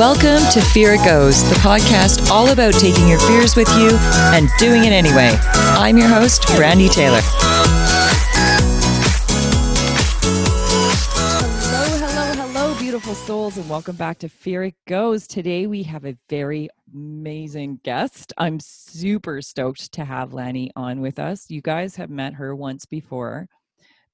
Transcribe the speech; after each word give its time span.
Welcome 0.00 0.40
to 0.52 0.62
Fear 0.62 0.94
It 0.94 1.04
Goes, 1.04 1.46
the 1.50 1.56
podcast 1.56 2.30
all 2.30 2.52
about 2.52 2.72
taking 2.72 3.06
your 3.06 3.18
fears 3.18 3.54
with 3.54 3.68
you 3.76 3.90
and 4.32 4.48
doing 4.58 4.84
it 4.84 4.94
anyway. 4.94 5.36
I'm 5.52 5.98
your 5.98 6.08
host, 6.08 6.46
Brandy 6.56 6.88
Taylor. 6.88 7.20
Hello, 11.60 11.98
hello, 11.98 12.32
hello, 12.32 12.78
beautiful 12.78 13.14
souls, 13.14 13.58
and 13.58 13.68
welcome 13.68 13.94
back 13.94 14.16
to 14.20 14.30
Fear 14.30 14.62
It 14.62 14.74
Goes. 14.88 15.26
Today 15.26 15.66
we 15.66 15.82
have 15.82 16.06
a 16.06 16.16
very 16.30 16.70
amazing 16.94 17.80
guest. 17.84 18.32
I'm 18.38 18.58
super 18.58 19.42
stoked 19.42 19.92
to 19.92 20.06
have 20.06 20.32
Lanny 20.32 20.70
on 20.76 21.02
with 21.02 21.18
us. 21.18 21.50
You 21.50 21.60
guys 21.60 21.96
have 21.96 22.08
met 22.08 22.32
her 22.32 22.56
once 22.56 22.86
before, 22.86 23.48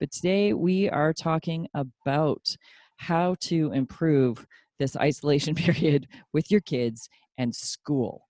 but 0.01 0.11
today 0.11 0.53
we 0.53 0.91
are 0.91 1.13
talking 1.13 1.69
about 1.75 2.57
how 2.97 3.37
to 3.43 3.71
improve 3.71 4.45
this 4.79 4.97
isolation 4.97 5.55
period 5.67 6.07
with 6.33 6.51
your 6.51 6.61
kids 6.61 7.09
and 7.39 7.55
school 7.55 8.27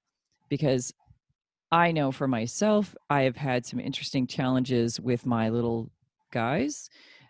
because 0.49 0.93
I 1.73 1.91
know 1.91 2.13
for 2.13 2.29
myself, 2.29 2.95
I 3.11 3.23
have 3.23 3.37
had 3.37 3.67
some 3.67 3.81
interesting 3.81 4.27
challenges 4.27 5.01
with 5.01 5.27
my 5.27 5.49
little 5.49 5.91
guys 6.33 6.89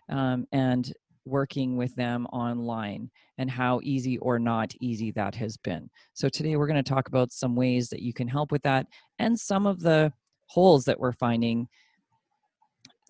um, 0.09 0.45
and 0.51 0.91
working 1.25 1.75
with 1.75 1.93
them 1.95 2.25
online 2.27 3.09
and 3.37 3.49
how 3.49 3.79
easy 3.83 4.17
or 4.19 4.39
not 4.39 4.73
easy 4.79 5.11
that 5.11 5.35
has 5.35 5.57
been. 5.57 5.89
So, 6.13 6.29
today 6.29 6.55
we're 6.55 6.67
going 6.67 6.83
to 6.83 6.89
talk 6.89 7.07
about 7.07 7.31
some 7.31 7.55
ways 7.55 7.89
that 7.89 8.01
you 8.01 8.13
can 8.13 8.27
help 8.27 8.51
with 8.51 8.61
that 8.63 8.85
and 9.19 9.39
some 9.39 9.65
of 9.65 9.79
the 9.79 10.13
holes 10.45 10.85
that 10.85 10.99
we're 10.99 11.13
finding, 11.13 11.67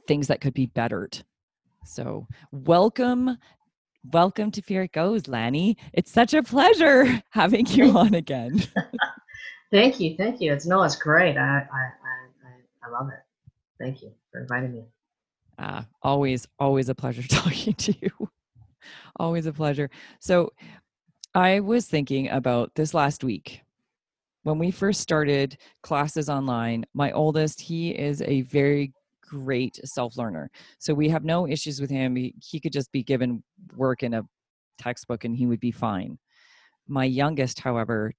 things 0.08 0.28
that 0.28 0.42
could 0.42 0.54
be 0.54 0.68
bettered. 0.68 1.24
So, 1.86 2.28
welcome 2.52 3.38
Welcome 4.14 4.52
to 4.52 4.62
Fear 4.62 4.84
It 4.84 4.94
Goes, 4.94 5.28
Lanny. 5.28 5.76
It's 5.92 6.12
such 6.12 6.34
a 6.34 6.42
pleasure 6.42 7.22
having 7.32 7.66
you 7.66 7.98
on 7.98 8.14
again. 8.14 8.64
thank 9.72 10.00
you, 10.00 10.16
thank 10.16 10.40
you. 10.40 10.54
It's 10.54 10.66
no, 10.66 10.84
it's 10.84 10.96
great. 10.96 11.36
I, 11.36 11.42
I, 11.42 11.58
I, 11.60 12.86
I 12.86 12.90
love 12.90 13.10
it. 13.10 13.20
Thank 13.84 14.02
you 14.02 14.14
for 14.32 14.40
inviting 14.42 14.72
me. 14.72 14.86
Ah, 15.60 15.86
always, 16.02 16.48
always 16.58 16.88
a 16.88 16.96
pleasure 16.96 17.24
talking 17.28 17.74
to 17.74 17.94
you. 18.00 18.30
always 19.18 19.46
a 19.46 19.52
pleasure. 19.54 19.90
So, 20.20 20.54
I 21.36 21.60
was 21.60 21.86
thinking 21.86 22.30
about 22.30 22.74
this 22.76 22.94
last 22.94 23.24
week 23.26 23.62
when 24.44 24.58
we 24.58 24.72
first 24.72 25.02
started 25.02 25.58
classes 25.84 26.30
online. 26.30 26.86
My 26.94 27.12
oldest, 27.12 27.60
he 27.60 27.90
is 27.90 28.22
a 28.22 28.42
very 28.44 28.94
great 29.28 29.80
self 29.84 30.18
learner. 30.18 30.50
So 30.80 30.94
we 30.94 31.10
have 31.10 31.24
no 31.24 31.48
issues 31.48 31.82
with 31.82 31.90
him. 31.90 32.16
He, 32.16 32.34
he 32.42 32.60
could 32.60 32.74
just 32.74 32.92
be 32.92 33.04
given 33.04 33.44
work 33.76 34.04
in 34.04 34.14
a 34.14 34.24
textbook 34.78 35.26
and 35.26 35.36
he 35.36 35.46
would 35.46 35.60
be 35.60 35.72
fine. 35.72 36.18
My 36.88 37.06
youngest, 37.06 37.60
however, 37.60 38.14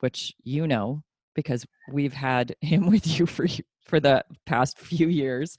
which 0.00 0.32
you 0.42 0.66
know 0.66 1.02
because 1.34 1.64
we've 1.92 2.12
had 2.12 2.54
him 2.60 2.86
with 2.86 3.06
you 3.18 3.26
for 3.26 3.46
for 3.86 4.00
the 4.00 4.24
past 4.46 4.78
few 4.78 5.08
years, 5.08 5.56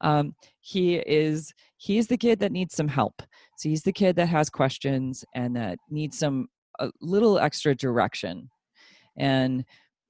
um, 0.00 0.34
he 0.60 0.96
is 0.96 1.52
he's 1.76 2.06
the 2.06 2.16
kid 2.16 2.40
that 2.40 2.52
needs 2.52 2.74
some 2.74 2.88
help. 2.88 3.22
So 3.58 3.68
he's 3.68 3.82
the 3.82 3.92
kid 3.92 4.16
that 4.16 4.26
has 4.26 4.50
questions 4.50 5.24
and 5.34 5.54
that 5.56 5.78
needs 5.90 6.18
some 6.18 6.48
a 6.80 6.90
little 7.00 7.38
extra 7.38 7.74
direction. 7.74 8.50
And 9.16 9.64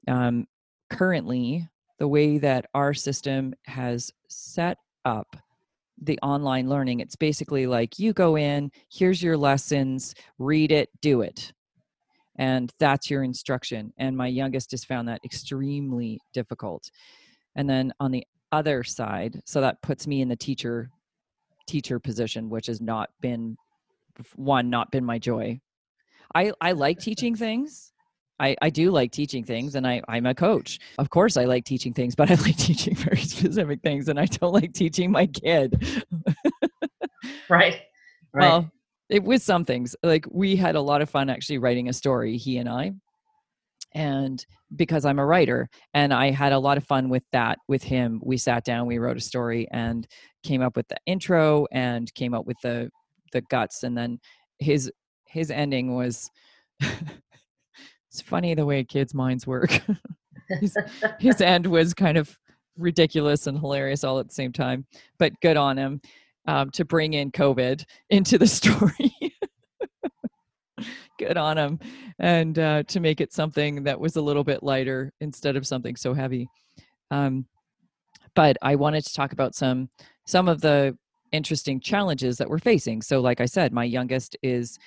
um, 0.08 0.46
currently, 0.90 1.68
the 1.98 2.08
way 2.08 2.38
that 2.38 2.66
our 2.74 2.94
system 2.94 3.54
has 3.66 4.12
set 4.28 4.78
up 5.04 5.36
the 6.00 6.18
online 6.22 6.68
learning. 6.68 7.00
It's 7.00 7.16
basically 7.16 7.66
like 7.66 7.98
you 7.98 8.12
go 8.12 8.36
in 8.36 8.70
here's 8.90 9.22
your 9.22 9.36
lessons 9.36 10.14
read 10.38 10.72
it 10.72 10.88
do 11.00 11.20
it. 11.20 11.52
And 12.36 12.72
that's 12.80 13.10
your 13.10 13.22
instruction. 13.22 13.92
And 13.96 14.16
my 14.16 14.26
youngest 14.26 14.72
has 14.72 14.84
found 14.84 15.06
that 15.08 15.20
extremely 15.24 16.20
difficult. 16.32 16.90
And 17.54 17.70
then 17.70 17.92
on 18.00 18.10
the 18.10 18.26
other 18.50 18.82
side 18.82 19.40
so 19.44 19.60
that 19.60 19.82
puts 19.82 20.06
me 20.06 20.20
in 20.20 20.28
the 20.28 20.36
teacher 20.36 20.90
teacher 21.66 21.98
position 21.98 22.50
which 22.50 22.66
has 22.66 22.80
not 22.80 23.08
been 23.20 23.56
one 24.36 24.70
not 24.70 24.90
been 24.90 25.04
my 25.04 25.18
joy. 25.18 25.58
I 26.34 26.52
i 26.60 26.72
like 26.72 26.98
teaching 26.98 27.34
things 27.36 27.92
I, 28.40 28.56
I 28.60 28.70
do 28.70 28.90
like 28.90 29.12
teaching 29.12 29.44
things 29.44 29.74
and 29.74 29.86
I, 29.86 30.02
I'm 30.08 30.26
a 30.26 30.34
coach. 30.34 30.78
Of 30.98 31.10
course, 31.10 31.36
I 31.36 31.44
like 31.44 31.64
teaching 31.64 31.92
things, 31.92 32.14
but 32.14 32.30
I 32.30 32.34
like 32.34 32.56
teaching 32.56 32.94
very 32.94 33.20
specific 33.20 33.80
things 33.82 34.08
and 34.08 34.18
I 34.18 34.26
don't 34.26 34.52
like 34.52 34.72
teaching 34.72 35.10
my 35.10 35.26
kid. 35.26 36.04
right. 37.48 37.80
right. 38.32 38.40
Well, 38.40 38.70
it 39.08 39.22
was 39.22 39.42
some 39.42 39.64
things. 39.64 39.94
Like 40.02 40.26
we 40.30 40.56
had 40.56 40.74
a 40.74 40.80
lot 40.80 41.02
of 41.02 41.10
fun 41.10 41.30
actually 41.30 41.58
writing 41.58 41.88
a 41.88 41.92
story, 41.92 42.36
he 42.36 42.58
and 42.58 42.68
I. 42.68 42.92
And 43.96 44.44
because 44.74 45.04
I'm 45.04 45.20
a 45.20 45.26
writer 45.26 45.68
and 45.92 46.12
I 46.12 46.30
had 46.30 46.52
a 46.52 46.58
lot 46.58 46.76
of 46.76 46.84
fun 46.84 47.08
with 47.08 47.22
that 47.30 47.58
with 47.68 47.84
him, 47.84 48.20
we 48.24 48.36
sat 48.36 48.64
down, 48.64 48.86
we 48.86 48.98
wrote 48.98 49.16
a 49.16 49.20
story 49.20 49.68
and 49.70 50.06
came 50.42 50.62
up 50.62 50.76
with 50.76 50.88
the 50.88 50.96
intro 51.06 51.66
and 51.70 52.12
came 52.14 52.34
up 52.34 52.44
with 52.44 52.56
the 52.62 52.90
the 53.32 53.40
guts 53.42 53.82
and 53.82 53.96
then 53.96 54.18
his 54.58 54.90
his 55.26 55.50
ending 55.50 55.94
was 55.94 56.28
it's 58.14 58.20
funny 58.20 58.54
the 58.54 58.64
way 58.64 58.84
kids' 58.84 59.12
minds 59.12 59.44
work. 59.44 59.80
his, 60.60 60.76
his 61.18 61.40
end 61.40 61.66
was 61.66 61.92
kind 61.92 62.16
of 62.16 62.38
ridiculous 62.78 63.48
and 63.48 63.58
hilarious 63.58 64.04
all 64.04 64.20
at 64.20 64.28
the 64.28 64.34
same 64.34 64.52
time, 64.52 64.86
but 65.18 65.32
good 65.40 65.56
on 65.56 65.76
him 65.76 66.00
um, 66.46 66.70
to 66.70 66.84
bring 66.84 67.14
in 67.14 67.32
COVID 67.32 67.84
into 68.10 68.38
the 68.38 68.46
story. 68.46 69.16
good 71.18 71.36
on 71.36 71.58
him, 71.58 71.80
and 72.20 72.56
uh, 72.56 72.84
to 72.84 73.00
make 73.00 73.20
it 73.20 73.32
something 73.32 73.82
that 73.82 73.98
was 73.98 74.14
a 74.14 74.22
little 74.22 74.44
bit 74.44 74.62
lighter 74.62 75.12
instead 75.20 75.56
of 75.56 75.66
something 75.66 75.96
so 75.96 76.14
heavy. 76.14 76.46
Um, 77.10 77.46
but 78.36 78.56
I 78.62 78.76
wanted 78.76 79.04
to 79.06 79.12
talk 79.12 79.32
about 79.32 79.56
some 79.56 79.88
some 80.24 80.46
of 80.48 80.60
the 80.60 80.96
interesting 81.32 81.80
challenges 81.80 82.36
that 82.36 82.48
we're 82.48 82.60
facing. 82.60 83.02
So, 83.02 83.20
like 83.20 83.40
I 83.40 83.46
said, 83.46 83.72
my 83.72 83.84
youngest 83.84 84.36
is 84.40 84.78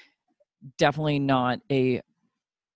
definitely 0.77 1.19
not 1.19 1.59
a 1.69 2.01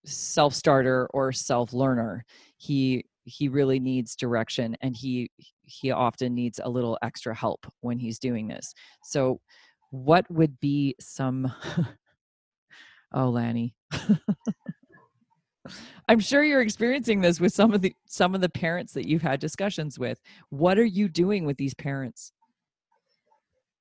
self 0.05 0.53
starter 0.53 1.07
or 1.13 1.31
self 1.31 1.73
learner 1.73 2.25
he 2.57 3.05
he 3.25 3.47
really 3.47 3.79
needs 3.79 4.15
direction 4.15 4.75
and 4.81 4.95
he 4.95 5.29
he 5.63 5.91
often 5.91 6.33
needs 6.35 6.59
a 6.63 6.69
little 6.69 6.97
extra 7.01 7.33
help 7.33 7.65
when 7.81 7.97
he's 7.97 8.19
doing 8.19 8.47
this. 8.47 8.73
So 9.03 9.39
what 9.91 10.29
would 10.29 10.59
be 10.59 10.95
some 10.99 11.51
oh 13.13 13.29
lanny. 13.29 13.73
I'm 16.09 16.19
sure 16.19 16.43
you're 16.43 16.61
experiencing 16.61 17.21
this 17.21 17.39
with 17.39 17.53
some 17.53 17.73
of 17.73 17.81
the 17.81 17.93
some 18.07 18.35
of 18.35 18.41
the 18.41 18.49
parents 18.49 18.93
that 18.93 19.07
you've 19.07 19.21
had 19.21 19.39
discussions 19.39 19.99
with. 19.99 20.19
What 20.49 20.79
are 20.79 20.85
you 20.85 21.07
doing 21.07 21.45
with 21.45 21.57
these 21.57 21.73
parents? 21.75 22.33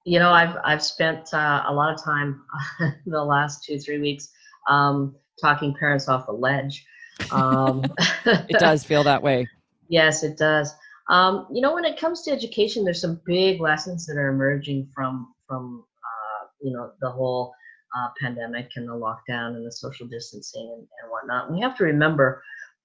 You 0.06 0.18
know 0.18 0.30
i've 0.30 0.56
i've 0.64 0.82
spent 0.82 1.34
uh, 1.34 1.64
a 1.66 1.74
lot 1.74 1.92
of 1.92 2.02
time 2.02 2.42
the 3.06 3.22
last 3.22 3.64
two 3.64 3.78
three 3.78 3.98
weeks 3.98 4.30
um, 4.66 5.14
talking 5.40 5.74
parents 5.78 6.08
off 6.08 6.26
the 6.26 6.32
ledge. 6.32 6.84
Um, 7.30 7.84
it 8.26 8.58
does 8.58 8.84
feel 8.84 9.04
that 9.04 9.22
way. 9.22 9.48
Yes, 9.88 10.22
it 10.22 10.36
does. 10.38 10.72
Um, 11.08 11.46
you 11.52 11.60
know, 11.60 11.74
when 11.74 11.84
it 11.84 11.98
comes 11.98 12.22
to 12.22 12.30
education, 12.30 12.84
there's 12.84 13.00
some 13.00 13.20
big 13.26 13.60
lessons 13.60 14.06
that 14.06 14.16
are 14.16 14.28
emerging 14.28 14.88
from 14.94 15.34
from 15.46 15.84
uh, 16.04 16.46
you 16.62 16.72
know 16.72 16.92
the 17.00 17.10
whole 17.10 17.52
uh, 17.96 18.08
pandemic 18.20 18.70
and 18.76 18.88
the 18.88 18.92
lockdown 18.92 19.56
and 19.56 19.66
the 19.66 19.72
social 19.72 20.06
distancing 20.06 20.70
and, 20.72 20.86
and 21.02 21.10
whatnot. 21.10 21.48
And 21.48 21.56
we 21.56 21.62
have 21.62 21.76
to 21.78 21.84
remember 21.84 22.42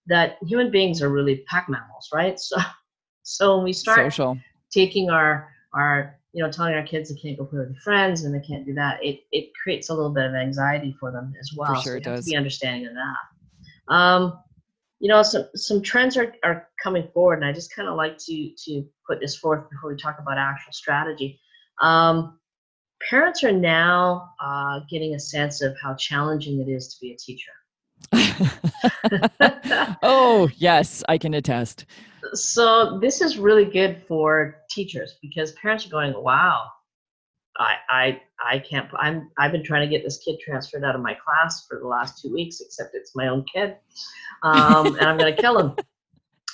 that 0.07 0.37
human 0.45 0.71
beings 0.71 1.01
are 1.01 1.09
really 1.09 1.43
pack 1.47 1.69
mammals, 1.69 2.09
right? 2.13 2.39
So, 2.49 2.57
so 3.27 3.55
when 3.55 3.65
we 3.65 3.73
start 3.73 4.13
social. 4.13 4.37
taking 4.71 5.09
our 5.09 5.49
our 5.73 6.19
you 6.35 6.43
know, 6.43 6.51
telling 6.51 6.73
our 6.73 6.83
kids 6.83 7.09
they 7.09 7.15
can't 7.15 7.37
go 7.37 7.45
play 7.45 7.59
with 7.59 7.69
their 7.69 7.81
friends 7.81 8.25
and 8.25 8.35
they 8.35 8.45
can't 8.45 8.65
do 8.65 8.73
that, 8.73 9.01
it, 9.01 9.21
it 9.31 9.51
creates 9.55 9.87
a 9.87 9.93
little 9.93 10.11
bit 10.11 10.25
of 10.25 10.33
anxiety 10.35 10.93
for 10.99 11.09
them 11.09 11.33
as 11.39 11.51
well. 11.55 11.73
For 11.75 11.81
sure 11.81 11.93
so 11.93 11.97
it 11.97 12.03
does. 12.03 12.25
To 12.25 12.31
be 12.31 12.35
understanding 12.35 12.87
of 12.87 12.93
that. 12.93 13.93
Um, 13.93 14.37
you 14.99 15.07
know, 15.07 15.23
some 15.23 15.45
some 15.55 15.81
trends 15.81 16.17
are, 16.17 16.33
are 16.43 16.67
coming 16.83 17.07
forward, 17.13 17.35
and 17.35 17.45
I 17.45 17.53
just 17.53 17.73
kind 17.73 17.87
of 17.87 17.95
like 17.95 18.17
to 18.17 18.51
to 18.65 18.85
put 19.07 19.21
this 19.21 19.37
forth 19.37 19.69
before 19.69 19.91
we 19.91 19.97
talk 19.97 20.17
about 20.19 20.37
actual 20.37 20.73
strategy. 20.73 21.39
Um, 21.81 22.37
parents 23.09 23.41
are 23.45 23.53
now 23.53 24.31
uh, 24.43 24.81
getting 24.89 25.15
a 25.15 25.19
sense 25.19 25.61
of 25.61 25.77
how 25.81 25.93
challenging 25.95 26.59
it 26.59 26.69
is 26.69 26.89
to 26.89 26.97
be 26.99 27.13
a 27.13 27.17
teacher. 27.17 27.51
oh, 30.03 30.49
yes, 30.57 31.01
I 31.07 31.17
can 31.17 31.33
attest. 31.33 31.85
So 32.33 32.99
this 32.99 33.21
is 33.21 33.37
really 33.37 33.65
good 33.65 34.03
for 34.07 34.57
teachers 34.69 35.17
because 35.21 35.51
parents 35.53 35.85
are 35.85 35.89
going, 35.89 36.13
"Wow, 36.21 36.67
I 37.57 37.75
I 37.89 38.21
I 38.43 38.59
can't. 38.59 38.89
I'm 38.97 39.29
I've 39.37 39.51
been 39.51 39.63
trying 39.63 39.87
to 39.87 39.93
get 39.93 40.03
this 40.03 40.17
kid 40.17 40.39
transferred 40.39 40.83
out 40.83 40.95
of 40.95 41.01
my 41.01 41.13
class 41.13 41.65
for 41.67 41.79
the 41.79 41.87
last 41.87 42.21
two 42.21 42.33
weeks, 42.33 42.61
except 42.61 42.95
it's 42.95 43.15
my 43.15 43.27
own 43.27 43.45
kid, 43.53 43.77
um, 44.43 44.95
and 44.95 45.07
I'm 45.07 45.17
going 45.17 45.35
to 45.35 45.41
kill 45.41 45.59
him." 45.59 45.75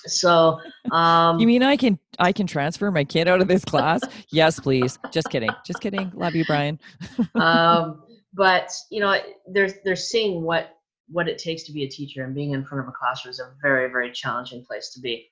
So, 0.08 0.60
um, 0.92 1.40
you 1.40 1.48
mean 1.48 1.64
I 1.64 1.78
can 1.78 2.00
I 2.20 2.32
can 2.32 2.48
transfer 2.48 2.90
my 2.92 3.04
kid 3.04 3.28
out 3.28 3.42
of 3.42 3.48
this 3.48 3.64
class? 3.64 4.02
yes, 4.32 4.60
please. 4.60 4.98
Just 5.12 5.30
kidding. 5.30 5.52
Just 5.66 5.82
kidding. 5.82 6.12
Love 6.16 6.36
you, 6.36 6.46
Brian. 6.46 6.80
um, 7.36 8.04
but 8.34 8.72
you 8.90 9.00
know, 9.00 9.20
they're 9.48 9.70
they're 9.84 9.96
seeing 9.96 10.42
what 10.42 10.78
what 11.08 11.28
it 11.28 11.38
takes 11.38 11.64
to 11.64 11.74
be 11.74 11.84
a 11.84 11.90
teacher, 11.90 12.24
and 12.24 12.34
being 12.34 12.52
in 12.52 12.64
front 12.64 12.84
of 12.84 12.88
a 12.88 12.92
classroom 12.92 13.32
is 13.32 13.40
a 13.40 13.52
very 13.62 13.90
very 13.90 14.12
challenging 14.12 14.64
place 14.66 14.90
to 14.94 15.02
be. 15.02 15.28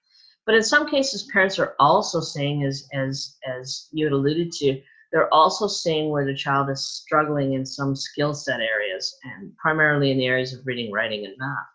But 0.45 0.55
in 0.55 0.63
some 0.63 0.89
cases, 0.89 1.29
parents 1.31 1.59
are 1.59 1.75
also 1.79 2.19
saying, 2.19 2.63
as 2.63 2.87
as 2.93 3.37
as 3.45 3.87
you 3.91 4.05
had 4.05 4.13
alluded 4.13 4.51
to, 4.53 4.81
they're 5.11 5.33
also 5.33 5.67
seeing 5.67 6.09
where 6.09 6.25
the 6.25 6.35
child 6.35 6.69
is 6.69 6.85
struggling 6.85 7.53
in 7.53 7.65
some 7.65 7.95
skill 7.95 8.33
set 8.33 8.59
areas, 8.59 9.15
and 9.23 9.55
primarily 9.57 10.11
in 10.11 10.17
the 10.17 10.27
areas 10.27 10.53
of 10.53 10.65
reading, 10.65 10.91
writing, 10.91 11.25
and 11.25 11.35
math. 11.37 11.67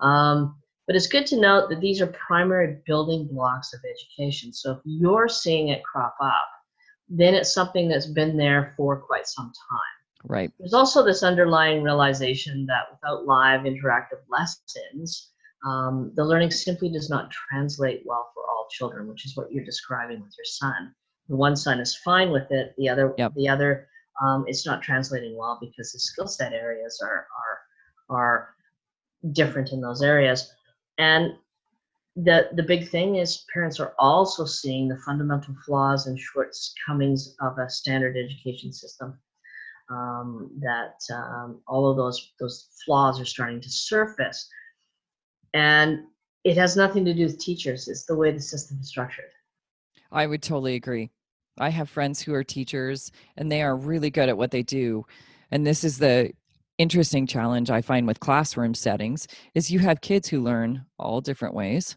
Um, 0.00 0.56
but 0.86 0.94
it's 0.94 1.08
good 1.08 1.26
to 1.26 1.40
note 1.40 1.68
that 1.68 1.80
these 1.80 2.00
are 2.00 2.06
primary 2.06 2.78
building 2.86 3.26
blocks 3.26 3.74
of 3.74 3.80
education. 3.84 4.52
So 4.52 4.72
if 4.72 4.78
you're 4.84 5.28
seeing 5.28 5.68
it 5.68 5.82
crop 5.84 6.14
up, 6.22 6.48
then 7.08 7.34
it's 7.34 7.52
something 7.52 7.88
that's 7.88 8.06
been 8.06 8.36
there 8.36 8.74
for 8.76 9.00
quite 9.00 9.26
some 9.26 9.52
time. 9.70 10.28
Right. 10.28 10.52
There's 10.58 10.74
also 10.74 11.04
this 11.04 11.22
underlying 11.22 11.82
realization 11.82 12.66
that 12.66 12.86
without 12.90 13.26
live 13.26 13.62
interactive 13.62 14.20
lessons, 14.28 15.30
um, 15.64 16.12
the 16.14 16.24
learning 16.24 16.50
simply 16.50 16.88
does 16.88 17.08
not 17.08 17.30
translate 17.30 18.02
well 18.04 18.30
for 18.34 18.42
all 18.42 18.68
children, 18.70 19.08
which 19.08 19.24
is 19.24 19.36
what 19.36 19.50
you're 19.50 19.64
describing 19.64 20.20
with 20.20 20.34
your 20.36 20.44
son. 20.44 20.94
The 21.28 21.36
one 21.36 21.56
son 21.56 21.80
is 21.80 21.96
fine 21.96 22.30
with 22.30 22.50
it. 22.50 22.74
The 22.78 22.88
other, 22.88 23.14
yep. 23.18 23.32
the 23.34 23.48
other, 23.48 23.88
um, 24.22 24.44
it's 24.46 24.66
not 24.66 24.82
translating 24.82 25.36
well 25.36 25.58
because 25.60 25.92
the 25.92 25.98
skill 25.98 26.28
set 26.28 26.52
areas 26.52 27.00
are 27.02 27.26
are 28.10 28.16
are 28.16 28.54
different 29.32 29.72
in 29.72 29.80
those 29.80 30.02
areas. 30.02 30.52
And 30.98 31.34
the 32.14 32.48
the 32.52 32.62
big 32.62 32.88
thing 32.88 33.16
is 33.16 33.44
parents 33.52 33.80
are 33.80 33.94
also 33.98 34.44
seeing 34.44 34.88
the 34.88 34.98
fundamental 34.98 35.54
flaws 35.64 36.06
and 36.06 36.18
shortcomings 36.18 37.34
of 37.40 37.58
a 37.58 37.68
standard 37.68 38.16
education 38.16 38.72
system. 38.72 39.18
Um, 39.88 40.50
that 40.58 41.00
um, 41.14 41.60
all 41.68 41.88
of 41.88 41.96
those 41.96 42.32
those 42.40 42.68
flaws 42.84 43.20
are 43.20 43.24
starting 43.24 43.60
to 43.60 43.68
surface 43.68 44.48
and 45.56 46.00
it 46.44 46.56
has 46.58 46.76
nothing 46.76 47.04
to 47.06 47.14
do 47.14 47.24
with 47.24 47.38
teachers. 47.38 47.88
It's 47.88 48.04
the 48.04 48.14
way 48.14 48.30
the 48.30 48.40
system 48.40 48.78
is 48.80 48.88
structured. 48.88 49.30
I 50.12 50.26
would 50.26 50.42
totally 50.42 50.74
agree. 50.74 51.10
I 51.58 51.70
have 51.70 51.88
friends 51.88 52.20
who 52.20 52.34
are 52.34 52.44
teachers 52.44 53.10
and 53.38 53.50
they 53.50 53.62
are 53.62 53.74
really 53.74 54.10
good 54.10 54.28
at 54.28 54.36
what 54.36 54.50
they 54.50 54.62
do. 54.62 55.06
And 55.50 55.66
this 55.66 55.82
is 55.82 55.98
the 55.98 56.30
interesting 56.78 57.26
challenge 57.26 57.70
i 57.70 57.80
find 57.80 58.06
with 58.06 58.20
classroom 58.20 58.74
settings 58.74 59.26
is 59.54 59.70
you 59.70 59.78
have 59.78 59.98
kids 60.02 60.28
who 60.28 60.42
learn 60.42 60.84
all 60.98 61.22
different 61.22 61.54
ways. 61.54 61.96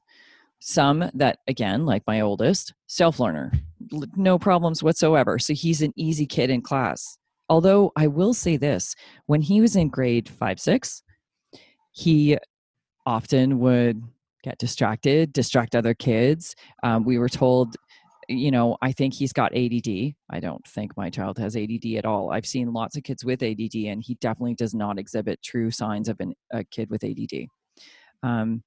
Some 0.59 1.11
that 1.13 1.39
again 1.47 1.85
like 1.85 2.03
my 2.07 2.21
oldest 2.21 2.73
self 2.87 3.19
learner 3.19 3.51
no 4.15 4.39
problems 4.39 4.81
whatsoever. 4.81 5.37
So 5.37 5.53
he's 5.53 5.81
an 5.81 5.91
easy 5.97 6.25
kid 6.25 6.49
in 6.49 6.61
class. 6.61 7.17
Although 7.49 7.91
i 7.97 8.07
will 8.07 8.33
say 8.33 8.55
this. 8.55 8.95
When 9.25 9.41
he 9.41 9.59
was 9.59 9.75
in 9.75 9.89
grade 9.89 10.29
5 10.29 10.59
6 10.61 11.03
he 11.91 12.37
often 13.09 13.57
would 13.57 14.03
get 14.43 14.59
distracted, 14.59 15.33
distract 15.33 15.75
other 15.75 15.95
kids. 15.95 16.55
Um, 16.83 17.03
we 17.03 17.17
were 17.17 17.27
told, 17.27 17.75
you 18.27 18.51
know, 18.51 18.77
I 18.83 18.91
think 18.91 19.15
he's 19.15 19.33
got 19.33 19.51
ADD. 19.55 20.13
I 20.29 20.39
don't 20.39 20.65
think 20.67 20.95
my 20.95 21.09
child 21.09 21.39
has 21.39 21.57
ADD 21.57 21.95
at 21.97 22.05
all. 22.05 22.31
I've 22.31 22.45
seen 22.45 22.71
lots 22.71 22.95
of 22.95 23.03
kids 23.03 23.25
with 23.25 23.41
ADD, 23.41 23.73
and 23.87 24.03
he 24.03 24.13
definitely 24.21 24.53
does 24.53 24.75
not 24.75 24.99
exhibit 24.99 25.41
true 25.41 25.71
signs 25.71 26.07
of 26.07 26.19
an, 26.19 26.35
a 26.53 26.63
kid 26.63 26.91
with 26.91 27.03
ADD, 27.03 27.47
um, 28.21 28.61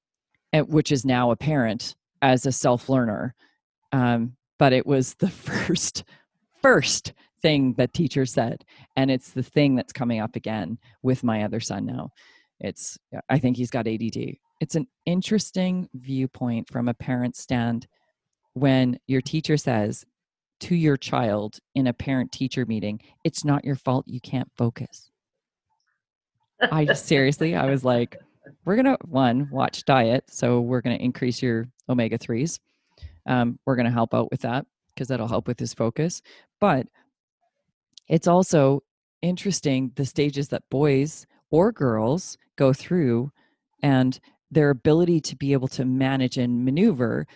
which 0.52 0.90
is 0.90 1.04
now 1.04 1.30
apparent 1.30 1.94
as 2.20 2.44
a 2.44 2.50
self 2.50 2.88
learner. 2.88 3.36
Um, 3.92 4.36
but 4.58 4.72
it 4.72 4.84
was 4.84 5.14
the 5.14 5.30
first, 5.46 6.02
first 6.60 7.12
thing 7.42 7.74
that 7.78 7.94
teacher 7.94 8.26
said, 8.26 8.64
and 8.96 9.08
it's 9.08 9.30
the 9.30 9.44
thing 9.44 9.76
that's 9.76 9.92
coming 9.92 10.18
up 10.18 10.34
again 10.34 10.78
with 11.04 11.22
my 11.22 11.44
other 11.44 11.60
son 11.60 11.86
now. 11.86 12.10
It's 12.62 12.98
I 13.28 13.38
think 13.38 13.56
he's 13.56 13.70
got 13.70 13.86
ADD. 13.86 14.36
It's 14.60 14.76
an 14.76 14.86
interesting 15.04 15.88
viewpoint 15.94 16.70
from 16.70 16.88
a 16.88 16.94
parent 16.94 17.36
stand 17.36 17.86
when 18.54 18.98
your 19.06 19.20
teacher 19.20 19.56
says 19.56 20.04
to 20.60 20.76
your 20.76 20.96
child 20.96 21.58
in 21.74 21.88
a 21.88 21.92
parent 21.92 22.30
teacher 22.30 22.64
meeting, 22.66 23.00
it's 23.24 23.44
not 23.44 23.64
your 23.64 23.74
fault 23.74 24.06
you 24.06 24.20
can't 24.20 24.48
focus. 24.56 25.10
I 26.70 26.92
seriously, 26.92 27.56
I 27.56 27.66
was 27.66 27.84
like, 27.84 28.16
we're 28.64 28.76
to 28.86 28.98
one 29.08 29.48
watch 29.50 29.84
diet, 29.84 30.24
so 30.28 30.60
we're 30.60 30.80
to 30.96 31.04
increase 31.04 31.42
your 31.42 31.66
omega 31.88 32.16
3s. 32.16 32.60
Um, 33.26 33.58
we're 33.66 33.76
to 33.86 33.92
help 33.92 34.14
out 34.14 34.30
with 34.30 34.42
that 34.42 34.66
because 34.94 35.08
that'll 35.08 35.26
help 35.26 35.48
with 35.48 35.58
his 35.58 35.74
focus. 35.74 36.22
But 36.60 36.86
it's 38.08 38.28
also 38.28 38.82
interesting 39.22 39.90
the 39.96 40.04
stages 40.04 40.48
that 40.48 40.62
boys 40.70 41.26
or 41.52 41.70
girls 41.70 42.36
go 42.56 42.72
through 42.72 43.30
and 43.82 44.18
their 44.50 44.70
ability 44.70 45.20
to 45.20 45.36
be 45.36 45.52
able 45.52 45.68
to 45.68 45.84
manage 45.84 46.36
and 46.36 46.64
maneuver 46.64 47.26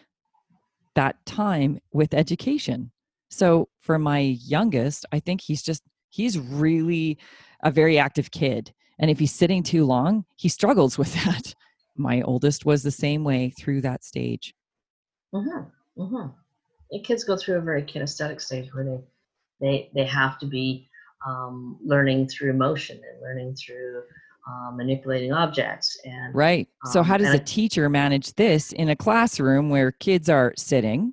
that 0.97 1.25
time 1.27 1.79
with 1.93 2.15
education. 2.15 2.91
So 3.31 3.69
for 3.81 3.99
my 3.99 4.19
youngest, 4.19 5.07
I 5.13 5.21
think 5.21 5.41
he's 5.41 5.63
just 5.63 5.83
he's 6.11 6.39
really 6.39 7.19
a 7.63 7.71
very 7.71 7.99
active 7.99 8.31
kid. 8.31 8.73
And 8.99 9.11
if 9.11 9.19
he's 9.19 9.35
sitting 9.35 9.63
too 9.63 9.85
long, 9.85 10.25
he 10.37 10.49
struggles 10.49 10.99
with 10.99 11.13
that. 11.25 11.55
My 11.97 12.23
oldest 12.23 12.67
was 12.67 12.83
the 12.83 12.91
same 12.91 13.25
way 13.25 13.51
through 13.59 13.83
that 13.83 14.05
stage. 14.05 14.55
Mm-hmm. 15.35 16.03
Mm-hmm. 16.03 16.99
kids 17.03 17.25
go 17.25 17.37
through 17.37 17.57
a 17.57 17.63
very 17.63 17.83
kinesthetic 17.83 18.41
stage 18.41 18.73
where 18.73 18.85
they 18.85 19.01
they 19.61 19.91
they 19.95 20.05
have 20.05 20.39
to 20.39 20.47
be 20.47 20.89
um, 21.27 21.79
learning 21.85 22.29
through 22.29 22.53
motion 22.53 22.97
and 22.97 23.23
learning 23.23 23.55
through 23.55 24.03
uh, 24.49 24.71
manipulating 24.71 25.33
objects 25.33 25.99
and 26.05 26.35
right. 26.35 26.69
So 26.87 27.01
um, 27.01 27.07
how 27.07 27.17
does 27.17 27.35
a 27.35 27.39
teacher 27.41 27.89
manage 27.89 28.35
this 28.35 28.73
in 28.73 28.91
a 28.91 28.97
classroom 28.97 29.71
where 29.71 29.91
kids 29.93 30.29
are 30.29 30.53
sitting 30.57 31.13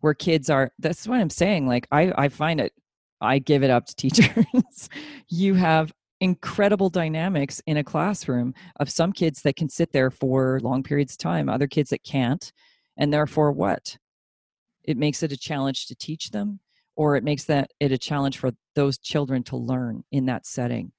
where 0.00 0.14
kids 0.14 0.50
are 0.50 0.70
that's 0.80 1.06
what 1.06 1.20
i'm 1.20 1.30
saying 1.30 1.66
like 1.66 1.86
i 1.92 2.12
i 2.18 2.28
find 2.28 2.60
it 2.60 2.72
i 3.20 3.38
give 3.38 3.62
it 3.62 3.70
up 3.70 3.86
to 3.86 3.94
teachers. 3.96 4.88
You 5.28 5.54
have 5.54 5.92
incredible 6.20 6.88
dynamics 6.88 7.60
in 7.66 7.78
a 7.78 7.84
classroom 7.84 8.54
of 8.78 8.90
some 8.90 9.12
kids 9.12 9.42
that 9.42 9.56
can 9.56 9.68
sit 9.68 9.92
there 9.92 10.10
for 10.10 10.60
long 10.60 10.82
periods 10.82 11.14
of 11.14 11.18
time 11.18 11.48
other 11.48 11.66
kids 11.66 11.90
that 11.90 12.04
can't 12.04 12.52
and 12.96 13.12
therefore 13.12 13.52
what? 13.52 13.96
It 14.84 14.96
makes 14.96 15.22
it 15.22 15.32
a 15.32 15.36
challenge 15.36 15.86
to 15.86 15.94
teach 15.94 16.30
them 16.30 16.60
or 16.96 17.16
it 17.16 17.24
makes 17.24 17.44
that 17.44 17.70
it 17.80 17.92
a 17.92 17.98
challenge 17.98 18.38
for 18.38 18.52
those 18.74 18.98
children 18.98 19.42
to 19.42 19.56
learn 19.56 20.04
in 20.10 20.26
that 20.26 20.46
setting 20.46 20.92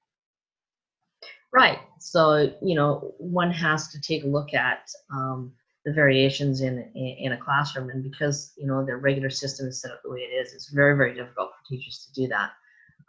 Right. 1.54 1.78
So, 2.00 2.52
you 2.60 2.74
know, 2.74 3.14
one 3.18 3.52
has 3.52 3.86
to 3.92 4.00
take 4.00 4.24
a 4.24 4.26
look 4.26 4.54
at 4.54 4.90
um, 5.12 5.52
the 5.84 5.92
variations 5.92 6.62
in, 6.62 6.90
in, 6.96 7.16
in 7.20 7.32
a 7.32 7.36
classroom. 7.36 7.90
And 7.90 8.02
because, 8.02 8.52
you 8.56 8.66
know, 8.66 8.84
the 8.84 8.96
regular 8.96 9.30
system 9.30 9.68
is 9.68 9.80
set 9.80 9.92
up 9.92 10.00
the 10.02 10.10
way 10.10 10.18
it 10.18 10.34
is, 10.34 10.52
it's 10.52 10.70
very, 10.70 10.96
very 10.96 11.14
difficult 11.14 11.50
for 11.50 11.68
teachers 11.68 12.08
to 12.08 12.20
do 12.20 12.28
that. 12.28 12.50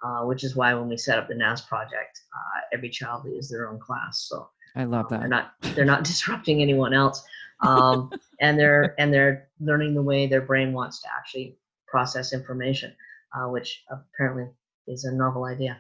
Uh, 0.04 0.26
which 0.26 0.44
is 0.44 0.56
why 0.56 0.74
when 0.74 0.88
we 0.88 0.98
set 0.98 1.18
up 1.18 1.28
the 1.28 1.34
NAS 1.34 1.62
project, 1.62 2.20
uh, 2.36 2.60
every 2.74 2.90
child 2.90 3.26
is 3.26 3.50
their 3.50 3.70
own 3.70 3.80
class. 3.80 4.28
So 4.30 4.50
I 4.76 4.84
love 4.84 5.10
that. 5.10 5.22
they're 5.22 5.30
not 5.30 5.54
they're 5.74 5.86
not 5.86 6.04
disrupting 6.12 6.62
anyone 6.62 6.94
else, 6.94 7.24
um, 7.62 8.12
and 8.42 8.60
they're 8.60 8.94
and 9.00 9.12
they're 9.12 9.48
learning 9.60 9.96
the 9.96 10.04
way 10.04 10.28
their 10.28 10.42
brain 10.42 10.74
wants 10.74 11.02
to 11.02 11.08
actually 11.18 11.58
process 11.96 12.34
information, 12.34 12.94
uh, 13.34 13.48
which 13.48 13.82
apparently 13.90 14.48
is 14.86 15.06
a 15.06 15.14
novel 15.16 15.46
idea. 15.46 15.78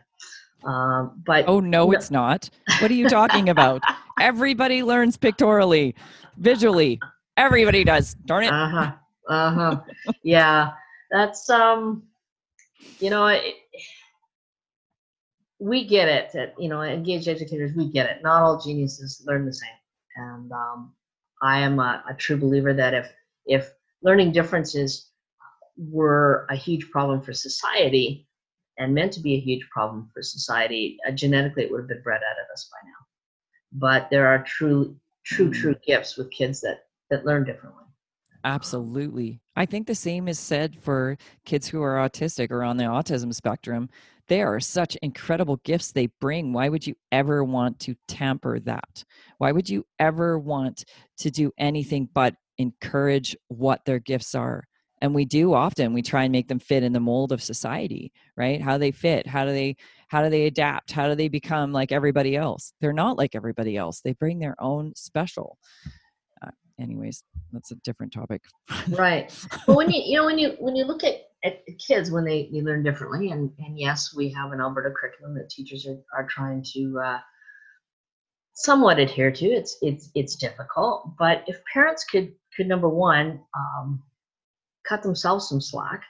Um, 0.63 1.21
but 1.25 1.43
oh 1.45 1.59
no, 1.59 1.87
no, 1.87 1.91
it's 1.91 2.09
not. 2.09 2.49
What 2.79 2.89
are 2.89 2.93
you 2.93 3.09
talking 3.09 3.49
about? 3.49 3.83
Everybody 4.21 4.81
learns 4.81 5.17
pictorially, 5.17 5.93
visually. 6.37 7.01
Everybody 7.35 7.83
does. 7.83 8.13
Darn 8.25 8.45
it. 8.45 8.53
Uh 8.53 8.69
huh. 8.69 8.91
Uh 9.27 9.51
huh. 9.51 9.81
yeah, 10.23 10.71
that's 11.11 11.49
um. 11.49 12.03
You 12.99 13.09
know, 13.09 13.27
it, 13.27 13.55
we 15.59 15.85
get 15.85 16.07
it. 16.07 16.31
That 16.31 16.55
you 16.57 16.69
know, 16.69 16.81
engaged 16.81 17.27
educators, 17.27 17.73
we 17.75 17.91
get 17.91 18.09
it. 18.09 18.23
Not 18.23 18.41
all 18.41 18.57
geniuses 18.57 19.21
learn 19.27 19.45
the 19.45 19.53
same, 19.53 19.79
and 20.15 20.49
um, 20.53 20.93
I 21.43 21.59
am 21.59 21.77
a, 21.79 22.01
a 22.09 22.13
true 22.13 22.37
believer 22.37 22.73
that 22.73 22.93
if 22.93 23.11
if 23.45 23.73
learning 24.01 24.31
differences 24.31 25.09
were 25.77 26.45
a 26.49 26.55
huge 26.55 26.89
problem 26.91 27.21
for 27.21 27.33
society, 27.33 28.27
and 28.77 28.93
meant 28.93 29.13
to 29.13 29.21
be 29.21 29.35
a 29.35 29.39
huge 29.39 29.67
problem 29.69 30.09
for 30.13 30.21
society. 30.21 30.97
Uh, 31.07 31.11
genetically, 31.11 31.63
it 31.63 31.71
would 31.71 31.81
have 31.81 31.87
been 31.87 32.01
bred 32.01 32.21
out 32.21 32.43
of 32.43 32.51
us 32.53 32.69
by 32.71 32.87
now. 32.87 33.05
But 33.71 34.09
there 34.09 34.27
are 34.27 34.43
true, 34.43 34.95
true, 35.25 35.51
true 35.51 35.75
gifts 35.85 36.17
with 36.17 36.31
kids 36.31 36.61
that 36.61 36.85
that 37.09 37.25
learn 37.25 37.43
differently. 37.43 37.83
Absolutely. 38.43 39.41
I 39.55 39.65
think 39.65 39.87
the 39.87 39.95
same 39.95 40.27
is 40.27 40.37
said 40.37 40.77
for 40.81 41.17
kids 41.45 41.67
who 41.67 41.81
are 41.81 41.95
autistic 41.95 42.51
or 42.51 42.63
on 42.63 42.77
the 42.77 42.83
autism 42.83 43.33
spectrum. 43.33 43.89
They 44.27 44.41
are 44.43 44.59
such 44.59 44.95
incredible 45.01 45.57
gifts 45.63 45.91
they 45.91 46.09
bring. 46.21 46.53
Why 46.53 46.69
would 46.69 46.85
you 46.85 46.95
ever 47.11 47.43
want 47.43 47.79
to 47.81 47.95
tamper 48.07 48.59
that? 48.61 49.03
Why 49.39 49.51
would 49.51 49.67
you 49.67 49.85
ever 49.99 50.37
want 50.37 50.85
to 51.19 51.31
do 51.31 51.51
anything 51.57 52.07
but 52.13 52.35
encourage 52.59 53.35
what 53.47 53.83
their 53.85 53.99
gifts 53.99 54.35
are? 54.35 54.63
And 55.01 55.13
we 55.13 55.25
do 55.25 55.53
often. 55.53 55.93
We 55.93 56.01
try 56.01 56.23
and 56.23 56.31
make 56.31 56.47
them 56.47 56.59
fit 56.59 56.83
in 56.83 56.93
the 56.93 56.99
mold 56.99 57.31
of 57.31 57.43
society, 57.43 58.11
right? 58.37 58.61
How 58.61 58.77
they 58.77 58.91
fit, 58.91 59.27
how 59.27 59.45
do 59.45 59.51
they 59.51 59.75
how 60.07 60.23
do 60.23 60.29
they 60.29 60.45
adapt? 60.45 60.91
How 60.91 61.07
do 61.09 61.15
they 61.15 61.27
become 61.27 61.73
like 61.73 61.91
everybody 61.91 62.35
else? 62.35 62.73
They're 62.79 62.93
not 62.93 63.17
like 63.17 63.35
everybody 63.35 63.75
else. 63.75 64.01
They 64.01 64.13
bring 64.13 64.39
their 64.39 64.55
own 64.59 64.93
special 64.95 65.57
anyways 66.79 67.23
that's 67.51 67.71
a 67.71 67.75
different 67.75 68.11
topic 68.11 68.41
right 68.89 69.33
but 69.65 69.75
when 69.75 69.89
you 69.89 70.01
you 70.03 70.17
know 70.17 70.25
when 70.25 70.37
you 70.37 70.55
when 70.59 70.75
you 70.75 70.85
look 70.85 71.03
at, 71.03 71.15
at 71.43 71.61
kids 71.85 72.11
when 72.11 72.25
they, 72.25 72.49
they 72.51 72.61
learn 72.61 72.83
differently 72.83 73.31
and 73.31 73.51
and 73.59 73.79
yes 73.79 74.13
we 74.15 74.29
have 74.29 74.51
an 74.51 74.59
alberta 74.59 74.91
curriculum 74.91 75.35
that 75.35 75.49
teachers 75.49 75.87
are, 75.87 75.97
are 76.17 76.27
trying 76.27 76.63
to 76.63 76.99
uh, 77.03 77.19
somewhat 78.53 78.99
adhere 78.99 79.31
to 79.31 79.45
it's 79.45 79.77
it's 79.81 80.09
it's 80.15 80.35
difficult 80.35 81.11
but 81.17 81.43
if 81.47 81.59
parents 81.71 82.03
could 82.03 82.33
could 82.55 82.67
number 82.67 82.89
one 82.89 83.39
um, 83.57 84.01
cut 84.87 85.03
themselves 85.03 85.49
some 85.49 85.61
slack. 85.61 86.03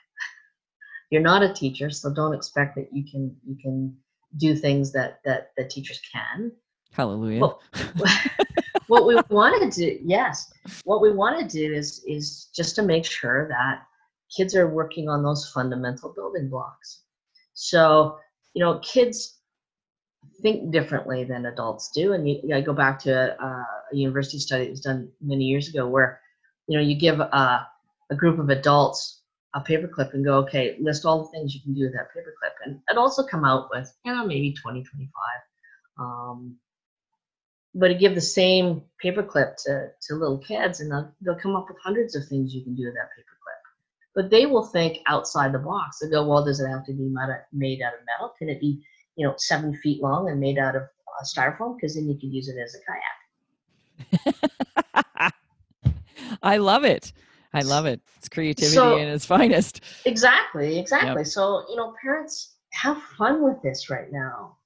You're 1.11 1.21
not 1.21 1.43
a 1.43 1.53
teacher 1.53 1.89
so 1.89 2.13
don't 2.13 2.33
expect 2.33 2.75
that 2.75 2.89
you 2.91 3.03
can 3.09 3.35
you 3.45 3.55
can 3.61 3.95
do 4.37 4.55
things 4.55 4.91
that 4.93 5.19
that 5.25 5.51
that 5.57 5.69
teachers 5.69 6.01
can. 6.11 6.51
Hallelujah. 6.91 7.41
Well, 7.41 7.61
what 8.87 9.05
we 9.05 9.15
want 9.29 9.61
to 9.61 9.81
do, 9.81 9.99
yes, 10.03 10.51
what 10.83 11.01
we 11.01 11.11
want 11.11 11.39
to 11.39 11.47
do 11.47 11.73
is 11.73 12.03
is 12.07 12.49
just 12.55 12.75
to 12.75 12.83
make 12.83 13.05
sure 13.05 13.47
that 13.49 13.83
kids 14.35 14.55
are 14.55 14.67
working 14.67 15.09
on 15.09 15.23
those 15.23 15.49
fundamental 15.49 16.13
building 16.13 16.49
blocks. 16.49 17.03
So, 17.53 18.17
you 18.53 18.63
know, 18.63 18.79
kids 18.79 19.39
think 20.41 20.71
differently 20.71 21.23
than 21.23 21.45
adults 21.45 21.91
do, 21.93 22.13
and 22.13 22.27
you, 22.27 22.41
I 22.53 22.61
go 22.61 22.73
back 22.73 22.99
to 22.99 23.35
a, 23.41 23.45
a, 23.45 23.95
university 23.95 24.39
study 24.39 24.65
that 24.65 24.71
was 24.71 24.81
done 24.81 25.09
many 25.21 25.45
years 25.45 25.69
ago, 25.69 25.87
where 25.87 26.19
you 26.67 26.77
know 26.77 26.83
you 26.83 26.99
give 26.99 27.19
a, 27.19 27.67
a 28.09 28.15
group 28.15 28.39
of 28.39 28.49
adults 28.49 29.21
a 29.53 29.61
paperclip 29.61 30.13
and 30.13 30.25
go, 30.25 30.39
okay, 30.39 30.77
list 30.81 31.05
all 31.05 31.23
the 31.23 31.29
things 31.29 31.55
you 31.55 31.61
can 31.61 31.73
do 31.73 31.83
with 31.83 31.93
that 31.93 32.09
paperclip, 32.15 32.53
and 32.65 32.79
it 32.89 32.97
also 32.97 33.23
come 33.23 33.45
out 33.45 33.69
with 33.71 33.91
you 34.03 34.13
know 34.13 34.25
maybe 34.25 34.53
20, 34.53 34.83
25 34.83 35.11
um, 35.97 36.57
but 37.73 37.89
to 37.89 37.93
give 37.93 38.15
the 38.15 38.21
same 38.21 38.81
paperclip 39.03 39.57
to, 39.65 39.89
to 40.01 40.15
little 40.15 40.37
kids 40.37 40.79
and 40.79 40.89
they'll, 40.89 41.13
they'll 41.21 41.35
come 41.35 41.55
up 41.55 41.67
with 41.67 41.77
hundreds 41.83 42.15
of 42.15 42.25
things 42.27 42.55
you 42.55 42.63
can 42.63 42.73
do 42.73 42.85
with 42.85 42.93
that 42.93 43.09
paperclip. 43.17 43.59
But 44.15 44.29
they 44.29 44.45
will 44.45 44.63
think 44.63 44.99
outside 45.07 45.51
the 45.51 45.59
box. 45.59 45.99
They 45.99 46.09
go 46.09 46.25
well 46.25 46.43
does 46.43 46.61
it 46.61 46.69
have 46.69 46.85
to 46.85 46.93
be 46.93 47.13
made 47.51 47.81
out 47.81 47.93
of 47.93 47.99
metal? 48.05 48.33
Can 48.37 48.49
it 48.49 48.61
be 48.61 48.81
you 49.17 49.27
know 49.27 49.33
seven 49.37 49.75
feet 49.77 50.01
long 50.01 50.29
and 50.29 50.39
made 50.39 50.57
out 50.57 50.77
of 50.77 50.83
uh, 50.83 51.23
styrofoam? 51.25 51.75
Because 51.75 51.95
then 51.95 52.07
you 52.07 52.17
can 52.17 52.31
use 52.31 52.47
it 52.47 52.55
as 52.57 52.75
a 52.75 52.79
kayak. 54.29 55.33
I 56.43 56.57
love 56.57 56.85
it 56.85 57.11
i 57.55 57.61
love 57.61 57.85
it. 57.85 58.01
It's 58.17 58.29
creativity 58.29 58.75
so, 58.75 58.97
in 58.97 59.07
its 59.07 59.25
finest. 59.25 59.81
Exactly 60.05 60.79
exactly. 60.79 61.21
Yep. 61.21 61.27
so 61.27 61.65
you 61.69 61.75
know 61.75 61.93
parents 62.01 62.55
have 62.73 63.01
fun 63.17 63.43
with 63.43 63.61
this 63.63 63.89
right 63.89 64.11
now. 64.11 64.57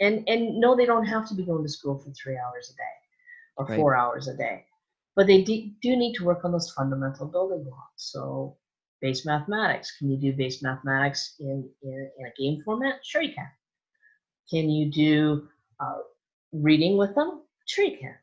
And 0.00 0.28
and 0.28 0.60
no 0.60 0.76
they 0.76 0.86
don't 0.86 1.06
have 1.06 1.28
to 1.28 1.34
be 1.34 1.44
going 1.44 1.64
to 1.64 1.68
school 1.68 1.98
for 1.98 2.10
three 2.12 2.36
hours 2.36 2.70
a 2.72 2.76
day 2.76 2.96
or 3.56 3.66
right. 3.66 3.76
four 3.76 3.96
hours 3.96 4.28
a 4.28 4.36
day 4.36 4.64
but 5.16 5.26
they 5.26 5.42
do, 5.42 5.70
do 5.80 5.96
need 5.96 6.14
to 6.14 6.24
work 6.24 6.44
on 6.44 6.52
those 6.52 6.70
fundamental 6.72 7.26
building 7.26 7.64
blocks. 7.64 8.10
So 8.12 8.56
base 9.00 9.24
mathematics. 9.24 9.96
Can 9.98 10.10
you 10.10 10.16
do 10.16 10.36
base 10.36 10.62
mathematics 10.62 11.36
in, 11.38 11.68
in, 11.82 12.10
in 12.18 12.26
a 12.26 12.32
game 12.36 12.62
format? 12.64 12.96
Sure 13.04 13.22
you 13.22 13.32
can. 13.32 13.48
Can 14.50 14.68
you 14.68 14.90
do 14.90 15.48
uh, 15.80 15.98
reading 16.52 16.96
with 16.96 17.14
them? 17.14 17.42
Sure 17.66 17.84
you 17.84 17.96
can 17.98 18.14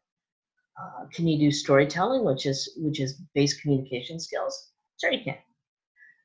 uh, 0.81 1.05
can 1.13 1.27
you 1.27 1.37
do 1.37 1.51
storytelling 1.51 2.23
which 2.23 2.45
is 2.45 2.73
which 2.77 2.99
is 2.99 3.21
base 3.35 3.59
communication 3.61 4.19
skills 4.19 4.71
sure 4.99 5.11
you 5.11 5.23
can 5.23 5.37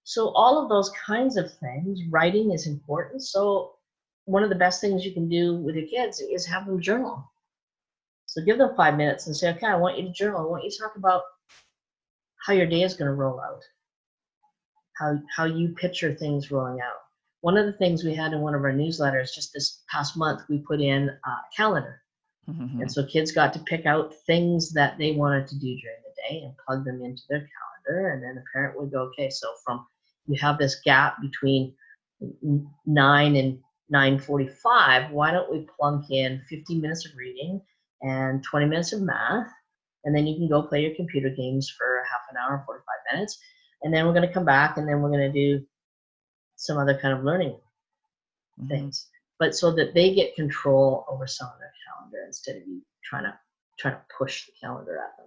so 0.04 0.28
all 0.34 0.62
of 0.62 0.68
those 0.68 0.90
kinds 0.90 1.36
of 1.36 1.52
things 1.58 2.00
writing 2.10 2.52
is 2.52 2.66
important 2.66 3.22
so 3.22 3.76
one 4.26 4.42
of 4.42 4.48
the 4.48 4.56
best 4.56 4.80
things 4.80 5.04
you 5.04 5.12
can 5.12 5.28
do 5.28 5.54
with 5.56 5.76
your 5.76 5.86
kids 5.86 6.20
is 6.20 6.44
have 6.46 6.66
them 6.66 6.80
journal. 6.80 7.24
So 8.26 8.42
give 8.42 8.58
them 8.58 8.74
five 8.76 8.96
minutes 8.96 9.26
and 9.26 9.36
say, 9.36 9.50
okay, 9.50 9.66
I 9.66 9.76
want 9.76 9.96
you 9.96 10.04
to 10.04 10.12
journal. 10.12 10.40
I 10.40 10.50
want 10.50 10.64
you 10.64 10.70
to 10.70 10.78
talk 10.78 10.96
about 10.96 11.22
how 12.44 12.52
your 12.52 12.66
day 12.66 12.82
is 12.82 12.94
going 12.94 13.06
to 13.06 13.14
roll 13.14 13.40
out, 13.40 13.62
how 14.98 15.18
how 15.34 15.44
you 15.44 15.68
picture 15.70 16.14
things 16.14 16.50
rolling 16.50 16.80
out. 16.80 16.98
One 17.40 17.56
of 17.56 17.66
the 17.66 17.72
things 17.74 18.02
we 18.02 18.14
had 18.14 18.32
in 18.32 18.40
one 18.40 18.54
of 18.54 18.62
our 18.62 18.72
newsletters 18.72 19.32
just 19.32 19.52
this 19.54 19.84
past 19.88 20.16
month, 20.16 20.42
we 20.48 20.58
put 20.58 20.80
in 20.80 21.08
a 21.08 21.30
calendar. 21.56 22.02
Mm-hmm. 22.48 22.82
And 22.82 22.92
so 22.92 23.04
kids 23.04 23.32
got 23.32 23.52
to 23.54 23.58
pick 23.60 23.86
out 23.86 24.14
things 24.26 24.72
that 24.72 24.98
they 24.98 25.12
wanted 25.12 25.46
to 25.48 25.54
do 25.54 25.66
during 25.66 26.02
the 26.04 26.22
day 26.28 26.42
and 26.44 26.54
plug 26.66 26.84
them 26.84 27.02
into 27.02 27.22
their 27.28 27.48
calendar. 27.86 28.10
And 28.10 28.22
then 28.22 28.36
the 28.36 28.44
parent 28.52 28.78
would 28.78 28.92
go, 28.92 29.02
okay, 29.02 29.30
so 29.30 29.48
from 29.64 29.86
you 30.26 30.38
have 30.40 30.58
this 30.58 30.80
gap 30.84 31.20
between 31.20 31.74
nine 32.86 33.36
and 33.36 33.58
9.45, 33.92 35.10
why 35.10 35.30
don't 35.30 35.50
we 35.50 35.66
plunk 35.78 36.10
in 36.10 36.42
15 36.48 36.80
minutes 36.80 37.06
of 37.06 37.16
reading 37.16 37.60
and 38.02 38.42
20 38.42 38.66
minutes 38.66 38.92
of 38.92 39.02
math, 39.02 39.50
and 40.04 40.14
then 40.14 40.26
you 40.26 40.36
can 40.36 40.48
go 40.48 40.62
play 40.62 40.82
your 40.82 40.94
computer 40.94 41.30
games 41.30 41.70
for 41.70 42.02
half 42.10 42.22
an 42.30 42.36
hour, 42.36 42.62
45 42.66 42.84
minutes, 43.12 43.38
and 43.82 43.94
then 43.94 44.06
we're 44.06 44.12
going 44.12 44.26
to 44.26 44.32
come 44.32 44.44
back 44.44 44.76
and 44.76 44.88
then 44.88 45.00
we're 45.00 45.10
going 45.10 45.32
to 45.32 45.32
do 45.32 45.64
some 46.56 46.78
other 46.78 46.98
kind 46.98 47.16
of 47.16 47.24
learning 47.24 47.56
mm-hmm. 48.60 48.68
things. 48.68 49.08
But 49.38 49.54
so 49.54 49.74
that 49.74 49.94
they 49.94 50.14
get 50.14 50.34
control 50.34 51.04
over 51.08 51.26
some 51.26 51.48
of 51.48 51.58
their 51.58 51.72
calendar 51.86 52.24
instead 52.26 52.56
of 52.56 52.62
you 52.66 52.82
trying 53.04 53.24
to 53.24 53.38
trying 53.78 53.94
to 53.94 54.02
push 54.16 54.46
the 54.46 54.52
calendar 54.60 54.98
at 54.98 55.16
them. 55.18 55.26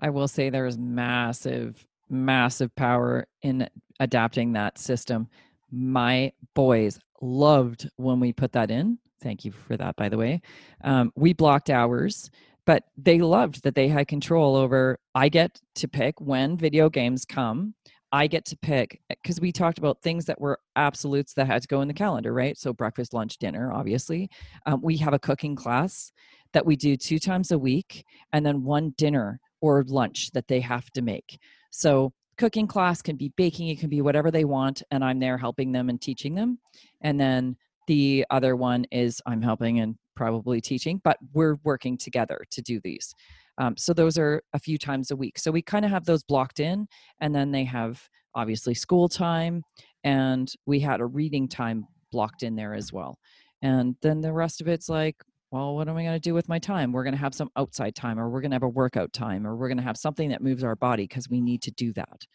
I 0.00 0.10
will 0.10 0.28
say 0.28 0.50
there 0.50 0.66
is 0.66 0.76
massive, 0.76 1.86
massive 2.10 2.74
power 2.74 3.26
in 3.42 3.68
adapting 4.00 4.52
that 4.52 4.78
system. 4.78 5.28
My 5.70 6.32
boys 6.54 6.98
loved 7.22 7.88
when 7.96 8.20
we 8.20 8.32
put 8.32 8.52
that 8.52 8.70
in. 8.70 8.98
Thank 9.22 9.44
you 9.44 9.52
for 9.52 9.76
that, 9.76 9.96
by 9.96 10.08
the 10.08 10.18
way. 10.18 10.42
Um, 10.84 11.12
we 11.16 11.32
blocked 11.32 11.70
hours, 11.70 12.30
but 12.66 12.84
they 12.96 13.18
loved 13.18 13.62
that 13.62 13.74
they 13.74 13.88
had 13.88 14.08
control 14.08 14.56
over. 14.56 14.98
I 15.14 15.28
get 15.28 15.60
to 15.76 15.88
pick 15.88 16.20
when 16.20 16.56
video 16.58 16.90
games 16.90 17.24
come. 17.24 17.74
I 18.12 18.26
get 18.26 18.44
to 18.46 18.56
pick 18.56 19.00
because 19.08 19.40
we 19.40 19.52
talked 19.52 19.78
about 19.78 20.02
things 20.02 20.24
that 20.26 20.40
were 20.40 20.58
absolutes 20.76 21.34
that 21.34 21.46
had 21.46 21.62
to 21.62 21.68
go 21.68 21.80
in 21.80 21.88
the 21.88 21.94
calendar, 21.94 22.32
right? 22.32 22.56
So 22.56 22.72
breakfast, 22.72 23.12
lunch, 23.12 23.38
dinner, 23.38 23.72
obviously. 23.72 24.30
Um, 24.66 24.80
we 24.82 24.96
have 24.98 25.12
a 25.12 25.18
cooking 25.18 25.56
class 25.56 26.12
that 26.52 26.64
we 26.64 26.76
do 26.76 26.96
two 26.96 27.18
times 27.18 27.50
a 27.50 27.58
week, 27.58 28.04
and 28.32 28.46
then 28.46 28.62
one 28.62 28.94
dinner 28.96 29.40
or 29.60 29.84
lunch 29.88 30.30
that 30.32 30.48
they 30.48 30.60
have 30.60 30.90
to 30.92 31.02
make. 31.02 31.38
So 31.70 32.12
cooking 32.38 32.66
class 32.66 33.02
can 33.02 33.16
be 33.16 33.32
baking 33.36 33.68
it 33.68 33.80
can 33.80 33.88
be 33.88 34.02
whatever 34.02 34.30
they 34.30 34.44
want 34.44 34.82
and 34.90 35.04
i'm 35.04 35.18
there 35.18 35.38
helping 35.38 35.72
them 35.72 35.88
and 35.88 36.00
teaching 36.00 36.34
them 36.34 36.58
and 37.00 37.18
then 37.18 37.56
the 37.86 38.24
other 38.30 38.56
one 38.56 38.84
is 38.92 39.20
i'm 39.26 39.42
helping 39.42 39.80
and 39.80 39.96
probably 40.14 40.60
teaching 40.60 41.00
but 41.04 41.18
we're 41.32 41.56
working 41.64 41.96
together 41.96 42.44
to 42.50 42.62
do 42.62 42.80
these 42.82 43.14
um, 43.58 43.76
so 43.76 43.92
those 43.92 44.18
are 44.18 44.42
a 44.52 44.58
few 44.58 44.78
times 44.78 45.10
a 45.10 45.16
week 45.16 45.38
so 45.38 45.50
we 45.50 45.62
kind 45.62 45.84
of 45.84 45.90
have 45.90 46.04
those 46.04 46.22
blocked 46.22 46.60
in 46.60 46.86
and 47.20 47.34
then 47.34 47.50
they 47.50 47.64
have 47.64 48.02
obviously 48.34 48.74
school 48.74 49.08
time 49.08 49.62
and 50.04 50.52
we 50.66 50.80
had 50.80 51.00
a 51.00 51.06
reading 51.06 51.48
time 51.48 51.84
blocked 52.12 52.42
in 52.42 52.54
there 52.54 52.74
as 52.74 52.92
well 52.92 53.18
and 53.62 53.96
then 54.02 54.20
the 54.20 54.32
rest 54.32 54.60
of 54.60 54.68
it's 54.68 54.88
like 54.88 55.16
well, 55.52 55.76
what 55.76 55.88
am 55.88 55.96
I 55.96 56.02
going 56.02 56.14
to 56.14 56.20
do 56.20 56.34
with 56.34 56.48
my 56.48 56.58
time? 56.58 56.92
We're 56.92 57.04
going 57.04 57.14
to 57.14 57.20
have 57.20 57.34
some 57.34 57.50
outside 57.56 57.94
time, 57.94 58.18
or 58.18 58.28
we're 58.28 58.40
going 58.40 58.50
to 58.50 58.56
have 58.56 58.62
a 58.62 58.68
workout 58.68 59.12
time, 59.12 59.46
or 59.46 59.56
we're 59.56 59.68
going 59.68 59.78
to 59.78 59.84
have 59.84 59.96
something 59.96 60.30
that 60.30 60.42
moves 60.42 60.64
our 60.64 60.74
body 60.74 61.04
because 61.04 61.30
we 61.30 61.40
need 61.40 61.62
to 61.62 61.70
do 61.70 61.92
that. 61.94 62.26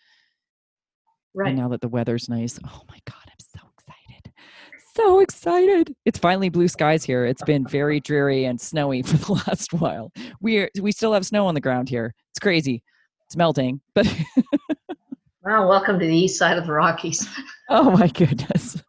Right. 1.33 1.49
And 1.49 1.57
now 1.57 1.67
that 1.69 1.81
the 1.81 1.89
weather's 1.89 2.29
nice, 2.29 2.57
oh 2.65 2.81
my 2.89 2.99
God, 3.05 3.23
I'm 3.27 3.33
so. 3.39 3.70
So 4.93 5.19
excited. 5.19 5.95
It's 6.05 6.19
finally 6.19 6.49
blue 6.49 6.67
skies 6.67 7.03
here. 7.03 7.25
It's 7.25 7.43
been 7.43 7.65
very 7.65 8.01
dreary 8.01 8.43
and 8.45 8.59
snowy 8.59 9.01
for 9.03 9.17
the 9.17 9.33
last 9.47 9.73
while. 9.73 10.11
We 10.41 10.59
are, 10.59 10.69
we 10.81 10.91
still 10.91 11.13
have 11.13 11.25
snow 11.25 11.47
on 11.47 11.53
the 11.53 11.61
ground 11.61 11.87
here. 11.87 12.13
It's 12.31 12.39
crazy. 12.39 12.83
It's 13.25 13.37
melting, 13.37 13.79
but 13.93 14.05
Well, 15.43 15.67
welcome 15.67 15.97
to 15.97 16.05
the 16.05 16.15
east 16.15 16.37
side 16.37 16.57
of 16.57 16.67
the 16.67 16.73
Rockies. 16.73 17.27
oh 17.69 17.89
my 17.91 18.07
goodness. 18.07 18.83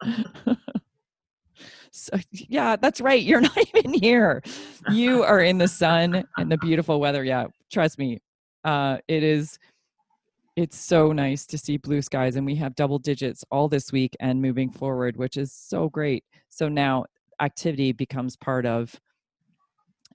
So, 1.92 2.18
yeah, 2.32 2.76
that's 2.76 3.00
right. 3.00 3.22
You're 3.22 3.40
not 3.40 3.56
even 3.74 3.94
here. 3.94 4.42
You 4.90 5.22
are 5.22 5.40
in 5.40 5.58
the 5.58 5.68
sun 5.68 6.24
and 6.36 6.50
the 6.50 6.58
beautiful 6.58 7.00
weather. 7.00 7.22
Yeah, 7.22 7.46
trust 7.70 7.98
me. 7.98 8.20
Uh, 8.64 8.98
it 9.08 9.22
is 9.22 9.58
it's 10.56 10.78
so 10.78 11.12
nice 11.12 11.46
to 11.46 11.56
see 11.56 11.76
blue 11.78 12.02
skies 12.02 12.36
and 12.36 12.44
we 12.44 12.54
have 12.56 12.74
double 12.74 12.98
digits 12.98 13.44
all 13.50 13.68
this 13.68 13.90
week 13.90 14.14
and 14.20 14.42
moving 14.42 14.70
forward 14.70 15.16
which 15.16 15.36
is 15.36 15.52
so 15.52 15.88
great. 15.88 16.24
So 16.48 16.68
now 16.68 17.06
activity 17.40 17.92
becomes 17.92 18.36
part 18.36 18.66
of 18.66 18.98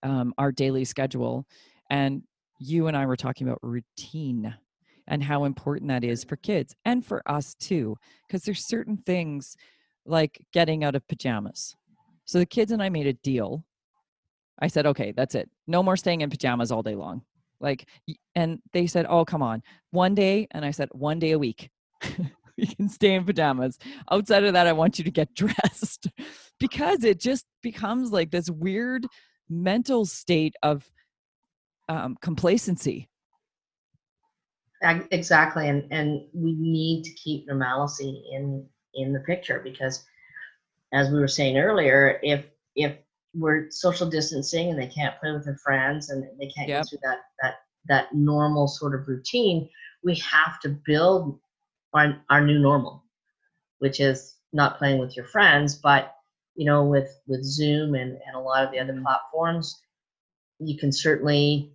um, 0.04 0.34
our 0.38 0.52
daily 0.52 0.86
schedule 0.86 1.46
and 1.90 2.22
you 2.60 2.88
and 2.88 2.96
i 2.96 3.06
were 3.06 3.16
talking 3.16 3.48
about 3.48 3.60
routine 3.64 4.56
and 5.08 5.24
how 5.24 5.46
important 5.46 5.90
that 5.90 6.04
is 6.04 6.24
for 6.24 6.36
kids 6.38 6.76
and 6.86 7.06
for 7.06 7.24
us 7.30 7.56
too 7.56 7.96
because 8.28 8.44
there's 8.44 8.66
certain 8.66 8.98
things 9.06 9.56
like 10.06 10.40
getting 10.54 10.84
out 10.84 10.96
of 10.96 11.08
pajamas. 11.08 11.76
So 12.26 12.40
the 12.40 12.46
kids 12.46 12.72
and 12.72 12.82
i 12.82 12.90
made 12.90 13.08
a 13.08 13.14
deal. 13.14 13.64
I 14.60 14.68
said 14.68 14.86
okay 14.86 15.14
that's 15.16 15.34
it. 15.34 15.50
No 15.66 15.82
more 15.82 15.98
staying 15.98 16.22
in 16.22 16.30
pajamas 16.30 16.72
all 16.72 16.84
day 16.84 16.96
long 16.96 17.24
like 17.60 17.88
and 18.36 18.60
they 18.74 18.88
said 18.88 19.06
oh 19.10 19.26
come 19.26 19.42
on 19.42 19.62
one 19.92 20.14
day 20.16 20.48
and 20.52 20.64
i 20.64 20.72
said 20.72 20.90
one 20.92 21.20
day 21.20 21.32
a 21.32 21.40
week. 21.40 21.70
You 22.60 22.66
can 22.76 22.90
stay 22.90 23.14
in 23.14 23.24
pajamas. 23.24 23.78
Outside 24.12 24.44
of 24.44 24.54
that 24.54 24.66
i 24.66 24.74
want 24.74 24.98
you 24.98 25.06
to 25.06 25.12
get 25.12 25.32
dressed. 25.36 26.08
Because 26.60 27.04
it 27.04 27.20
just 27.20 27.46
becomes 27.62 28.12
like 28.12 28.32
this 28.32 28.50
weird 28.50 29.06
mental 29.48 30.06
state 30.06 30.56
of 30.64 30.90
um, 31.88 32.18
complacency. 32.20 33.10
Exactly 34.82 35.70
and 35.70 35.88
and 35.92 36.22
we 36.34 36.54
need 36.54 37.04
to 37.04 37.12
keep 37.12 37.48
normalcy 37.48 38.24
in 38.32 38.66
in 38.94 39.14
the 39.14 39.20
picture 39.22 39.62
because 39.64 40.04
as 40.94 41.10
we 41.10 41.20
were 41.20 41.28
saying 41.28 41.58
earlier 41.58 42.20
if 42.22 42.46
if 42.76 42.96
we're 43.38 43.70
social 43.70 44.10
distancing 44.10 44.70
and 44.70 44.80
they 44.80 44.88
can't 44.88 45.20
play 45.20 45.32
with 45.32 45.46
their 45.46 45.58
friends 45.58 46.10
and 46.10 46.24
they 46.40 46.48
can't 46.48 46.68
yep. 46.68 46.84
get 46.84 46.90
through 46.90 47.00
that 47.04 47.20
that 47.42 47.56
that 47.88 48.14
normal 48.14 48.68
sort 48.68 48.96
of 48.96 49.08
routine 49.08 49.70
we 50.04 50.16
have 50.16 50.60
to 50.60 50.70
build 50.86 51.40
our, 51.94 52.20
our 52.30 52.46
new 52.46 52.60
normal 52.60 53.04
which 53.80 54.00
is 54.00 54.36
not 54.54 54.78
playing 54.78 55.00
with 55.00 55.16
your 55.16 55.26
friends 55.26 55.76
but 55.76 56.16
you 56.56 56.66
know 56.66 56.84
with 56.84 57.20
with 57.28 57.44
zoom 57.44 57.96
and, 57.96 58.18
and 58.26 58.36
a 58.36 58.40
lot 58.40 58.64
of 58.64 58.72
the 58.72 58.80
other 58.80 58.94
mm-hmm. 58.94 59.04
platforms 59.04 59.82
you 60.60 60.78
can 60.78 60.92
certainly 60.92 61.72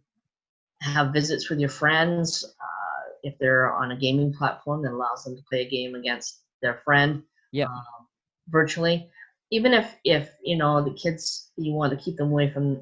have 0.80 1.12
visits 1.12 1.48
with 1.48 1.60
your 1.60 1.68
friends 1.68 2.44
uh, 2.44 3.10
if 3.22 3.38
they're 3.38 3.72
on 3.72 3.92
a 3.92 3.96
gaming 3.96 4.32
platform 4.32 4.82
that 4.82 4.92
allows 4.92 5.22
them 5.22 5.36
to 5.36 5.42
play 5.48 5.60
a 5.62 5.70
game 5.70 5.94
against 5.94 6.40
their 6.60 6.80
friend 6.84 7.22
yeah 7.52 7.66
um, 7.66 8.06
virtually 8.48 9.08
even 9.52 9.72
if 9.72 9.94
if 10.04 10.30
you 10.42 10.56
know 10.56 10.82
the 10.82 10.94
kids 10.94 11.52
you 11.56 11.72
want 11.72 11.92
to 11.92 12.04
keep 12.04 12.16
them 12.16 12.32
away 12.32 12.50
from 12.50 12.80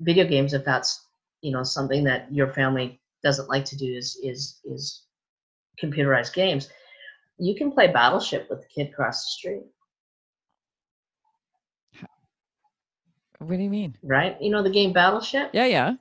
video 0.00 0.26
games 0.26 0.52
if 0.52 0.64
that's 0.64 1.06
you 1.40 1.52
know 1.52 1.62
something 1.62 2.04
that 2.04 2.32
your 2.32 2.52
family 2.52 3.00
doesn't 3.22 3.48
like 3.48 3.64
to 3.64 3.76
do 3.76 3.86
is 3.86 4.18
is 4.22 4.60
is 4.64 5.04
computerized 5.82 6.34
games 6.34 6.68
you 7.38 7.54
can 7.54 7.70
play 7.70 7.86
battleship 7.86 8.48
with 8.50 8.60
the 8.60 8.66
kid 8.66 8.90
across 8.90 9.24
the 9.24 9.30
street. 9.30 9.62
What 13.38 13.56
do 13.56 13.62
you 13.62 13.70
mean? 13.70 13.96
Right? 14.02 14.36
You 14.40 14.50
know 14.50 14.62
the 14.62 14.70
game 14.70 14.92
battleship? 14.92 15.50
Yeah 15.52 15.66
yeah. 15.66 15.94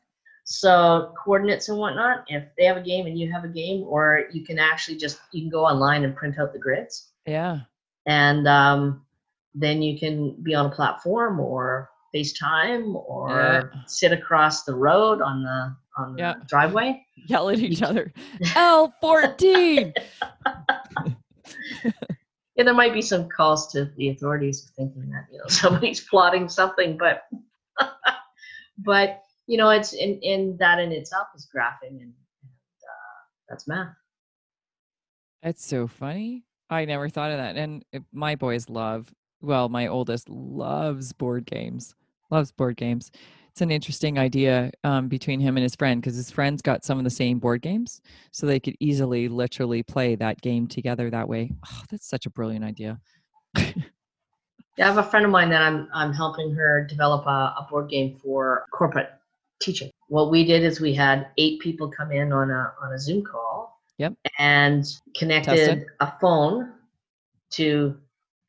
So 0.46 1.14
coordinates 1.24 1.70
and 1.70 1.78
whatnot 1.78 2.26
if 2.28 2.44
they 2.58 2.66
have 2.66 2.78
a 2.78 2.82
game 2.82 3.06
and 3.06 3.20
you 3.20 3.32
have 3.32 3.44
a 3.44 3.50
game 3.50 3.84
or 3.88 4.24
you 4.32 4.44
can 4.44 4.58
actually 4.58 4.98
just 4.98 5.20
you 5.32 5.42
can 5.42 5.50
go 5.50 5.64
online 5.66 6.04
and 6.04 6.16
print 6.16 6.40
out 6.40 6.54
the 6.54 6.60
grids. 6.60 7.12
Yeah. 7.26 7.60
And 8.08 8.48
um, 8.48 9.06
then 9.54 9.82
you 9.82 10.00
can 10.00 10.36
be 10.44 10.54
on 10.54 10.68
a 10.68 10.72
platform 10.72 11.40
or 11.40 11.90
FaceTime 12.16 12.96
or 12.96 13.30
yeah. 13.30 13.82
sit 13.86 14.12
across 14.12 14.64
the 14.64 14.76
road 14.76 15.22
on 15.22 15.44
the 15.44 15.76
on 15.98 16.14
the 16.14 16.20
yeah. 16.20 16.36
driveway. 16.48 17.04
Yell 17.28 17.50
at 17.50 17.60
each 17.60 17.82
other. 17.82 18.14
L 18.56 18.94
fourteen. 19.02 19.94
yeah, 21.84 22.64
there 22.64 22.74
might 22.74 22.94
be 22.94 23.02
some 23.02 23.28
calls 23.30 23.72
to 23.72 23.92
the 23.98 24.10
authorities 24.10 24.72
thinking 24.76 25.10
that 25.10 25.26
you 25.32 25.38
know 25.40 25.46
somebody's 25.48 26.02
plotting 26.02 26.48
something, 26.50 26.98
but 26.98 27.24
but 28.78 29.22
you 29.48 29.58
know 29.58 29.70
it's 29.70 29.94
in 29.94 30.20
in 30.22 30.58
that 30.60 30.80
in 30.80 30.92
itself 30.92 31.28
is 31.36 31.48
graphing 31.54 31.90
and, 31.90 32.02
and 32.02 32.14
uh, 32.84 33.20
that's 33.50 33.68
math. 33.68 33.94
That's 35.44 35.66
so 35.66 35.88
funny. 35.88 36.44
I 36.70 36.86
never 36.86 37.10
thought 37.10 37.32
of 37.32 37.38
that. 37.38 37.56
And 37.56 37.86
my 38.12 38.36
boys 38.36 38.70
love 38.70 39.14
well, 39.42 39.70
my 39.70 39.88
oldest 39.88 40.30
loves 40.30 41.14
board 41.14 41.46
games, 41.46 41.96
loves 42.30 42.52
board 42.52 42.78
games. 42.78 43.12
It's 43.52 43.62
an 43.62 43.72
interesting 43.72 44.20
idea 44.20 44.72
um, 44.84 45.08
between 45.08 45.40
him 45.40 45.58
and 45.58 45.64
his 45.64 45.76
friend 45.76 46.00
because 46.00 46.16
his 46.16 46.30
friend's 46.30 46.62
got 46.62 46.86
some 46.86 47.00
of 47.00 47.04
the 47.04 47.10
same 47.10 47.40
board 47.40 47.62
games, 47.62 48.02
so 48.32 48.46
they 48.46 48.60
could 48.60 48.76
easily, 48.80 49.28
literally 49.28 49.82
play 49.82 50.16
that 50.16 50.42
game 50.42 50.68
together 50.68 51.10
that 51.10 51.28
way. 51.28 51.52
Oh, 51.66 51.82
that's 51.90 52.08
such 52.08 52.26
a 52.26 52.30
brilliant 52.30 52.64
idea. 52.64 53.00
yeah, 53.58 53.74
I 54.78 54.86
have 54.86 55.00
a 55.00 55.04
friend 55.04 55.26
of 55.26 55.32
mine 55.32 55.50
that 55.50 55.64
I'm 55.64 55.88
I'm 55.92 56.14
helping 56.14 56.54
her 56.54 56.86
develop 56.86 57.26
a, 57.26 57.56
a 57.60 57.68
board 57.70 57.90
game 57.90 58.16
for 58.22 58.66
corporate 58.72 59.10
teaching. 59.60 59.90
What 60.08 60.30
we 60.30 60.46
did 60.46 60.64
is 60.64 60.80
we 60.80 60.94
had 60.94 61.28
eight 61.38 61.60
people 61.60 61.90
come 61.90 62.12
in 62.12 62.32
on 62.32 62.52
a 62.52 62.74
on 62.82 62.94
a 62.94 63.00
Zoom 63.00 63.24
call. 63.24 63.82
Yep. 63.98 64.14
And 64.38 64.86
connected 65.16 65.86
a 66.00 66.14
phone 66.22 66.74
to 67.52 67.98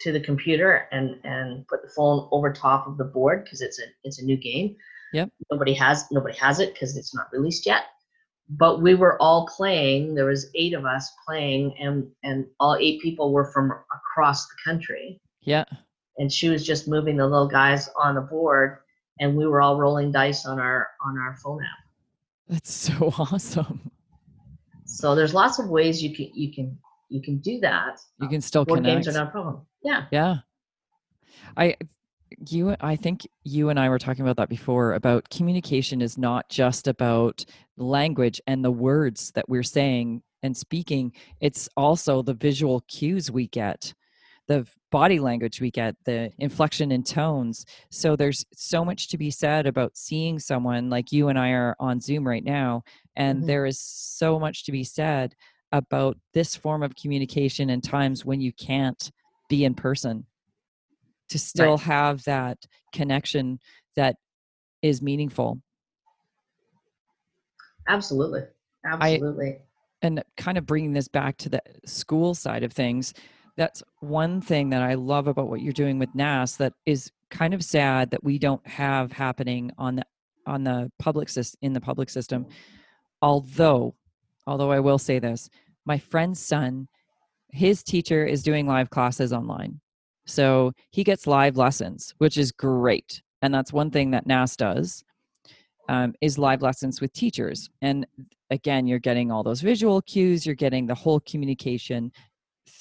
to 0.00 0.12
the 0.12 0.20
computer 0.20 0.88
and 0.92 1.18
and 1.24 1.66
put 1.66 1.82
the 1.82 1.88
phone 1.88 2.28
over 2.30 2.52
top 2.52 2.86
of 2.86 2.96
the 2.96 3.04
board 3.04 3.44
because 3.44 3.60
it's 3.60 3.78
a 3.78 3.84
it's 4.04 4.20
a 4.20 4.24
new 4.24 4.36
game. 4.36 4.76
Yep. 5.12 5.30
Nobody 5.50 5.74
has 5.74 6.06
nobody 6.10 6.36
has 6.36 6.60
it 6.60 6.74
because 6.74 6.96
it's 6.96 7.14
not 7.14 7.28
released 7.32 7.66
yet. 7.66 7.84
But 8.50 8.80
we 8.80 8.94
were 8.94 9.20
all 9.20 9.46
playing. 9.46 10.14
There 10.14 10.24
was 10.24 10.50
eight 10.54 10.72
of 10.72 10.84
us 10.84 11.10
playing, 11.26 11.76
and 11.78 12.08
and 12.22 12.46
all 12.60 12.76
eight 12.76 13.00
people 13.02 13.32
were 13.32 13.50
from 13.52 13.72
across 13.94 14.46
the 14.46 14.54
country. 14.64 15.20
Yeah. 15.42 15.64
And 16.18 16.32
she 16.32 16.48
was 16.48 16.66
just 16.66 16.88
moving 16.88 17.16
the 17.16 17.26
little 17.26 17.46
guys 17.46 17.88
on 18.00 18.14
the 18.14 18.20
board, 18.20 18.78
and 19.20 19.36
we 19.36 19.46
were 19.46 19.60
all 19.60 19.78
rolling 19.78 20.12
dice 20.12 20.46
on 20.46 20.58
our 20.58 20.88
on 21.04 21.18
our 21.18 21.36
phone 21.36 21.62
app. 21.62 21.88
That's 22.48 22.72
so 22.72 23.12
awesome. 23.18 23.90
So 24.86 25.14
there's 25.14 25.34
lots 25.34 25.58
of 25.58 25.68
ways 25.68 26.02
you 26.02 26.14
can 26.14 26.30
you 26.34 26.52
can 26.52 26.78
you 27.08 27.22
can 27.22 27.38
do 27.38 27.60
that. 27.60 28.00
You 28.20 28.28
can 28.28 28.40
still 28.40 28.64
board 28.64 28.78
connect. 28.78 29.04
games 29.04 29.08
are 29.08 29.18
not 29.18 29.28
a 29.28 29.30
problem. 29.30 29.66
Yeah. 29.82 30.04
Yeah. 30.10 30.36
I 31.56 31.76
you 32.50 32.76
I 32.80 32.96
think 32.96 33.26
you 33.44 33.70
and 33.70 33.80
I 33.80 33.88
were 33.88 33.98
talking 33.98 34.22
about 34.22 34.36
that 34.36 34.48
before 34.48 34.94
about 34.94 35.30
communication 35.30 36.02
is 36.02 36.18
not 36.18 36.48
just 36.48 36.86
about 36.86 37.44
language 37.76 38.40
and 38.46 38.64
the 38.64 38.70
words 38.70 39.32
that 39.34 39.48
we're 39.48 39.62
saying 39.62 40.22
and 40.42 40.56
speaking. 40.56 41.12
It's 41.40 41.68
also 41.76 42.22
the 42.22 42.34
visual 42.34 42.82
cues 42.86 43.30
we 43.30 43.48
get, 43.48 43.92
the 44.46 44.66
body 44.90 45.18
language 45.18 45.60
we 45.60 45.70
get, 45.70 45.96
the 46.04 46.30
inflection 46.38 46.92
in 46.92 47.02
tones. 47.02 47.64
So 47.90 48.14
there's 48.14 48.44
so 48.54 48.84
much 48.84 49.08
to 49.08 49.18
be 49.18 49.30
said 49.30 49.66
about 49.66 49.96
seeing 49.96 50.38
someone 50.38 50.90
like 50.90 51.12
you 51.12 51.28
and 51.28 51.38
I 51.38 51.50
are 51.50 51.76
on 51.80 52.00
Zoom 52.00 52.26
right 52.26 52.44
now 52.44 52.82
and 53.16 53.38
mm-hmm. 53.38 53.46
there 53.46 53.66
is 53.66 53.80
so 53.80 54.38
much 54.38 54.64
to 54.64 54.72
be 54.72 54.84
said 54.84 55.34
about 55.72 56.16
this 56.32 56.56
form 56.56 56.82
of 56.82 56.96
communication 56.96 57.70
and 57.70 57.84
times 57.84 58.24
when 58.24 58.40
you 58.40 58.52
can't 58.52 59.10
be 59.48 59.64
in 59.64 59.74
person 59.74 60.24
to 61.28 61.38
still 61.38 61.72
right. 61.72 61.80
have 61.80 62.24
that 62.24 62.58
connection 62.92 63.58
that 63.96 64.16
is 64.82 65.02
meaningful. 65.02 65.60
Absolutely. 67.86 68.42
Absolutely. 68.84 69.46
I, 69.46 69.60
and 70.02 70.22
kind 70.36 70.56
of 70.56 70.66
bringing 70.66 70.92
this 70.92 71.08
back 71.08 71.36
to 71.38 71.48
the 71.48 71.62
school 71.84 72.34
side 72.34 72.62
of 72.62 72.72
things 72.72 73.14
that's 73.56 73.82
one 73.98 74.40
thing 74.40 74.70
that 74.70 74.82
i 74.82 74.94
love 74.94 75.26
about 75.26 75.48
what 75.48 75.60
you're 75.60 75.72
doing 75.72 75.98
with 75.98 76.14
nas 76.14 76.56
that 76.56 76.72
is 76.86 77.10
kind 77.30 77.52
of 77.52 77.64
sad 77.64 78.10
that 78.10 78.22
we 78.22 78.38
don't 78.38 78.64
have 78.66 79.10
happening 79.10 79.72
on 79.76 79.96
the 79.96 80.04
on 80.48 80.64
the 80.64 80.90
public 80.98 81.28
system 81.28 81.58
in 81.62 81.72
the 81.72 81.80
public 81.80 82.08
system. 82.10 82.46
Although 83.22 83.94
although 84.46 84.72
I 84.72 84.80
will 84.80 84.98
say 84.98 85.18
this 85.18 85.48
my 85.84 85.98
friend's 85.98 86.40
son, 86.40 86.88
his 87.50 87.82
teacher 87.82 88.24
is 88.24 88.42
doing 88.42 88.66
live 88.66 88.90
classes 88.90 89.32
online. 89.32 89.80
So 90.26 90.72
he 90.90 91.04
gets 91.04 91.26
live 91.26 91.56
lessons, 91.56 92.14
which 92.18 92.36
is 92.36 92.52
great. 92.52 93.22
And 93.42 93.54
that's 93.54 93.72
one 93.72 93.90
thing 93.90 94.10
that 94.10 94.26
NAS 94.26 94.56
does 94.56 95.04
um, 95.88 96.14
is 96.20 96.38
live 96.38 96.62
lessons 96.62 97.00
with 97.00 97.12
teachers. 97.12 97.70
And 97.80 98.06
again, 98.50 98.86
you're 98.86 98.98
getting 98.98 99.30
all 99.30 99.42
those 99.42 99.60
visual 99.60 100.02
cues, 100.02 100.44
you're 100.44 100.54
getting 100.54 100.86
the 100.86 100.94
whole 100.94 101.20
communication 101.20 102.12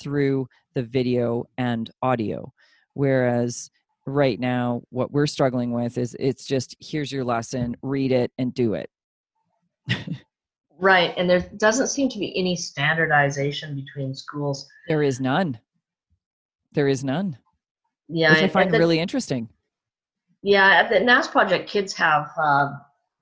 through 0.01 0.47
the 0.73 0.83
video 0.83 1.45
and 1.57 1.89
audio. 2.01 2.51
Whereas 2.93 3.69
right 4.05 4.39
now, 4.39 4.81
what 4.89 5.11
we're 5.11 5.27
struggling 5.27 5.71
with 5.71 5.97
is 5.97 6.15
it's 6.19 6.45
just 6.45 6.75
here's 6.79 7.11
your 7.11 7.23
lesson, 7.23 7.75
read 7.81 8.11
it 8.11 8.31
and 8.37 8.53
do 8.53 8.73
it. 8.73 8.89
Right, 10.79 11.13
and 11.17 11.29
there 11.29 11.39
doesn't 11.57 11.87
seem 11.87 12.09
to 12.09 12.19
be 12.19 12.37
any 12.37 12.55
standardization 12.55 13.75
between 13.75 14.13
schools. 14.13 14.67
There 14.87 15.01
is 15.01 15.19
none. 15.19 15.59
There 16.73 16.87
is 16.87 17.03
none. 17.03 17.37
Yeah, 18.07 18.33
which 18.33 18.43
I 18.43 18.47
find 18.47 18.71
the, 18.71 18.77
really 18.77 18.99
interesting. 18.99 19.49
Yeah, 20.43 20.67
at 20.67 20.89
the 20.89 20.99
NAS 20.99 21.27
project, 21.27 21.69
kids 21.69 21.93
have 21.93 22.29
uh, 22.37 22.69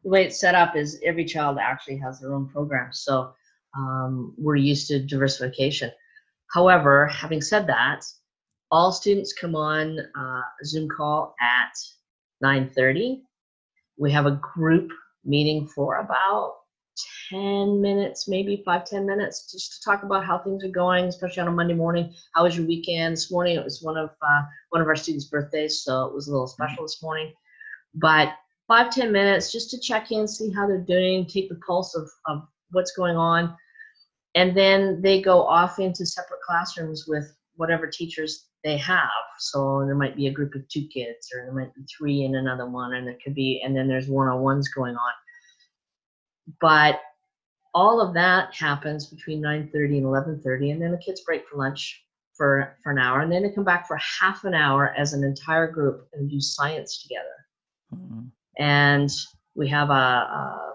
the 0.03 0.09
way 0.09 0.25
it's 0.25 0.39
set 0.39 0.53
up 0.53 0.75
is 0.75 0.99
every 1.03 1.25
child 1.25 1.57
actually 1.59 1.97
has 1.97 2.19
their 2.19 2.33
own 2.33 2.47
program. 2.49 2.91
So 2.91 3.33
um, 3.75 4.33
we're 4.37 4.57
used 4.57 4.87
to 4.89 4.99
diversification. 4.99 5.91
However, 6.53 7.07
having 7.07 7.41
said 7.41 7.67
that, 7.67 8.05
all 8.69 8.91
students 8.91 9.33
come 9.33 9.55
on 9.55 9.99
uh, 9.99 10.41
a 10.61 10.65
Zoom 10.65 10.89
call 10.89 11.35
at 11.41 11.73
9:30. 12.43 13.21
We 13.97 14.11
have 14.11 14.25
a 14.25 14.39
group 14.53 14.91
meeting 15.23 15.67
for 15.67 15.97
about 15.99 16.53
10 17.29 17.81
minutes, 17.81 18.27
maybe 18.27 18.61
five, 18.65 18.85
10 18.85 19.05
minutes, 19.05 19.51
just 19.51 19.73
to 19.73 19.89
talk 19.89 20.03
about 20.03 20.25
how 20.25 20.37
things 20.37 20.63
are 20.63 20.69
going, 20.69 21.05
especially 21.05 21.41
on 21.41 21.47
a 21.47 21.51
Monday 21.51 21.73
morning. 21.73 22.13
How 22.33 22.43
was 22.43 22.57
your 22.57 22.65
weekend? 22.65 23.13
This 23.13 23.31
morning 23.31 23.57
it 23.57 23.63
was 23.63 23.81
one 23.81 23.97
of 23.97 24.09
uh, 24.21 24.41
one 24.69 24.81
of 24.81 24.87
our 24.87 24.95
students' 24.95 25.25
birthdays, 25.25 25.83
so 25.83 26.05
it 26.05 26.13
was 26.13 26.27
a 26.27 26.31
little 26.31 26.47
special 26.47 26.83
this 26.83 27.01
morning. 27.01 27.33
But 27.95 28.33
five, 28.67 28.91
10 28.91 29.11
minutes 29.11 29.51
just 29.51 29.69
to 29.71 29.79
check 29.79 30.11
in, 30.11 30.27
see 30.27 30.51
how 30.51 30.67
they're 30.67 30.77
doing, 30.77 31.25
take 31.25 31.49
the 31.49 31.59
pulse 31.67 31.95
of, 31.95 32.09
of 32.27 32.47
what's 32.71 32.91
going 32.91 33.15
on. 33.15 33.55
And 34.35 34.55
then 34.55 35.01
they 35.01 35.21
go 35.21 35.43
off 35.43 35.79
into 35.79 36.05
separate 36.05 36.41
classrooms 36.45 37.05
with 37.07 37.33
whatever 37.55 37.87
teachers 37.87 38.47
they 38.63 38.77
have. 38.77 39.09
So 39.39 39.83
there 39.85 39.95
might 39.95 40.17
be 40.17 40.27
a 40.27 40.33
group 40.33 40.55
of 40.55 40.67
two 40.67 40.87
kids, 40.87 41.29
or 41.33 41.45
there 41.45 41.53
might 41.53 41.73
be 41.73 41.85
three 41.97 42.23
in 42.23 42.35
another 42.35 42.69
one, 42.69 42.95
and 42.95 43.07
there 43.07 43.17
could 43.23 43.35
be, 43.35 43.61
and 43.63 43.75
then 43.75 43.87
there's 43.87 44.09
one 44.09 44.27
on 44.27 44.41
ones 44.41 44.67
going 44.69 44.95
on 44.95 45.11
but 46.61 46.99
all 47.73 47.99
of 47.99 48.13
that 48.13 48.53
happens 48.53 49.07
between 49.07 49.41
9.30 49.41 49.97
and 49.97 50.05
11.30 50.05 50.71
and 50.71 50.81
then 50.81 50.91
the 50.91 50.97
kids 50.97 51.21
break 51.21 51.47
for 51.47 51.57
lunch 51.57 52.03
for, 52.35 52.75
for 52.83 52.91
an 52.91 52.97
hour 52.97 53.21
and 53.21 53.31
then 53.31 53.43
they 53.43 53.49
come 53.49 53.63
back 53.63 53.87
for 53.87 53.97
half 53.97 54.43
an 54.43 54.53
hour 54.53 54.93
as 54.97 55.13
an 55.13 55.23
entire 55.23 55.69
group 55.69 56.07
and 56.13 56.29
do 56.29 56.39
science 56.39 57.01
together 57.01 57.45
mm-hmm. 57.93 58.25
and 58.57 59.09
we 59.55 59.67
have 59.67 59.89
a, 59.89 59.93
a, 59.93 60.71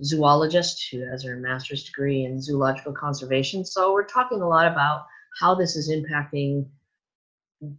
zoologist 0.00 0.86
who 0.92 1.00
has 1.10 1.24
her 1.24 1.34
master's 1.34 1.82
degree 1.82 2.24
in 2.24 2.40
zoological 2.40 2.92
conservation 2.92 3.64
so 3.64 3.92
we're 3.92 4.04
talking 4.04 4.40
a 4.40 4.48
lot 4.48 4.70
about 4.70 5.04
how 5.40 5.56
this 5.56 5.74
is 5.74 5.90
impacting 5.90 6.64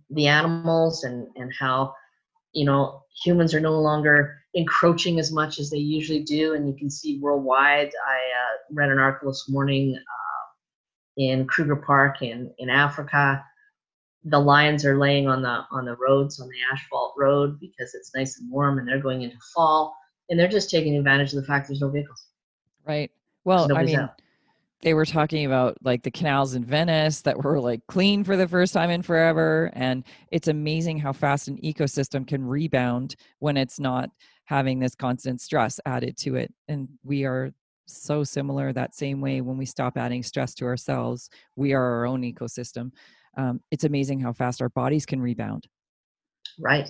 the 0.10 0.28
animals 0.28 1.06
and, 1.06 1.28
and 1.38 1.52
how 1.58 1.94
you 2.52 2.66
know 2.66 3.02
humans 3.24 3.54
are 3.54 3.62
no 3.62 3.80
longer 3.80 4.39
encroaching 4.54 5.20
as 5.20 5.32
much 5.32 5.60
as 5.60 5.70
they 5.70 5.78
usually 5.78 6.24
do. 6.24 6.54
And 6.54 6.68
you 6.68 6.76
can 6.76 6.90
see 6.90 7.20
worldwide. 7.20 7.92
I 8.08 8.16
uh, 8.16 8.58
read 8.72 8.90
an 8.90 9.00
article 9.00 9.30
this 9.30 9.48
morning 9.50 9.96
uh, 9.96 11.22
in 11.22 11.46
Kruger 11.48 11.76
Park 11.76 12.22
in, 12.22 12.52
in 12.58 12.70
Africa. 12.70 13.44
The 14.26 14.40
lions 14.40 14.86
are 14.86 14.98
laying 14.98 15.28
on 15.28 15.42
the 15.42 15.64
on 15.72 15.86
the 15.86 15.96
roads 15.96 16.42
on 16.42 16.50
the 16.50 16.58
asphalt 16.74 17.14
road 17.18 17.58
because 17.60 17.94
it's 17.94 18.14
nice 18.14 18.38
and 18.40 18.52
warm, 18.52 18.78
and 18.78 18.86
they're 18.86 19.00
going 19.00 19.22
into 19.22 19.38
fall, 19.56 19.96
and 20.30 20.38
they're 20.38 20.50
just 20.50 20.70
taking 20.70 20.98
advantage 20.98 21.34
of 21.34 21.40
the 21.40 21.48
fact 21.48 21.70
there's 21.70 21.80
no 21.80 21.90
vehicles. 21.90 22.28
Right. 22.86 23.10
Well, 23.46 23.74
I 23.74 23.84
mean, 23.84 23.96
out. 23.96 24.22
They 24.82 24.94
were 24.94 25.06
talking 25.06 25.46
about 25.46 25.78
like 25.84 26.04
the 26.04 26.12
canals 26.12 26.56
in 26.56 26.64
Venice 26.64 27.22
that 27.22 27.44
were 27.44 27.60
like 27.60 27.82
clean 27.88 28.24
for 28.24 28.38
the 28.38 28.48
first 28.48 28.74
time 28.74 28.90
in 28.90 29.02
forever, 29.02 29.70
and 29.74 30.04
it's 30.32 30.48
amazing 30.48 30.98
how 30.98 31.12
fast 31.12 31.48
an 31.48 31.58
ecosystem 31.58 32.26
can 32.26 32.46
rebound 32.46 33.16
when 33.40 33.58
it's 33.58 33.80
not 33.80 34.10
having 34.46 34.80
this 34.80 34.96
constant 34.96 35.42
stress 35.42 35.80
added 35.86 36.18
to 36.18 36.36
it. 36.36 36.54
And 36.68 36.88
we 37.04 37.26
are 37.26 37.52
so 37.86 38.24
similar 38.24 38.72
that 38.72 38.96
same 38.96 39.22
way 39.22 39.42
when 39.42 39.58
we 39.58 39.66
stop 39.66 39.98
adding 39.98 40.24
stress 40.24 40.54
to 40.56 40.66
ourselves, 40.66 41.30
we 41.56 41.74
are 41.74 41.84
our 41.84 42.06
own 42.06 42.22
ecosystem. 42.22 42.92
Um, 43.38 43.62
it's 43.72 43.84
amazing 43.84 44.20
how 44.20 44.34
fast 44.34 44.62
our 44.62 44.70
bodies 44.70 45.06
can 45.06 45.22
rebound. 45.22 45.68
Right. 46.60 46.90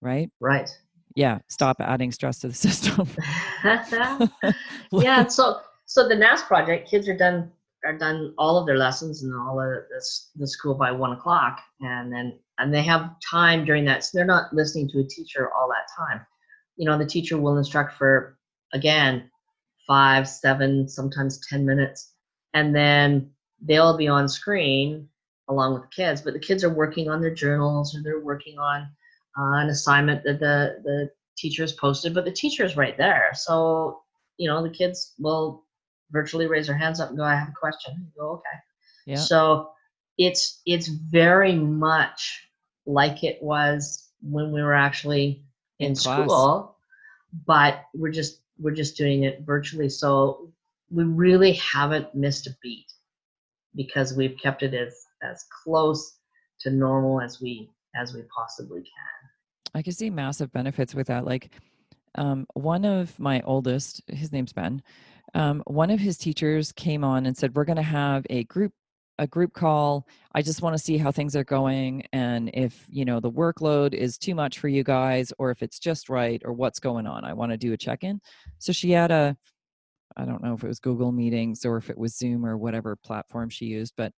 Right. 0.00 0.30
Right. 0.40 0.70
Yeah. 1.14 1.38
Stop 1.48 1.80
adding 1.80 2.12
stress 2.12 2.38
to 2.40 2.48
the 2.48 2.54
system. 2.66 3.08
yeah. 4.92 5.26
So, 5.28 5.60
so 5.86 6.08
the 6.08 6.16
NAS 6.16 6.42
project, 6.42 6.90
kids 6.90 7.08
are 7.08 7.16
done 7.16 7.50
are 7.84 7.96
done 7.96 8.34
all 8.36 8.58
of 8.58 8.66
their 8.66 8.76
lessons 8.76 9.22
and 9.22 9.32
all 9.34 9.60
of 9.60 9.84
this 9.90 10.30
the 10.34 10.46
school 10.46 10.74
by 10.74 10.90
one 10.90 11.12
o'clock, 11.12 11.60
and 11.80 12.12
then 12.12 12.38
and 12.58 12.74
they 12.74 12.82
have 12.82 13.14
time 13.20 13.64
during 13.64 13.84
that. 13.84 14.04
So 14.04 14.10
they're 14.18 14.26
not 14.26 14.52
listening 14.52 14.88
to 14.90 15.00
a 15.00 15.04
teacher 15.04 15.52
all 15.54 15.68
that 15.68 15.86
time. 15.96 16.26
You 16.76 16.86
know 16.86 16.98
the 16.98 17.06
teacher 17.06 17.38
will 17.38 17.56
instruct 17.56 17.94
for 17.96 18.36
again 18.72 19.30
five 19.86 20.28
seven 20.28 20.88
sometimes 20.88 21.46
ten 21.46 21.64
minutes. 21.64 22.12
And 22.54 22.74
then 22.74 23.30
they'll 23.62 23.96
be 23.96 24.08
on 24.08 24.28
screen 24.28 25.08
along 25.48 25.74
with 25.74 25.82
the 25.82 25.88
kids 25.88 26.20
but 26.20 26.32
the 26.32 26.40
kids 26.40 26.64
are 26.64 26.74
working 26.74 27.08
on 27.08 27.20
their 27.20 27.32
journals 27.32 27.94
or 27.94 28.02
they're 28.02 28.20
working 28.20 28.58
on 28.58 28.82
uh, 29.38 29.58
an 29.60 29.68
assignment 29.68 30.24
that 30.24 30.40
the 30.40 30.80
the 30.82 31.08
teacher 31.38 31.62
has 31.62 31.72
posted 31.72 32.12
but 32.12 32.24
the 32.24 32.32
teacher 32.32 32.64
is 32.64 32.76
right 32.76 32.98
there. 32.98 33.30
So 33.34 34.02
you 34.38 34.48
know 34.48 34.62
the 34.64 34.70
kids 34.70 35.14
will 35.20 35.65
virtually 36.10 36.46
raise 36.46 36.66
their 36.66 36.76
hands 36.76 37.00
up 37.00 37.08
and 37.08 37.18
go 37.18 37.24
i 37.24 37.34
have 37.34 37.48
a 37.48 37.60
question 37.60 38.10
go 38.18 38.32
okay 38.32 38.58
yeah. 39.06 39.16
so 39.16 39.70
it's 40.18 40.60
it's 40.66 40.88
very 40.88 41.54
much 41.54 42.46
like 42.86 43.24
it 43.24 43.42
was 43.42 44.10
when 44.22 44.52
we 44.52 44.62
were 44.62 44.74
actually 44.74 45.44
in, 45.78 45.88
in 45.88 45.96
school, 45.96 46.76
but 47.46 47.84
we're 47.94 48.12
just 48.12 48.40
we're 48.58 48.74
just 48.74 48.96
doing 48.96 49.24
it 49.24 49.42
virtually. 49.42 49.88
So 49.88 50.52
we 50.90 51.04
really 51.04 51.52
haven't 51.54 52.14
missed 52.14 52.46
a 52.46 52.56
beat 52.62 52.86
because 53.74 54.14
we've 54.16 54.36
kept 54.42 54.62
it 54.62 54.74
as 54.74 54.94
as 55.22 55.44
close 55.62 56.18
to 56.60 56.70
normal 56.70 57.20
as 57.20 57.40
we 57.40 57.70
as 57.94 58.14
we 58.14 58.22
possibly 58.34 58.80
can. 58.80 59.74
I 59.74 59.82
can 59.82 59.92
see 59.92 60.08
massive 60.08 60.52
benefits 60.52 60.94
with 60.94 61.08
that. 61.08 61.26
Like 61.26 61.50
um, 62.14 62.46
one 62.54 62.84
of 62.84 63.18
my 63.18 63.42
oldest, 63.42 64.00
his 64.06 64.32
name's 64.32 64.52
Ben. 64.52 64.82
Um, 65.36 65.62
one 65.66 65.90
of 65.90 66.00
his 66.00 66.18
teachers 66.18 66.72
came 66.72 67.04
on 67.04 67.26
and 67.26 67.36
said, 67.36 67.54
"We're 67.54 67.64
going 67.64 67.76
to 67.76 67.82
have 67.82 68.26
a 68.30 68.44
group 68.44 68.72
a 69.18 69.26
group 69.26 69.52
call. 69.54 70.06
I 70.34 70.42
just 70.42 70.62
want 70.62 70.76
to 70.76 70.82
see 70.82 70.98
how 70.98 71.10
things 71.10 71.34
are 71.36 71.44
going 71.44 72.04
and 72.12 72.50
if 72.52 72.84
you 72.90 73.04
know 73.04 73.20
the 73.20 73.30
workload 73.30 73.94
is 73.94 74.18
too 74.18 74.34
much 74.34 74.58
for 74.58 74.68
you 74.68 74.84
guys 74.84 75.32
or 75.38 75.50
if 75.50 75.62
it's 75.62 75.78
just 75.78 76.08
right 76.10 76.42
or 76.44 76.52
what's 76.52 76.80
going 76.80 77.06
on. 77.06 77.24
I 77.24 77.32
want 77.32 77.52
to 77.52 77.56
do 77.56 77.72
a 77.72 77.76
check-in. 77.78 78.20
So 78.58 78.72
she 78.72 78.90
had 78.90 79.10
a 79.10 79.36
i 80.16 80.24
don't 80.24 80.42
know 80.42 80.54
if 80.54 80.64
it 80.64 80.68
was 80.68 80.80
google 80.80 81.12
meetings 81.12 81.64
or 81.64 81.76
if 81.76 81.90
it 81.90 81.98
was 81.98 82.16
zoom 82.16 82.44
or 82.44 82.56
whatever 82.56 82.96
platform 82.96 83.48
she 83.48 83.66
used 83.66 83.92
but 83.96 84.12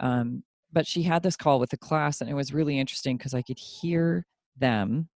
um 0.00 0.42
but 0.72 0.86
she 0.86 1.02
had 1.02 1.22
this 1.22 1.36
call 1.36 1.60
with 1.60 1.70
the 1.70 1.76
class 1.76 2.20
and 2.20 2.30
it 2.30 2.34
was 2.34 2.52
really 2.52 2.78
interesting 2.78 3.16
because 3.16 3.34
i 3.34 3.42
could 3.42 3.58
hear 3.58 4.26
them 4.56 5.08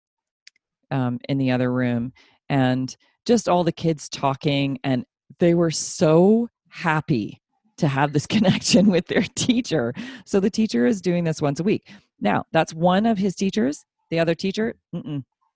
um, 0.91 1.19
in 1.29 1.39
the 1.39 1.51
other 1.51 1.73
room 1.73 2.13
and 2.49 2.97
just 3.27 3.49
all 3.49 3.65
the 3.65 3.73
kids 3.73 4.09
talking 4.09 4.79
and 4.85 5.05
they 5.39 5.55
were 5.55 5.71
so 5.71 6.49
happy 6.69 7.41
to 7.79 7.89
have 7.89 8.13
this 8.13 8.27
connection 8.35 8.87
with 8.87 9.07
their 9.07 9.25
teacher. 9.35 9.93
So 10.25 10.41
the 10.41 10.51
teacher 10.51 10.87
is 10.87 11.01
doing 11.01 11.25
this 11.25 11.43
once 11.43 11.61
a 11.61 11.65
week. 11.65 11.89
Now, 12.21 12.45
that's 12.53 12.73
one 12.73 13.07
of 13.07 13.19
his 13.19 13.35
teachers. 13.35 13.85
The 14.11 14.21
other 14.21 14.35
teacher, 14.35 14.75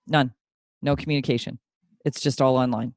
none, 0.07 0.33
no 0.81 0.95
communication. 0.95 1.59
It's 2.05 2.19
just 2.19 2.41
all 2.41 2.57
online. 2.57 2.93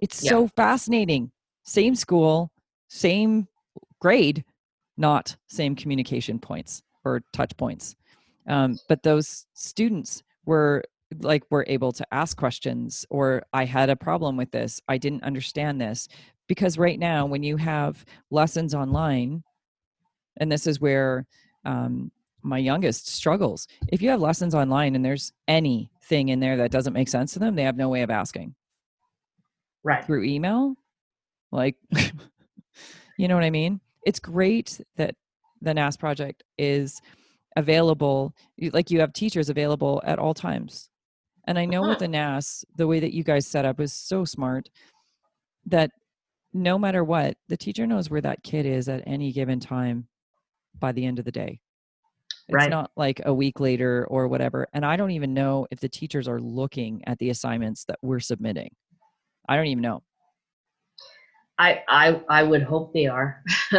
It's 0.00 0.22
yeah. 0.22 0.30
so 0.30 0.48
fascinating. 0.56 1.30
Same 1.64 1.94
school, 1.94 2.52
same 2.88 3.48
grade, 4.00 4.44
not 4.96 5.36
same 5.48 5.74
communication 5.74 6.38
points 6.38 6.82
or 7.04 7.22
touch 7.32 7.56
points. 7.56 7.96
Um, 8.46 8.78
but 8.88 9.02
those 9.02 9.46
students 9.54 10.22
were 10.46 10.82
like 11.20 11.44
were 11.50 11.64
able 11.68 11.92
to 11.92 12.06
ask 12.12 12.36
questions 12.36 13.06
or 13.10 13.42
i 13.52 13.64
had 13.64 13.90
a 13.90 13.96
problem 13.96 14.36
with 14.36 14.50
this. 14.50 14.80
I 14.88 14.98
didn't 14.98 15.24
understand 15.24 15.80
this. 15.80 16.08
Because 16.46 16.78
right 16.78 16.98
now 16.98 17.26
when 17.26 17.42
you 17.42 17.58
have 17.58 18.04
lessons 18.30 18.74
online 18.74 19.42
and 20.38 20.50
this 20.50 20.66
is 20.66 20.80
where 20.80 21.26
um, 21.66 22.10
my 22.42 22.56
youngest 22.56 23.08
struggles 23.08 23.66
if 23.88 24.00
you 24.00 24.08
have 24.08 24.20
lessons 24.20 24.54
online 24.54 24.94
and 24.94 25.04
there's 25.04 25.32
anything 25.46 26.30
in 26.30 26.40
there 26.40 26.56
that 26.56 26.70
doesn't 26.70 26.94
make 26.94 27.08
sense 27.08 27.32
to 27.32 27.38
them 27.38 27.54
they 27.54 27.64
have 27.64 27.76
no 27.76 27.88
way 27.88 28.02
of 28.02 28.10
asking. 28.10 28.54
Right. 29.84 30.04
Through 30.04 30.24
email? 30.24 30.74
Like 31.52 31.76
you 33.18 33.28
know 33.28 33.34
what 33.34 33.44
i 33.44 33.50
mean? 33.50 33.80
It's 34.06 34.20
great 34.20 34.80
that 34.96 35.14
the 35.60 35.74
nas 35.74 35.96
project 35.96 36.44
is 36.56 37.00
available 37.56 38.34
like 38.72 38.90
you 38.90 39.00
have 39.00 39.12
teachers 39.12 39.50
available 39.50 40.00
at 40.04 40.18
all 40.18 40.32
times 40.32 40.90
and 41.48 41.58
i 41.58 41.64
know 41.64 41.80
uh-huh. 41.80 41.90
with 41.90 41.98
the 41.98 42.08
nas 42.08 42.64
the 42.76 42.86
way 42.86 43.00
that 43.00 43.12
you 43.12 43.24
guys 43.24 43.46
set 43.46 43.64
up 43.64 43.80
is 43.80 43.92
so 43.92 44.24
smart 44.24 44.68
that 45.66 45.90
no 46.52 46.78
matter 46.78 47.04
what, 47.04 47.36
the 47.48 47.56
teacher 47.56 47.86
knows 47.86 48.10
where 48.10 48.20
that 48.20 48.42
kid 48.42 48.66
is 48.66 48.88
at 48.88 49.02
any 49.06 49.32
given 49.32 49.60
time 49.60 50.08
by 50.78 50.92
the 50.92 51.04
end 51.04 51.18
of 51.18 51.24
the 51.24 51.32
day. 51.32 51.60
It's 52.48 52.54
right. 52.54 52.70
not 52.70 52.90
like 52.96 53.20
a 53.26 53.34
week 53.34 53.60
later 53.60 54.06
or 54.08 54.26
whatever. 54.26 54.66
And 54.72 54.84
I 54.84 54.96
don't 54.96 55.10
even 55.10 55.34
know 55.34 55.66
if 55.70 55.80
the 55.80 55.88
teachers 55.88 56.28
are 56.28 56.40
looking 56.40 57.02
at 57.06 57.18
the 57.18 57.30
assignments 57.30 57.84
that 57.84 57.98
we're 58.00 58.20
submitting. 58.20 58.74
I 59.48 59.56
don't 59.56 59.66
even 59.66 59.82
know. 59.82 60.02
I 61.58 61.82
I, 61.88 62.22
I 62.28 62.42
would 62.42 62.62
hope 62.62 62.94
they 62.94 63.06
are. 63.06 63.42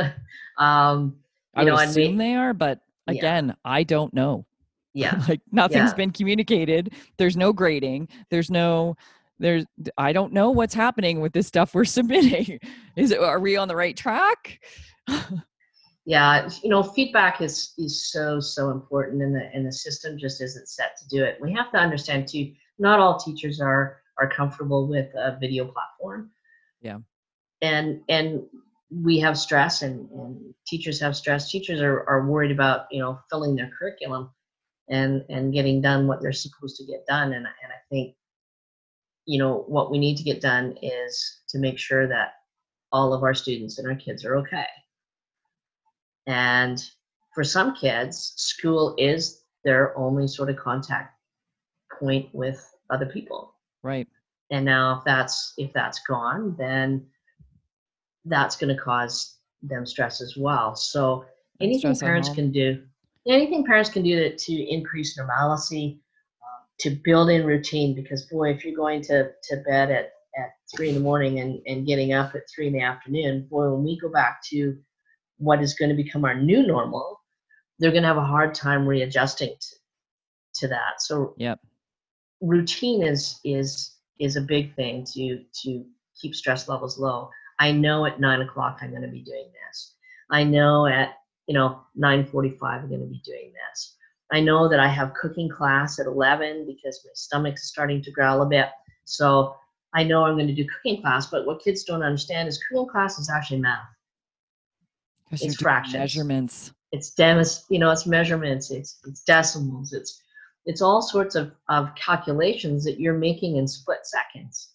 um, 0.58 1.15
I 1.55 1.63
would 1.63 1.65
know, 1.65 1.75
assume 1.75 2.17
they 2.17 2.36
are, 2.36 2.53
but 2.53 2.79
again, 3.08 3.47
yeah. 3.47 3.53
I 3.65 3.84
don't 3.84 4.13
know. 4.13 4.45
Yeah. 4.93 5.21
like 5.30 5.41
nothing's 5.52 5.91
yeah. 5.91 5.95
been 5.95 6.12
communicated. 6.12 6.93
There's 7.17 7.38
no 7.38 7.54
grading. 7.54 8.10
There's 8.30 8.49
no 8.49 8.95
there's 9.39 9.65
i 9.97 10.12
don't 10.12 10.34
know 10.34 10.49
what's 10.49 10.73
happening 10.73 11.21
with 11.21 11.34
this 11.34 11.47
stuff 11.47 11.73
we're 11.73 11.86
submitting 11.99 12.60
is 12.95 13.12
it 13.12 13.19
are 13.19 13.39
we 13.39 13.56
on 13.56 13.67
the 13.67 13.75
right 13.75 13.97
track 13.97 14.60
yeah 16.06 16.49
you 16.63 16.69
know 16.69 16.84
feedback 16.84 17.41
is 17.41 17.73
is 17.78 18.12
so 18.12 18.39
so 18.39 18.69
important 18.69 19.21
and 19.21 19.36
the 19.36 19.49
and 19.54 19.65
the 19.65 19.71
system 19.71 20.17
just 20.17 20.41
isn't 20.41 20.67
set 20.67 20.97
to 20.97 21.08
do 21.08 21.23
it 21.23 21.38
we 21.41 21.52
have 21.54 21.71
to 21.71 21.78
understand 21.78 22.28
too 22.28 22.52
not 22.78 22.99
all 22.99 23.17
teachers 23.17 23.60
are 23.60 24.02
are 24.17 24.30
comfortable 24.30 24.88
with 24.88 25.08
a 25.15 25.38
video 25.39 25.65
platform 25.65 26.30
yeah 26.82 26.97
and 27.62 28.02
and 28.10 28.41
we 28.91 29.19
have 29.19 29.38
stress 29.38 29.84
and, 29.84 30.10
and 30.12 30.54
teachers 30.65 30.99
have 30.99 31.15
stress 31.15 31.52
teachers 31.52 31.80
are, 31.80 32.04
are 32.10 32.25
worried 32.25 32.52
about 32.52 32.86
you 32.91 32.99
know 32.99 33.19
filling 33.30 33.56
their 33.56 33.71
curriculum 33.78 34.30
and 34.89 35.23
and 35.30 35.54
getting 35.54 35.82
done 35.82 36.08
what 36.08 36.21
they're 36.21 36.32
supposed 36.32 36.78
to 36.78 36.86
get 36.86 37.06
done. 37.08 37.34
And, 37.34 37.45
and 37.45 37.71
i 37.71 37.80
think 37.89 38.15
you 39.25 39.38
know 39.38 39.63
what 39.67 39.91
we 39.91 39.99
need 39.99 40.17
to 40.17 40.23
get 40.23 40.41
done 40.41 40.75
is 40.82 41.41
to 41.49 41.60
make 41.60 41.78
sure 41.78 42.08
that 42.08 42.34
all 42.91 43.13
of 43.13 43.23
our 43.23 43.34
students 43.34 43.78
and 43.78 43.88
our 43.88 43.95
kids 43.95 44.25
are 44.25 44.36
okay. 44.38 44.65
And 46.25 46.84
for 47.36 47.43
some 47.43 47.75
kids 47.75 48.34
school 48.36 48.95
is 48.97 49.43
their 49.63 49.97
only 49.97 50.28
sort 50.28 50.49
of 50.49 50.58
contact 50.58 51.15
point 51.99 52.30
with 52.34 52.67
other 52.89 53.06
people. 53.06 53.54
Right. 53.84 54.08
And 54.49 54.65
now 54.65 54.97
if 54.97 55.04
that's 55.04 55.54
if 55.58 55.71
that's 55.73 55.99
gone 56.08 56.56
then 56.58 57.06
that's 58.25 58.56
going 58.56 58.75
to 58.75 58.82
cause 58.82 59.38
them 59.62 59.86
stress 59.86 60.21
as 60.21 60.36
well. 60.38 60.75
So 60.75 61.25
anything 61.62 61.95
parents 61.97 62.30
can 62.30 62.52
do 62.52 62.82
anything 63.27 63.65
parents 63.65 63.89
can 63.89 64.03
do 64.03 64.15
to, 64.15 64.36
to 64.36 64.53
increase 64.53 65.17
normalcy 65.17 65.99
um, 66.41 66.65
to 66.79 66.97
build 67.03 67.29
in 67.29 67.45
routine 67.45 67.95
because 67.95 68.23
boy 68.23 68.51
if 68.51 68.63
you're 68.63 68.75
going 68.75 69.01
to, 69.01 69.32
to 69.43 69.58
bed 69.67 69.91
at, 69.91 70.12
at 70.38 70.51
three 70.75 70.89
in 70.89 70.95
the 70.95 71.01
morning 71.01 71.39
and, 71.39 71.60
and 71.67 71.88
getting 71.88 72.13
up 72.13 72.34
at 72.36 72.43
three 72.53 72.67
in 72.67 72.73
the 72.73 72.82
afternoon 72.82 73.47
boy 73.49 73.69
when 73.69 73.84
we 73.84 73.99
go 73.99 74.10
back 74.10 74.41
to 74.43 74.77
what 75.38 75.62
is 75.62 75.73
going 75.73 75.89
to 75.89 75.95
become 75.95 76.25
our 76.25 76.36
new 76.36 76.65
normal 76.65 77.19
they're 77.79 77.91
going 77.91 78.03
to 78.03 78.08
have 78.08 78.17
a 78.17 78.25
hard 78.25 78.53
time 78.53 78.86
readjusting 78.86 79.55
to, 79.60 79.75
to 80.55 80.67
that. 80.67 81.01
So 81.01 81.34
yep. 81.38 81.60
routine 82.41 83.01
is 83.01 83.39
is 83.43 83.95
is 84.19 84.36
a 84.36 84.41
big 84.41 84.75
thing 84.75 85.05
to 85.13 85.43
to 85.63 85.86
keep 86.19 86.36
stress 86.36 86.67
levels 86.67 86.99
low. 86.99 87.29
I 87.58 87.71
know 87.71 88.05
at 88.05 88.19
nine 88.19 88.41
o'clock 88.41 88.79
i'm 88.82 88.91
going 88.91 89.01
to 89.01 89.08
be 89.08 89.23
doing 89.23 89.49
this. 89.67 89.95
I 90.29 90.43
know 90.43 90.86
at 90.86 91.13
you 91.49 91.53
know 91.53 91.81
9.45 92.01 92.57
i'm 92.62 92.88
going 92.88 93.01
to 93.01 93.07
be 93.07 93.21
doing 93.25 93.51
this 93.51 93.97
I 94.31 94.39
know 94.39 94.69
that 94.69 94.79
I 94.79 94.88
have 94.88 95.13
cooking 95.13 95.49
class 95.49 95.99
at 95.99 96.05
11 96.05 96.65
because 96.67 97.01
my 97.03 97.12
stomach's 97.13 97.67
starting 97.67 98.01
to 98.03 98.12
growl 98.12 98.41
a 98.41 98.45
bit. 98.45 98.67
So 99.05 99.55
I 99.93 100.03
know 100.03 100.25
I'm 100.25 100.35
going 100.35 100.47
to 100.47 100.53
do 100.53 100.67
cooking 100.67 101.01
class, 101.01 101.27
but 101.27 101.45
what 101.45 101.63
kids 101.63 101.83
don't 101.83 102.03
understand 102.03 102.47
is 102.47 102.62
cooking 102.69 102.88
class 102.88 103.17
is 103.17 103.29
actually 103.29 103.59
math. 103.59 103.79
It's 105.31 105.55
fractions. 105.55 105.95
Measurements. 105.95 106.73
It's 106.91 107.13
demis, 107.13 107.65
you 107.69 107.79
know, 107.79 107.91
it's 107.91 108.07
measurements, 108.07 108.71
it's 108.71 108.97
it's 109.05 109.21
decimals, 109.21 109.93
it's 109.93 110.23
it's 110.65 110.81
all 110.81 111.03
sorts 111.03 111.35
of, 111.35 111.51
of 111.67 111.93
calculations 111.93 112.83
that 112.85 112.99
you're 112.99 113.17
making 113.17 113.57
in 113.57 113.67
split 113.67 113.99
seconds. 114.05 114.73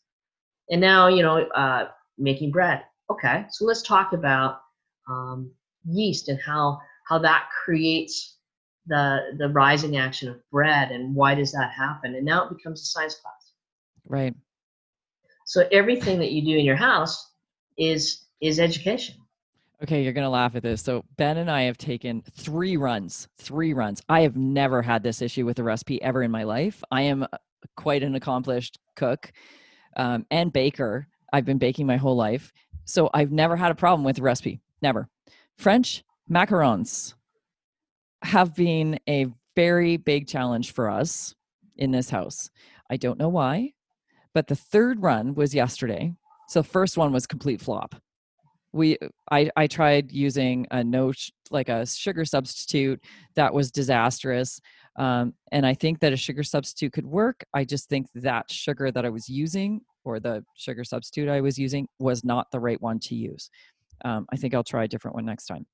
And 0.71 0.81
now, 0.81 1.09
you 1.09 1.23
know, 1.23 1.43
uh, 1.49 1.89
making 2.17 2.53
bread. 2.53 2.85
Okay, 3.11 3.47
so 3.51 3.65
let's 3.65 3.83
talk 3.83 4.13
about 4.13 4.61
um, 5.09 5.51
yeast 5.85 6.29
and 6.29 6.41
how 6.41 6.81
how 7.09 7.19
that 7.19 7.49
creates 7.65 8.37
the 8.87 9.35
the 9.39 9.49
rising 9.49 9.97
action 9.97 10.29
of 10.29 10.37
bread 10.51 10.91
and 10.91 11.15
why 11.15 11.35
does 11.35 11.53
that 11.53 11.73
happen? 11.73 12.15
And 12.15 12.25
now 12.25 12.45
it 12.45 12.57
becomes 12.57 12.83
a 12.83 12.85
science 12.85 13.15
class. 13.15 13.53
Right. 14.07 14.35
So 15.47 15.67
everything 15.73 16.19
that 16.19 16.33
you 16.33 16.43
do 16.43 16.59
in 16.59 16.65
your 16.65 16.77
house 16.77 17.33
is 17.79 18.27
is 18.41 18.61
education. 18.61 19.17
Okay 19.83 20.03
you're 20.03 20.13
gonna 20.13 20.31
laugh 20.31 20.55
at 20.55 20.63
this. 20.63 20.83
So 20.83 21.05
ben 21.17 21.39
and 21.39 21.51
i 21.51 21.63
have 21.63 21.79
taken 21.79 22.23
three 22.33 22.77
runs 22.77 23.29
three 23.39 23.73
runs. 23.73 24.03
I 24.09 24.21
have 24.21 24.37
never 24.37 24.83
had 24.83 25.03
this 25.03 25.23
issue 25.23 25.47
with 25.47 25.59
a 25.59 25.63
recipe 25.63 26.01
ever 26.03 26.23
in 26.23 26.31
my 26.31 26.45
life. 26.45 26.83
I 26.91 27.03
am 27.03 27.27
quite 27.77 28.03
an 28.03 28.15
accomplished 28.15 28.79
cook 28.97 29.33
um, 29.97 30.27
and 30.31 30.53
baker. 30.53 31.09
I've 31.33 31.45
been 31.45 31.59
baking 31.59 31.87
my 31.87 31.97
whole 31.97 32.17
life. 32.17 32.53
So 32.85 33.09
i've 33.15 33.33
never 33.33 33.57
had 33.57 33.71
a 33.71 33.75
problem 33.75 34.05
with 34.05 34.19
recipe. 34.19 34.61
Never 34.83 35.09
french 35.59 36.03
macarons 36.31 37.15
have 38.23 38.55
been 38.55 38.99
a 39.09 39.27
very 39.55 39.97
big 39.97 40.27
challenge 40.27 40.73
for 40.73 40.89
us 40.89 41.35
in 41.77 41.91
this 41.91 42.11
house. 42.11 42.51
I 42.91 42.97
don't 42.97 43.19
know 43.19 43.29
why, 43.29 43.73
but 44.33 44.47
the 44.47 44.57
third 44.57 45.03
run 45.03 45.35
was 45.35 45.55
yesterday. 45.55 46.15
So 46.49 46.63
first 46.63 46.97
one 46.97 47.13
was 47.13 47.27
complete 47.27 47.61
flop. 47.61 47.95
We 48.73 48.99
I 49.31 49.51
I 49.57 49.67
tried 49.67 50.11
using 50.11 50.67
a 50.71 50.83
no 50.83 51.13
like 51.51 51.69
a 51.69 51.87
sugar 51.87 52.25
substitute 52.25 53.03
that 53.37 53.55
was 53.55 53.71
disastrous. 53.71 54.61
Um, 54.97 55.35
and 55.53 55.67
I 55.67 55.75
think 55.75 56.01
that 56.01 56.13
a 56.13 56.17
sugar 56.17 56.43
substitute 56.43 56.93
could 56.93 57.07
work. 57.07 57.45
I 57.53 57.65
just 57.65 57.89
think 57.89 58.07
that 58.15 58.51
sugar 58.51 58.91
that 58.91 59.05
I 59.05 59.11
was 59.11 59.29
using 59.29 59.81
or 60.05 60.21
the 60.21 60.45
sugar 60.57 60.85
substitute 60.85 61.29
I 61.29 61.41
was 61.41 61.59
using 61.59 61.89
was 61.99 62.25
not 62.25 62.51
the 62.51 62.61
right 62.61 62.81
one 62.81 62.99
to 63.01 63.15
use. 63.15 63.49
Um, 64.05 64.27
I 64.33 64.37
think 64.37 64.55
I'll 64.55 64.63
try 64.65 64.85
a 64.85 64.89
different 64.89 65.15
one 65.15 65.25
next 65.25 65.47
time. 65.47 65.67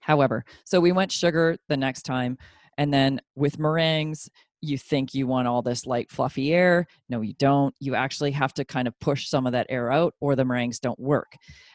However, 0.00 0.44
so 0.64 0.80
we 0.80 0.92
went 0.92 1.12
sugar 1.12 1.56
the 1.68 1.76
next 1.76 2.02
time. 2.02 2.38
And 2.78 2.92
then 2.92 3.20
with 3.34 3.58
meringues, 3.58 4.30
you 4.62 4.78
think 4.78 5.14
you 5.14 5.26
want 5.26 5.48
all 5.48 5.62
this 5.62 5.86
light, 5.86 6.10
fluffy 6.10 6.52
air. 6.52 6.86
No, 7.08 7.20
you 7.20 7.34
don't. 7.38 7.74
You 7.80 7.94
actually 7.94 8.30
have 8.32 8.52
to 8.54 8.64
kind 8.64 8.88
of 8.88 8.98
push 9.00 9.28
some 9.28 9.46
of 9.46 9.52
that 9.52 9.66
air 9.68 9.90
out, 9.90 10.14
or 10.20 10.36
the 10.36 10.44
meringues 10.44 10.78
don't 10.78 10.98
work, 10.98 11.32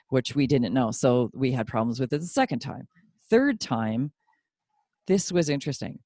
which 0.10 0.36
we 0.36 0.48
didn't 0.48 0.74
know. 0.74 0.92
So 0.92 1.30
we 1.34 1.52
had 1.52 1.68
problems 1.68 2.00
with 2.00 2.14
it 2.14 2.22
the 2.22 2.28
second 2.28 2.60
time. 2.60 2.88
Third 3.30 3.60
time, 3.60 4.12
this 5.08 5.32
was 5.32 5.50
interesting. 5.50 6.00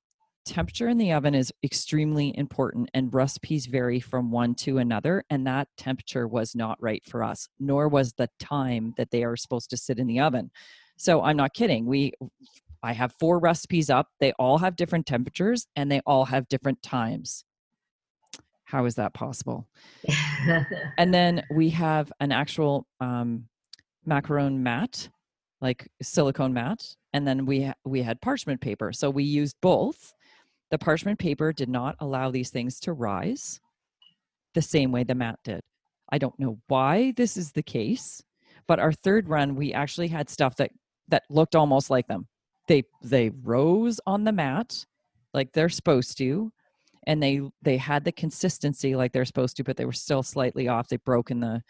Temperature 0.50 0.88
in 0.88 0.98
the 0.98 1.12
oven 1.12 1.36
is 1.36 1.54
extremely 1.64 2.36
important, 2.36 2.90
and 2.96 3.14
recipes 3.14 3.68
vary 3.68 4.00
from 4.00 4.32
one 4.32 4.56
to 4.56 4.80
another. 4.80 5.24
And 5.30 5.46
that 5.46 5.68
temperature 5.78 6.28
was 6.28 6.56
not 6.56 6.82
right 6.82 7.06
for 7.06 7.24
us, 7.24 7.48
nor 7.60 7.88
was 7.88 8.14
the 8.14 8.28
time 8.40 8.96
that 8.98 9.12
they 9.12 9.24
are 9.24 9.36
supposed 9.36 9.70
to 9.70 9.78
sit 9.78 10.00
in 10.00 10.08
the 10.08 10.20
oven. 10.22 10.50
So 10.98 11.22
I'm 11.22 11.38
not 11.38 11.54
kidding. 11.54 11.86
We 11.86 12.14
I 12.82 12.94
have 12.94 13.14
four 13.20 13.38
recipes 13.38 13.92
up. 13.92 14.08
They 14.20 14.32
all 14.40 14.58
have 14.58 14.76
different 14.76 15.06
temperatures 15.06 15.68
and 15.76 15.92
they 15.92 16.02
all 16.08 16.26
have 16.26 16.48
different 16.48 16.82
times. 16.82 17.44
How 18.64 18.86
is 18.86 18.96
that 18.96 19.14
possible? 19.14 19.68
and 20.98 21.14
then 21.14 21.44
we 21.52 21.70
have 21.70 22.12
an 22.22 22.32
actual 22.32 22.88
um, 23.00 23.46
macaron 24.08 24.58
mat, 24.58 25.10
like 25.62 25.88
silicone 26.02 26.54
mat, 26.54 26.96
and 27.14 27.28
then 27.28 27.46
we 27.46 27.72
we 27.86 28.02
had 28.02 28.20
parchment 28.20 28.62
paper. 28.62 28.92
So 28.94 29.12
we 29.12 29.24
used 29.24 29.56
both. 29.62 30.12
The 30.72 30.78
parchment 30.78 31.20
paper 31.20 31.52
did 31.52 31.70
not 31.70 31.96
allow 32.00 32.32
these 32.32 32.50
things 32.50 32.80
to 32.82 32.94
rise 32.94 33.60
the 34.54 34.62
same 34.62 34.92
way 34.92 35.04
the 35.04 35.16
mat 35.16 35.40
did. 35.44 35.62
I 36.12 36.18
don't 36.18 36.40
know 36.40 36.60
why 36.68 37.14
this 37.18 37.38
is 37.38 37.52
the 37.52 37.64
case, 37.64 38.22
but 38.68 38.80
our 38.80 38.92
third 38.92 39.30
run 39.30 39.56
we 39.56 39.74
actually 39.74 40.08
had 40.08 40.30
stuff 40.30 40.56
that 40.58 40.72
that 41.08 41.24
looked 41.30 41.56
almost 41.56 41.90
like 41.90 42.08
them. 42.08 42.28
They 42.68 42.84
they 43.04 43.32
rose 43.44 44.00
on 44.06 44.24
the 44.24 44.32
mat 44.32 44.86
like 45.34 45.52
they're 45.54 45.70
supposed 45.70 46.18
to, 46.18 46.52
and 47.08 47.22
they 47.22 47.42
they 47.62 47.78
had 47.78 48.04
the 48.04 48.12
consistency 48.12 48.96
like 48.96 49.12
they're 49.12 49.26
supposed 49.26 49.58
to, 49.58 49.64
but 49.64 49.78
they 49.78 49.86
were 49.86 49.92
still 49.92 50.24
slightly 50.24 50.68
off. 50.68 50.88
They 50.88 50.98
broke 50.98 51.32
in 51.32 51.40
the 51.40 51.62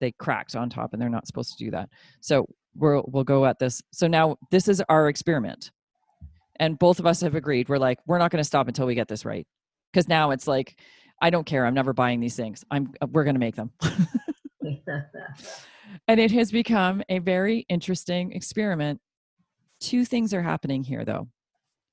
they 0.00 0.12
cracked 0.12 0.54
on 0.54 0.70
top, 0.70 0.92
and 0.92 1.02
they're 1.02 1.08
not 1.08 1.26
supposed 1.26 1.56
to 1.56 1.64
do 1.64 1.70
that. 1.72 1.88
So 2.20 2.46
we'll 2.74 3.04
we'll 3.08 3.24
go 3.24 3.44
at 3.46 3.58
this. 3.58 3.82
So 3.92 4.06
now 4.06 4.36
this 4.50 4.68
is 4.68 4.82
our 4.88 5.08
experiment, 5.08 5.70
and 6.58 6.78
both 6.78 6.98
of 6.98 7.06
us 7.06 7.20
have 7.20 7.34
agreed. 7.34 7.68
We're 7.68 7.78
like 7.78 7.98
we're 8.06 8.18
not 8.18 8.30
going 8.30 8.42
to 8.42 8.46
stop 8.48 8.68
until 8.68 8.86
we 8.86 8.94
get 8.94 9.08
this 9.08 9.24
right, 9.24 9.46
because 9.92 10.08
now 10.08 10.30
it's 10.30 10.46
like 10.46 10.78
I 11.20 11.30
don't 11.30 11.44
care. 11.44 11.66
I'm 11.66 11.74
never 11.74 11.92
buying 11.92 12.20
these 12.20 12.36
things. 12.36 12.64
I'm 12.70 12.92
we're 13.10 13.24
going 13.24 13.34
to 13.34 13.40
make 13.40 13.56
them. 13.56 13.72
and 16.08 16.20
it 16.20 16.30
has 16.32 16.50
become 16.50 17.02
a 17.08 17.18
very 17.18 17.66
interesting 17.68 18.32
experiment. 18.32 19.00
Two 19.80 20.04
things 20.04 20.34
are 20.34 20.42
happening 20.42 20.82
here, 20.82 21.04
though. 21.04 21.28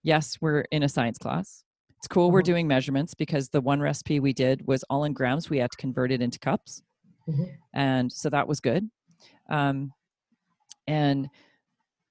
Yes, 0.04 0.38
we're 0.41 0.62
in 0.71 0.84
a 0.84 0.89
science 0.89 1.17
class. 1.17 1.63
It's 1.97 2.08
cool 2.08 2.30
we're 2.30 2.41
mm-hmm. 2.41 2.51
doing 2.51 2.67
measurements 2.67 3.13
because 3.13 3.49
the 3.49 3.62
one 3.62 3.80
recipe 3.80 4.19
we 4.19 4.34
did 4.34 4.67
was 4.67 4.84
all 4.89 5.06
in 5.06 5.13
grams. 5.13 5.49
We 5.49 5.58
had 5.58 5.71
to 5.71 5.78
convert 5.78 6.12
it 6.12 6.21
into 6.21 6.38
cups. 6.38 6.82
Mm-hmm. 7.28 7.43
And 7.73 8.12
so 8.12 8.30
that 8.30 8.47
was 8.47 8.60
good. 8.60 8.89
Um, 9.49 9.91
and 10.88 11.28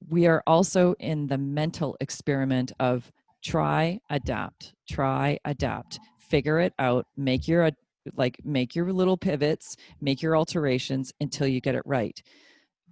we 0.09 0.27
are 0.27 0.43
also 0.47 0.95
in 0.99 1.27
the 1.27 1.39
mental 1.39 1.97
experiment 2.01 2.73
of 2.81 3.11
try, 3.43 4.01
adapt, 4.11 4.75
try, 4.89 5.39
adapt, 5.45 5.99
figure 6.19 6.61
it 6.61 6.73
out, 6.79 7.07
make 7.17 7.47
your 7.49 7.71
like 8.17 8.37
make 8.45 8.75
your 8.75 8.93
little 8.93 9.17
pivots, 9.17 9.77
make 10.01 10.21
your 10.21 10.37
alterations 10.37 11.13
until 11.21 11.47
you 11.47 11.61
get 11.61 11.75
it 11.75 11.83
right. 11.87 12.23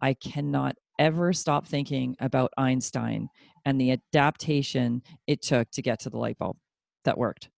I 0.00 0.14
cannot 0.14 0.76
ever 0.98 1.32
stop 1.32 1.66
thinking 1.66 2.16
about 2.20 2.52
Einstein 2.56 3.28
and 3.64 3.80
the 3.80 3.92
adaptation 3.92 5.02
it 5.26 5.42
took 5.42 5.70
to 5.72 5.82
get 5.82 6.00
to 6.00 6.10
the 6.10 6.18
light 6.18 6.38
bulb 6.38 6.56
that 7.04 7.18
worked. 7.18 7.48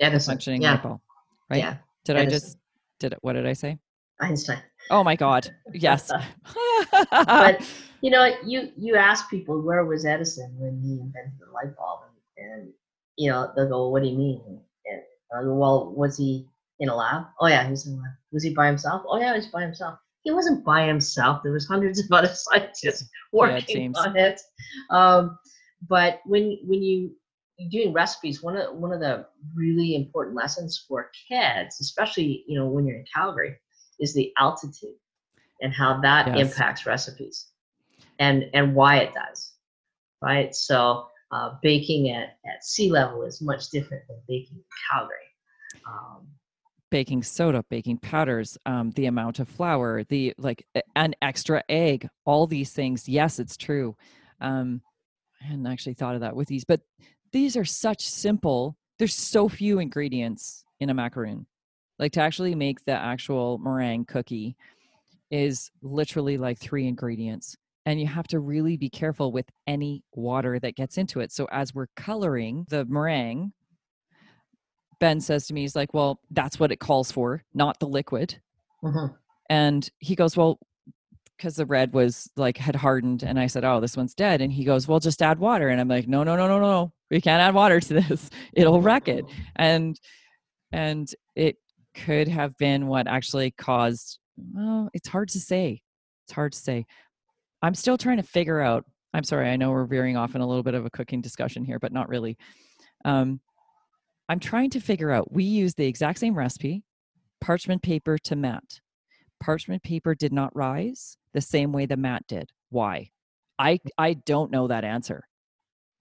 Edison. 0.00 0.32
functioning 0.32 0.62
yeah. 0.62 0.72
light 0.72 0.82
bulb. 0.82 1.00
Right? 1.50 1.58
Yeah. 1.60 1.76
Did 2.04 2.16
Edison. 2.16 2.26
I 2.26 2.30
just 2.30 2.58
Did 3.00 3.12
it, 3.12 3.18
what 3.22 3.34
did 3.34 3.46
I 3.46 3.52
say? 3.52 3.78
Einstein. 4.20 4.58
Oh 4.90 5.04
my 5.04 5.16
God. 5.16 5.50
Yes. 5.74 6.10
but 7.10 7.66
you 8.02 8.10
know, 8.10 8.34
you 8.44 8.70
you 8.76 8.96
ask 8.96 9.30
people 9.30 9.62
where 9.62 9.84
was 9.86 10.04
Edison 10.04 10.54
when 10.58 10.80
he 10.82 11.00
invented 11.00 11.38
the 11.40 11.50
light 11.50 11.74
bulb, 11.76 12.00
and, 12.36 12.52
and 12.52 12.72
you 13.16 13.30
know 13.30 13.50
they'll 13.56 13.68
go, 13.68 13.88
"What 13.88 14.02
do 14.02 14.08
you 14.08 14.18
mean?" 14.18 14.42
And 14.84 15.00
I 15.34 15.42
go, 15.42 15.54
"Well, 15.54 15.94
was 15.96 16.18
he 16.18 16.46
in 16.80 16.88
a 16.88 16.96
lab? 16.96 17.24
Oh 17.40 17.46
yeah, 17.46 17.64
he 17.64 17.70
was 17.70 17.86
in 17.86 17.94
a 17.94 17.96
lab. 17.96 18.12
Was 18.32 18.42
he 18.42 18.54
by 18.54 18.66
himself? 18.66 19.02
Oh 19.08 19.18
yeah, 19.18 19.32
he 19.32 19.38
was 19.38 19.46
by 19.46 19.62
himself. 19.62 19.98
He 20.24 20.30
wasn't 20.30 20.64
by 20.64 20.86
himself. 20.86 21.42
There 21.42 21.52
was 21.52 21.66
hundreds 21.66 21.98
of 22.00 22.10
other 22.12 22.28
scientists 22.34 23.08
working 23.32 23.92
yeah, 23.94 24.00
on 24.00 24.16
it. 24.16 24.40
Um, 24.90 25.38
but 25.88 26.20
when 26.26 26.58
when 26.64 26.82
you 26.82 27.14
you're 27.56 27.82
doing 27.82 27.94
recipes, 27.94 28.42
one 28.42 28.56
of 28.56 28.74
one 28.76 28.92
of 28.92 29.00
the 29.00 29.26
really 29.54 29.94
important 29.94 30.36
lessons 30.36 30.84
for 30.88 31.10
kids, 31.28 31.80
especially 31.80 32.44
you 32.46 32.58
know 32.58 32.66
when 32.66 32.86
you're 32.86 32.98
in 32.98 33.04
Calgary, 33.14 33.56
is 34.02 34.12
the 34.12 34.30
altitude 34.36 34.96
and 35.62 35.72
how 35.72 35.98
that 36.02 36.36
yes. 36.36 36.50
impacts 36.50 36.84
recipes 36.84 37.46
and 38.18 38.50
and 38.52 38.74
why 38.74 38.98
it 38.98 39.14
does 39.14 39.52
right? 40.22 40.54
So 40.54 41.08
uh, 41.32 41.56
baking 41.62 42.10
at, 42.10 42.38
at 42.46 42.64
sea 42.64 42.90
level 42.90 43.24
is 43.24 43.42
much 43.42 43.68
different 43.70 44.04
than 44.08 44.18
baking 44.28 44.56
in 44.58 44.64
calgary. 44.90 45.16
Um, 45.86 46.28
baking 46.90 47.22
soda 47.22 47.64
baking 47.70 47.96
powders 47.98 48.58
um, 48.66 48.90
the 48.92 49.06
amount 49.06 49.38
of 49.38 49.48
flour 49.48 50.04
the 50.04 50.34
like 50.36 50.62
an 50.94 51.14
extra 51.22 51.62
egg 51.68 52.08
all 52.24 52.46
these 52.46 52.70
things. 52.70 53.08
Yes 53.08 53.38
it's 53.38 53.56
true. 53.56 53.96
Um, 54.40 54.80
i 55.40 55.46
hadn't 55.46 55.66
actually 55.66 55.94
thought 55.94 56.14
of 56.14 56.20
that 56.20 56.36
with 56.36 56.48
these 56.48 56.64
but 56.64 56.80
these 57.32 57.56
are 57.56 57.64
such 57.64 58.06
simple 58.06 58.76
there's 58.98 59.14
so 59.14 59.48
few 59.48 59.78
ingredients 59.78 60.64
in 60.80 60.90
a 60.90 60.94
macaroon 60.94 61.46
like 62.02 62.12
to 62.12 62.20
actually 62.20 62.54
make 62.56 62.84
the 62.84 62.92
actual 62.92 63.58
meringue 63.58 64.04
cookie 64.04 64.56
is 65.30 65.70
literally 65.82 66.36
like 66.36 66.58
three 66.58 66.88
ingredients 66.88 67.56
and 67.86 68.00
you 68.00 68.08
have 68.08 68.26
to 68.28 68.40
really 68.40 68.76
be 68.76 68.90
careful 68.90 69.30
with 69.30 69.46
any 69.68 70.02
water 70.14 70.58
that 70.58 70.74
gets 70.74 70.98
into 70.98 71.20
it. 71.20 71.32
So 71.32 71.46
as 71.50 71.74
we're 71.74 71.86
coloring 71.96 72.66
the 72.68 72.84
meringue, 72.84 73.52
Ben 75.00 75.20
says 75.20 75.46
to 75.46 75.54
me, 75.54 75.62
he's 75.62 75.74
like, 75.74 75.94
"Well, 75.94 76.20
that's 76.30 76.60
what 76.60 76.70
it 76.70 76.78
calls 76.78 77.10
for, 77.10 77.44
not 77.54 77.80
the 77.80 77.88
liquid." 77.88 78.40
Mm-hmm. 78.84 79.14
And 79.50 79.88
he 79.98 80.14
goes, 80.14 80.36
"Well, 80.36 80.60
because 81.36 81.56
the 81.56 81.66
red 81.66 81.92
was 81.92 82.30
like 82.36 82.56
had 82.56 82.76
hardened," 82.76 83.24
and 83.24 83.38
I 83.38 83.48
said, 83.48 83.64
"Oh, 83.64 83.80
this 83.80 83.96
one's 83.96 84.14
dead." 84.14 84.40
And 84.40 84.52
he 84.52 84.64
goes, 84.64 84.86
"Well, 84.86 85.00
just 85.00 85.20
add 85.20 85.40
water." 85.40 85.68
And 85.68 85.80
I'm 85.80 85.88
like, 85.88 86.06
"No, 86.06 86.22
no, 86.22 86.36
no, 86.36 86.46
no, 86.46 86.60
no. 86.60 86.92
We 87.10 87.20
can't 87.20 87.42
add 87.42 87.54
water 87.54 87.80
to 87.80 87.94
this. 87.94 88.30
It'll 88.52 88.80
wreck 88.80 89.08
it." 89.08 89.24
And 89.56 89.98
and 90.70 91.12
it 91.34 91.56
could 91.94 92.28
have 92.28 92.56
been 92.56 92.86
what 92.86 93.06
actually 93.06 93.50
caused 93.52 94.18
well, 94.36 94.88
it's 94.94 95.08
hard 95.08 95.28
to 95.30 95.40
say. 95.40 95.82
It's 96.26 96.32
hard 96.32 96.52
to 96.52 96.58
say. 96.58 96.86
I'm 97.62 97.74
still 97.74 97.98
trying 97.98 98.16
to 98.16 98.22
figure 98.22 98.60
out. 98.60 98.84
I'm 99.14 99.24
sorry, 99.24 99.50
I 99.50 99.56
know 99.56 99.70
we're 99.70 99.84
veering 99.84 100.16
off 100.16 100.34
in 100.34 100.40
a 100.40 100.46
little 100.46 100.62
bit 100.62 100.74
of 100.74 100.86
a 100.86 100.90
cooking 100.90 101.20
discussion 101.20 101.64
here, 101.64 101.78
but 101.78 101.92
not 101.92 102.08
really. 102.08 102.38
Um, 103.04 103.40
I'm 104.28 104.40
trying 104.40 104.70
to 104.70 104.80
figure 104.80 105.10
out. 105.10 105.32
We 105.32 105.44
use 105.44 105.74
the 105.74 105.86
exact 105.86 106.18
same 106.18 106.34
recipe, 106.34 106.82
parchment 107.40 107.82
paper 107.82 108.16
to 108.24 108.36
mat. 108.36 108.64
Parchment 109.42 109.82
paper 109.82 110.14
did 110.14 110.32
not 110.32 110.54
rise 110.56 111.18
the 111.34 111.40
same 111.40 111.72
way 111.72 111.86
the 111.86 111.96
mat 111.96 112.24
did. 112.26 112.50
Why? 112.70 113.10
I 113.58 113.80
I 113.98 114.14
don't 114.14 114.50
know 114.50 114.68
that 114.68 114.84
answer, 114.84 115.24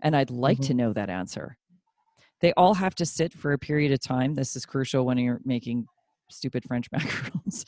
and 0.02 0.16
I'd 0.16 0.32
like 0.32 0.60
mm-hmm. 0.60 0.68
to 0.68 0.74
know 0.74 0.94
that 0.94 1.10
answer. 1.10 1.58
They 2.42 2.54
all 2.54 2.74
have 2.74 2.96
to 2.96 3.06
sit 3.06 3.34
for 3.34 3.54
a 3.54 3.60
period 3.60 3.92
of 3.92 4.00
time. 4.00 4.34
This 4.34 4.56
is 4.56 4.66
crucial 4.66 5.06
when 5.06 5.18
you're 5.18 5.42
making 5.46 5.86
stupid 6.30 6.64
French 6.66 6.90
macarons. 6.96 7.66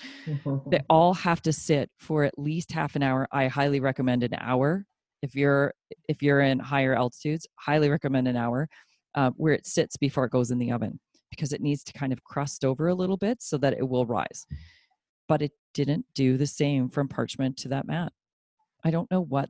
they 0.70 0.80
all 0.90 1.14
have 1.14 1.42
to 1.44 1.54
sit 1.54 1.90
for 2.00 2.24
at 2.24 2.38
least 2.38 2.72
half 2.72 2.96
an 2.96 3.04
hour. 3.04 3.28
I 3.32 3.48
highly 3.48 3.80
recommend 3.80 4.24
an 4.24 4.34
hour. 4.40 4.86
If 5.22 5.36
you're 5.36 5.74
if 6.10 6.22
you're 6.22 6.42
in 6.42 6.60
higher 6.60 6.96
altitudes, 6.96 7.48
highly 7.56 7.90
recommend 7.90 8.28
an 8.28 8.36
hour 8.36 8.68
uh, 9.16 9.32
where 9.36 9.54
it 9.54 9.66
sits 9.66 9.96
before 9.96 10.26
it 10.26 10.32
goes 10.32 10.52
in 10.52 10.58
the 10.58 10.72
oven 10.72 11.00
because 11.30 11.54
it 11.54 11.62
needs 11.62 11.84
to 11.84 11.94
kind 11.94 12.14
of 12.14 12.24
crust 12.24 12.66
over 12.66 12.88
a 12.88 12.96
little 12.96 13.18
bit 13.18 13.42
so 13.42 13.58
that 13.58 13.74
it 13.74 13.88
will 13.88 14.06
rise. 14.06 14.46
But 15.28 15.42
it 15.42 15.52
didn't 15.74 16.06
do 16.14 16.38
the 16.38 16.48
same 16.48 16.90
from 16.90 17.08
parchment 17.08 17.58
to 17.58 17.70
that 17.70 17.88
mat. 17.88 18.12
I 18.84 18.92
don't 18.92 19.10
know 19.10 19.22
what 19.22 19.50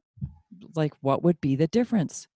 like 0.75 0.93
what 1.01 1.23
would 1.23 1.41
be 1.41 1.55
the 1.55 1.67
difference. 1.67 2.27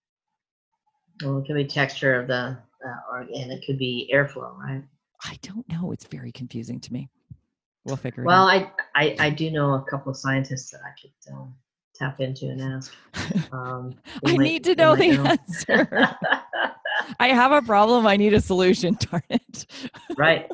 Well, 1.23 1.39
it 1.39 1.47
could 1.47 1.55
be 1.55 1.65
texture 1.65 2.19
of 2.19 2.27
the, 2.27 2.57
uh, 2.87 3.11
or, 3.11 3.21
and 3.21 3.51
it 3.51 3.63
could 3.65 3.77
be 3.77 4.09
airflow, 4.13 4.57
right? 4.57 4.83
I 5.23 5.37
don't 5.41 5.67
know. 5.69 5.91
It's 5.91 6.05
very 6.05 6.31
confusing 6.31 6.79
to 6.81 6.93
me. 6.93 7.09
We'll 7.85 7.95
figure 7.95 8.23
well, 8.23 8.47
it 8.49 8.55
out. 8.55 8.61
Well, 8.61 8.75
I, 8.95 9.03
I, 9.03 9.27
I 9.27 9.29
do 9.29 9.49
know 9.49 9.73
a 9.73 9.83
couple 9.89 10.11
of 10.11 10.17
scientists 10.17 10.71
that 10.71 10.81
I 10.83 10.91
could 11.01 11.33
um, 11.33 11.55
tap 11.95 12.19
into 12.19 12.47
and 12.47 12.61
ask. 12.61 12.93
Um, 13.51 13.95
I 14.25 14.31
might, 14.31 14.39
need 14.39 14.63
to 14.65 14.75
know 14.75 14.95
the 14.95 15.11
know. 15.11 15.23
answer. 15.23 15.89
I 17.19 17.29
have 17.29 17.53
a 17.53 17.61
problem. 17.61 18.05
I 18.05 18.17
need 18.17 18.33
a 18.33 18.41
solution. 18.41 18.97
Darn 19.11 19.23
it. 19.29 19.65
right. 20.17 20.51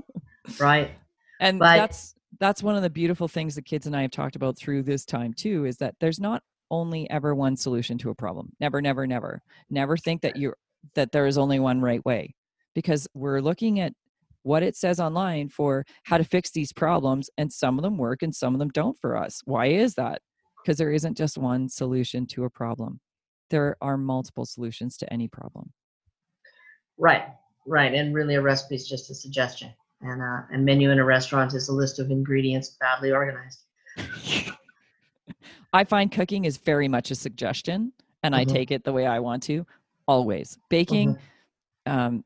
Right. 0.60 0.92
And 1.40 1.58
but, 1.58 1.76
that's 1.76 2.14
that's 2.40 2.62
one 2.62 2.76
of 2.76 2.84
the 2.84 2.90
beautiful 2.90 3.28
things 3.28 3.56
the 3.56 3.64
kids 3.64 3.88
and 3.88 3.96
I 3.96 4.04
have 4.04 4.12
talked 4.12 4.36
about 4.36 4.58
through 4.58 4.84
this 4.84 5.06
time 5.06 5.34
too. 5.34 5.66
Is 5.66 5.78
that 5.78 5.96
there's 6.00 6.20
not 6.20 6.44
only 6.70 7.10
ever 7.10 7.34
one 7.34 7.56
solution 7.56 7.98
to 8.00 8.10
a 8.10 8.16
problem. 8.16 8.52
Never, 8.60 8.82
never, 8.82 9.08
never. 9.08 9.42
Never 9.70 9.98
think 9.98 10.22
that 10.22 10.38
you're 10.38 10.58
that 10.96 11.12
there 11.12 11.28
is 11.28 11.38
only 11.38 11.60
one 11.60 11.82
right 11.82 12.04
way 12.06 12.36
because 12.76 13.08
we're 13.14 13.40
looking 13.40 13.80
at 13.80 13.94
what 14.44 14.64
it 14.64 14.76
says 14.76 15.00
online 15.00 15.48
for 15.48 15.86
how 16.04 16.18
to 16.18 16.24
fix 16.24 16.52
these 16.52 16.74
problems 16.74 17.30
and 17.38 17.52
some 17.52 17.78
of 17.78 17.84
them 17.84 17.98
work 17.98 18.22
and 18.22 18.36
some 18.36 18.54
of 18.54 18.60
them 18.60 18.70
don't 18.70 18.98
for 19.00 19.16
us. 19.16 19.42
Why 19.46 19.68
is 19.68 19.96
that? 19.96 20.22
Because 20.62 20.78
there 20.78 20.92
isn't 20.92 21.18
just 21.18 21.38
one 21.38 21.70
solution 21.70 22.26
to 22.28 22.44
a 22.44 22.50
problem. 22.50 23.00
There 23.50 23.78
are 23.82 23.98
multiple 23.98 24.46
solutions 24.46 24.98
to 24.98 25.14
any 25.14 25.28
problem. 25.28 25.72
Right 26.98 27.26
right 27.66 27.94
and 27.94 28.14
really 28.14 28.36
a 28.36 28.42
recipe 28.42 28.76
is 28.76 28.88
just 28.88 29.10
a 29.10 29.16
suggestion 29.16 29.74
and 30.02 30.22
uh, 30.22 30.42
a 30.54 30.58
menu 30.58 30.92
in 30.92 31.00
a 31.00 31.06
restaurant 31.06 31.54
is 31.54 31.70
a 31.70 31.74
list 31.74 32.00
of 32.00 32.12
ingredients 32.12 32.76
badly 32.80 33.12
organized. 33.12 33.64
I 35.74 35.86
find 35.86 36.12
cooking 36.12 36.46
is 36.46 36.58
very 36.58 36.88
much 36.88 37.10
a 37.12 37.16
suggestion 37.16 37.94
and 38.22 38.36
mm-hmm. 38.36 38.50
i 38.50 38.54
take 38.54 38.72
it 38.72 38.84
the 38.84 38.92
way 38.92 39.06
i 39.06 39.20
want 39.20 39.44
to 39.44 39.66
always 40.08 40.58
baking 40.70 41.16
mm-hmm. 41.16 42.00
um, 42.00 42.26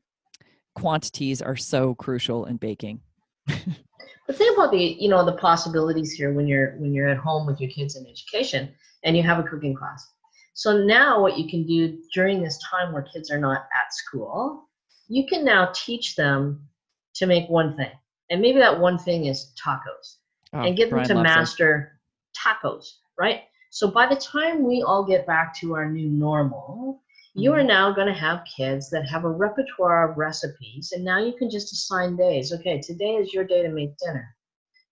quantities 0.74 1.42
are 1.42 1.56
so 1.56 1.94
crucial 1.94 2.46
in 2.46 2.56
baking. 2.56 3.00
but 3.46 4.36
think 4.36 4.56
about 4.56 4.70
the 4.70 4.96
you 4.98 5.08
know 5.08 5.24
the 5.24 5.36
possibilities 5.36 6.12
here 6.12 6.32
when 6.32 6.46
you're 6.46 6.76
when 6.78 6.92
you're 6.92 7.08
at 7.08 7.18
home 7.18 7.46
with 7.46 7.60
your 7.60 7.70
kids 7.70 7.96
in 7.96 8.06
education 8.06 8.68
and 9.04 9.16
you 9.16 9.22
have 9.22 9.38
a 9.38 9.42
cooking 9.42 9.74
class. 9.74 10.06
So 10.54 10.78
now 10.78 11.20
what 11.20 11.38
you 11.38 11.48
can 11.48 11.64
do 11.66 11.98
during 12.12 12.42
this 12.42 12.58
time 12.68 12.92
where 12.92 13.02
kids 13.02 13.30
are 13.30 13.38
not 13.38 13.66
at 13.80 13.94
school, 13.94 14.68
you 15.06 15.26
can 15.26 15.44
now 15.44 15.70
teach 15.72 16.16
them 16.16 16.68
to 17.14 17.26
make 17.26 17.48
one 17.48 17.76
thing. 17.76 17.92
And 18.30 18.40
maybe 18.40 18.58
that 18.58 18.78
one 18.78 18.98
thing 18.98 19.26
is 19.26 19.52
tacos. 19.64 20.16
Oh, 20.52 20.60
and 20.60 20.76
get 20.76 20.90
them 20.90 20.98
Brian 20.98 21.08
to 21.08 21.22
master 21.22 22.00
tacos, 22.36 22.94
right? 23.18 23.42
So 23.70 23.88
by 23.88 24.06
the 24.06 24.16
time 24.16 24.64
we 24.64 24.82
all 24.82 25.04
get 25.04 25.26
back 25.26 25.54
to 25.60 25.74
our 25.74 25.88
new 25.88 26.08
normal, 26.08 27.02
you 27.34 27.52
are 27.52 27.58
mm-hmm. 27.58 27.68
now 27.68 27.92
going 27.92 28.06
to 28.06 28.12
have 28.18 28.46
kids 28.56 28.90
that 28.90 29.08
have 29.08 29.24
a 29.24 29.30
repertoire 29.30 30.10
of 30.10 30.18
recipes, 30.18 30.92
and 30.94 31.04
now 31.04 31.18
you 31.18 31.34
can 31.34 31.50
just 31.50 31.72
assign 31.72 32.16
days. 32.16 32.52
Okay, 32.52 32.80
today 32.80 33.16
is 33.16 33.32
your 33.32 33.44
day 33.44 33.62
to 33.62 33.68
make 33.68 33.96
dinner, 33.98 34.34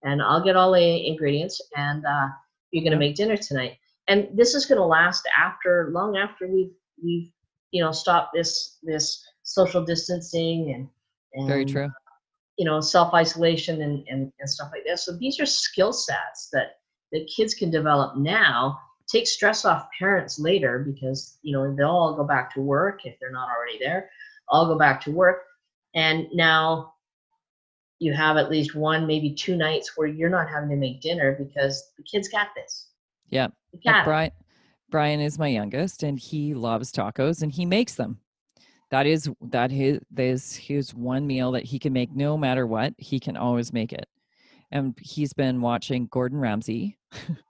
and 0.02 0.22
I'll 0.22 0.42
get 0.42 0.56
all 0.56 0.72
the 0.72 1.06
ingredients, 1.06 1.60
and 1.76 2.04
uh, 2.04 2.28
you're 2.70 2.84
going 2.84 2.92
to 2.92 2.98
make 2.98 3.16
dinner 3.16 3.36
tonight. 3.36 3.78
And 4.08 4.28
this 4.34 4.54
is 4.54 4.66
going 4.66 4.78
to 4.78 4.84
last 4.84 5.28
after, 5.36 5.90
long 5.92 6.16
after 6.16 6.46
we've 6.46 6.72
we've 7.02 7.30
you 7.72 7.82
know 7.82 7.92
stopped 7.92 8.32
this 8.34 8.78
this 8.82 9.24
social 9.42 9.84
distancing 9.84 10.72
and, 10.74 10.88
and 11.34 11.48
very 11.48 11.64
true. 11.64 11.90
You 12.58 12.64
know, 12.64 12.80
self 12.80 13.12
isolation 13.14 13.82
and, 13.82 14.04
and 14.08 14.32
and 14.38 14.48
stuff 14.48 14.70
like 14.72 14.82
that. 14.86 15.00
So 15.00 15.16
these 15.16 15.40
are 15.40 15.46
skill 15.46 15.92
sets 15.92 16.48
that 16.52 16.78
that 17.12 17.30
kids 17.34 17.54
can 17.54 17.70
develop 17.70 18.16
now 18.16 18.78
take 19.06 19.26
stress 19.26 19.64
off 19.64 19.88
parents 19.98 20.38
later 20.38 20.80
because 20.80 21.38
you 21.42 21.52
know 21.52 21.74
they'll 21.74 21.88
all 21.88 22.14
go 22.14 22.24
back 22.24 22.52
to 22.54 22.60
work 22.60 23.04
if 23.04 23.18
they're 23.20 23.30
not 23.30 23.48
already 23.48 23.78
there. 23.78 24.10
I'll 24.50 24.66
go 24.66 24.78
back 24.78 25.00
to 25.02 25.10
work. 25.10 25.42
And 25.94 26.26
now 26.32 26.94
you 27.98 28.12
have 28.12 28.36
at 28.36 28.50
least 28.50 28.74
one 28.74 29.06
maybe 29.06 29.32
two 29.32 29.56
nights 29.56 29.96
where 29.96 30.06
you're 30.06 30.30
not 30.30 30.48
having 30.48 30.68
to 30.68 30.76
make 30.76 31.00
dinner 31.00 31.34
because 31.38 31.90
the 31.96 32.02
kids 32.02 32.28
got 32.28 32.48
this. 32.54 32.88
Yeah. 33.30 33.48
Got 33.84 34.04
brian 34.04 34.30
brian 34.90 35.20
is 35.20 35.38
my 35.38 35.48
youngest 35.48 36.02
and 36.02 36.18
he 36.18 36.54
loves 36.54 36.92
tacos 36.92 37.42
and 37.42 37.52
he 37.52 37.64
makes 37.64 37.94
them. 37.94 38.18
That 38.90 39.06
is 39.06 39.28
that 39.40 39.70
his 39.70 40.00
is 40.16 40.54
his 40.54 40.94
one 40.94 41.26
meal 41.26 41.52
that 41.52 41.64
he 41.64 41.78
can 41.78 41.92
make 41.92 42.14
no 42.14 42.36
matter 42.36 42.66
what 42.66 42.94
he 42.98 43.18
can 43.18 43.36
always 43.36 43.72
make 43.72 43.92
it. 43.92 44.06
And 44.70 44.96
he's 45.00 45.32
been 45.32 45.60
watching 45.60 46.08
gordon 46.10 46.38
ramsay 46.38 46.98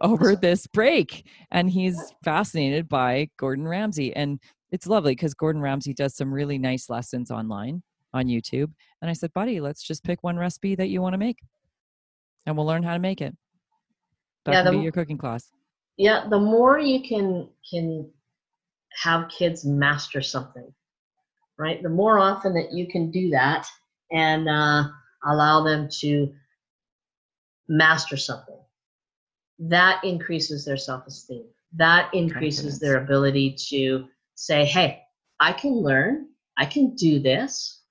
over 0.00 0.36
this 0.36 0.66
break 0.66 1.26
and 1.50 1.70
he's 1.70 2.12
fascinated 2.24 2.88
by 2.88 3.28
Gordon 3.38 3.66
Ramsay 3.66 4.14
and 4.14 4.40
it's 4.70 4.86
lovely 4.86 5.12
because 5.12 5.34
Gordon 5.34 5.62
Ramsay 5.62 5.94
does 5.94 6.16
some 6.16 6.32
really 6.32 6.58
nice 6.58 6.90
lessons 6.90 7.30
online 7.30 7.82
on 8.12 8.26
YouTube. 8.26 8.70
And 9.00 9.08
I 9.08 9.12
said, 9.14 9.32
buddy, 9.32 9.60
let's 9.60 9.82
just 9.82 10.02
pick 10.04 10.22
one 10.22 10.36
recipe 10.36 10.74
that 10.74 10.88
you 10.88 11.00
want 11.00 11.14
to 11.14 11.18
make 11.18 11.38
and 12.46 12.56
we'll 12.56 12.66
learn 12.66 12.82
how 12.82 12.92
to 12.94 12.98
make 12.98 13.20
it. 13.20 13.34
That 14.44 14.52
Yeah, 14.52 14.62
can 14.62 14.72
the- 14.72 14.78
be 14.78 14.82
your 14.84 14.92
cooking 14.92 15.18
class. 15.18 15.50
yeah 15.96 16.26
the 16.28 16.38
more 16.38 16.78
you 16.78 17.02
can 17.02 17.48
can 17.70 18.10
have 19.02 19.28
kids 19.30 19.64
master 19.64 20.20
something 20.22 20.72
right 21.58 21.82
the 21.82 21.88
more 21.88 22.18
often 22.18 22.52
that 22.54 22.70
you 22.72 22.86
can 22.86 23.10
do 23.10 23.30
that 23.30 23.66
and 24.12 24.46
uh, 24.48 24.84
allow 25.26 25.64
them 25.64 25.88
to 26.00 26.32
master 27.68 28.16
something 28.16 28.58
that 29.58 30.02
increases 30.04 30.64
their 30.64 30.76
self-esteem. 30.76 31.44
That 31.74 32.12
increases 32.14 32.78
their 32.78 33.02
ability 33.02 33.56
to 33.70 34.06
say 34.34 34.64
hey 34.64 35.02
i 35.40 35.52
can 35.52 35.72
learn. 35.72 36.28
I 36.58 36.64
can 36.64 36.94
do 36.94 37.18
this. 37.18 37.82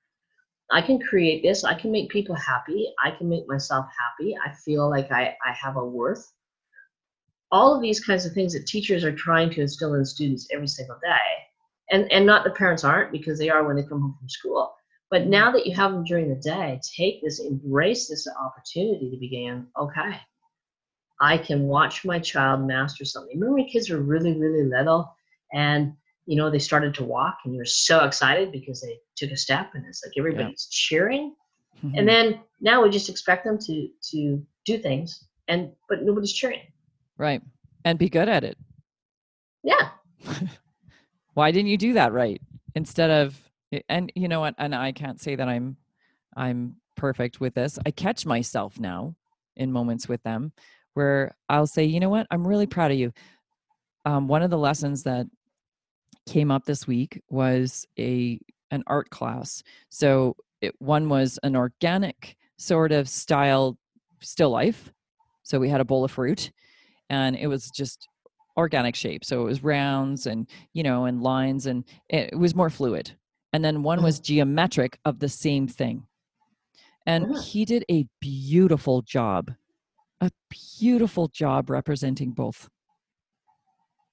I 0.72 0.82
can 0.82 1.00
create 1.00 1.44
this. 1.44 1.64
I 1.64 1.76
can 1.76 1.92
make 1.92 2.10
people 2.10 2.36
happy. 2.36 2.92
I 3.04 3.12
can 3.12 3.30
make 3.30 3.48
myself 3.48 3.86
happy. 4.00 4.36
I 4.44 4.52
feel 4.66 4.90
like 4.90 5.12
i, 5.12 5.36
I 5.46 5.52
have 5.52 5.78
a 5.78 5.86
worth. 5.86 6.32
All 7.52 7.76
of 7.76 7.82
these 7.82 8.04
kinds 8.04 8.26
of 8.26 8.34
things 8.34 8.54
that 8.54 8.66
teachers 8.66 9.04
are 9.04 9.16
trying 9.16 9.52
to 9.52 9.62
instill 9.62 9.94
in 9.94 10.06
students 10.06 10.48
every 10.52 10.68
single 10.68 10.98
day. 11.04 11.28
And 11.92 12.12
and 12.12 12.26
not 12.26 12.44
the 12.44 12.50
parents 12.50 12.84
aren't 12.84 13.12
because 13.12 13.38
they 13.38 13.50
are 13.50 13.64
when 13.64 13.76
they 13.76 13.84
come 13.84 14.02
home 14.02 14.16
from 14.18 14.30
school. 14.30 14.74
But 15.12 15.22
mm-hmm. 15.22 15.30
now 15.30 15.52
that 15.52 15.68
you 15.68 15.76
have 15.76 15.92
them 15.92 16.04
during 16.04 16.30
the 16.30 16.42
day 16.42 16.82
take 16.98 17.22
this 17.22 17.40
embrace 17.40 18.08
this 18.08 18.28
opportunity 18.28 19.12
to 19.12 19.18
begin 19.18 19.68
okay 19.80 20.20
i 21.22 21.38
can 21.38 21.64
watch 21.64 22.04
my 22.06 22.20
child 22.20 22.66
master 22.66 23.06
something. 23.06 23.36
Remember 23.40 23.56
when 23.56 23.68
kids 23.68 23.90
were 23.90 24.02
really 24.02 24.38
really 24.40 24.64
little 24.64 25.16
and 25.54 25.94
you 26.26 26.36
know 26.36 26.50
they 26.50 26.60
started 26.60 26.94
to 26.96 27.04
walk 27.04 27.38
and 27.46 27.54
you're 27.56 27.66
so 27.66 28.04
excited 28.04 28.52
because 28.52 28.82
they 28.82 28.98
took 29.16 29.32
a 29.32 29.38
step 29.38 29.72
and 29.76 29.86
it's 29.86 30.04
like 30.06 30.14
everybody's 30.18 30.68
cheering? 30.72 31.36
Mhm. 31.84 31.94
and 31.98 32.08
then 32.08 32.40
now 32.62 32.82
we 32.82 32.90
just 32.90 33.10
expect 33.10 33.44
them 33.46 33.58
to 33.60 33.90
to 34.12 34.42
do 34.66 34.78
things 34.78 35.26
and 35.48 35.72
but 35.90 36.04
nobody's 36.04 36.34
cheering. 36.34 36.62
Right. 37.18 37.42
And 37.84 38.00
be 38.00 38.10
good 38.10 38.28
at 38.30 38.44
it. 38.44 38.58
yeah. 39.64 39.90
Why 41.34 41.52
didn't 41.52 41.68
you 41.70 41.78
do 41.78 41.94
that 41.94 42.14
right? 42.14 42.42
Instead 42.76 43.12
of 43.12 43.40
and 43.90 44.12
you 44.16 44.28
know 44.28 44.40
what? 44.40 44.56
And 44.58 44.74
i 44.74 44.92
can't 44.92 45.20
say 45.20 45.36
that 45.36 45.48
i'm 45.48 45.78
i'm 46.36 46.76
perfect 46.96 47.40
with 47.42 47.54
this. 47.56 47.78
I 47.86 47.92
catch 47.92 48.26
myself 48.26 48.80
now 48.80 49.16
in 49.58 49.72
moments 49.72 50.08
with 50.08 50.24
them 50.24 50.52
where 50.96 51.36
i'll 51.50 51.68
say 51.68 51.84
you 51.84 52.00
know 52.00 52.10
what? 52.10 52.28
I'm 52.32 52.48
really 52.48 52.68
proud 52.68 52.92
of 52.92 52.98
you. 52.98 53.12
Um, 54.06 54.28
one 54.28 54.42
of 54.42 54.50
the 54.50 54.58
lessons 54.58 55.04
that 55.04 55.28
came 56.28 56.52
up 56.52 56.66
this 56.66 56.88
week 56.88 57.22
was 57.30 57.86
a 58.00 58.40
an 58.72 58.84
art 58.88 59.10
class. 59.10 59.62
So 59.90 60.36
it, 60.62 60.74
one 60.80 61.08
was 61.08 61.40
an 61.44 61.56
organic 61.56 62.36
sort 62.58 62.92
of 62.92 63.08
style 63.08 63.78
still 64.22 64.50
life. 64.50 64.92
So 65.44 65.60
we 65.60 65.70
had 65.70 65.82
a 65.82 65.86
bowl 65.86 66.04
of 66.04 66.12
fruit 66.12 66.52
and 67.10 67.36
it 67.36 67.48
was 67.48 67.70
just 67.70 68.08
organic 68.58 68.96
shape. 68.96 69.24
So 69.24 69.42
it 69.42 69.46
was 69.46 69.64
rounds 69.64 70.26
and 70.26 70.50
you 70.74 70.84
know 70.84 71.06
and 71.06 71.22
lines 71.22 71.68
and 71.68 71.84
it, 72.10 72.32
it 72.34 72.38
was 72.38 72.56
more 72.56 72.70
fluid. 72.70 73.12
And 73.54 73.64
then 73.64 73.84
one 73.84 74.04
was 74.04 74.20
geometric 74.20 75.00
of 75.06 75.20
the 75.20 75.30
same 75.30 75.68
thing. 75.68 76.08
And 77.06 77.38
he 77.38 77.66
did 77.66 77.86
a 77.90 78.08
beautiful 78.20 79.04
job 79.04 79.52
a 80.22 80.32
beautiful 80.80 81.28
job 81.28 81.70
representing 81.70 82.32
both. 82.32 82.70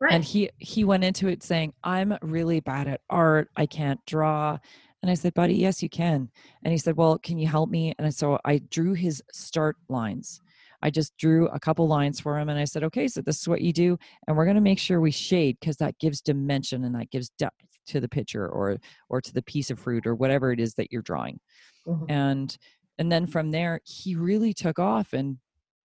Right. 0.01 0.13
And 0.15 0.25
he 0.25 0.51
he 0.59 0.83
went 0.85 1.05
into 1.05 1.29
it 1.29 1.43
saying 1.45 1.75
i'm 1.85 2.17
really 2.23 2.59
bad 2.61 2.89
at 2.89 3.01
art. 3.09 3.49
I 3.57 3.67
can't 3.67 4.01
draw. 4.07 4.59
And 5.01 5.11
i 5.11 5.15
said 5.15 5.33
buddy 5.35 5.55
yes 5.55 5.83
you 5.83 5.89
can. 5.89 6.29
And 6.65 6.73
he 6.73 6.79
said 6.79 6.97
well 6.97 7.19
can 7.19 7.39
you 7.39 7.47
help 7.47 7.71
me? 7.71 7.95
And 7.99 8.13
so 8.13 8.39
i 8.45 8.59
drew 8.71 8.95
his 8.95 9.23
start 9.33 9.77
lines. 9.89 10.41
I 10.85 10.91
just 10.91 11.17
drew 11.17 11.47
a 11.49 11.61
couple 11.61 11.87
lines 11.87 12.19
for 12.19 12.37
him 12.37 12.49
and 12.49 12.59
i 12.59 12.65
said 12.65 12.83
okay 12.83 13.07
so 13.07 13.21
this 13.21 13.41
is 13.41 13.47
what 13.49 13.61
you 13.61 13.73
do 13.73 13.97
and 14.27 14.37
we're 14.37 14.45
going 14.45 14.57
to 14.57 14.61
make 14.61 14.81
sure 14.81 15.01
we 15.01 15.13
shade 15.13 15.57
because 15.61 15.77
that 15.77 15.97
gives 16.01 16.21
dimension 16.21 16.83
and 16.83 16.97
that 16.97 17.11
gives 17.13 17.29
depth 17.39 17.55
to 17.87 18.01
the 18.01 18.09
picture 18.09 18.49
or 18.49 18.79
or 19.09 19.21
to 19.21 19.33
the 19.33 19.43
piece 19.43 19.71
of 19.71 19.79
fruit 19.79 20.05
or 20.05 20.17
whatever 20.17 20.51
it 20.51 20.59
is 20.59 20.75
that 20.75 20.91
you're 20.91 21.03
drawing. 21.03 21.39
Mhm. 21.87 22.07
and 22.11 22.59
and 22.99 23.11
then 23.13 23.27
from 23.29 23.53
there 23.53 23.81
he 23.85 24.17
really 24.17 24.53
took 24.53 24.81
off 24.81 25.13
and 25.13 25.39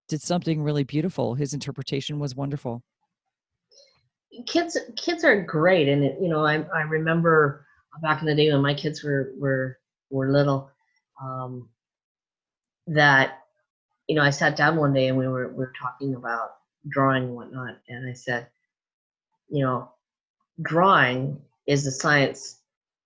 did 0.08 0.22
something 0.22 0.62
really 0.62 0.84
beautiful. 0.84 1.36
His 1.36 1.54
interpretation 1.54 2.20
was 2.20 2.36
wonderful. 2.36 2.84
Kids 4.48 4.78
kids 4.96 5.24
are 5.24 5.42
great 5.42 5.88
and 5.88 6.04
it, 6.04 6.18
you 6.22 6.30
know 6.30 6.46
I, 6.46 6.64
I 6.74 6.82
remember 6.82 7.66
back 8.02 8.22
in 8.22 8.28
the 8.28 8.36
day 8.36 8.52
when 8.52 8.62
my 8.62 8.74
kids 8.74 9.04
were 9.04 9.32
were 9.40 9.80
were 10.12 10.32
little 10.32 10.70
um, 11.22 11.70
that 12.86 13.40
you 14.08 14.16
know 14.16 14.22
i 14.22 14.30
sat 14.30 14.56
down 14.56 14.76
one 14.76 14.94
day 14.94 15.08
and 15.08 15.18
we 15.18 15.28
were 15.28 15.48
we 15.48 15.56
were 15.56 15.74
talking 15.82 16.14
about 16.14 16.58
drawing 16.90 17.24
and 17.24 17.36
whatnot 17.36 17.78
and 17.90 18.08
i 18.08 18.14
said 18.14 18.48
you 19.50 19.64
know 19.64 19.90
drawing 20.62 21.40
is 21.68 21.84
the 21.84 21.92
science 21.92 22.62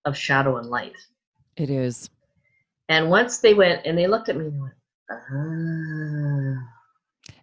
of 0.06 0.16
shadow 0.16 0.58
and 0.58 0.70
light. 0.70 0.96
It 1.58 1.70
is. 1.70 2.10
And 2.90 3.10
once 3.10 3.40
they 3.40 3.54
went 3.54 3.86
and 3.86 3.98
they 3.98 4.08
looked 4.08 4.30
at 4.30 4.36
me 4.36 4.46
and 4.46 4.62
went 4.62 4.74
ah 5.12 6.81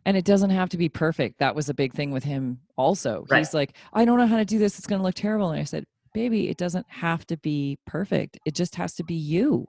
And 0.09 0.17
it 0.17 0.25
doesn't 0.25 0.49
have 0.49 0.71
to 0.71 0.79
be 0.79 0.89
perfect. 0.89 1.39
That 1.39 1.55
was 1.55 1.69
a 1.69 1.75
big 1.75 1.93
thing 1.93 2.13
with 2.13 2.25
him 2.25 2.61
also. 2.77 3.27
Right. 3.29 3.41
He's 3.41 3.53
like, 3.53 3.77
I 3.93 4.07
don't 4.07 4.17
know 4.17 4.27
how 4.27 4.39
to 4.39 4.45
do 4.47 4.59
this. 4.59 4.79
It's 4.79 4.87
going 4.87 5.01
to 5.01 5.05
look 5.05 5.15
terrible. 5.15 5.51
And 5.51 5.61
I 5.61 5.65
said, 5.65 5.85
baby, 6.15 6.49
it 6.49 6.57
doesn't 6.57 6.87
have 6.89 7.27
to 7.27 7.37
be 7.37 7.77
perfect. 7.87 8.39
It 8.47 8.55
just 8.55 8.77
has 8.77 8.95
to 8.95 9.05
be 9.05 9.13
you. 9.13 9.69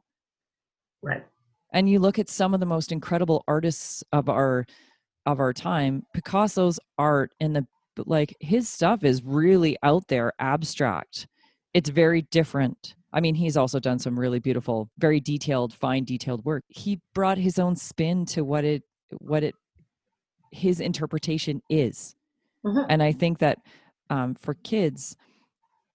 right 1.02 1.26
And 1.74 1.90
you 1.90 2.00
look 2.00 2.20
at 2.20 2.30
some 2.30 2.54
of 2.54 2.62
the 2.62 2.66
most 2.66 2.94
incredible 2.94 3.44
artists 3.50 4.02
of 4.14 4.30
our 4.30 4.66
of 5.26 5.42
our 5.42 5.52
time, 5.52 6.04
Picasso's 6.14 6.80
art 6.98 7.32
and 7.42 7.54
the 7.54 7.68
like 8.06 8.34
his 8.40 8.70
stuff 8.70 9.04
is 9.04 9.22
really 9.22 9.76
out 9.84 10.08
there 10.08 10.32
abstract. 10.40 11.28
It's 11.74 11.90
very 11.90 12.22
different. 12.22 12.96
I 13.12 13.20
mean, 13.20 13.36
he's 13.36 13.58
also 13.58 13.82
done 13.82 14.00
some 14.00 14.18
really 14.18 14.40
beautiful, 14.40 14.90
very 14.98 15.20
detailed, 15.20 15.74
fine 15.74 16.06
detailed 16.06 16.46
work. 16.46 16.64
He 16.70 17.02
brought 17.14 17.38
his 17.38 17.60
own 17.60 17.76
spin 17.76 18.26
to 18.28 18.46
what 18.46 18.64
it 18.64 18.84
what 19.20 19.44
it 19.44 19.56
his 20.52 20.80
interpretation 20.80 21.62
is. 21.70 22.16
Mhm. 22.66 22.86
And 22.90 23.04
I 23.04 23.12
think 23.12 23.40
that 23.40 23.60
um, 24.10 24.36
for 24.36 24.56
kids, 24.56 25.16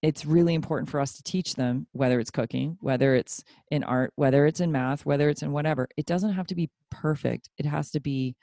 it's 0.01 0.25
really 0.25 0.53
important 0.53 0.89
for 0.89 0.99
us 0.99 1.15
to 1.17 1.23
teach 1.23 1.55
them 1.55 1.87
whether 1.91 2.19
it's 2.19 2.31
cooking, 2.31 2.77
whether 2.79 3.15
it's 3.15 3.43
in 3.71 3.83
art, 3.83 4.13
whether 4.15 4.45
it's 4.45 4.59
in 4.59 4.71
math, 4.71 5.05
whether 5.05 5.29
it's 5.29 5.41
in 5.41 5.51
whatever. 5.51 5.87
It 5.97 6.05
doesn't 6.05 6.33
have 6.33 6.47
to 6.47 6.55
be 6.55 6.69
perfect. 6.91 7.49
It 7.57 7.65
has 7.65 7.91
to 7.91 7.99
be 7.99 8.35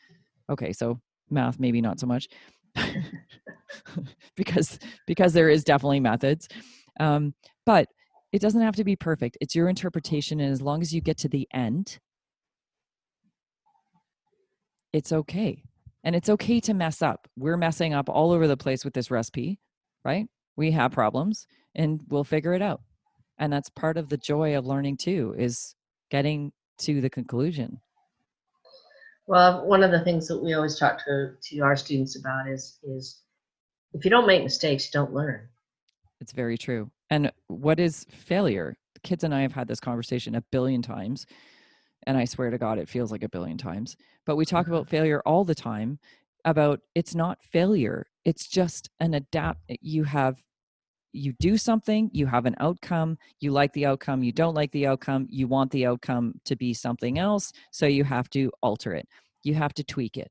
okay. 0.51 0.73
So 0.73 1.01
math, 1.31 1.61
maybe 1.61 1.81
not 1.81 2.01
so 2.01 2.07
much, 2.07 2.29
because 4.37 4.79
because 5.07 5.33
there 5.33 5.49
is 5.49 5.65
definitely 5.65 6.01
methods, 6.01 6.49
um, 7.01 7.35
but 7.65 7.89
it 8.33 8.41
doesn't 8.41 8.63
have 8.63 8.77
to 8.77 8.85
be 8.85 8.97
perfect. 8.97 9.39
It's 9.41 9.55
your 9.55 9.69
interpretation, 9.69 10.41
and 10.41 10.53
as 10.53 10.61
long 10.63 10.83
as 10.83 10.93
you 10.93 11.01
get 11.01 11.19
to 11.19 11.29
the 11.29 11.47
end, 11.53 11.99
it's 14.93 15.13
okay. 15.13 15.63
And 16.05 16.17
it's 16.17 16.29
okay 16.29 16.61
to 16.61 16.75
mess 16.75 17.03
up. 17.03 17.29
We're 17.37 17.57
messing 17.57 17.95
up 17.95 18.09
all 18.09 18.33
over 18.33 18.49
the 18.49 18.57
place 18.57 18.85
with 18.85 18.95
this 18.95 19.11
recipe, 19.11 19.59
right? 20.05 20.27
We 20.57 20.73
have 20.73 20.93
problems 20.93 21.47
and 21.75 22.01
we'll 22.09 22.25
figure 22.25 22.55
it 22.55 22.63
out. 22.63 22.81
And 23.39 23.53
that's 23.53 23.71
part 23.71 23.97
of 23.97 24.09
the 24.09 24.17
joy 24.17 24.57
of 24.57 24.67
learning 24.67 24.99
too, 24.99 25.35
is 25.39 25.75
getting 26.11 26.53
to 26.79 27.01
the 27.01 27.11
conclusion. 27.11 27.81
Well, 29.27 29.67
one 29.67 29.83
of 29.83 29.93
the 29.93 30.03
things 30.05 30.27
that 30.29 30.43
we 30.43 30.55
always 30.55 30.79
talk 30.79 31.03
to 31.05 31.35
to 31.41 31.59
our 31.61 31.77
students 31.77 32.19
about 32.19 32.49
is 32.49 32.79
is 32.83 33.23
if 33.95 34.05
you 34.05 34.11
don't 34.11 34.27
make 34.27 34.43
mistakes, 34.43 34.87
you 34.87 34.91
don't 34.93 35.13
learn. 35.13 35.49
It's 36.21 36.33
very 36.33 36.59
true. 36.59 36.91
And 37.11 37.31
what 37.49 37.79
is 37.79 38.07
failure? 38.11 38.77
The 38.95 39.01
kids 39.01 39.23
and 39.25 39.35
I 39.35 39.43
have 39.43 39.53
had 39.53 39.69
this 39.69 39.81
conversation 39.81 40.35
a 40.35 40.41
billion 40.51 40.83
times. 40.83 41.27
And 42.07 42.17
I 42.17 42.25
swear 42.25 42.51
to 42.51 42.59
God, 42.59 42.79
it 42.79 42.89
feels 42.89 43.13
like 43.13 43.23
a 43.23 43.29
billion 43.29 43.59
times. 43.59 43.97
But 44.27 44.37
we 44.37 44.45
talk 44.45 44.67
about 44.67 44.83
mm-hmm. 44.83 44.97
failure 44.97 45.23
all 45.25 45.45
the 45.45 45.55
time 45.55 45.99
about 46.45 46.81
it's 46.95 47.15
not 47.15 47.43
failure. 47.43 48.07
It's 48.25 48.49
just 48.49 48.91
an 49.01 49.15
adapt. 49.15 49.61
Eh, 49.69 49.77
you 49.81 50.05
have, 50.05 50.43
you 51.13 51.35
do 51.39 51.57
something, 51.57 52.11
you 52.13 52.27
have 52.27 52.47
an 52.47 52.57
outcome, 52.59 53.19
you 53.41 53.53
like 53.53 53.73
the 53.73 53.87
outcome, 53.87 54.23
you 54.23 54.33
don't 54.33 54.55
like 54.55 54.73
the 54.73 54.87
outcome, 54.87 55.27
you 55.29 55.47
want 55.47 55.71
the 55.71 55.87
outcome 55.87 56.35
to 56.45 56.57
be 56.57 56.75
something 56.75 57.19
else. 57.19 57.53
So 57.71 57.87
you 57.87 58.05
have 58.05 58.29
to 58.31 58.51
alter 58.63 58.95
it, 58.95 59.07
you 59.43 59.55
have 59.55 59.75
to 59.75 59.85
tweak 59.85 60.17
it. 60.17 60.31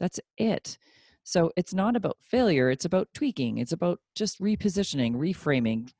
That's 0.00 0.18
it. 0.38 0.78
So 1.22 1.50
it's 1.56 1.72
not 1.72 1.96
about 1.96 2.18
failure, 2.20 2.70
it's 2.70 2.84
about 2.84 3.08
tweaking, 3.14 3.58
it's 3.58 3.72
about 3.72 4.00
just 4.14 4.40
repositioning, 4.40 5.14
reframing, 5.14 5.90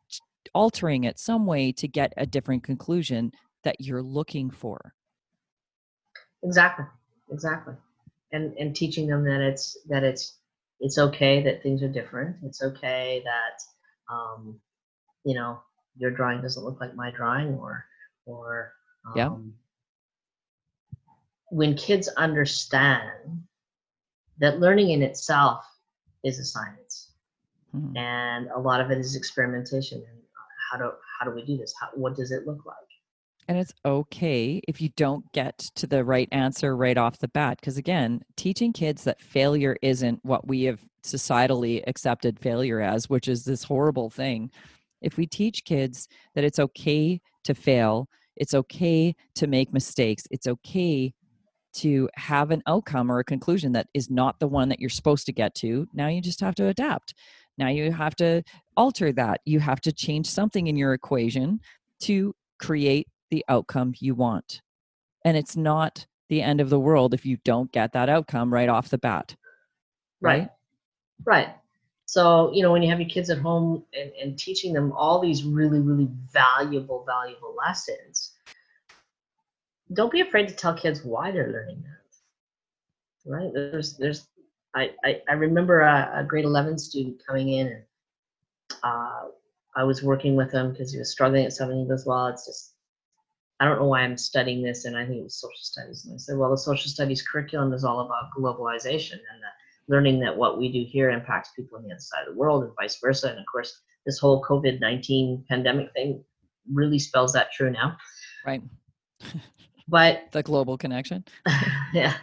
altering 0.53 1.05
it 1.05 1.19
some 1.19 1.47
way 1.47 1.73
to 1.73 1.89
get 1.89 2.13
a 2.17 2.27
different 2.27 2.63
conclusion 2.63 3.33
that 3.63 3.77
you're 3.79 4.03
looking 4.03 4.51
for. 4.51 4.93
Exactly, 6.45 6.87
exactly, 7.31 7.75
and 8.33 8.55
and 8.59 8.77
teaching 8.77 9.07
them 9.09 9.25
that 9.25 9.41
it's 9.41 9.77
that 9.89 10.05
it's 10.05 10.39
it's 10.81 10.99
okay 10.99 11.43
that 11.43 11.63
things 11.63 11.83
are 11.83 11.89
different. 11.89 12.37
It's 12.45 12.63
okay 12.63 13.23
that 13.25 14.15
um, 14.15 14.61
you 15.25 15.35
know 15.35 15.59
your 15.97 16.11
drawing 16.11 16.43
doesn't 16.43 16.65
look 16.65 16.81
like 16.81 16.95
my 16.95 17.11
drawing, 17.11 17.55
or 17.55 17.85
or 18.27 18.73
Yeah. 19.15 19.27
um, 19.27 19.55
when 21.51 21.75
kids 21.77 22.09
understand 22.17 23.45
that 24.39 24.61
learning 24.61 24.91
in 24.91 25.03
itself 25.03 25.65
is 26.25 26.39
a 26.39 26.45
science 26.45 27.13
Mhm. 27.75 27.97
and 27.97 28.49
a 28.55 28.59
lot 28.61 28.81
of 28.81 28.91
it 28.91 28.99
is 28.99 29.17
experimentation 29.17 29.99
and 29.99 30.21
how 30.71 30.79
do 30.79 30.91
how 31.19 31.27
do 31.27 31.33
we 31.35 31.45
do 31.45 31.57
this 31.57 31.75
how, 31.81 31.89
what 31.95 32.17
does 32.17 32.33
it 32.33 32.47
look 32.47 32.65
like 32.67 32.91
And 33.47 33.59
it's 33.59 33.75
okay 33.85 34.63
if 34.67 34.81
you 34.81 34.89
don't 34.97 35.31
get 35.33 35.59
to 35.77 35.87
the 35.87 36.05
right 36.05 36.29
answer 36.33 36.77
right 36.77 36.97
off 36.97 37.19
the 37.19 37.29
bat. 37.29 37.59
Because 37.61 37.77
again, 37.77 38.23
teaching 38.37 38.73
kids 38.73 39.05
that 39.05 39.21
failure 39.21 39.77
isn't 39.83 40.25
what 40.25 40.47
we 40.47 40.63
have 40.65 40.81
societally 41.05 41.83
accepted 41.87 42.39
failure 42.41 42.81
as, 42.81 43.11
which 43.11 43.29
is 43.29 43.45
this 43.45 43.63
horrible 43.63 44.09
thing. 44.09 44.51
If 45.03 45.19
we 45.19 45.27
teach 45.27 45.65
kids 45.65 46.09
that 46.35 46.45
it's 46.45 46.59
okay 46.59 47.21
to 47.45 47.55
fail, 47.55 48.09
it's 48.37 48.55
okay 48.55 49.15
to 49.35 49.47
make 49.47 49.73
mistakes, 49.73 50.27
it's 50.31 50.47
okay 50.47 51.13
to 51.75 52.09
have 52.15 52.51
an 52.51 52.63
outcome 52.67 53.11
or 53.11 53.19
a 53.19 53.25
conclusion 53.25 53.73
that 53.73 53.89
is 53.95 54.09
not 54.09 54.39
the 54.39 54.49
one 54.49 54.69
that 54.69 54.81
you're 54.81 54.89
supposed 54.89 55.27
to 55.27 55.33
get 55.33 55.55
to, 55.57 55.87
now 55.93 56.07
you 56.07 56.21
just 56.21 56.41
have 56.41 56.55
to 56.55 56.67
adapt. 56.67 57.15
Now 57.59 57.69
you 57.69 57.93
have 57.93 58.17
to 58.17 58.43
alter 58.77 59.13
that. 59.13 59.41
You 59.45 59.61
have 59.61 59.81
to 59.83 59.93
change 59.93 60.27
something 60.27 60.67
in 60.67 60.77
your 60.77 60.95
equation 60.95 61.61
to 62.03 62.35
create 62.59 63.09
the 63.35 63.45
outcome 63.49 63.93
you 63.99 64.15
want. 64.15 64.63
And 65.25 65.37
it's 65.37 65.57
not 65.57 66.07
the 66.29 66.41
end 66.41 66.61
of 66.61 66.71
the 66.71 66.79
world 66.79 67.15
if 67.15 67.27
you 67.27 67.37
don't 67.45 67.73
get 67.73 67.93
that 67.93 68.09
outcome 68.09 68.53
right 68.53 68.69
off 68.69 68.91
the 68.91 68.99
bat. 68.99 69.35
right 70.21 70.49
right 71.25 71.55
so 72.07 72.53
you 72.53 72.63
know 72.63 72.73
when 72.73 72.83
you 72.83 72.91
have 72.91 73.01
your 73.01 73.09
kids 73.09 73.31
at 73.31 73.39
home 73.39 73.85
and, 73.93 74.11
and 74.21 74.39
teaching 74.39 74.73
them 74.73 74.93
all 74.93 75.21
these 75.21 75.45
really 75.45 75.81
really 75.81 76.09
valuable 76.33 77.05
valuable 77.07 77.55
lessons 77.57 78.33
don't 79.93 80.13
be 80.13 80.21
afraid 80.21 80.49
to 80.49 80.55
tell 80.55 80.75
kids 80.75 81.05
why 81.05 81.31
they're 81.31 81.53
learning 81.53 81.83
that 81.83 83.31
right 83.31 83.51
there's 83.53 83.97
there's 83.97 84.29
i 84.75 84.91
i, 85.05 85.21
I 85.29 85.33
remember 85.35 85.81
a, 85.81 86.21
a 86.21 86.25
grade 86.25 86.45
11 86.45 86.79
student 86.79 87.23
coming 87.27 87.51
in 87.51 87.67
and 87.69 87.83
uh, 88.83 89.23
i 89.77 89.85
was 89.85 90.03
working 90.03 90.37
with 90.37 90.53
him 90.53 90.71
because 90.71 90.93
he 90.93 90.99
was 90.99 91.11
struggling 91.11 91.45
at 91.45 91.53
something 91.53 91.79
he 91.79 91.89
goes 91.89 92.07
well 92.07 92.27
it's 92.29 92.47
just 92.47 92.74
i 93.61 93.65
don't 93.65 93.79
know 93.79 93.87
why 93.87 94.01
i'm 94.01 94.17
studying 94.17 94.63
this 94.63 94.85
and 94.85 94.97
i 94.97 95.05
think 95.07 95.19
it 95.19 95.23
was 95.23 95.41
social 95.41 95.57
studies 95.57 96.05
and 96.05 96.15
i 96.15 96.19
said 96.19 96.37
well 96.37 96.51
the 96.51 96.57
social 96.59 96.91
studies 96.91 97.23
curriculum 97.23 97.73
is 97.73 97.85
all 97.85 98.01
about 98.01 98.31
globalization 98.37 99.13
and 99.13 99.45
learning 99.89 100.21
that 100.21 100.37
what 100.37 100.59
we 100.59 100.73
do 100.73 100.85
here 100.89 101.11
impacts 101.11 101.51
people 101.55 101.77
on 101.79 101.85
the 101.85 101.91
other 101.93 102.01
side 102.01 102.27
of 102.27 102.35
the 102.35 102.39
world 102.39 102.65
and 102.65 102.73
vice 102.81 102.99
versa. 103.01 103.29
And 103.29 103.39
of 103.39 103.45
course, 103.51 103.81
this 104.07 104.19
whole 104.19 104.43
COVID 104.43 104.81
19 104.81 105.45
pandemic 105.49 105.93
thing 105.93 106.25
really 106.73 106.99
spells 106.99 107.33
that 107.35 107.53
true 107.53 107.71
now. 107.71 107.97
Right. 108.47 108.63
But 109.89 110.33
The 110.33 110.43
global 110.43 110.79
connection. 110.79 111.25
yeah, 111.93 112.15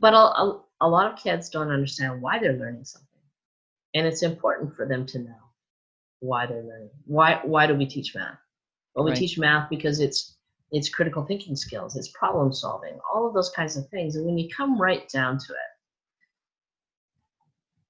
but 0.00 0.12
a, 0.12 0.18
a, 0.18 0.62
a 0.82 0.88
lot 0.88 1.10
of 1.10 1.18
kids 1.18 1.48
don't 1.48 1.70
understand 1.70 2.20
why 2.20 2.38
they're 2.38 2.58
learning 2.58 2.84
something. 2.84 3.08
And 3.94 4.06
it's 4.06 4.22
important 4.22 4.76
for 4.76 4.86
them 4.86 5.06
to 5.06 5.18
know 5.20 5.34
why 6.20 6.44
they're 6.46 6.62
learning. 6.62 6.90
Why, 7.06 7.40
why 7.44 7.66
do 7.66 7.74
we 7.74 7.86
teach 7.86 8.14
math? 8.14 8.36
Well, 8.94 9.04
we 9.06 9.12
Right. 9.12 9.18
teach 9.18 9.38
math 9.38 9.70
because 9.70 10.00
it's 10.00 10.36
it's 10.70 10.88
critical 10.88 11.24
thinking 11.24 11.56
skills, 11.56 11.96
it's 11.96 12.08
problem 12.08 12.52
solving, 12.52 12.98
all 13.12 13.26
of 13.26 13.34
those 13.34 13.50
kinds 13.50 13.76
of 13.76 13.88
things. 13.88 14.16
And 14.16 14.26
when 14.26 14.38
you 14.38 14.48
come 14.54 14.80
right 14.80 15.08
down 15.08 15.38
to 15.38 15.52
it, 15.52 15.78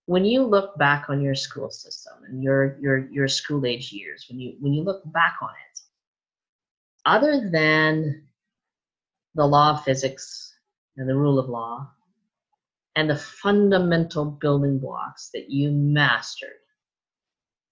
when 0.09 0.25
you 0.25 0.43
look 0.43 0.75
back 0.79 1.11
on 1.11 1.21
your 1.21 1.35
school 1.35 1.71
system 1.71 2.15
and 2.27 2.43
your 2.43 2.79
your 2.81 3.11
your 3.11 3.29
school 3.29 3.67
age 3.67 3.93
years 3.93 4.25
when 4.31 4.41
you 4.41 4.55
when 4.59 4.73
you 4.73 4.83
look 4.83 5.03
back 5.13 5.37
on 5.43 5.51
it 5.51 5.81
other 7.05 7.51
than 7.51 8.23
the 9.35 9.45
law 9.45 9.73
of 9.73 9.85
physics 9.85 10.55
and 10.97 11.07
the 11.07 11.15
rule 11.15 11.39
of 11.39 11.51
law 11.51 11.87
and 12.97 13.11
the 13.11 13.17
fundamental 13.17 14.25
building 14.25 14.79
blocks 14.79 15.29
that 15.35 15.51
you 15.51 15.71
mastered 15.71 16.57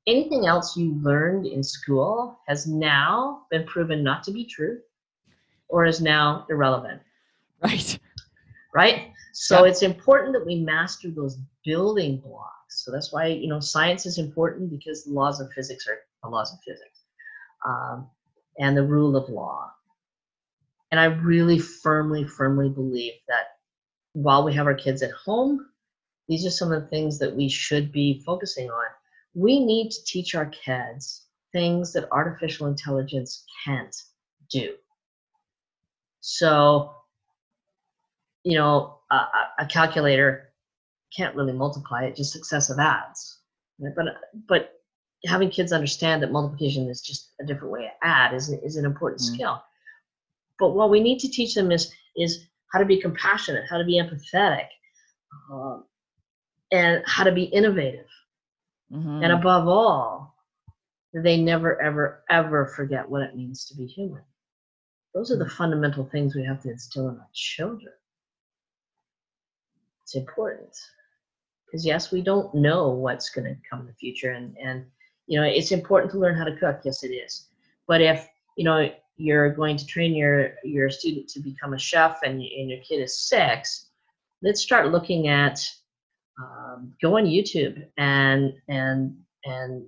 anything 0.06 0.46
else 0.46 0.76
you 0.76 0.94
learned 1.00 1.46
in 1.46 1.62
school 1.62 2.38
has 2.46 2.66
now 2.66 3.46
been 3.50 3.64
proven 3.64 4.04
not 4.04 4.22
to 4.22 4.30
be 4.30 4.44
true 4.44 4.78
or 5.68 5.84
is 5.84 6.00
now 6.00 6.46
irrelevant 6.50 7.00
Right. 7.62 7.98
right? 8.74 9.12
So 9.32 9.64
Yeah. 9.64 9.70
it's 9.70 9.82
important 9.82 10.32
that 10.34 10.46
we 10.46 10.56
master 10.60 11.10
those 11.10 11.38
building 11.64 12.18
blocks. 12.18 12.84
So 12.84 12.90
that's 12.92 13.12
why 13.12 13.26
you 13.26 13.48
know 13.48 13.60
science 13.60 14.06
is 14.06 14.18
important 14.18 14.70
because 14.70 15.04
the 15.04 15.12
laws 15.12 15.40
of 15.40 15.50
physics 15.52 15.86
are 15.88 15.98
the 16.22 16.28
laws 16.28 16.52
of 16.52 16.58
physics, 16.64 17.04
um, 17.66 18.08
and 18.58 18.76
the 18.76 18.82
rule 18.82 19.16
of 19.16 19.28
law. 19.28 19.72
And 20.90 21.00
I 21.00 21.06
really 21.06 21.58
firmly, 21.58 22.24
firmly 22.24 22.68
believe 22.68 23.14
that 23.28 23.58
while 24.12 24.44
we 24.44 24.54
have 24.54 24.66
our 24.66 24.74
kids 24.74 25.02
at 25.02 25.10
home, 25.12 25.66
these 26.28 26.46
are 26.46 26.50
some 26.50 26.72
of 26.72 26.82
the 26.82 26.88
things 26.88 27.18
that 27.18 27.34
we 27.34 27.48
should 27.48 27.92
be 27.92 28.22
focusing 28.24 28.70
on. 28.70 28.86
We 29.34 29.58
need 29.64 29.90
to 29.90 30.04
teach 30.04 30.34
our 30.34 30.46
kids 30.46 31.26
things 31.52 31.92
that 31.92 32.08
artificial 32.12 32.66
intelligence 32.66 33.44
can't 33.64 33.94
do. 34.50 34.74
So 36.28 36.92
you 38.42 38.56
know, 38.56 38.98
a, 39.10 39.14
a- 39.60 39.66
calculator 39.66 40.52
can't 41.16 41.34
really 41.36 41.52
multiply 41.52 42.04
it, 42.04 42.16
just 42.16 42.32
successive 42.32 42.78
adds. 42.80 43.40
right? 43.78 43.92
But 43.94 44.06
but 44.48 44.72
having 45.24 45.50
kids 45.50 45.72
understand 45.72 46.22
that 46.22 46.32
multiplication 46.32 46.88
is 46.88 47.00
just 47.00 47.32
a 47.40 47.44
different 47.46 47.72
way 47.72 47.82
to 47.82 48.06
add 48.06 48.34
is, 48.34 48.50
is 48.50 48.76
an 48.76 48.84
important 48.84 49.20
Mhm. 49.20 49.34
skill. 49.34 49.62
But 50.58 50.70
what 50.74 50.90
we 50.90 51.00
need 51.00 51.20
to 51.20 51.28
teach 51.28 51.54
them 51.54 51.70
is 51.70 51.92
is 52.16 52.46
how 52.72 52.80
to 52.80 52.84
be 52.84 53.00
compassionate, 53.00 53.64
how 53.70 53.78
to 53.78 53.84
be 53.84 54.00
empathetic, 54.00 54.66
um, 55.52 55.84
and 56.72 57.02
how 57.06 57.22
to 57.22 57.32
be 57.32 57.44
innovative. 57.44 58.08
Mhm. 58.92 59.22
And 59.22 59.32
above 59.32 59.68
all, 59.68 60.34
they 61.14 61.40
never, 61.40 61.80
ever, 61.80 62.24
ever 62.30 62.66
forget 62.66 63.08
what 63.08 63.22
it 63.22 63.36
means 63.36 63.64
to 63.66 63.76
be 63.76 63.86
human. 63.86 64.22
Those 65.16 65.30
are 65.30 65.38
the 65.38 65.48
fundamental 65.48 66.04
things 66.04 66.36
we 66.36 66.44
have 66.44 66.60
to 66.60 66.70
instill 66.70 67.08
in 67.08 67.16
our 67.16 67.28
children. 67.32 67.94
It's 70.02 70.14
important 70.14 70.76
because 71.64 71.86
yes, 71.86 72.12
we 72.12 72.20
don't 72.20 72.54
know 72.54 72.90
what's 72.90 73.30
going 73.30 73.46
to 73.46 73.56
come 73.68 73.80
in 73.80 73.86
the 73.86 73.94
future, 73.94 74.32
and 74.32 74.54
and 74.62 74.84
you 75.26 75.40
know 75.40 75.46
it's 75.46 75.72
important 75.72 76.12
to 76.12 76.18
learn 76.18 76.36
how 76.36 76.44
to 76.44 76.54
cook. 76.56 76.80
Yes, 76.84 77.02
it 77.02 77.14
is. 77.14 77.48
But 77.88 78.02
if 78.02 78.28
you 78.58 78.64
know 78.64 78.90
you're 79.16 79.54
going 79.54 79.78
to 79.78 79.86
train 79.86 80.14
your 80.14 80.52
your 80.62 80.90
student 80.90 81.28
to 81.28 81.40
become 81.40 81.72
a 81.72 81.78
chef, 81.78 82.18
and, 82.22 82.34
and 82.34 82.68
your 82.68 82.80
kid 82.86 83.00
is 83.00 83.18
six, 83.18 83.86
let's 84.42 84.60
start 84.60 84.92
looking 84.92 85.28
at 85.28 85.66
um, 86.38 86.92
go 87.00 87.16
on 87.16 87.24
YouTube 87.24 87.86
and 87.96 88.52
and 88.68 89.16
and 89.46 89.86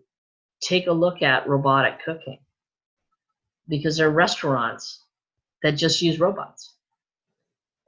take 0.63 0.87
a 0.87 0.93
look 0.93 1.21
at 1.21 1.47
robotic 1.47 2.03
cooking 2.03 2.39
because 3.69 3.99
there 3.99 4.09
are 4.09 4.11
restaurants 4.11 5.05
that 5.63 5.73
just 5.73 6.03
use 6.03 6.21
robots. 6.21 6.75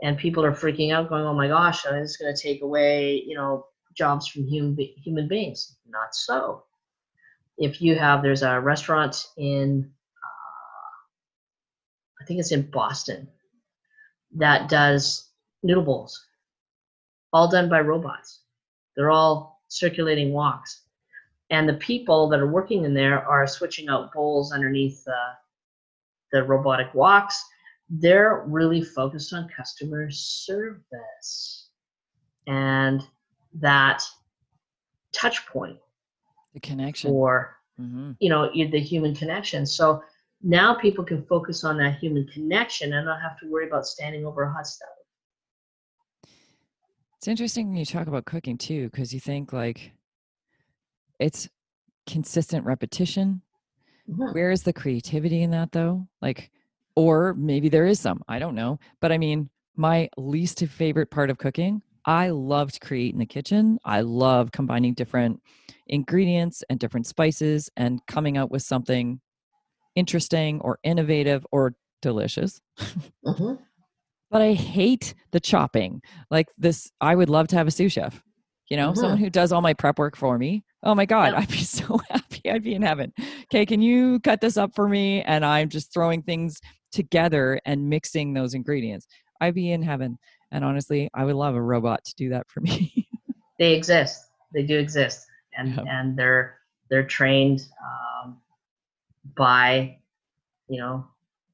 And 0.03 0.17
people 0.17 0.45
are 0.45 0.53
freaking 0.53 0.93
out 0.93 1.09
going 1.09 1.25
oh 1.25 1.35
my 1.35 1.49
gosh 1.49 1.85
it's 1.85 2.17
going 2.17 2.35
to 2.35 2.43
take 2.43 2.63
away 2.63 3.23
you 3.27 3.37
know 3.37 3.67
jobs 3.95 4.29
from 4.29 4.47
human 4.47 4.77
human 4.97 5.29
beings. 5.29 5.77
Not 5.89 6.15
so. 6.15 6.65
If 7.59 7.83
you 7.83 7.97
have 7.97 8.23
there's 8.23 8.43
a 8.43 8.59
restaurant 8.61 9.27
in 9.37 9.91
uh, 10.25 10.93
i 12.23 12.25
think 12.25 12.41
it's 12.41 12.53
in 12.53 12.71
boston 12.71 13.29
that 14.37 14.71
does 14.71 15.29
noodle 15.63 15.83
bowls 15.85 16.25
all 17.33 17.49
done 17.49 17.69
by 17.69 17.81
robots. 17.81 18.41
They're 18.97 19.11
all 19.11 19.63
circulating 19.69 20.33
woks. 20.33 20.81
And 21.51 21.69
the 21.69 21.75
people 21.75 22.29
that 22.29 22.41
are 22.41 22.51
working 22.51 22.85
in 22.85 22.95
there 22.95 23.27
are 23.27 23.47
switching 23.47 23.89
out 23.89 24.13
bowls 24.13 24.53
underneath 24.53 25.05
the, 25.05 25.19
the 26.33 26.45
robotic 26.45 26.93
woks 26.93 27.35
they're 27.91 28.45
really 28.47 28.83
focused 28.83 29.33
on 29.33 29.49
customer 29.55 30.09
service 30.11 31.71
and 32.47 33.03
that 33.55 34.03
touch 35.13 35.45
point 35.47 35.77
the 36.55 36.61
connection. 36.61 37.11
for 37.11 37.57
hmm 37.77 38.13
you 38.21 38.29
know 38.29 38.51
the 38.53 38.81
human 38.81 39.15
connection 39.15 39.67
so 39.67 40.03
now 40.43 40.75
people 40.75 41.05
can 41.05 41.23
focus 41.27 41.65
on 41.65 41.77
that 41.77 41.99
human 41.99 42.27
connection 42.29 42.93
and 42.93 43.05
not 43.07 43.21
have 43.21 43.39
to 43.39 43.51
worry 43.51 43.67
about 43.67 43.87
standing 43.87 44.25
over 44.25 44.45
a 44.45 44.53
hot 44.53 44.67
stove 44.67 44.89
It's 47.21 47.29
interesting 47.29 47.69
when 47.69 47.77
you 47.77 47.85
talk 47.85 48.07
about 48.07 48.25
cooking 48.25 48.57
too, 48.57 48.89
because 48.89 49.13
you 49.13 49.21
think 49.21 49.53
like 49.53 49.93
it's 51.19 51.51
consistent 52.07 52.65
repetition. 52.65 53.43
Mhm. 54.09 54.33
Where 54.33 54.51
is 54.51 54.63
the 54.63 54.73
creativity 54.73 55.43
in 55.43 55.51
that 55.51 55.71
though? 55.71 56.09
Like, 56.23 56.51
or 56.97 57.35
maybe 57.35 57.69
there 57.69 57.87
is 57.87 58.01
some, 58.01 58.23
I 58.29 58.39
don't 58.39 58.55
know. 58.55 58.79
But 59.01 59.13
I 59.13 59.19
mean, 59.19 59.51
my 59.77 60.09
least 60.17 60.61
favorite 60.67 61.11
part 61.11 61.31
of 61.31 61.39
cooking, 61.39 61.83
I 62.05 62.31
love 62.31 62.73
to 62.73 62.81
create 62.81 63.13
in 63.13 63.19
the 63.19 63.27
kitchen. 63.27 63.79
I 63.85 64.01
love 64.01 64.53
combining 64.53 64.95
different 64.95 65.41
ingredients 65.87 66.63
and 66.69 66.79
different 66.81 67.07
spices 67.07 67.71
and 67.77 68.01
coming 68.07 68.37
out 68.37 68.51
with 68.51 68.63
something 68.63 69.21
interesting 69.95 70.61
or 70.61 70.79
innovative 70.83 71.47
or 71.53 71.75
delicious. 72.03 72.61
hmm 73.25 73.55
but 74.31 74.43
I 74.43 74.53
hate 74.53 75.15
the 75.33 75.41
chopping. 75.41 76.03
Like 76.31 76.49
this, 76.57 76.91
I 77.01 77.15
would 77.15 77.29
love 77.29 77.49
to 77.49 77.57
have 77.57 77.67
a 77.67 77.71
sous 77.71 77.93
chef, 77.93 78.23
you 78.69 78.77
know, 78.77 78.93
Mhm. 78.93 78.97
someone 78.97 79.19
who 79.19 79.29
does 79.31 79.51
all 79.53 79.61
my 79.61 79.75
prep 79.75 79.99
work 79.99 80.17
for 80.17 80.39
me. 80.39 80.65
Oh 80.83 80.95
my 80.95 81.05
God, 81.05 81.33
Yeah. 81.33 81.41
I'd 81.41 81.49
be 81.49 81.57
so 81.65 81.99
happy. 82.09 82.49
I'd 82.49 82.63
be 82.63 82.75
in 82.75 82.83
heaven. 82.83 83.13
Okay, 83.45 83.67
can 83.67 83.83
you 83.83 84.21
cut 84.21 84.41
this 84.41 84.57
up 84.57 84.75
for 84.75 84.89
me? 84.89 85.23
And 85.23 85.45
I'm 85.45 85.69
just 85.69 85.93
throwing 85.93 86.23
things 86.23 86.61
together 86.91 87.61
and 87.65 87.89
mixing 87.89 88.33
those 88.33 88.55
ingredients. 88.55 89.07
I'd 89.41 89.55
be 89.55 89.73
in 89.73 89.83
heaven. 89.83 90.19
And 90.53 90.65
honestly, 90.65 91.09
I 91.15 91.25
would 91.25 91.37
love 91.37 91.55
a 91.55 91.63
robot 91.63 92.05
to 92.05 92.15
do 92.17 92.29
that 92.31 92.49
for 92.49 92.61
me. 92.61 93.07
They 93.59 93.75
exist. 93.75 94.25
They 94.55 94.63
do 94.63 94.79
exist, 94.79 95.27
and 95.55 95.75
Yeah. 95.75 95.85
and 95.87 96.17
they're 96.19 96.61
they're 96.89 97.07
trained 97.07 97.61
um, 97.85 98.41
by 99.37 99.99
you 100.67 100.81
know 100.81 101.07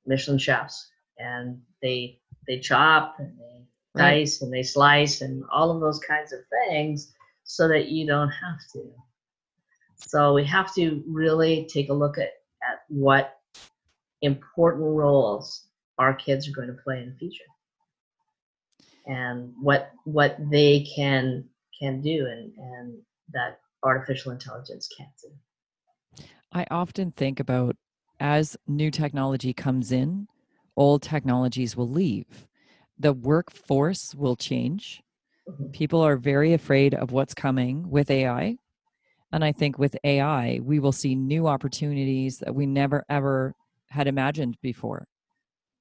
Michelin 0.07 0.39
chefs, 0.39 0.89
and 1.19 1.61
they 1.83 2.21
they 2.47 2.61
chop 2.61 3.17
and 3.19 3.37
they 3.37 3.67
Right. 3.97 4.19
dice 4.19 4.43
and 4.43 4.53
they 4.53 4.63
slice 4.63 5.21
and 5.23 5.43
all 5.51 5.71
of 5.73 5.81
those 5.81 5.99
kinds 5.99 6.33
of 6.33 6.41
things 6.69 7.13
so 7.43 7.67
that 7.67 7.89
you 7.89 8.07
don't 8.07 8.29
have 8.29 8.59
to. 8.75 8.93
So 9.97 10.35
we 10.35 10.45
have 10.45 10.73
to 10.75 11.03
really 11.09 11.67
take 11.73 11.89
a 11.89 11.95
look 11.95 12.19
at, 12.19 12.31
at 12.63 12.83
what 12.89 13.41
important 14.27 14.85
roles 14.85 15.69
our 15.99 16.15
kids 16.15 16.47
are 16.49 16.53
going 16.53 16.69
to 16.69 16.83
play 16.85 16.99
in 17.03 17.11
the 17.11 17.17
future 17.17 17.45
and 19.07 19.53
what 19.61 19.93
what 20.05 20.37
they 20.51 20.87
can 20.95 21.45
can 21.79 22.01
do 22.01 22.27
and, 22.27 22.53
and 22.59 22.99
that 23.33 23.61
artificial 23.83 24.33
intelligence 24.33 24.89
can't 24.97 25.11
do. 25.23 26.25
I 26.53 26.67
often 26.71 27.13
think 27.13 27.41
about 27.41 27.77
as 28.19 28.57
new 28.67 28.91
technology 28.91 29.53
comes 29.53 29.93
in, 29.93 30.27
old 30.77 31.03
technologies 31.03 31.77
will 31.77 31.89
leave. 31.89 32.47
The 32.99 33.13
workforce 33.13 34.15
will 34.15 34.37
change. 34.37 35.03
Mhm. 35.49 35.73
People 35.73 36.01
are 36.01 36.17
very 36.17 36.55
afraid 36.55 36.95
of 36.95 37.13
what's 37.13 37.35
coming 37.35 37.91
with 37.91 38.11
AI. 38.11 38.57
And 39.33 39.45
I 39.45 39.53
think 39.53 39.79
with 39.79 39.97
AI, 40.03 40.61
we 40.63 40.79
will 40.79 40.93
see 40.93 41.15
new 41.15 41.47
opportunities 41.47 42.39
that 42.39 42.55
we 42.55 42.65
never 42.65 43.05
ever 43.11 43.55
had 43.97 44.07
imagined 44.07 44.57
before. 44.63 45.07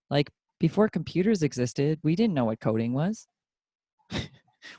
Like 0.10 0.32
before 0.60 0.90
computers 0.90 1.44
existed, 1.44 2.00
we 2.04 2.16
didn't 2.16 2.34
know 2.34 2.46
what 2.46 2.60
coding 2.60 2.94
was. 2.94 3.28
we 4.12 4.20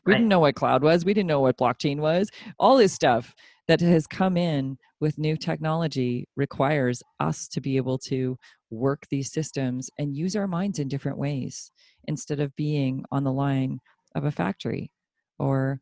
Right. 0.06 0.16
didn't 0.16 0.28
know 0.28 0.40
what 0.40 0.54
cloud 0.56 0.82
was. 0.82 1.04
We 1.04 1.14
didn't 1.14 1.28
know 1.28 1.40
what 1.40 1.58
blockchain 1.58 1.98
was. 1.98 2.30
All 2.58 2.76
this 2.76 2.92
stuff 2.92 3.34
that 3.68 3.80
has 3.80 4.06
come 4.06 4.36
in 4.36 4.78
with 5.00 5.18
new 5.18 5.36
technology 5.36 6.26
requires 6.36 7.02
us 7.20 7.48
to 7.48 7.60
be 7.60 7.76
able 7.76 7.98
to 7.98 8.36
work 8.70 9.04
these 9.10 9.32
systems 9.32 9.90
and 9.98 10.16
use 10.16 10.34
our 10.36 10.48
minds 10.48 10.78
in 10.78 10.88
different 10.88 11.18
ways 11.18 11.70
instead 12.04 12.40
of 12.40 12.54
being 12.56 13.04
on 13.12 13.24
the 13.24 13.32
line 13.32 13.78
of 14.14 14.24
a 14.24 14.30
factory 14.30 14.90
or 15.38 15.80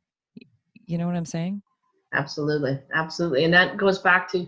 you 0.86 0.98
know 0.98 1.06
what 1.06 1.16
i'm 1.16 1.24
saying 1.24 1.62
Absolutely, 2.12 2.78
absolutely, 2.94 3.44
and 3.44 3.52
that 3.54 3.76
goes 3.76 3.98
back 3.98 4.30
to 4.32 4.46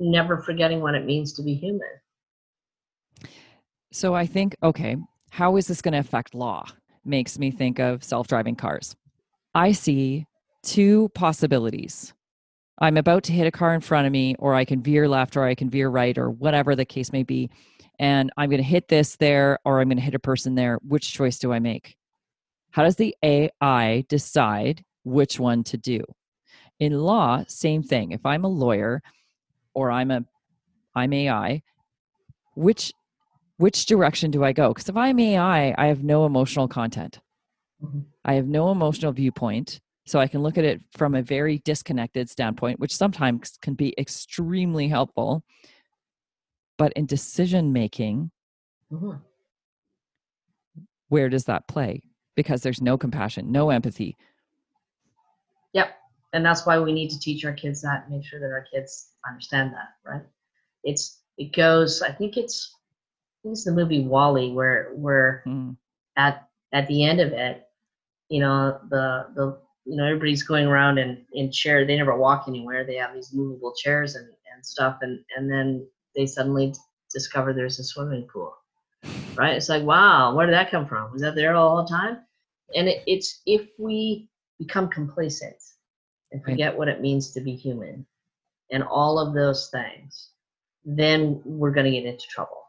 never 0.00 0.38
forgetting 0.38 0.80
what 0.80 0.94
it 0.94 1.04
means 1.04 1.32
to 1.34 1.42
be 1.42 1.54
human. 1.54 1.80
So 3.92 4.14
i 4.14 4.26
think 4.26 4.56
okay 4.62 4.96
how 5.34 5.56
is 5.56 5.66
this 5.66 5.82
going 5.82 5.94
to 5.94 5.98
affect 5.98 6.32
law? 6.32 6.64
Makes 7.04 7.40
me 7.40 7.50
think 7.50 7.80
of 7.80 8.04
self-driving 8.04 8.54
cars. 8.54 8.94
I 9.52 9.72
see 9.72 10.26
two 10.62 11.08
possibilities. 11.16 12.14
I'm 12.78 12.96
about 12.96 13.24
to 13.24 13.32
hit 13.32 13.48
a 13.48 13.50
car 13.50 13.74
in 13.74 13.80
front 13.80 14.06
of 14.06 14.12
me 14.12 14.36
or 14.38 14.54
i 14.54 14.64
can 14.64 14.80
veer 14.80 15.08
left 15.08 15.36
or 15.36 15.44
i 15.44 15.56
can 15.56 15.70
veer 15.70 15.88
right 15.88 16.16
or 16.16 16.30
whatever 16.30 16.76
the 16.76 16.84
case 16.84 17.12
may 17.12 17.24
be 17.24 17.50
and 17.98 18.30
i'm 18.36 18.48
going 18.48 18.62
to 18.62 18.68
hit 18.68 18.86
this 18.88 19.16
there 19.16 19.58
or 19.64 19.80
i'm 19.80 19.88
going 19.88 19.98
to 19.98 20.02
hit 20.04 20.14
a 20.14 20.20
person 20.20 20.54
there. 20.54 20.78
Which 20.86 21.12
choice 21.12 21.40
do 21.40 21.52
i 21.52 21.58
make? 21.58 21.96
How 22.70 22.84
does 22.84 22.96
the 22.96 23.14
ai 23.24 24.04
decide 24.08 24.84
which 25.02 25.40
one 25.40 25.64
to 25.64 25.76
do? 25.76 26.00
In 26.78 26.92
law 26.92 27.42
same 27.48 27.82
thing. 27.82 28.12
If 28.12 28.24
i'm 28.24 28.44
a 28.44 28.48
lawyer 28.48 29.02
or 29.74 29.90
i'm 29.90 30.12
a 30.12 30.24
i'm 30.94 31.12
ai 31.12 31.62
which 32.54 32.92
which 33.58 33.86
direction 33.86 34.30
do 34.30 34.42
i 34.44 34.52
go 34.52 34.68
because 34.68 34.88
if 34.88 34.96
i'm 34.96 35.18
ai 35.18 35.74
i 35.78 35.86
have 35.86 36.02
no 36.02 36.26
emotional 36.26 36.68
content 36.68 37.20
Mhm. 37.82 38.04
i 38.24 38.34
have 38.34 38.46
no 38.46 38.70
emotional 38.70 39.12
viewpoint 39.12 39.80
so 40.06 40.18
i 40.18 40.26
can 40.26 40.42
look 40.42 40.58
at 40.58 40.64
it 40.64 40.80
from 40.96 41.14
a 41.14 41.22
very 41.22 41.58
disconnected 41.58 42.28
standpoint 42.28 42.80
which 42.80 42.94
sometimes 42.94 43.58
can 43.62 43.74
be 43.74 43.94
extremely 43.98 44.88
helpful 44.88 45.44
but 46.78 46.92
in 46.94 47.06
decision 47.06 47.72
making 47.72 48.30
Mhm. 48.90 49.20
where 51.08 51.28
does 51.28 51.44
that 51.44 51.66
play 51.68 52.00
because 52.34 52.62
there's 52.62 52.82
no 52.82 52.98
compassion 52.98 53.50
no 53.52 53.70
empathy 53.70 54.16
Yep, 55.72 55.92
and 56.32 56.46
that's 56.46 56.64
why 56.64 56.78
we 56.78 56.92
need 56.92 57.10
to 57.10 57.18
teach 57.18 57.44
our 57.44 57.52
kids 57.52 57.82
that. 57.82 58.08
Make 58.08 58.24
sure 58.24 58.38
that 58.38 58.52
our 58.52 58.62
kids 58.72 59.10
understand 59.28 59.72
that, 59.74 59.88
right? 60.04 60.22
It's 60.84 61.20
it 61.36 61.52
goes. 61.52 62.00
I 62.00 62.12
think 62.12 62.36
it's 62.36 62.72
It's 63.44 63.64
the 63.64 63.72
movie 63.72 64.04
WALL-E 64.06 64.52
where 64.52 64.90
where 64.94 65.46
Mm, 65.46 65.76
at 66.16 66.48
at 66.72 66.86
the 66.88 67.04
end 67.04 67.20
of 67.20 67.32
it, 67.32 67.64
you 68.28 68.40
know 68.40 68.78
the 68.90 69.26
the 69.34 69.58
you 69.84 69.96
know 69.96 70.04
everybody's 70.06 70.42
going 70.44 70.66
around 70.66 70.98
in 70.98 71.24
in 71.32 71.50
chair. 71.52 71.84
They 71.86 71.96
never 71.96 72.16
walk 72.16 72.46
anywhere. 72.48 72.84
They 72.84 72.96
have 72.96 73.14
these 73.14 73.32
movable 73.34 73.74
chairs 73.76 74.14
and 74.16 74.26
and 74.54 74.64
stuff, 74.64 74.98
and 75.02 75.20
and 75.36 75.50
then 75.50 75.86
they 76.16 76.26
suddenly 76.26 76.74
discover 77.12 77.52
there's 77.52 77.78
a 77.78 77.84
swimming 77.84 78.28
pool, 78.32 78.54
right? 79.36 79.54
It's 79.56 79.68
like 79.68 79.84
wow, 79.84 80.34
where 80.34 80.46
did 80.46 80.54
that 80.54 80.70
come 80.70 80.86
from? 80.86 81.12
Was 81.12 81.22
that 81.22 81.34
there 81.36 81.54
all 81.54 81.82
the 81.82 81.88
time? 81.88 82.18
And 82.76 82.88
it, 82.88 83.02
it's 83.06 83.42
if 83.46 83.68
we 83.78 84.28
become 84.58 84.88
complacent 84.88 85.56
and 86.32 86.42
Right. 86.44 86.44
forget 86.44 86.76
what 86.76 86.88
it 86.88 87.00
means 87.02 87.32
to 87.32 87.40
be 87.40 87.54
human 87.56 88.06
and 88.72 88.82
all 88.84 89.18
of 89.18 89.34
those 89.34 89.70
things, 89.70 90.30
then 90.84 91.40
we're 91.44 91.72
going 91.72 91.86
to 91.86 91.92
get 91.92 92.06
into 92.06 92.26
trouble. 92.28 92.63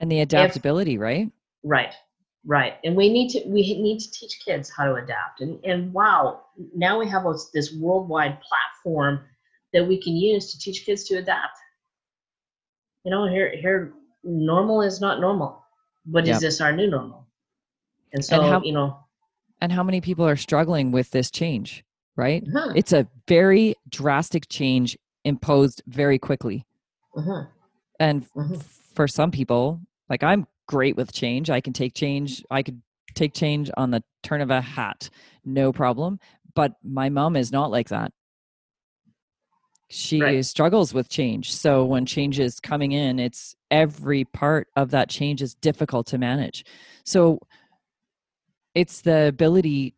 And 0.00 0.10
the 0.10 0.20
adaptability 0.20 0.98
right 0.98 1.30
Right, 1.66 1.94
right. 2.44 2.74
And 2.84 2.94
we 2.94 3.10
need 3.10 3.30
to 3.30 3.42
we 3.46 3.62
need 3.80 3.98
to 4.00 4.10
teach 4.10 4.38
kids 4.44 4.68
how 4.68 4.84
to 4.84 4.94
adapt. 5.02 5.40
And 5.40 5.58
and 5.64 5.94
wow, 5.94 6.42
now 6.76 6.98
we 7.00 7.08
have 7.08 7.24
this, 7.24 7.48
this 7.54 7.72
worldwide 7.72 8.38
platform 8.42 9.20
that 9.72 9.88
we 9.88 10.00
can 10.00 10.14
use 10.14 10.52
to 10.52 10.58
teach 10.58 10.84
kids 10.84 11.04
to 11.04 11.14
adapt. 11.16 11.56
You 13.04 13.10
know, 13.10 13.26
here 13.26 13.50
here 13.56 13.94
normal 14.22 14.82
is 14.82 15.00
not 15.00 15.20
normal, 15.20 15.64
but 16.04 16.26
Yep. 16.26 16.34
is 16.36 16.40
this 16.42 16.60
our 16.60 16.72
new 16.72 16.86
normal? 16.88 17.26
And 18.12 18.22
so 18.22 18.42
how- 18.42 18.62
you 18.62 18.72
know, 18.72 18.98
and 19.62 19.72
how 19.72 19.82
many 19.82 20.02
people 20.02 20.26
are 20.26 20.36
struggling 20.36 20.92
with 20.92 21.10
this 21.10 21.30
change 21.30 21.82
right 22.16 22.44
uh-huh, 22.54 22.72
it's 22.76 22.92
a 22.92 23.08
very 23.26 23.74
drastic 23.88 24.48
change 24.48 24.96
imposed 25.24 25.82
very 25.86 26.18
quickly 26.18 26.64
uh-huh, 27.16 27.44
and 27.98 28.24
Mhm. 28.36 28.62
For 28.94 29.06
some 29.08 29.30
people 29.30 29.80
like 30.08 30.22
i'm 30.22 30.46
great 30.66 30.96
with 30.96 31.12
change 31.12 31.50
i 31.50 31.60
can 31.60 31.72
take 31.72 31.94
change 31.94 32.42
i 32.50 32.62
could 32.62 32.80
take 33.14 33.34
change 33.34 33.70
on 33.76 33.90
the 33.90 34.02
turn 34.22 34.40
of 34.40 34.50
a 34.50 34.60
hat 34.60 35.08
no 35.44 35.72
problem 35.72 36.18
but 36.54 36.74
my 36.82 37.08
mom 37.08 37.36
is 37.36 37.52
not 37.52 37.70
like 37.70 37.88
that. 37.88 38.12
She 39.90 40.20
Right. 40.20 40.44
struggles 40.44 40.94
with 40.94 41.08
change 41.08 41.52
so 41.52 41.84
when 41.84 42.06
change 42.06 42.40
is 42.40 42.58
coming 42.58 42.92
in 42.92 43.18
it's 43.18 43.54
every 43.70 44.24
part 44.24 44.68
of 44.76 44.90
that 44.90 45.08
change 45.08 45.42
is 45.42 45.54
difficult 45.54 46.06
to 46.08 46.18
manage. 46.18 46.64
So 47.04 47.38
it's 48.74 49.02
the 49.02 49.28
ability 49.28 49.94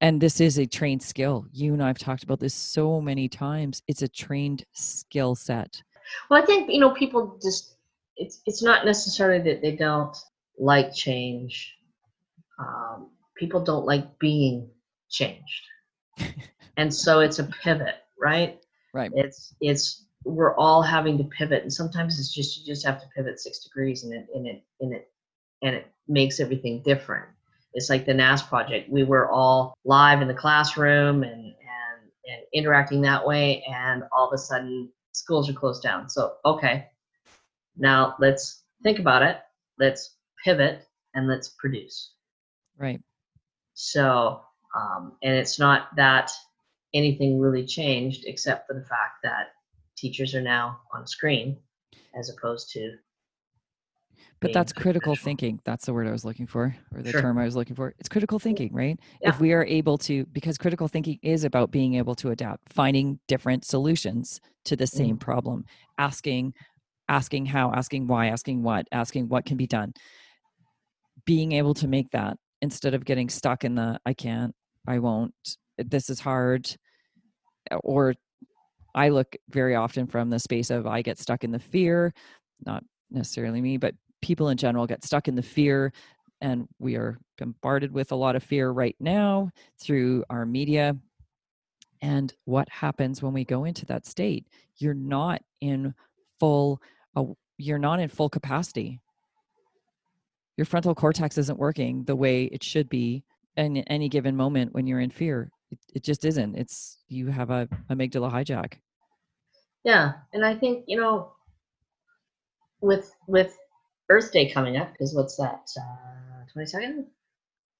and 0.00 0.20
this 0.20 0.40
is 0.40 0.58
a 0.58 0.66
trained 0.66 1.02
skill 1.02 1.46
you 1.50 1.72
and 1.72 1.82
i've 1.82 1.98
talked 1.98 2.22
about 2.22 2.38
this 2.38 2.54
so 2.54 3.00
many 3.00 3.26
times 3.26 3.82
it's 3.88 4.02
a 4.02 4.08
trained 4.08 4.64
skill 4.72 5.34
set. 5.34 5.82
Well, 6.28 6.42
I 6.42 6.44
think 6.44 6.70
you 6.70 6.80
know 6.80 6.90
people 6.90 7.38
just 7.42 7.77
it's 8.18 8.40
it's 8.46 8.62
not 8.62 8.84
necessarily 8.84 9.42
that 9.50 9.62
they 9.62 9.76
don't 9.76 10.16
like 10.58 10.92
change. 10.92 11.74
Um, 12.58 13.10
people 13.36 13.62
don't 13.62 13.86
like 13.86 14.18
being 14.18 14.68
changed, 15.08 15.66
and 16.76 16.92
so 16.92 17.20
it's 17.20 17.38
a 17.38 17.44
pivot, 17.44 17.96
right? 18.20 18.60
right 18.92 19.10
It's 19.14 19.54
it's 19.60 20.06
we're 20.24 20.56
all 20.56 20.82
having 20.82 21.16
to 21.18 21.24
pivot, 21.24 21.62
and 21.62 21.72
sometimes 21.72 22.18
it's 22.18 22.34
just 22.34 22.58
you 22.58 22.66
just 22.66 22.84
have 22.84 23.00
to 23.00 23.08
pivot 23.16 23.40
six 23.40 23.60
degrees, 23.60 24.04
and 24.04 24.12
it 24.12 24.26
and 24.34 24.46
it 24.46 24.64
and 24.80 24.92
it 24.92 25.10
and 25.62 25.74
it 25.76 25.86
makes 26.08 26.40
everything 26.40 26.82
different. 26.82 27.26
It's 27.74 27.90
like 27.90 28.06
the 28.06 28.14
NAS 28.14 28.42
project. 28.42 28.90
We 28.90 29.04
were 29.04 29.30
all 29.30 29.74
live 29.84 30.20
in 30.22 30.28
the 30.28 30.34
classroom 30.34 31.22
and 31.22 31.44
and 31.44 31.54
and 32.26 32.42
interacting 32.52 33.00
that 33.02 33.24
way, 33.24 33.64
and 33.72 34.02
all 34.10 34.26
of 34.26 34.32
a 34.34 34.38
sudden 34.38 34.90
schools 35.12 35.48
are 35.48 35.54
closed 35.54 35.82
down. 35.82 36.08
So 36.08 36.34
okay, 36.44 36.88
now 37.78 38.14
let's 38.18 38.62
think 38.82 38.98
about 38.98 39.22
it. 39.22 39.38
Let's 39.78 40.16
pivot 40.44 40.86
and 41.14 41.26
let's 41.28 41.50
produce. 41.58 42.12
right 42.78 43.00
So 43.74 44.42
um, 44.74 45.12
and 45.22 45.34
it's 45.34 45.58
not 45.58 45.94
that 45.96 46.30
anything 46.94 47.38
really 47.40 47.64
changed 47.66 48.24
except 48.26 48.66
for 48.66 48.74
the 48.74 48.84
fact 48.84 49.18
that 49.22 49.48
teachers 49.96 50.34
are 50.34 50.42
now 50.42 50.80
on 50.94 51.06
screen 51.06 51.58
as 52.18 52.30
opposed 52.30 52.70
to 52.72 52.92
But 54.40 54.52
that's 54.52 54.72
critical 54.72 55.16
thinking. 55.16 55.60
That's 55.64 55.86
the 55.86 55.92
word 55.92 56.06
I 56.06 56.12
was 56.12 56.24
looking 56.24 56.46
for, 56.46 56.74
or 56.94 57.02
the 57.02 57.10
Sure. 57.10 57.22
term 57.22 57.38
I 57.38 57.44
was 57.44 57.56
looking 57.56 57.74
for. 57.74 57.94
It's 57.98 58.08
critical 58.08 58.38
thinking, 58.38 58.72
right? 58.72 58.98
Yeah. 59.20 59.30
If 59.30 59.40
we 59.40 59.52
are 59.52 59.64
able 59.64 59.98
to, 59.98 60.24
because 60.26 60.56
critical 60.58 60.88
thinking 60.88 61.18
is 61.22 61.44
about 61.44 61.70
being 61.70 61.94
able 61.94 62.14
to 62.16 62.30
adapt, 62.30 62.72
finding 62.72 63.18
different 63.26 63.64
solutions 63.64 64.40
to 64.64 64.76
the 64.76 64.86
same 64.86 65.16
Mm. 65.16 65.20
problem, 65.20 65.64
asking, 65.98 66.54
asking 67.08 67.46
how, 67.46 67.72
asking 67.72 68.06
why, 68.06 68.26
asking 68.26 68.62
what, 68.62 68.86
asking 68.92 69.28
what 69.28 69.44
can 69.44 69.56
be 69.56 69.66
done. 69.66 69.92
Being 71.24 71.52
able 71.52 71.74
to 71.74 71.88
make 71.88 72.10
that 72.10 72.36
instead 72.62 72.94
of 72.94 73.04
getting 73.04 73.28
stuck 73.28 73.64
in 73.64 73.74
the 73.74 73.98
I 74.06 74.14
can't, 74.14 74.54
I 74.86 74.98
won't, 74.98 75.34
this 75.78 76.10
is 76.10 76.20
hard, 76.20 76.68
or 77.82 78.14
I 78.94 79.10
look 79.10 79.36
very 79.50 79.74
often 79.74 80.06
from 80.06 80.30
the 80.30 80.38
space 80.38 80.70
of 80.70 80.86
I 80.86 81.02
get 81.02 81.18
stuck 81.18 81.44
in 81.44 81.52
the 81.52 81.58
fear, 81.58 82.12
not 82.64 82.82
necessarily 83.10 83.60
me, 83.60 83.76
but 83.76 83.94
people 84.22 84.48
in 84.48 84.56
general 84.56 84.86
get 84.86 85.04
stuck 85.04 85.28
in 85.28 85.34
the 85.34 85.42
fear. 85.42 85.92
And 86.40 86.68
we 86.78 86.96
are 86.96 87.18
bombarded 87.36 87.92
with 87.92 88.12
a 88.12 88.16
lot 88.16 88.36
of 88.36 88.42
fear 88.42 88.70
right 88.70 88.96
now 89.00 89.50
through 89.80 90.24
our 90.30 90.46
media. 90.46 90.96
And 92.00 92.32
what 92.44 92.68
happens 92.70 93.22
when 93.22 93.32
we 93.32 93.44
go 93.44 93.64
into 93.64 93.84
that 93.86 94.06
state? 94.06 94.46
You're 94.76 94.94
not 94.94 95.42
in 95.60 95.94
full, 96.38 96.80
uh, 97.18 97.24
you're 97.56 97.78
not 97.78 98.00
in 98.00 98.08
full 98.08 98.28
capacity. 98.28 99.00
Your 100.56 100.64
frontal 100.64 100.94
cortex 100.94 101.38
isn't 101.38 101.58
working 101.58 102.04
the 102.04 102.16
way 102.16 102.44
it 102.44 102.62
should 102.62 102.88
be 102.88 103.24
in 103.56 103.78
any 103.78 104.08
given 104.08 104.36
moment 104.36 104.72
when 104.72 104.86
you're 104.86 105.00
in 105.00 105.10
fear. 105.10 105.50
It, 105.70 105.78
it 105.94 106.02
just 106.02 106.24
isn't. 106.24 106.56
It's 106.56 106.98
you 107.08 107.28
have 107.28 107.50
a 107.50 107.68
amygdala 107.90 108.32
hijack. 108.32 108.74
Yeah, 109.84 110.14
and 110.32 110.44
I 110.44 110.54
think 110.54 110.84
you 110.86 111.00
know, 111.00 111.32
with 112.80 113.14
with 113.26 113.56
Earth 114.08 114.32
Day 114.32 114.50
coming 114.50 114.76
up, 114.76 114.92
because 114.92 115.14
what's 115.14 115.36
that? 115.36 115.68
uh 115.78 116.44
Twenty 116.52 116.66
second. 116.66 117.06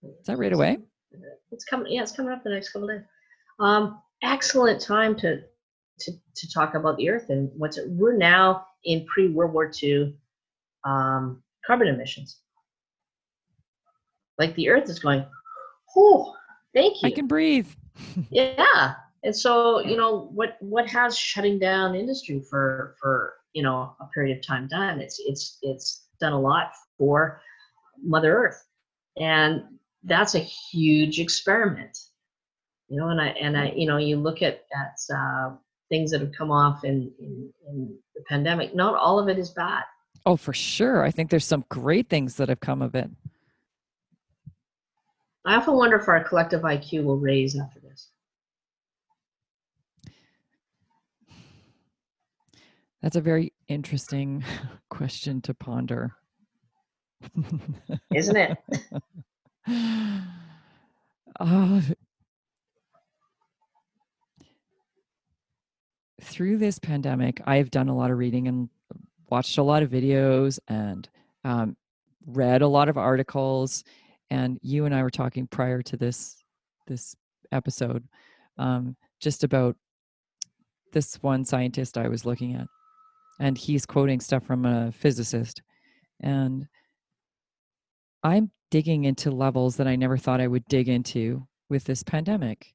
Is 0.02 0.26
that 0.26 0.38
right 0.38 0.52
away? 0.52 0.78
It's 1.50 1.64
coming. 1.64 1.90
Yeah, 1.90 2.02
it's 2.02 2.12
coming 2.12 2.32
up 2.32 2.44
the 2.44 2.50
next 2.50 2.70
couple 2.70 2.88
days. 2.88 3.02
Um, 3.58 4.00
excellent 4.22 4.80
time 4.80 5.16
to 5.16 5.42
to 6.00 6.12
to 6.36 6.52
talk 6.52 6.74
about 6.74 6.96
the 6.96 7.10
Earth 7.10 7.30
and 7.30 7.50
what's 7.56 7.78
it. 7.78 7.88
We're 7.88 8.16
now 8.16 8.66
in 8.84 9.06
pre 9.06 9.28
World 9.28 9.52
War 9.52 9.70
II 9.82 10.14
um, 10.84 11.42
carbon 11.66 11.88
emissions. 11.88 12.38
Like 14.38 14.54
the 14.54 14.68
Earth 14.68 14.88
is 14.88 14.98
going. 14.98 15.24
Oh, 15.96 16.34
thank 16.74 17.02
you. 17.02 17.08
I 17.08 17.10
can 17.10 17.26
breathe. 17.26 17.68
yeah 18.30 18.94
and 19.24 19.34
so 19.34 19.80
you 19.80 19.96
know 19.96 20.30
what 20.32 20.56
what 20.60 20.88
has 20.88 21.18
shutting 21.18 21.58
down 21.58 21.94
industry 21.94 22.42
for 22.48 22.96
for 23.00 23.34
you 23.52 23.62
know 23.62 23.94
a 24.00 24.06
period 24.14 24.36
of 24.36 24.46
time 24.46 24.68
done 24.68 25.00
it's 25.00 25.20
it's 25.24 25.58
it's 25.62 26.06
done 26.20 26.32
a 26.32 26.40
lot 26.40 26.72
for 26.96 27.40
mother 28.02 28.36
earth 28.36 28.64
and 29.18 29.62
that's 30.04 30.34
a 30.34 30.38
huge 30.38 31.18
experiment 31.18 31.98
you 32.88 32.98
know 32.98 33.08
and 33.08 33.20
i 33.20 33.28
and 33.28 33.56
i 33.56 33.72
you 33.74 33.86
know 33.86 33.96
you 33.96 34.16
look 34.16 34.42
at 34.42 34.64
at 34.74 35.14
uh, 35.14 35.50
things 35.88 36.10
that 36.10 36.20
have 36.20 36.32
come 36.32 36.50
off 36.50 36.84
in, 36.84 37.10
in 37.18 37.50
in 37.68 37.98
the 38.14 38.22
pandemic 38.28 38.74
not 38.74 38.94
all 38.94 39.18
of 39.18 39.28
it 39.28 39.38
is 39.38 39.50
bad 39.50 39.84
Oh, 40.26 40.36
for 40.36 40.52
sure. 40.52 41.04
I 41.04 41.10
think 41.10 41.30
there's 41.30 41.46
some 41.46 41.64
great 41.70 42.10
things 42.10 42.34
that 42.36 42.48
have 42.50 42.60
come 42.60 42.82
of 42.82 42.94
it. 42.94 43.08
i 45.46 45.54
often 45.54 45.74
wonder 45.74 45.96
if 45.96 46.06
our 46.08 46.22
collective 46.24 46.62
iq 46.62 47.02
will 47.04 47.16
raise 47.18 47.58
after 47.58 47.80
this 47.80 48.10
That's 53.02 53.14
a 53.16 53.20
very 53.20 53.52
interesting 53.68 54.44
question 54.90 55.40
to 55.42 55.54
ponder. 55.54 56.10
isn't 58.14 58.36
it 58.36 58.58
uh, 61.40 61.80
through 66.28 66.58
this 66.58 66.78
pandemic, 66.78 67.40
I've 67.46 67.70
done 67.70 67.88
a 67.88 67.96
lot 67.96 68.10
of 68.10 68.18
reading 68.18 68.48
and 68.48 68.68
watched 69.30 69.58
a 69.58 69.62
lot 69.62 69.82
of 69.82 69.90
videos 69.90 70.58
and 70.68 71.08
um, 71.44 71.76
read 72.26 72.62
a 72.62 72.68
lot 72.68 72.88
of 72.88 72.96
articles. 72.96 73.84
And 74.30 74.58
you 74.62 74.84
and 74.84 74.94
I 74.94 75.02
were 75.02 75.10
talking 75.10 75.46
prior 75.46 75.82
to 75.82 75.96
this 75.96 76.44
this 76.86 77.14
episode 77.52 78.02
um, 78.58 78.96
just 79.20 79.44
about 79.44 79.76
this 80.92 81.16
one 81.22 81.44
scientist 81.44 81.98
I 81.98 82.08
was 82.08 82.24
looking 82.24 82.54
at, 82.54 82.66
and 83.40 83.56
he's 83.56 83.86
quoting 83.86 84.20
stuff 84.20 84.44
from 84.44 84.64
a 84.64 84.92
physicist, 84.92 85.62
and 86.20 86.66
I'm 88.22 88.50
digging 88.70 89.04
into 89.04 89.30
levels 89.30 89.76
that 89.76 89.86
I 89.86 89.96
never 89.96 90.16
thought 90.16 90.40
I 90.40 90.46
would 90.46 90.64
dig 90.66 90.88
into 90.88 91.46
with 91.68 91.84
this 91.84 92.02
pandemic. 92.02 92.74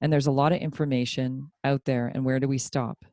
And 0.00 0.12
there's 0.12 0.26
a 0.26 0.32
lot 0.32 0.52
of 0.52 0.60
information 0.60 1.50
out 1.62 1.84
there, 1.84 2.06
and 2.06 2.24
where 2.24 2.40
do 2.40 2.48
we 2.48 2.58
stop? 2.58 3.04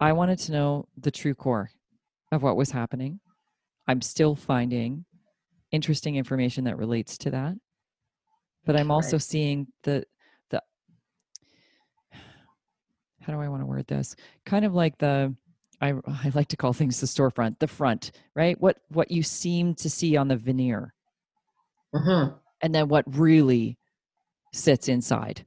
I 0.00 0.12
wanted 0.12 0.38
to 0.40 0.52
know 0.52 0.88
the 0.96 1.10
true 1.10 1.34
core 1.34 1.70
of 2.32 2.42
what 2.42 2.56
was 2.56 2.70
happening. 2.70 3.20
I'm 3.86 4.00
still 4.00 4.34
finding 4.34 5.04
interesting 5.70 6.16
information 6.16 6.64
that 6.64 6.78
relates 6.78 7.18
to 7.18 7.30
that. 7.30 7.54
But 8.64 8.76
I'm 8.76 8.90
also 8.90 9.16
Right. 9.16 9.22
seeing 9.22 9.66
the 9.82 10.04
the 10.50 10.62
how 13.20 13.32
do 13.32 13.40
I 13.40 13.48
want 13.48 13.62
to 13.62 13.66
word 13.66 13.86
this? 13.86 14.14
Kind 14.44 14.64
of 14.64 14.74
like 14.74 14.98
the 14.98 15.34
I, 15.80 15.94
I 16.06 16.30
like 16.34 16.48
to 16.48 16.56
call 16.56 16.72
things 16.72 17.00
the 17.00 17.06
storefront, 17.06 17.58
the 17.58 17.66
front, 17.66 18.12
right? 18.34 18.58
What 18.60 18.78
what 18.88 19.10
you 19.10 19.22
seem 19.22 19.74
to 19.76 19.90
see 19.90 20.16
on 20.16 20.28
the 20.28 20.36
veneer, 20.36 20.94
hmm 21.92 22.36
and 22.60 22.74
then 22.74 22.88
what 22.88 23.04
really 23.18 23.76
sits 24.54 24.88
inside. 24.88 25.44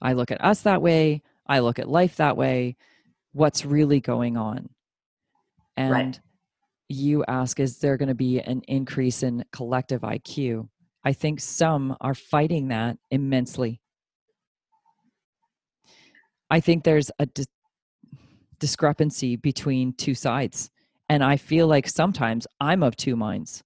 I 0.00 0.12
look 0.12 0.30
at 0.30 0.44
us 0.44 0.62
that 0.62 0.82
way. 0.82 1.22
I 1.46 1.60
look 1.60 1.78
at 1.78 1.88
life 1.88 2.16
that 2.16 2.36
way. 2.36 2.76
What's 3.32 3.64
really 3.64 4.00
going 4.00 4.36
on? 4.36 4.68
And 5.76 5.92
Right. 5.92 6.20
you 6.88 7.24
ask, 7.26 7.58
is 7.58 7.78
there 7.78 7.96
going 7.96 8.08
to 8.08 8.14
be 8.14 8.40
an 8.40 8.62
increase 8.68 9.22
in 9.22 9.44
collective 9.52 10.02
IQ? 10.02 10.68
I 11.04 11.12
think 11.12 11.40
some 11.40 11.96
are 12.00 12.14
fighting 12.14 12.68
that 12.68 12.98
immensely. 13.10 13.80
I 16.50 16.60
think 16.60 16.84
there's 16.84 17.10
a 17.18 17.26
dis- 17.26 17.46
discrepancy 18.58 19.36
between 19.36 19.94
two 19.94 20.14
sides. 20.14 20.70
And 21.08 21.24
I 21.24 21.36
feel 21.36 21.66
like 21.66 21.88
sometimes 21.88 22.46
I'm 22.60 22.82
of 22.82 22.96
two 22.96 23.16
minds, 23.16 23.62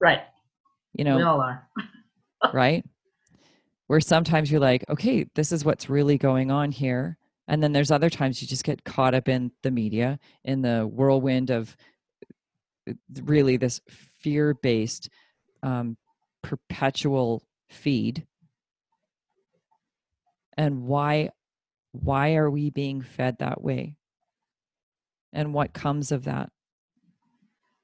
right 0.00 0.22
you 0.94 1.04
know, 1.04 1.16
we 1.16 1.22
all 1.22 1.40
are 1.40 1.68
right? 2.52 2.84
Where 3.88 4.00
sometimes 4.00 4.50
you're 4.50 4.60
like, 4.60 4.84
okay, 4.88 5.26
this 5.34 5.50
is 5.52 5.64
what's 5.64 5.90
really 5.90 6.16
going 6.18 6.50
on 6.50 6.70
here. 6.70 7.18
And 7.48 7.60
then 7.62 7.72
there's 7.72 7.90
other 7.90 8.10
times 8.10 8.40
you 8.40 8.46
just 8.46 8.62
get 8.64 8.84
caught 8.84 9.14
up 9.14 9.28
in 9.28 9.50
the 9.62 9.72
media, 9.72 10.20
in 10.44 10.62
the 10.62 10.86
whirlwind 10.86 11.50
of 11.50 11.76
uh, 12.88 12.92
really 13.24 13.56
this 13.56 13.80
fear 14.20 14.54
based, 14.54 15.08
um, 15.64 15.96
perpetual 16.42 17.42
feed. 17.68 18.26
And 20.56 20.84
why 20.84 21.30
why 21.92 22.36
are 22.36 22.48
we 22.48 22.70
being 22.70 23.02
fed 23.02 23.38
that 23.38 23.60
way? 23.62 23.96
And 25.32 25.52
what 25.52 25.72
comes 25.72 26.12
of 26.12 26.24
that? 26.24 26.50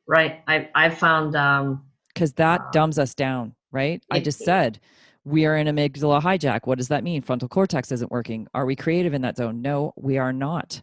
right 0.06 0.42
i 0.46 0.68
i 0.76 0.88
found 0.88 1.34
um 1.34 1.82
because 2.14 2.32
that 2.34 2.60
Wow. 2.60 2.70
dumbs 2.70 2.98
us 3.00 3.14
down, 3.16 3.55
right? 3.72 4.02
I 4.10 4.20
just 4.20 4.40
said 4.40 4.80
we 5.24 5.46
are 5.46 5.56
in 5.56 5.66
amygdala 5.66 6.22
hijack. 6.22 6.60
What 6.64 6.78
does 6.78 6.88
that 6.88 7.04
mean? 7.04 7.22
Frontal 7.22 7.48
cortex 7.48 7.90
isn't 7.92 8.10
working. 8.10 8.46
Are 8.54 8.66
we 8.66 8.76
creative 8.76 9.14
in 9.14 9.22
that 9.22 9.36
zone? 9.36 9.60
No, 9.60 9.92
we 9.96 10.18
are 10.18 10.32
not. 10.32 10.80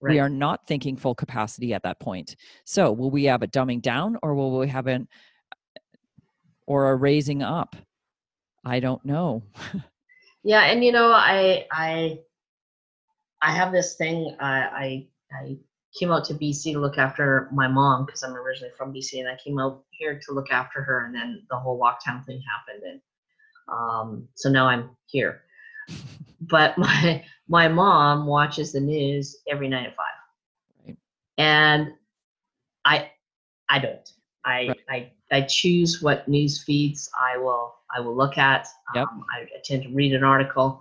right 0.00 0.12
We 0.12 0.18
are 0.18 0.28
not 0.28 0.66
thinking 0.66 0.96
full 0.96 1.14
capacity 1.14 1.72
at 1.72 1.82
that 1.84 2.00
point. 2.00 2.36
So, 2.64 2.92
will 2.92 3.10
we 3.10 3.24
have 3.24 3.42
a 3.42 3.46
dumbing 3.46 3.82
down 3.82 4.16
or 4.22 4.34
will 4.34 4.58
we 4.58 4.68
have 4.68 4.86
an 4.86 5.08
or 6.66 6.90
a 6.90 6.96
raising 6.96 7.42
up? 7.42 7.76
I 8.64 8.80
don't 8.80 9.04
know. 9.04 9.42
Yeah, 10.46 10.62
and 10.66 10.84
you 10.84 10.92
know, 10.92 11.10
I 11.10 11.66
I 11.72 12.20
I 13.42 13.50
have 13.50 13.72
this 13.72 13.96
thing. 13.96 14.36
I 14.38 14.60
I, 14.62 15.06
I 15.32 15.56
came 15.98 16.12
out 16.12 16.24
to 16.26 16.34
BC 16.34 16.72
to 16.72 16.78
look 16.78 16.98
after 16.98 17.48
my 17.52 17.66
mom 17.68 18.04
because 18.06 18.22
I'm 18.22 18.34
originally 18.34 18.72
from 18.76 18.92
BC, 18.92 19.20
and 19.20 19.28
I 19.28 19.36
came 19.42 19.58
out 19.58 19.84
here 19.90 20.20
to 20.26 20.32
look 20.32 20.50
after 20.50 20.82
her, 20.82 21.06
and 21.06 21.14
then 21.14 21.42
the 21.50 21.56
whole 21.56 21.80
lockdown 21.80 22.24
thing 22.24 22.42
happened, 22.42 22.82
and 22.84 23.00
um, 23.68 24.28
so 24.34 24.50
now 24.50 24.66
I'm 24.66 24.90
here. 25.06 25.42
But 26.40 26.76
my 26.78 27.24
my 27.48 27.68
mom 27.68 28.26
watches 28.26 28.72
the 28.72 28.80
news 28.80 29.38
every 29.48 29.68
night 29.68 29.86
at 29.86 29.96
five, 29.96 30.86
Right. 30.86 30.96
and 31.38 31.92
I 32.84 33.10
I 33.68 33.78
don't. 33.78 34.08
I 34.44 34.68
Right. 34.68 34.80
I 34.88 35.12
I 35.32 35.42
choose 35.42 36.02
what 36.02 36.28
news 36.28 36.62
feeds 36.62 37.10
I 37.20 37.36
will 37.36 37.74
I 37.96 38.00
will 38.00 38.16
look 38.16 38.38
at. 38.38 38.68
Yep. 38.94 39.06
Um, 39.08 39.24
I, 39.32 39.46
tend 39.64 39.82
to 39.84 39.88
read 39.90 40.14
an 40.14 40.22
article, 40.24 40.80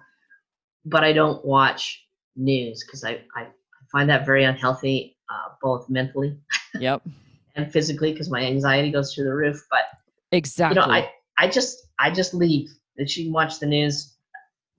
but 0.85 1.03
I 1.03 1.13
don't 1.13 1.43
watch 1.43 2.05
news 2.35 2.83
because 2.83 3.03
I 3.03 3.21
I 3.35 3.47
find 3.95 4.09
that 4.09 4.25
very 4.25 4.43
unhealthy, 4.43 5.15
uh, 5.29 5.55
both 5.61 5.89
mentally 5.89 6.37
Yep. 6.77 7.01
and 7.55 7.71
physically, 7.71 8.11
because 8.11 8.29
my 8.29 8.41
anxiety 8.41 8.91
goes 8.91 9.13
through 9.13 9.23
the 9.23 9.33
roof. 9.33 9.65
But 9.71 9.85
Exactly. 10.31 10.75
you 10.75 10.81
know, 10.81 10.93
I 10.93 11.09
I 11.37 11.47
just 11.47 11.87
I 11.97 12.11
just 12.11 12.33
leave. 12.33 12.69
That 12.97 13.09
she 13.09 13.25
can 13.25 13.33
watch 13.33 13.59
the 13.59 13.65
news, 13.65 14.15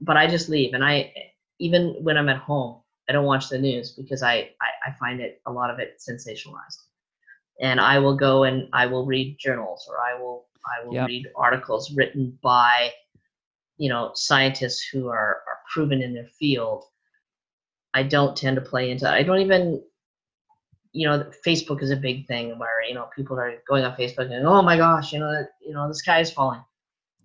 but 0.01 0.17
I 0.17 0.27
just 0.27 0.49
leave. 0.49 0.75
And 0.75 0.85
I 0.85 1.13
even 1.59 1.97
when 2.03 2.17
I'm 2.19 2.29
at 2.29 2.39
home, 2.39 2.81
I 3.09 3.13
don't 3.13 3.25
watch 3.25 3.49
the 3.49 3.59
news 3.59 3.93
because 3.93 4.23
I 4.23 4.35
I, 4.61 4.69
I 4.87 4.93
find 5.01 5.21
it 5.21 5.41
a 5.47 5.53
lot 5.53 5.71
of 5.71 5.79
it 5.79 6.01
sensationalized. 6.09 6.81
And 7.61 7.81
I 7.81 7.99
will 7.99 8.17
go 8.17 8.45
and 8.45 8.69
I 8.75 8.85
will 8.87 9.07
read 9.07 9.39
journals 9.39 9.87
or 9.89 9.97
I 9.99 10.21
will 10.21 10.47
I 10.67 10.85
will 10.85 10.95
Yep. 10.95 11.09
read 11.09 11.27
articles 11.37 11.95
written 11.97 12.39
by 12.43 12.93
you 13.79 13.89
know 13.89 14.11
scientists 14.15 14.87
who 14.91 15.09
are 15.09 15.43
are 15.49 15.59
proven 15.73 16.03
in 16.03 16.13
their 16.13 16.31
field. 16.39 16.85
I 17.97 18.03
don't 18.03 18.37
tend 18.37 18.57
to 18.57 18.61
play 18.61 18.91
into. 18.91 19.09
I 19.11 19.23
don't 19.23 19.41
even 19.41 19.83
you 20.93 21.07
know, 21.07 21.31
Facebook 21.47 21.83
is 21.83 21.91
a 21.91 21.97
big 21.97 22.27
thing 22.27 22.59
where 22.59 22.83
you 22.89 22.95
know 22.95 23.09
people 23.15 23.39
are 23.39 23.55
going 23.69 23.85
on 23.85 23.95
Facebook 23.97 24.31
and 24.31 24.47
oh 24.47 24.63
my 24.63 24.77
gosh, 24.77 25.13
you 25.13 25.19
know, 25.19 25.45
you 25.61 25.73
know, 25.73 25.89
the 25.89 25.95
sky 25.95 26.21
is 26.21 26.31
falling. 26.31 26.63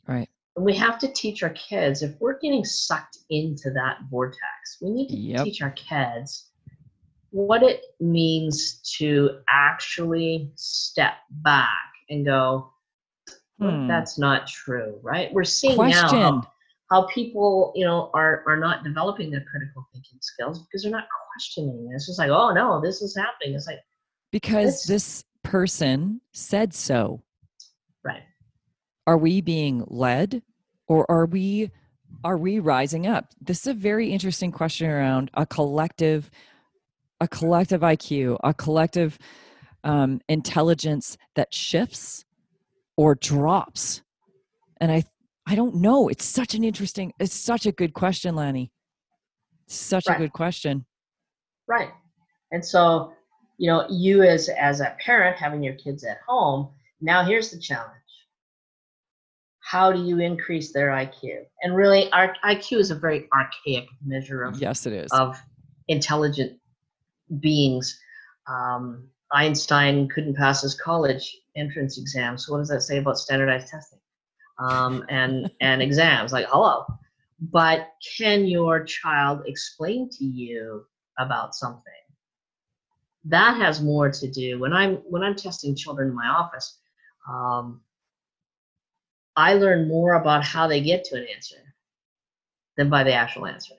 Right. 0.08 0.28
And 0.56 0.66
we 0.66 0.74
have 0.76 0.98
to 1.00 1.08
teach 1.08 1.44
our 1.44 1.52
kids 1.52 2.02
if 2.04 2.12
we're 2.20 2.40
getting 2.40 2.66
sucked 2.66 3.20
into 3.30 3.70
that 3.72 4.00
vortex, 4.10 4.78
we 4.82 4.90
need 4.92 5.08
to 5.10 5.16
Yep. 5.16 5.44
teach 5.46 5.62
our 5.62 5.72
kids 5.72 6.50
what 7.30 7.64
it 7.64 7.82
means 8.02 8.82
to 8.98 9.40
actually 9.50 10.52
step 10.56 11.14
back 11.30 11.92
and 12.10 12.26
go, 12.26 12.72
Hmm. 13.60 13.88
that's 13.88 14.18
not 14.18 14.48
true, 14.48 15.00
right? 15.02 15.32
We're 15.32 15.44
seeing 15.46 15.78
now 15.78 16.02
Question. 16.02 16.20
how, 16.20 16.51
how 16.92 17.08
people, 17.08 17.72
you 17.76 17.86
know, 17.86 18.12
are 18.14 18.44
are 18.46 18.58
not 18.58 18.84
developing 18.84 19.32
their 19.32 19.44
critical 19.50 19.88
thinking 19.94 20.20
skills 20.22 20.62
because 20.64 20.84
they're 20.84 20.92
not 20.92 21.06
questioning. 21.32 21.90
It's 21.96 22.06
just 22.06 22.20
like, 22.20 22.30
oh 22.30 22.52
no, 22.54 22.82
this 22.82 23.02
is 23.02 23.16
happening. 23.16 23.56
It's 23.56 23.66
like, 23.66 23.80
because 24.32 24.84
It's- 24.84 24.88
this 24.88 25.24
person 25.44 26.22
said 26.34 26.74
so. 26.74 27.24
right, 28.04 28.24
Are 29.08 29.18
we 29.18 29.42
being 29.42 29.84
led 29.88 30.44
or 30.88 31.10
are 31.10 31.26
we 31.26 31.72
are 32.24 32.38
we 32.38 32.60
rising 32.60 33.08
up? 33.08 33.26
This 33.40 33.62
is 33.62 33.68
a 33.68 33.74
very 33.74 34.12
interesting 34.12 34.52
question 34.52 34.90
around 34.90 35.32
a 35.34 35.46
collective 35.46 36.30
a 37.22 37.28
collective 37.28 37.82
IQ, 37.82 38.38
a 38.44 38.54
collective 38.54 39.18
um, 39.84 40.20
intelligence 40.28 41.18
that 41.36 41.54
shifts 41.54 42.26
or 42.98 43.16
drops. 43.16 44.02
And 44.80 44.92
I 44.92 45.04
I 45.48 45.56
don't 45.56 45.76
know. 45.76 46.08
It's 46.08 46.26
such 46.26 46.54
an 46.56 46.64
interesting, 46.64 47.14
it's 47.20 47.34
such 47.34 47.66
a 47.66 47.72
good 47.72 47.94
question, 47.94 48.36
Lanny. 48.36 48.72
Such 49.68 50.08
a 50.08 50.16
good 50.16 50.34
question. 50.34 50.86
right. 51.68 51.90
And 52.52 52.64
so, 52.64 53.14
you 53.58 53.72
know, 53.72 53.86
you 53.90 54.24
as 54.24 54.50
as 54.50 54.82
a 54.82 54.98
parent 55.00 55.38
having 55.38 55.64
your 55.64 55.76
kids 55.76 56.04
at 56.04 56.18
home, 56.28 56.70
now 57.00 57.24
here's 57.24 57.52
the 57.52 57.58
challenge. 57.58 57.96
How 59.62 59.94
do 59.94 60.04
you 60.04 60.20
increase 60.20 60.74
their 60.74 60.90
IQ? 60.90 61.46
And 61.64 61.74
really, 61.74 62.12
our 62.12 62.36
IQ 62.44 62.80
is 62.80 62.92
a 62.92 62.96
very 62.96 63.30
archaic 63.34 63.88
measure 64.06 64.44
of 64.44 64.60
Yes, 64.60 64.86
it 64.86 64.92
is. 64.92 65.10
of 65.14 65.42
intelligent 65.88 66.60
beings. 67.40 67.98
Um, 68.48 69.08
Einstein 69.32 70.10
couldn't 70.10 70.36
pass 70.36 70.62
his 70.62 70.76
college 70.76 71.38
entrance 71.56 71.98
exam. 71.98 72.38
So 72.38 72.52
what 72.52 72.60
does 72.60 72.68
that 72.68 72.82
say 72.82 72.98
about 72.98 73.18
standardized 73.18 73.68
testing 73.68 74.01
um, 74.62 75.06
and 75.10 75.52
and 75.62 75.82
exams? 75.82 76.32
Like 76.32 76.48
hello, 76.50 76.86
but 77.40 77.90
can 78.18 78.46
your 78.46 78.84
child 78.84 79.44
explain 79.46 80.10
to 80.18 80.26
you 80.26 80.86
about 81.20 81.56
something? 81.56 81.94
That 83.26 83.58
has 83.58 83.82
more 83.82 84.12
to 84.12 84.32
do 84.32 84.60
when 84.60 84.74
I'm 84.74 84.96
when 84.98 85.24
I'm 85.24 85.36
testing 85.36 85.76
children 85.76 86.10
in 86.10 86.16
my 86.16 86.28
office. 86.28 86.80
Um, 87.30 87.82
I 89.36 89.54
learn 89.54 89.88
more 89.88 90.16
about 90.16 90.44
how 90.44 90.68
they 90.68 90.82
get 90.82 91.04
to 91.06 91.16
an 91.16 91.28
answer 91.34 91.56
than 92.78 92.90
by 92.90 93.04
the 93.04 93.14
actual 93.14 93.46
answer 93.46 93.76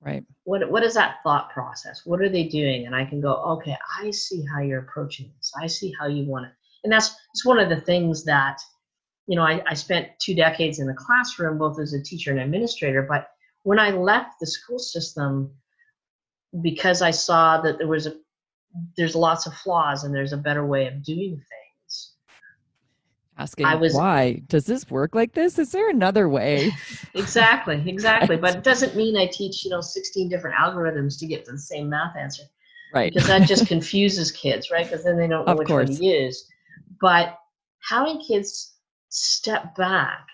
right. 0.00 0.24
what 0.44 0.68
what 0.70 0.82
is 0.82 0.94
that 0.94 1.16
thought 1.22 1.50
process 1.50 2.02
what 2.04 2.20
are 2.20 2.28
they 2.28 2.44
doing 2.44 2.86
and 2.86 2.94
i 2.94 3.04
can 3.04 3.20
go 3.20 3.34
okay 3.34 3.76
i 4.00 4.10
see 4.10 4.44
how 4.52 4.60
you're 4.60 4.80
approaching 4.80 5.30
this 5.36 5.52
i 5.60 5.66
see 5.66 5.92
how 5.98 6.06
you 6.06 6.24
want 6.24 6.44
to 6.44 6.50
and 6.84 6.92
that's 6.92 7.16
it's 7.34 7.44
one 7.44 7.58
of 7.58 7.68
the 7.68 7.80
things 7.80 8.24
that 8.24 8.60
you 9.28 9.36
know 9.36 9.42
I, 9.42 9.62
I 9.66 9.74
spent 9.74 10.08
two 10.18 10.34
decades 10.34 10.80
in 10.80 10.86
the 10.86 10.94
classroom 10.94 11.58
both 11.58 11.78
as 11.78 11.92
a 11.92 12.02
teacher 12.02 12.30
and 12.32 12.40
administrator 12.40 13.02
but 13.02 13.28
when 13.62 13.78
i 13.78 13.90
left 13.90 14.40
the 14.40 14.46
school 14.46 14.78
system 14.78 15.50
because 16.62 17.02
i 17.02 17.10
saw 17.10 17.60
that 17.60 17.78
there 17.78 17.86
was 17.86 18.06
a 18.06 18.14
there's 18.96 19.14
lots 19.14 19.46
of 19.46 19.54
flaws 19.54 20.04
and 20.04 20.14
there's 20.14 20.32
a 20.32 20.36
better 20.36 20.66
way 20.66 20.86
of 20.86 21.02
doing 21.04 21.36
things 21.36 22.12
Asking 23.40 23.66
I 23.66 23.76
was- 23.76 23.94
why 23.94 24.42
does 24.48 24.66
this 24.66 24.90
work 24.90 25.14
like 25.14 25.32
this? 25.32 25.60
Is 25.60 25.70
there 25.70 25.88
another 25.90 26.28
way? 26.28 26.72
exactly 27.14 27.84
exactly 27.86 28.36
but 28.36 28.56
it 28.56 28.64
doesn't 28.70 28.96
mean 28.96 29.16
i 29.16 29.26
teach 29.26 29.64
you 29.64 29.70
know 29.70 29.80
16 29.80 30.28
different 30.28 30.56
algorithms 30.56 31.18
to 31.20 31.26
get 31.26 31.44
to 31.44 31.52
the 31.52 31.58
same 31.58 31.88
math 31.88 32.16
answer 32.16 32.42
right. 32.92 33.12
because 33.12 33.28
that 33.28 33.46
just 33.46 33.66
confuses 33.74 34.30
kids, 34.32 34.70
right? 34.70 34.86
Because 34.86 35.04
then 35.04 35.16
they 35.16 35.28
don't 35.28 35.46
know 35.46 35.52
Of 35.52 35.58
which 35.58 35.68
one 35.68 35.86
to 35.86 36.04
use. 36.04 36.48
But 37.00 37.38
having 37.88 38.20
kids 38.20 38.74
step 39.08 39.74
back 39.76 40.26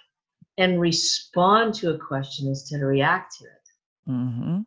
and 0.58 0.80
respond 0.80 1.74
to 1.74 1.90
a 1.94 1.98
question 1.98 2.48
instead 2.48 2.80
of 2.80 2.88
react 2.88 3.36
to 3.38 3.44
it, 3.44 3.68
hmm 4.06 4.60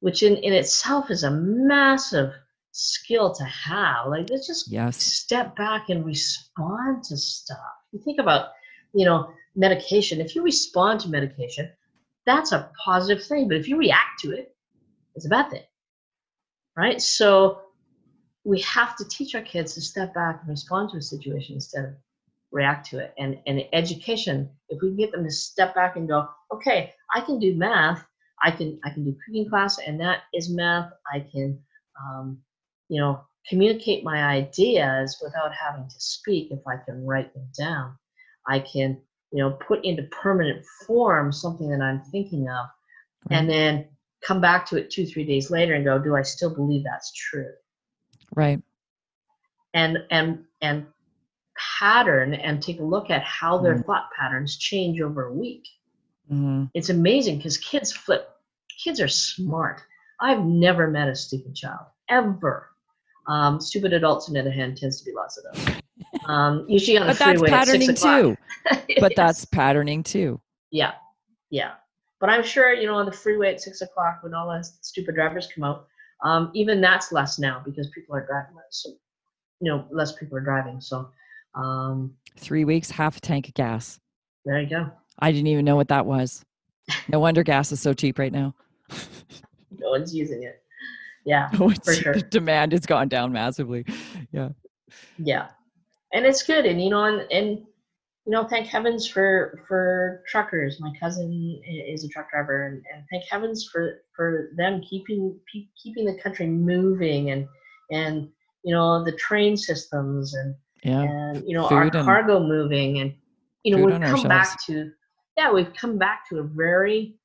which 0.00 0.22
in, 0.22 0.36
in 0.36 0.52
itself 0.52 1.10
is 1.10 1.24
a 1.24 1.30
massive 1.30 2.32
skill 2.70 3.34
to 3.34 3.44
have. 3.44 4.06
Like, 4.06 4.30
let's 4.30 4.46
just 4.46 4.70
Yes. 4.70 4.96
step 4.96 5.56
back 5.56 5.88
and 5.88 6.04
respond 6.04 7.02
to 7.04 7.16
stuff. 7.16 7.58
You 7.92 7.98
think 7.98 8.20
about, 8.20 8.50
you 8.94 9.04
know, 9.04 9.32
medication. 9.56 10.20
If 10.20 10.36
you 10.36 10.42
respond 10.42 11.00
to 11.00 11.08
medication, 11.08 11.68
that's 12.26 12.52
a 12.52 12.70
positive 12.84 13.24
thing. 13.24 13.48
But 13.48 13.56
if 13.56 13.68
you 13.68 13.76
react 13.76 14.20
to 14.20 14.32
it, 14.32 14.54
it's 15.16 15.26
a 15.26 15.28
bad 15.28 15.50
thing. 15.50 15.64
Right? 16.76 17.02
So 17.02 17.62
we 18.44 18.60
have 18.60 18.96
to 18.96 19.04
teach 19.08 19.34
our 19.34 19.42
kids 19.42 19.74
to 19.74 19.80
step 19.80 20.14
back 20.14 20.40
and 20.40 20.48
respond 20.48 20.90
to 20.90 20.98
a 20.98 21.02
situation 21.02 21.56
instead 21.56 21.84
of 21.86 21.94
react 22.52 22.86
to 22.90 22.98
it. 22.98 23.14
And 23.18 23.38
and 23.46 23.62
education, 23.72 24.50
if 24.68 24.80
we 24.82 24.88
can 24.88 24.96
get 24.96 25.12
them 25.12 25.24
to 25.24 25.30
step 25.30 25.74
back 25.74 25.96
and 25.96 26.08
go, 26.08 26.28
okay, 26.52 26.92
I 27.14 27.20
can 27.20 27.38
do 27.38 27.54
math, 27.54 28.04
I 28.42 28.50
can 28.50 28.78
I 28.84 28.90
can 28.90 29.04
do 29.04 29.16
cooking 29.26 29.48
class, 29.48 29.78
and 29.78 30.00
that 30.00 30.22
is 30.32 30.50
math. 30.50 30.90
I 31.12 31.20
can 31.20 31.58
um, 32.00 32.38
you 32.88 33.00
know, 33.00 33.20
communicate 33.48 34.04
my 34.04 34.24
ideas 34.24 35.20
without 35.22 35.52
having 35.52 35.88
to 35.88 36.00
speak 36.00 36.50
if 36.50 36.60
I 36.66 36.76
can 36.76 37.04
write 37.04 37.32
them 37.34 37.48
down. 37.58 37.96
I 38.46 38.60
can, 38.60 39.00
you 39.32 39.42
know, 39.42 39.52
put 39.52 39.84
into 39.84 40.04
permanent 40.04 40.64
form 40.86 41.32
something 41.32 41.68
that 41.70 41.82
I'm 41.82 42.02
thinking 42.10 42.48
of 42.48 42.66
and 43.30 43.48
then 43.48 43.86
come 44.22 44.40
back 44.40 44.64
to 44.66 44.76
it 44.76 44.90
two, 44.90 45.06
three 45.06 45.24
days 45.24 45.50
later 45.50 45.74
and 45.74 45.84
go, 45.84 45.98
do 45.98 46.16
I 46.16 46.22
still 46.22 46.54
believe 46.54 46.84
that's 46.84 47.12
true? 47.12 47.50
Right. 48.34 48.60
And 49.74 49.98
and 50.10 50.44
and 50.62 50.86
pattern 51.78 52.34
and 52.34 52.62
take 52.62 52.80
a 52.80 52.84
look 52.84 53.10
at 53.10 53.22
how 53.22 53.58
their 53.58 53.76
Mhm. 53.76 53.84
thought 53.86 54.10
patterns 54.18 54.56
change 54.58 55.00
over 55.00 55.26
a 55.26 55.32
week. 55.32 55.66
hmm 56.28 56.64
It's 56.74 56.90
amazing 56.90 57.36
because 57.38 57.56
kids 57.56 57.92
flip. 57.92 58.28
Kids 58.82 59.00
are 59.00 59.08
smart. 59.08 59.80
I've 60.20 60.44
never 60.44 60.88
met 60.88 61.08
a 61.08 61.14
stupid 61.14 61.54
child 61.54 61.86
ever. 62.08 62.70
Um, 63.26 63.60
stupid 63.60 63.92
adults, 63.92 64.28
on 64.28 64.34
the 64.34 64.40
other 64.40 64.50
hand, 64.50 64.76
tends 64.76 64.98
to 65.00 65.04
be 65.04 65.12
lots 65.14 65.38
of 65.38 65.44
those. 65.44 65.66
Um, 66.26 66.64
usually 66.68 66.98
on 66.98 67.06
the 67.06 67.12
But 67.12 67.18
that's 67.18 67.40
freeway 67.40 67.50
at 67.52 67.66
six 67.66 67.68
patterning 67.68 67.90
o'clock. 67.90 68.20
too. 68.20 68.96
But 69.00 69.16
that's 69.16 69.44
patterning 69.46 70.02
too. 70.02 70.40
yeah, 70.70 70.94
yeah. 71.50 71.74
But 72.20 72.30
I'm 72.30 72.42
sure 72.42 72.72
you 72.74 72.86
know 72.86 72.96
on 72.96 73.06
the 73.06 73.12
freeway 73.12 73.52
at 73.54 73.60
six 73.60 73.80
o'clock 73.80 74.18
when 74.22 74.34
all 74.34 74.48
the 74.48 74.62
stupid 74.82 75.14
drivers 75.14 75.48
come 75.54 75.64
out, 75.64 75.86
um, 76.24 76.50
even 76.54 76.80
that's 76.80 77.12
less 77.12 77.38
now 77.38 77.62
because 77.64 77.88
people 77.90 78.14
are 78.16 78.26
driving. 78.26 78.56
So, 78.70 78.90
you 79.60 79.70
know, 79.70 79.86
less 79.90 80.12
people 80.12 80.36
are 80.36 80.40
driving. 80.42 80.80
So, 80.80 81.10
um, 81.54 82.14
Three 82.36 82.64
weeks, 82.64 82.90
half 82.90 83.16
a 83.16 83.20
tank 83.20 83.48
of 83.48 83.54
gas. 83.54 83.98
there 84.44 84.60
you 84.60 84.68
go. 84.68 84.90
I 85.18 85.32
didn't 85.32 85.48
even 85.48 85.64
know 85.64 85.76
what 85.76 85.88
that 85.88 86.06
was. 86.06 86.44
No 87.08 87.18
wonder 87.20 87.42
gas 87.42 87.72
is 87.72 87.80
so 87.80 87.92
cheap 87.92 88.18
right 88.18 88.32
now. 88.32 88.54
No 89.78 89.90
one's 89.90 90.14
using 90.14 90.42
it. 90.44 90.62
Yeah. 91.26 91.48
No 91.58 91.70
For 91.70 91.94
sure. 91.94 92.14
The 92.14 92.22
demand 92.30 92.72
has 92.72 92.86
gone 92.86 93.08
down 93.08 93.32
massively. 93.32 93.84
Yeah. 94.32 94.50
yeah 95.18 95.48
and 96.12 96.24
it's 96.24 96.42
good 96.42 96.64
and 96.64 96.82
you 96.82 96.88
know 96.90 97.04
and, 97.04 97.30
and 97.30 97.58
you 97.58 98.32
know 98.32 98.44
thank 98.44 98.66
heavens 98.66 99.06
for 99.06 99.62
for 99.68 100.22
truckers 100.28 100.80
my 100.80 100.90
cousin 100.98 101.60
is 101.66 102.04
a 102.04 102.08
truck 102.08 102.30
driver 102.30 102.66
and, 102.66 102.76
and 102.94 103.04
thank 103.10 103.24
heavens 103.30 103.68
for 103.70 104.02
for 104.16 104.50
them 104.56 104.80
keeping 104.88 105.38
pe- 105.52 105.68
keeping 105.82 106.06
the 106.06 106.18
country 106.22 106.46
moving 106.46 107.30
and 107.30 107.46
and 107.90 108.28
you 108.64 108.74
know 108.74 109.04
the 109.04 109.12
train 109.12 109.56
systems 109.56 110.34
and 110.34 110.54
Yeah. 110.84 111.02
and 111.02 111.44
you 111.46 111.56
know 111.56 111.66
our 111.68 111.84
Food 111.84 111.94
and- 111.96 112.04
cargo 112.04 112.40
moving 112.40 113.00
and 113.00 113.14
you 113.64 113.76
know 113.76 113.84
we've 113.84 113.94
our 113.94 114.00
come 114.00 114.22
back 114.28 114.64
to 114.66 114.90
yeah 115.36 115.52
we've 115.52 115.72
come 115.74 115.98
back 115.98 116.28
to 116.28 116.38
a 116.38 116.42
very 116.42 117.16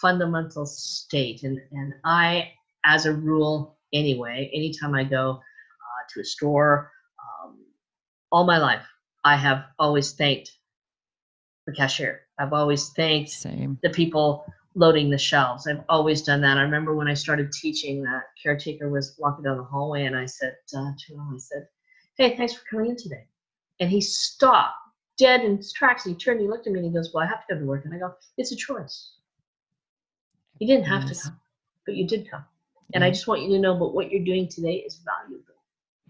fundamental 0.00 0.66
state 0.66 1.42
and 1.42 1.58
and 1.72 1.94
i 2.04 2.52
as 2.84 3.06
a 3.06 3.12
rule 3.12 3.78
anyway. 3.92 4.50
Anytime 4.52 4.94
I 4.94 5.04
go 5.04 5.30
uh, 5.32 6.02
to 6.14 6.20
a 6.20 6.24
store, 6.24 6.90
um, 7.44 7.58
all 8.32 8.44
my 8.44 8.58
life, 8.58 8.84
I 9.24 9.36
have 9.36 9.64
always 9.78 10.12
thanked 10.12 10.52
the 11.66 11.72
cashier. 11.72 12.22
I've 12.38 12.52
always 12.52 12.90
thanked 12.90 13.30
Same. 13.30 13.78
the 13.82 13.90
people 13.90 14.44
loading 14.74 15.10
the 15.10 15.18
shelves. 15.18 15.66
I've 15.66 15.84
always 15.88 16.22
done 16.22 16.40
that. 16.42 16.56
I 16.56 16.62
remember 16.62 16.94
when 16.94 17.08
I 17.08 17.14
started 17.14 17.52
teaching, 17.52 18.02
that 18.04 18.22
caretaker 18.42 18.88
was 18.88 19.16
walking 19.18 19.44
down 19.44 19.56
the 19.56 19.64
hallway, 19.64 20.04
and 20.04 20.16
I 20.16 20.26
said 20.26 20.54
uh, 20.76 20.92
to 21.06 21.14
him, 21.14 21.32
I 21.34 21.38
said, 21.38 21.66
"Hey, 22.18 22.36
thanks 22.36 22.52
for 22.52 22.64
coming 22.70 22.90
in 22.90 22.96
today." 22.96 23.26
And 23.80 23.90
he 23.90 24.00
stopped 24.00 24.76
dead 25.16 25.40
in 25.42 25.56
his 25.56 25.72
tracks. 25.72 26.04
And 26.04 26.14
he 26.14 26.18
turned, 26.18 26.40
and 26.40 26.46
he 26.46 26.50
looked 26.50 26.66
at 26.66 26.72
me, 26.72 26.80
and 26.80 26.86
he 26.88 26.92
goes, 26.92 27.12
"Well, 27.14 27.24
I 27.24 27.26
have 27.28 27.46
to 27.46 27.54
go 27.54 27.60
to 27.60 27.66
work." 27.66 27.84
And 27.84 27.94
I 27.94 27.98
go, 27.98 28.14
"It's 28.36 28.52
a 28.52 28.56
choice. 28.56 29.12
You 30.58 30.66
didn't 30.66 30.86
have 30.86 31.04
Yes. 31.04 31.22
to 31.22 31.30
come, 31.30 31.40
but 31.86 31.94
you 31.94 32.06
did 32.06 32.28
come." 32.28 32.44
And 32.94 33.04
I 33.04 33.10
just 33.10 33.26
want 33.26 33.42
you 33.42 33.48
to 33.50 33.58
know, 33.58 33.76
but 33.78 33.94
what 33.94 34.10
you're 34.10 34.24
doing 34.24 34.48
today 34.48 34.76
is 34.76 34.96
valuable. 34.98 35.54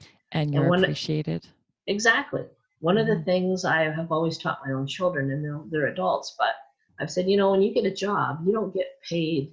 And 0.00 0.09
and 0.32 0.54
you're 0.54 0.68
when- 0.68 0.84
appreciated. 0.84 1.46
Exactly. 1.86 2.46
One 2.80 2.96
of 2.98 3.06
the 3.06 3.16
Mhm. 3.16 3.24
things 3.24 3.64
I 3.64 3.82
have 3.84 4.12
always 4.12 4.38
taught 4.38 4.64
my 4.64 4.72
own 4.72 4.86
children, 4.86 5.30
and 5.32 5.44
they're, 5.44 5.61
they're 5.66 5.86
adults, 5.92 6.34
but 6.38 6.54
I've 7.00 7.11
said, 7.11 7.28
you 7.28 7.36
know, 7.36 7.50
when 7.50 7.62
you 7.62 7.72
get 7.74 7.84
a 7.84 7.90
job, 7.94 8.46
you 8.46 8.52
don't 8.52 8.72
get 8.74 9.00
paid 9.02 9.52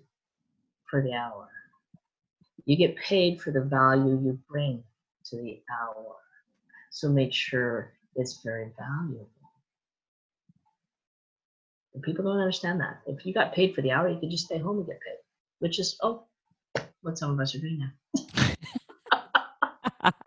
for 0.85 1.01
the 1.01 1.13
hour. 1.13 1.49
You 2.65 2.75
get 2.75 2.95
paid 2.97 3.41
for 3.41 3.51
the 3.51 3.61
value 3.61 4.19
you 4.19 4.33
bring 4.47 4.83
to 5.25 5.37
the 5.37 5.63
hour. 5.69 6.17
So 6.95 7.09
make 7.09 7.33
sure 7.33 7.91
it's 8.15 8.41
very 8.41 8.71
valuable. 8.79 9.27
And 11.93 12.01
people 12.01 12.23
don't 12.23 12.39
understand 12.39 12.79
that. 12.79 13.01
If 13.05 13.25
you 13.25 13.33
got 13.33 13.53
paid 13.53 13.75
for 13.75 13.81
the 13.81 13.91
hour, 13.91 14.07
you 14.07 14.17
could 14.17 14.31
just 14.31 14.45
stay 14.45 14.59
home 14.59 14.77
and 14.77 14.87
get 14.87 15.01
paid, 15.01 15.17
which 15.59 15.77
is, 15.77 15.97
oh, 16.01 16.23
what 17.01 17.17
some 17.17 17.31
of 17.31 17.39
us 17.41 17.53
are 17.53 17.59
doing 17.59 17.89
now. 18.13 20.11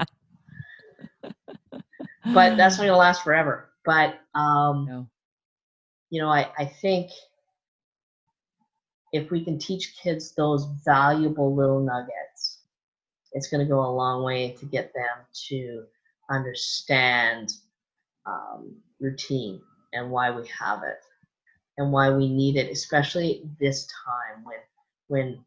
But 2.35 2.59
that's 2.59 2.77
not 2.77 2.83
going 2.83 2.93
to 2.93 2.99
last 2.99 3.25
forever. 3.25 3.71
But 3.87 4.21
um, 4.35 4.85
no. 4.87 5.09
you 6.11 6.21
know, 6.21 6.29
I, 6.29 6.51
I 6.59 6.67
think 6.67 7.11
if 9.15 9.31
we 9.31 9.43
can 9.43 9.59
teach 9.59 9.97
kids 9.97 10.35
those 10.35 10.67
valuable 10.85 11.57
little 11.57 11.81
nuggets, 11.81 12.59
it's 13.33 13.49
going 13.49 13.67
to 13.67 13.71
go 13.71 13.81
a 13.81 13.89
long 13.91 14.23
way 14.23 14.51
to 14.61 14.67
get 14.67 14.93
them 14.93 15.25
to 15.49 15.87
understand 16.31 17.53
um, 18.27 18.77
routine 19.01 19.61
and 19.93 20.11
why 20.11 20.31
we 20.31 20.47
have 20.49 20.83
it 20.83 20.99
and 21.79 21.93
why 21.93 22.11
we 22.11 22.29
need 22.29 22.57
it, 22.57 22.71
especially 22.71 23.43
this 23.61 23.87
time 24.05 24.45
when 24.45 24.59
when 25.07 25.45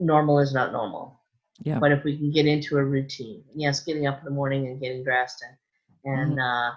normal 0.00 0.38
is 0.40 0.52
not 0.52 0.72
normal. 0.72 1.20
Yeah. 1.62 1.78
But 1.78 1.92
if 1.92 2.04
we 2.04 2.16
can 2.16 2.32
get 2.32 2.46
into 2.46 2.76
a 2.76 2.84
routine, 2.84 3.44
yes, 3.54 3.84
getting 3.84 4.06
up 4.06 4.18
in 4.18 4.24
the 4.24 4.30
morning 4.30 4.66
and 4.66 4.80
getting 4.80 5.04
dressed 5.04 5.42
and 5.42 5.56
and 6.04 6.40
uh, 6.40 6.72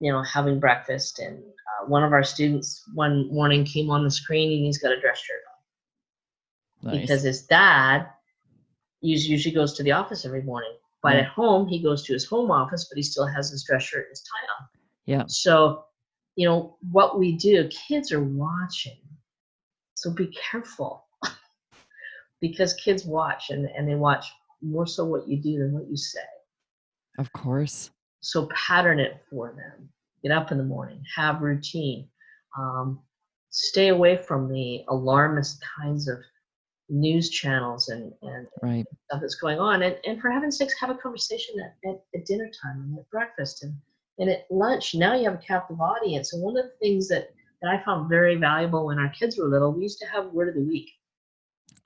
you 0.00 0.12
know 0.12 0.22
having 0.22 0.60
breakfast 0.60 1.18
and 1.18 1.38
uh, 1.38 1.86
one 1.86 2.02
of 2.02 2.12
our 2.12 2.22
students 2.22 2.84
one 2.94 3.32
morning 3.32 3.64
came 3.64 3.90
on 3.90 4.04
the 4.04 4.10
screen 4.10 4.52
and 4.52 4.64
he's 4.64 4.78
got 4.78 4.92
a 4.92 5.00
dress 5.00 5.18
shirt 5.18 5.40
on 6.82 6.92
Nice. 6.92 7.00
because 7.00 7.22
his 7.22 7.42
dad 7.42 8.06
usually 9.00 9.54
goes 9.54 9.74
to 9.74 9.82
the 9.82 9.92
office 9.92 10.24
every 10.24 10.42
morning 10.42 10.74
but 11.04 11.16
at 11.16 11.26
home 11.26 11.68
he 11.68 11.80
goes 11.80 12.02
to 12.02 12.12
his 12.12 12.24
home 12.24 12.50
office 12.50 12.88
but 12.90 12.96
he 12.96 13.02
still 13.02 13.26
has 13.26 13.50
his 13.50 13.62
dress 13.62 13.82
shirt 13.84 14.06
and 14.06 14.10
his 14.10 14.22
tie 14.22 14.46
on. 14.58 14.68
Yeah. 15.06 15.24
so 15.28 15.84
you 16.34 16.48
know 16.48 16.76
what 16.90 17.18
we 17.18 17.36
do 17.36 17.68
kids 17.68 18.10
are 18.10 18.24
watching. 18.24 18.98
So 19.94 20.10
be 20.10 20.26
careful. 20.50 21.06
Because 22.40 22.74
kids 22.74 23.06
watch 23.06 23.48
and, 23.48 23.70
and 23.74 23.88
they 23.88 23.94
watch 23.94 24.26
more 24.60 24.86
so 24.86 25.02
what 25.06 25.26
you 25.26 25.38
do 25.40 25.58
than 25.60 25.72
what 25.72 25.88
you 25.88 25.96
say. 25.96 26.20
Of 27.18 27.32
course. 27.32 27.90
so 28.20 28.48
pattern 28.48 29.00
it 29.00 29.22
for 29.30 29.54
them. 29.56 29.88
Get 30.22 30.32
up 30.32 30.52
in 30.52 30.58
the 30.58 30.64
morning 30.64 31.02
have 31.16 31.40
routine. 31.40 32.06
Um, 32.58 33.00
stay 33.48 33.88
away 33.88 34.16
from 34.18 34.52
the 34.52 34.84
alarmist 34.88 35.62
kinds 35.78 36.06
of 36.08 36.18
news 36.88 37.30
channels 37.30 37.88
and, 37.88 38.12
and 38.22 38.46
Right. 38.62 38.86
stuff 39.08 39.20
that's 39.20 39.36
going 39.36 39.58
on 39.58 39.82
and, 39.82 39.96
and 40.06 40.20
for 40.20 40.30
heaven's 40.30 40.58
sakes 40.58 40.74
have 40.78 40.90
a 40.90 40.94
conversation 40.94 41.54
at, 41.60 41.90
at, 41.90 42.00
at 42.14 42.26
dinner 42.26 42.50
time 42.62 42.80
and 42.80 42.98
at 42.98 43.10
breakfast 43.10 43.62
and, 43.64 43.74
and 44.18 44.30
at 44.30 44.46
lunch 44.50 44.94
now 44.94 45.14
you 45.14 45.24
have 45.24 45.34
a 45.34 45.46
captive 45.46 45.80
audience 45.80 46.32
and 46.32 46.42
one 46.42 46.56
of 46.56 46.64
the 46.64 46.72
things 46.80 47.08
that, 47.08 47.30
that 47.62 47.70
i 47.70 47.82
found 47.84 48.08
very 48.08 48.36
valuable 48.36 48.86
when 48.86 48.98
our 48.98 49.08
kids 49.10 49.38
were 49.38 49.46
little 49.46 49.72
we 49.72 49.82
used 49.82 49.98
to 49.98 50.06
have 50.06 50.26
word 50.26 50.48
of 50.48 50.54
the 50.54 50.62
week 50.62 50.90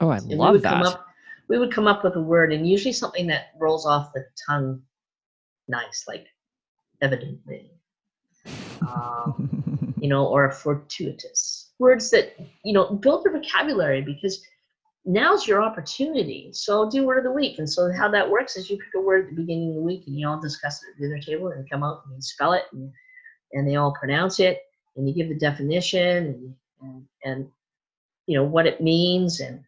Oh, 0.01 0.11
I 0.11 0.19
and 0.19 0.29
we 0.29 0.37
love 0.37 0.53
would 0.55 0.63
come 0.63 0.83
that. 0.83 0.87
up 0.87 1.07
we 1.49 1.59
would 1.59 1.73
come 1.73 1.87
up 1.87 2.05
with 2.05 2.15
a 2.17 2.21
word 2.21 2.53
and 2.53 2.69
usually 2.69 2.93
something 2.93 3.27
that 3.29 3.53
rolls 3.59 3.87
off 3.87 4.13
the 4.13 4.25
tongue 4.47 4.81
nice 5.67 6.05
like 6.07 6.27
evidently 7.03 7.71
um, 8.83 9.95
you 10.01 10.09
know 10.09 10.27
or 10.27 10.51
fortuitous 10.51 11.73
words 11.79 12.11
that 12.11 12.37
you 12.65 12.73
know 12.73 12.95
build 12.95 13.25
your 13.25 13.33
vocabulary 13.39 14.03
because 14.03 14.45
now's 15.09 15.47
your 15.47 15.63
opportunity 15.63 16.51
so 16.53 16.89
do 16.91 17.05
word 17.05 17.19
of 17.19 17.25
the 17.25 17.31
week 17.31 17.59
and 17.59 17.69
so 17.69 17.91
how 17.93 18.09
that 18.09 18.29
works 18.29 18.57
is 18.57 18.69
you 18.69 18.77
pick 18.77 18.95
a 18.95 19.01
word 19.01 19.25
at 19.25 19.31
the 19.31 19.37
beginning 19.43 19.71
of 19.71 19.77
the 19.77 19.81
week 19.81 20.05
and 20.07 20.19
you 20.19 20.29
all 20.29 20.41
discuss 20.41 20.83
it 20.83 20.87
at 20.91 20.99
the 21.01 21.09
dinner 21.09 21.21
table 21.21 21.49
and 21.49 21.69
come 21.71 21.83
out 21.83 22.03
and 22.05 22.15
you 22.15 22.21
spell 22.21 22.53
it 22.53 22.65
and, 22.73 22.93
and 23.53 23.67
they 23.67 23.77
all 23.77 23.95
pronounce 23.99 24.39
it 24.39 24.59
and 24.97 25.09
you 25.09 25.15
give 25.15 25.29
the 25.29 25.35
definition 25.39 26.27
and, 26.27 26.55
and 26.83 27.05
and 27.25 27.49
you 28.27 28.37
know 28.37 28.45
what 28.45 28.67
it 28.67 28.83
means 28.83 29.41
and 29.41 29.61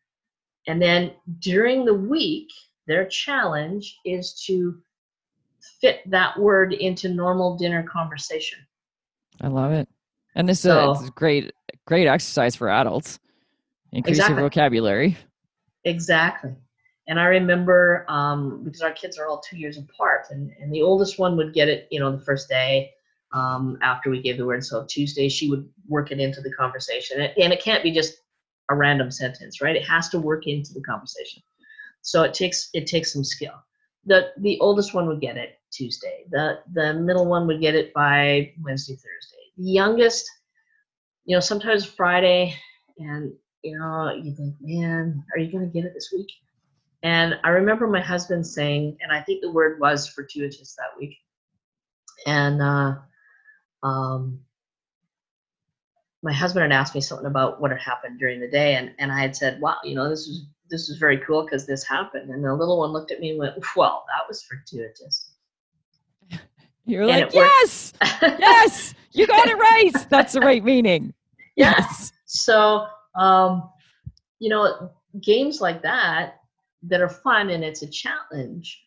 and 0.66 0.80
then 0.80 1.10
during 1.38 1.84
the 1.86 1.94
week 1.94 2.48
their 2.86 3.06
challenge 3.06 3.98
is 4.04 4.34
to 4.46 4.78
fit 5.80 6.00
that 6.10 6.38
word 6.38 6.74
into 6.74 7.08
normal 7.08 7.56
dinner 7.56 7.82
conversation 7.82 8.58
I 9.40 9.48
love 9.48 9.72
it. 9.72 9.88
And 10.34 10.48
this 10.48 10.60
So- 10.60 10.92
is 10.92 11.08
a 11.08 11.10
great, 11.12 11.52
great 11.86 12.06
exercise 12.06 12.54
for 12.54 12.68
adults. 12.68 13.18
Increase 13.92 14.18
Exactly. 14.18 14.36
your 14.36 14.48
vocabulary. 14.48 15.16
Exactly. 15.84 16.54
And 17.08 17.18
I 17.18 17.24
remember 17.24 18.04
um, 18.08 18.62
because 18.64 18.82
our 18.82 18.92
kids 18.92 19.18
are 19.18 19.26
all 19.26 19.40
two 19.40 19.56
years 19.56 19.78
apart, 19.78 20.26
and, 20.30 20.52
and 20.60 20.72
the 20.72 20.82
oldest 20.82 21.18
one 21.18 21.36
would 21.36 21.54
get 21.54 21.68
it, 21.68 21.88
you 21.90 21.98
know, 21.98 22.12
the 22.16 22.24
first 22.24 22.48
day 22.48 22.92
um, 23.32 23.78
after 23.82 24.10
we 24.10 24.22
gave 24.22 24.36
the 24.36 24.46
word. 24.46 24.64
So 24.64 24.84
Tuesday, 24.88 25.28
she 25.28 25.50
would 25.50 25.68
work 25.88 26.12
it 26.12 26.20
into 26.20 26.40
the 26.40 26.52
conversation. 26.52 27.16
And 27.20 27.24
it, 27.26 27.34
and 27.42 27.52
it 27.52 27.62
can't 27.62 27.82
be 27.82 27.90
just 27.90 28.18
a 28.70 28.76
random 28.76 29.10
sentence, 29.10 29.60
right? 29.60 29.74
It 29.76 29.86
has 29.88 30.08
to 30.10 30.20
work 30.20 30.46
into 30.46 30.72
the 30.72 30.82
conversation. 30.82 31.42
So 32.02 32.22
it 32.22 32.34
takes 32.34 32.70
it 32.74 32.86
takes 32.86 33.12
some 33.12 33.24
skill. 33.24 33.54
The 34.06 34.32
the 34.38 34.58
oldest 34.60 34.94
one 34.94 35.06
would 35.08 35.20
get 35.20 35.36
it 35.36 35.58
Tuesday. 35.72 36.24
The 36.30 36.60
the 36.72 36.94
middle 36.94 37.26
one 37.26 37.46
would 37.46 37.60
get 37.60 37.74
it 37.74 37.92
by 37.92 38.52
Wednesday, 38.62 38.94
Thursday. 38.94 39.44
The 39.58 39.70
youngest, 39.70 40.30
you 41.24 41.36
know, 41.36 41.40
sometimes 41.40 41.84
Friday, 41.84 42.54
and 42.98 43.32
you 43.62 43.78
know, 43.78 44.12
you 44.12 44.34
think, 44.34 44.54
man, 44.60 45.24
are 45.34 45.38
you 45.38 45.50
going 45.50 45.64
to 45.64 45.72
get 45.72 45.84
it 45.84 45.94
this 45.94 46.10
week? 46.12 46.30
And 47.02 47.38
I 47.44 47.50
remember 47.50 47.86
my 47.86 48.00
husband 48.00 48.46
saying, 48.46 48.98
and 49.00 49.12
I 49.12 49.22
think 49.22 49.40
the 49.40 49.50
word 49.50 49.80
was 49.80 50.08
fortuitous 50.08 50.76
that 50.76 50.98
week. 50.98 51.16
And 52.26 52.60
uh, 52.60 52.96
um, 53.82 54.40
my 56.22 56.32
husband 56.32 56.62
had 56.70 56.78
asked 56.78 56.94
me 56.94 57.00
something 57.00 57.26
about 57.26 57.60
what 57.60 57.70
had 57.70 57.80
happened 57.80 58.18
during 58.18 58.40
the 58.40 58.48
day, 58.48 58.74
and, 58.74 58.92
and 58.98 59.10
I 59.10 59.20
had 59.20 59.34
said, 59.34 59.60
wow, 59.60 59.76
you 59.82 59.94
know, 59.94 60.08
this 60.08 60.26
was 60.26 60.44
this 60.70 60.88
was 60.88 60.98
very 60.98 61.18
cool 61.18 61.44
because 61.44 61.66
this 61.66 61.84
happened. 61.84 62.30
And 62.30 62.44
the 62.44 62.54
little 62.54 62.78
one 62.78 62.92
looked 62.92 63.10
at 63.10 63.20
me 63.20 63.30
and 63.30 63.38
went, 63.38 63.54
well, 63.76 64.04
that 64.06 64.26
was 64.28 64.42
fortuitous. 64.42 65.32
You're 66.86 67.02
And 67.02 67.10
like, 67.10 67.34
yes, 67.34 67.92
yes, 68.22 68.94
you 69.12 69.26
got 69.26 69.48
it 69.48 69.58
right. 69.58 69.92
That's 70.08 70.32
the 70.32 70.40
right 70.40 70.64
meaning. 70.64 71.12
Yeah. 71.56 71.74
Yes. 71.76 72.12
So, 72.26 72.86
um, 73.14 73.70
you 74.38 74.48
know, 74.48 74.90
games 75.22 75.60
like 75.60 75.82
that 75.82 76.36
that 76.82 77.00
are 77.00 77.08
fun 77.08 77.50
and 77.50 77.64
it's 77.64 77.82
a 77.82 77.86
challenge 77.86 78.82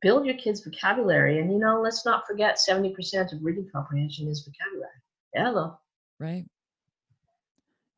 build 0.00 0.26
your 0.26 0.36
kids' 0.36 0.60
vocabulary. 0.64 1.40
And, 1.40 1.50
you 1.52 1.58
know, 1.58 1.80
let's 1.80 2.04
not 2.04 2.26
forget 2.26 2.58
70% 2.58 3.32
of 3.32 3.42
reading 3.42 3.68
comprehension 3.72 4.28
is 4.28 4.48
vocabulary. 4.48 4.90
Yeah, 5.34 5.52
though. 5.52 5.78
Right. 6.18 6.44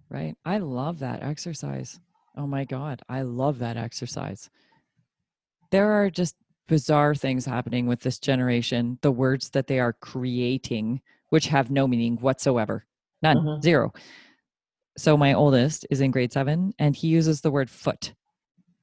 Right. 0.08 0.36
I 0.44 0.58
love 0.58 0.98
that 1.00 1.22
exercise. 1.22 1.98
Oh 2.36 2.46
my 2.46 2.64
God. 2.64 3.02
I 3.08 3.22
love 3.22 3.58
that 3.60 3.76
exercise. 3.76 4.50
There 5.70 5.90
are 5.92 6.10
just 6.10 6.36
bizarre 6.68 7.14
things 7.14 7.44
happening 7.44 7.86
with 7.86 8.00
this 8.00 8.18
generation, 8.18 8.98
the 9.02 9.10
words 9.10 9.50
that 9.50 9.66
they 9.66 9.80
are 9.80 9.92
creating, 9.92 11.00
which 11.30 11.48
have 11.48 11.70
no 11.70 11.86
meaning 11.86 12.16
whatsoever. 12.16 12.86
None, 13.22 13.38
Mhm. 13.38 13.62
zero. 13.62 13.92
So 14.96 15.16
my 15.16 15.32
oldest 15.34 15.86
is 15.90 16.00
in 16.00 16.10
grade 16.10 16.32
seven 16.32 16.72
and 16.78 16.94
he 16.94 17.08
uses 17.08 17.40
the 17.40 17.50
word 17.50 17.68
foot. 17.70 18.14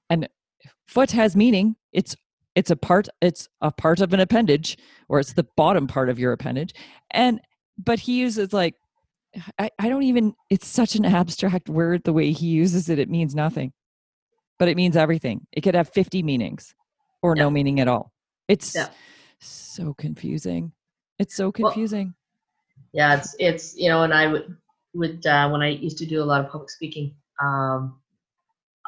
And 0.09 0.27
foot 0.87 1.11
has 1.11 1.35
meaning. 1.35 1.75
It's 1.93 2.15
it's 2.55 2.69
a 2.69 2.75
part 2.75 3.07
it's 3.21 3.47
a 3.61 3.71
part 3.71 4.01
of 4.01 4.11
an 4.13 4.19
appendage 4.19 4.77
or 5.07 5.19
it's 5.19 5.33
the 5.33 5.47
bottom 5.55 5.87
part 5.87 6.09
of 6.09 6.19
your 6.19 6.33
appendage. 6.33 6.73
And 7.11 7.39
but 7.77 7.99
he 7.99 8.19
uses 8.19 8.51
like 8.51 8.75
I, 9.57 9.69
I 9.79 9.87
don't 9.87 10.03
even 10.03 10.33
it's 10.49 10.67
such 10.67 10.95
an 10.95 11.05
abstract 11.05 11.69
word 11.69 12.03
the 12.03 12.11
way 12.13 12.33
he 12.33 12.47
uses 12.47 12.89
it 12.89 12.99
it 12.99 13.09
means 13.09 13.33
nothing 13.33 13.71
but 14.59 14.67
it 14.67 14.75
means 14.77 14.95
everything. 14.97 15.47
It 15.53 15.61
could 15.61 15.73
have 15.75 15.89
50 15.89 16.21
meanings 16.23 16.75
or 17.23 17.35
Yeah. 17.35 17.43
no 17.43 17.49
meaning 17.49 17.79
at 17.79 17.87
all. 17.87 18.11
It's 18.49 18.75
Yeah. 18.75 18.89
so 19.39 19.93
confusing. 19.93 20.73
It's 21.19 21.35
so 21.35 21.45
Well, 21.45 21.71
confusing. 21.71 22.15
yeah 22.93 23.15
it's 23.17 23.33
it's 23.39 23.77
you 23.77 23.87
know 23.87 24.03
and 24.03 24.13
i 24.13 24.27
would 24.27 24.57
would 24.93 25.25
uh, 25.25 25.49
when 25.49 25.61
i 25.61 25.69
used 25.69 25.97
to 25.97 26.05
do 26.05 26.21
a 26.21 26.25
lot 26.25 26.43
of 26.43 26.51
public 26.51 26.69
speaking 26.69 27.13
um 27.41 27.99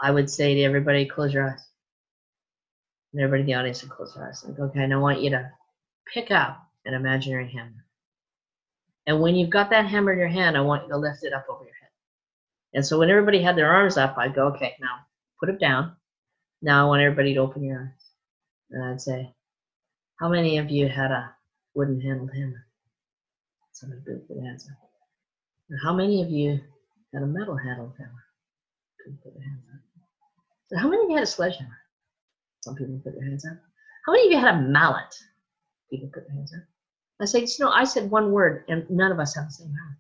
i 0.02 0.12
would 0.12 0.30
say 0.30 0.56
to 0.56 0.64
everybody 0.64 1.06
close 1.06 1.34
your 1.34 1.50
eyes. 1.50 1.64
And 3.14 3.22
everybody 3.22 3.42
in 3.42 3.48
the 3.48 3.54
audience 3.54 3.84
would 3.84 3.92
close 3.92 4.14
their 4.14 4.28
eyes 4.28 4.44
like 4.48 4.60
okay 4.60 4.84
and 4.84 4.94
i 4.94 4.98
want 4.98 5.22
you 5.22 5.30
to 5.32 5.52
pick 6.14 6.32
up 6.32 6.68
an 6.86 6.94
imaginary 6.94 7.50
hammer. 7.50 7.86
And 9.08 9.22
when 9.22 9.36
you've 9.36 9.50
got 9.50 9.70
that 9.70 9.86
hammer 9.86 10.14
in 10.14 10.20
your 10.20 10.28
hand 10.28 10.58
i 10.58 10.62
want 10.62 10.84
you 10.84 10.90
to 10.90 10.98
lift 10.98 11.24
it 11.24 11.34
up 11.34 11.46
over 11.50 11.64
your 11.64 11.74
head. 11.74 11.90
And 12.74 12.86
so 12.86 13.00
when 13.00 13.10
everybody 13.10 13.42
had 13.42 13.56
their 13.56 13.72
arms 13.72 13.98
up 13.98 14.18
i'd 14.18 14.36
go 14.36 14.48
okay 14.48 14.76
now 14.82 15.00
put 15.40 15.50
it 15.50 15.60
down. 15.60 15.96
Now 16.62 16.86
i 16.86 16.88
want 16.88 17.02
everybody 17.02 17.34
to 17.34 17.40
open 17.40 17.64
your 17.64 17.82
eyes. 17.82 18.10
And 18.72 18.84
i'd 18.86 19.02
say 19.02 19.34
how 20.20 20.30
many 20.30 20.58
of 20.58 20.70
you 20.70 20.88
had 20.88 21.12
a 21.12 21.34
wooden 21.74 22.00
handled 22.02 22.32
hammer? 22.34 22.66
Somebody 23.74 24.02
put 24.02 24.28
their 24.30 24.44
hands 24.44 24.68
How 25.82 25.94
many 25.94 26.22
of 26.22 26.30
you 26.30 26.60
had 27.14 27.24
a 27.24 27.26
metal 27.26 27.58
handled 27.58 27.94
hammer? 27.98 28.26
People 29.04 29.20
put 29.24 29.34
their 29.34 29.44
hands 29.44 29.64
up. 29.74 29.82
So 30.68 30.78
how 30.78 30.90
many 30.90 31.04
of 31.04 31.10
you 31.10 31.16
had 31.16 31.24
a 31.24 31.28
sledgehammer? 31.28 31.78
Some 32.62 32.76
people 32.76 33.00
put 33.04 33.16
their 33.16 33.24
hands 33.24 33.46
up. 33.46 33.58
How 34.06 34.14
many 34.14 34.28
of 34.28 34.32
you 34.32 34.40
had 34.40 34.56
a 34.56 34.62
mallet? 34.62 35.14
People 35.90 36.10
put 36.14 36.28
their 36.28 36.36
hands 36.36 36.54
up. 36.54 36.64
I 37.22 37.26
said, 37.26 37.42
you 37.44 37.66
know, 37.66 37.72
I 37.72 37.84
said 37.84 38.10
one 38.10 38.32
word, 38.32 38.66
and 38.68 38.90
none 38.90 39.12
of 39.12 39.20
us 39.20 39.36
have 39.36 39.46
the 39.46 39.52
same 39.52 39.68
mallet. 39.68 39.98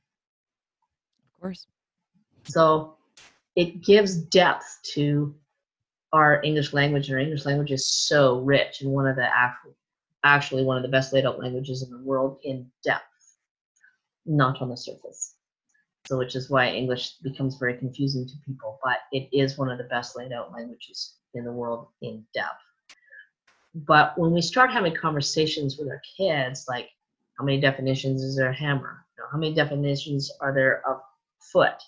Of 1.33 1.41
course. 1.41 1.67
So 2.43 2.95
it 3.55 3.81
gives 3.83 4.17
depth 4.17 4.79
to 4.93 5.33
our 6.11 6.41
English 6.43 6.73
language, 6.73 7.07
and 7.07 7.15
our 7.15 7.21
English 7.21 7.45
language 7.45 7.71
is 7.71 7.87
so 7.87 8.39
rich 8.39 8.81
and 8.81 8.91
one 8.91 9.07
of 9.07 9.15
the 9.15 9.25
actual, 9.25 9.75
actually 10.23 10.63
one 10.63 10.77
of 10.77 10.83
the 10.83 10.89
best 10.89 11.13
laid 11.13 11.25
out 11.25 11.39
languages 11.39 11.83
in 11.83 11.91
the 11.91 12.03
world 12.03 12.39
in 12.43 12.69
depth, 12.83 13.03
not 14.25 14.61
on 14.61 14.69
the 14.69 14.77
surface. 14.77 15.35
So 16.05 16.17
which 16.17 16.35
is 16.35 16.49
why 16.49 16.69
English 16.69 17.13
becomes 17.23 17.55
very 17.55 17.77
confusing 17.77 18.27
to 18.27 18.33
people, 18.45 18.79
but 18.83 18.97
it 19.11 19.29
is 19.31 19.57
one 19.57 19.71
of 19.71 19.77
the 19.77 19.85
best 19.85 20.17
laid 20.17 20.33
out 20.33 20.51
languages 20.51 21.15
in 21.33 21.45
the 21.45 21.51
world 21.51 21.87
in 22.01 22.25
depth. 22.33 22.59
But 23.73 24.17
when 24.17 24.31
we 24.31 24.41
start 24.41 24.69
having 24.71 24.93
conversations 24.93 25.77
with 25.77 25.87
our 25.87 26.01
kids, 26.17 26.65
like 26.67 26.89
how 27.37 27.45
many 27.45 27.59
definitions 27.59 28.21
is 28.21 28.35
there 28.35 28.49
a 28.49 28.55
hammer? 28.55 29.05
You 29.17 29.23
know, 29.23 29.29
how 29.31 29.37
many 29.37 29.53
definitions 29.53 30.31
are 30.41 30.53
there 30.53 30.87
of 30.87 30.99
foot? 31.39 31.81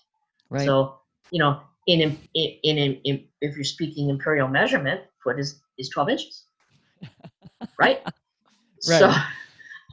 Right. 0.50 0.66
So, 0.66 1.00
you 1.32 1.40
know, 1.40 1.62
in, 1.88 2.02
in, 2.02 2.18
in, 2.64 2.78
in, 3.04 3.24
if 3.42 3.56
you're 3.56 3.64
speaking 3.64 4.10
imperial 4.10 4.48
measurement, 4.48 5.02
foot 5.24 5.40
is, 5.40 5.62
is 5.78 5.90
12 5.90 6.10
inches, 6.10 6.46
right? 7.80 8.02
right. 8.04 8.14
So, 8.80 9.14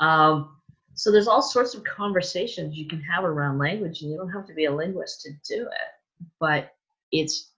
um, 0.01 0.57
so 0.95 1.11
there's 1.11 1.28
all 1.28 1.43
sorts 1.43 1.74
of 1.74 1.84
conversations 1.84 2.76
you 2.76 2.86
can 2.86 3.01
have 3.03 3.24
around 3.24 3.59
language, 3.59 4.03
and 4.03 4.11
you 4.11 4.16
don't 4.16 4.30
have 4.30 4.47
to 4.47 4.55
be 4.55 4.66
a 4.66 4.74
linguist 4.74 5.22
to 5.22 5.30
do 5.49 5.62
it. 5.62 6.26
But 6.38 6.72
it's 7.11 7.53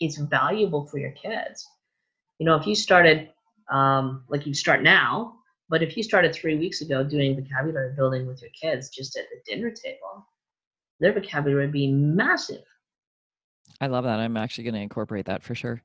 it's 0.00 0.16
valuable 0.16 0.86
for 0.86 0.98
your 0.98 1.12
kids. 1.12 1.66
You 2.38 2.46
know, 2.46 2.56
if 2.56 2.66
you 2.66 2.74
started 2.74 3.30
um, 3.70 4.24
like 4.28 4.46
you 4.46 4.54
start 4.54 4.82
now, 4.82 5.34
but 5.68 5.82
if 5.82 5.96
you 5.96 6.02
started 6.02 6.34
three 6.34 6.56
weeks 6.56 6.80
ago 6.80 7.04
doing 7.04 7.36
vocabulary 7.36 7.94
building 7.94 8.26
with 8.26 8.42
your 8.42 8.50
kids 8.50 8.90
just 8.90 9.16
at 9.16 9.26
the 9.30 9.52
dinner 9.52 9.70
table, 9.70 10.26
their 10.98 11.12
vocabulary 11.12 11.66
would 11.66 11.72
be 11.72 11.90
massive. 11.90 12.64
I 13.80 13.86
love 13.86 14.04
that. 14.04 14.18
I'm 14.18 14.36
actually 14.36 14.64
going 14.64 14.74
to 14.74 14.80
incorporate 14.80 15.26
that 15.26 15.42
for 15.42 15.54
sure. 15.54 15.82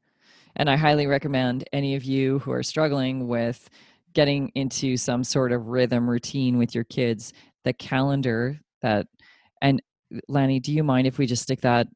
And 0.57 0.69
I 0.69 0.75
highly 0.75 1.05
recommend 1.07 1.67
any 1.71 1.95
of 1.95 2.03
you 2.03 2.39
who 2.39 2.51
are 2.51 2.63
struggling 2.63 3.27
with 3.27 3.69
getting 4.15 4.51
into 4.55 4.97
some 4.97 5.23
sort 5.23 5.51
of 5.51 5.67
rhythm 5.67 6.09
routine 6.09 6.57
with 6.57 6.73
your 6.73 6.85
kids, 6.85 7.33
the 7.63 7.73
calendar 7.73 8.59
that 8.81 9.05
and 9.61 9.81
Lanny, 10.27 10.59
do 10.59 10.71
you 10.71 10.83
mind 10.83 11.07
if 11.07 11.17
we 11.17 11.25
just 11.25 11.43
stick 11.43 11.61
that 11.61 11.87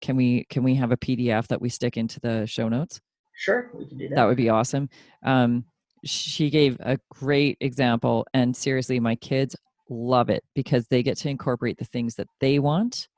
can 0.00 0.16
we 0.16 0.44
can 0.44 0.62
we 0.62 0.74
have 0.76 0.92
a 0.92 0.96
PDF 0.96 1.46
that 1.48 1.60
we 1.60 1.68
stick 1.68 1.96
into 1.96 2.20
the 2.20 2.46
show 2.46 2.68
notes? 2.68 3.00
Sure, 3.34 3.70
we 3.74 3.86
can 3.86 3.98
do 3.98 4.08
that. 4.08 4.14
That 4.14 4.24
would 4.24 4.36
be 4.36 4.48
awesome. 4.48 4.88
Um, 5.24 5.64
she 6.04 6.48
gave 6.50 6.78
a 6.80 6.98
great 7.10 7.58
example, 7.60 8.26
and 8.32 8.56
seriously, 8.56 9.00
my 9.00 9.16
kids 9.16 9.54
love 9.88 10.30
it 10.30 10.42
because 10.54 10.86
they 10.86 11.02
get 11.02 11.18
to 11.18 11.28
incorporate 11.28 11.76
the 11.78 11.84
things 11.84 12.14
that 12.14 12.28
they 12.40 12.58
want 12.58 13.08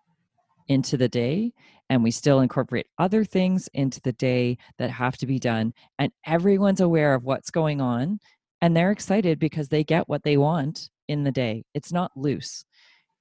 into 0.68 0.96
the 0.96 1.08
day, 1.08 1.52
and 1.92 2.02
we 2.02 2.10
still 2.10 2.40
incorporate 2.40 2.86
other 2.96 3.22
things 3.22 3.68
into 3.74 4.00
the 4.00 4.14
day 4.14 4.56
that 4.78 4.88
have 4.88 5.18
to 5.18 5.26
be 5.26 5.38
done. 5.38 5.74
And 5.98 6.10
everyone's 6.24 6.80
aware 6.80 7.12
of 7.12 7.24
what's 7.24 7.50
going 7.50 7.82
on, 7.82 8.18
and 8.62 8.74
they're 8.74 8.92
excited 8.92 9.38
because 9.38 9.68
they 9.68 9.84
get 9.84 10.08
what 10.08 10.22
they 10.22 10.38
want 10.38 10.88
in 11.08 11.22
the 11.22 11.30
day. 11.30 11.64
It's 11.74 11.92
not 11.92 12.10
loose. 12.16 12.64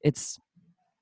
It's 0.06 0.40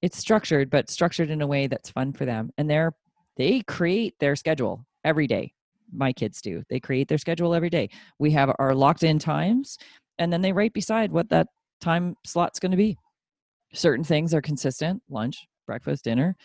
it's 0.02 0.18
structured, 0.18 0.72
but 0.72 0.90
structured 0.90 1.30
in 1.30 1.44
a 1.44 1.48
way 1.48 1.68
that's 1.68 1.92
fun 1.92 2.12
for 2.12 2.26
them. 2.26 2.50
And 2.58 2.68
they're 2.68 2.94
they 3.38 3.62
create 3.62 4.16
their 4.20 4.36
schedule 4.36 4.84
every 5.04 5.28
day 5.28 5.54
my 5.94 6.12
kids 6.12 6.42
do. 6.42 6.64
They 6.70 6.80
create 6.80 7.08
their 7.08 7.18
schedule 7.20 7.54
every 7.54 7.70
day. 7.70 7.90
We 8.18 8.32
have 8.32 8.52
our 8.58 8.74
locked 8.74 9.04
in 9.04 9.20
times, 9.20 9.78
and 10.18 10.34
then 10.34 10.42
they 10.42 10.54
write 10.54 10.74
beside 10.74 11.12
what 11.12 11.30
that 11.30 11.48
time 11.82 12.16
slot's 12.26 12.60
going 12.60 12.72
to 12.72 12.78
be. 12.78 12.98
Certain 13.74 14.04
things 14.04 14.34
are 14.34 14.42
consistent 14.42 15.04
lunch, 15.08 15.46
breakfast, 15.68 16.04
dinner. 16.04 16.36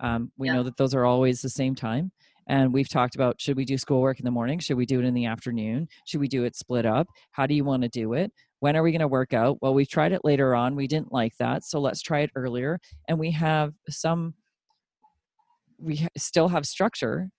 Um, 0.00 0.32
we 0.36 0.48
Yeah. 0.48 0.54
know 0.54 0.62
that 0.64 0.76
those 0.76 0.94
are 0.94 1.04
always 1.04 1.40
the 1.40 1.48
same 1.48 1.74
time. 1.74 2.12
And 2.46 2.72
we've 2.74 2.88
talked 2.88 3.14
about 3.14 3.40
should 3.40 3.56
we 3.56 3.64
do 3.64 3.78
schoolwork 3.78 4.18
in 4.18 4.24
the 4.24 4.30
morning? 4.30 4.58
Should 4.58 4.76
we 4.76 4.86
do 4.86 5.00
it 5.00 5.04
in 5.06 5.14
the 5.14 5.24
afternoon? 5.24 5.88
Should 6.06 6.20
we 6.20 6.28
do 6.28 6.44
it 6.44 6.56
split 6.56 6.84
up? 6.84 7.06
How 7.32 7.46
do 7.46 7.54
you 7.54 7.64
want 7.64 7.82
to 7.82 7.88
do 7.88 8.12
it? 8.12 8.32
When 8.60 8.76
are 8.76 8.82
we 8.82 8.92
going 8.92 9.00
to 9.00 9.08
work 9.08 9.32
out? 9.32 9.58
Well, 9.62 9.74
we've 9.74 9.88
tried 9.88 10.12
it 10.12 10.24
later 10.24 10.54
on. 10.54 10.76
We 10.76 10.86
didn't 10.86 11.12
like 11.12 11.36
that. 11.38 11.64
So 11.64 11.80
let's 11.80 12.02
try 12.02 12.20
it 12.20 12.30
earlier. 12.34 12.78
And 13.08 13.18
we 13.18 13.30
have 13.30 13.72
some, 13.88 14.34
we 15.78 16.06
still 16.16 16.48
have 16.48 16.66
structure 16.66 17.30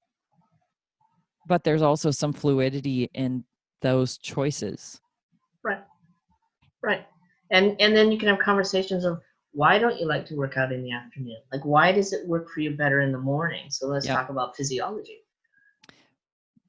but 1.47 1.63
there's 1.63 1.81
also 1.81 2.11
some 2.11 2.33
fluidity 2.33 3.09
in 3.13 3.43
those 3.81 4.17
choices. 4.17 4.99
Right. 5.63 5.83
Right. 6.83 7.05
And 7.51 7.79
and 7.79 7.95
then 7.95 8.11
you 8.11 8.17
can 8.17 8.29
have 8.29 8.39
conversations 8.39 9.05
of 9.05 9.21
why 9.55 9.79
don't 9.79 9.97
you 9.97 10.05
like 10.05 10.25
to 10.25 10.35
work 10.35 10.57
out 10.57 10.71
in 10.73 10.83
the 10.83 10.91
afternoon? 10.91 11.37
Like 11.51 11.63
why 11.63 11.93
does 11.93 12.11
it 12.11 12.27
work 12.27 12.49
for 12.49 12.59
you 12.59 12.71
better 12.75 12.99
in 12.99 13.11
the 13.13 13.17
morning? 13.17 13.69
So 13.69 13.87
let's 13.87 14.05
Yeah. 14.05 14.15
talk 14.15 14.29
about 14.29 14.55
physiology. 14.55 15.21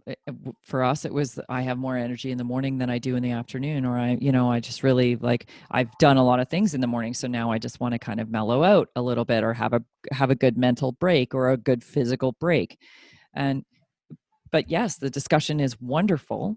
Uh, 0.08 0.14
w- 0.26 0.54
For 0.62 0.84
us, 0.84 1.04
it 1.04 1.12
was 1.12 1.40
I 1.48 1.62
have 1.62 1.78
more 1.78 1.96
energy 1.96 2.30
in 2.30 2.38
the 2.38 2.44
morning 2.44 2.78
than 2.78 2.88
I 2.88 2.98
do 2.98 3.16
in 3.16 3.24
the 3.24 3.32
afternoon, 3.32 3.84
or 3.84 3.98
I, 3.98 4.16
you 4.20 4.30
know, 4.30 4.48
I 4.52 4.60
just 4.60 4.84
really 4.84 5.16
like 5.16 5.50
I've 5.72 5.90
done 5.98 6.16
a 6.16 6.24
lot 6.24 6.38
of 6.38 6.48
things 6.48 6.74
in 6.74 6.80
the 6.80 6.86
morning, 6.86 7.12
so 7.12 7.26
now 7.26 7.50
I 7.50 7.58
just 7.58 7.80
want 7.80 7.92
to 7.92 7.98
kind 7.98 8.20
of 8.20 8.30
mellow 8.30 8.62
out 8.62 8.88
a 8.94 9.02
little 9.02 9.24
bit, 9.24 9.42
or 9.42 9.52
have 9.52 9.72
a 9.72 9.82
have 10.12 10.30
a 10.30 10.36
good 10.36 10.56
mental 10.56 10.92
break 10.92 11.34
or 11.34 11.50
a 11.50 11.56
good 11.56 11.82
physical 11.82 12.32
break, 12.38 12.78
and 13.34 13.64
but 14.52 14.70
yes, 14.70 14.96
the 14.96 15.10
discussion 15.10 15.58
is 15.58 15.80
wonderful. 15.80 16.56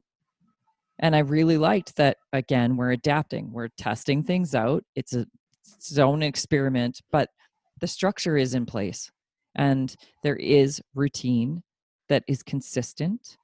And 0.99 1.15
I 1.15 1.19
really 1.19 1.57
liked 1.57 1.95
that 1.95 2.17
again, 2.33 2.77
we're 2.77 2.91
adapting, 2.91 3.51
we're 3.51 3.69
testing 3.77 4.21
things 4.21 4.53
out. 4.53 4.83
It's 4.95 5.15
a 5.15 5.25
own 5.97 6.23
experiment, 6.23 7.01
but 7.11 7.29
the 7.79 7.87
structure 7.87 8.37
is 8.37 8.53
in 8.53 8.65
place 8.65 9.09
and 9.55 9.95
there 10.23 10.35
is 10.35 10.81
routine 10.95 11.61
that 12.09 12.23
is 12.27 12.43
consistent. 12.43 13.37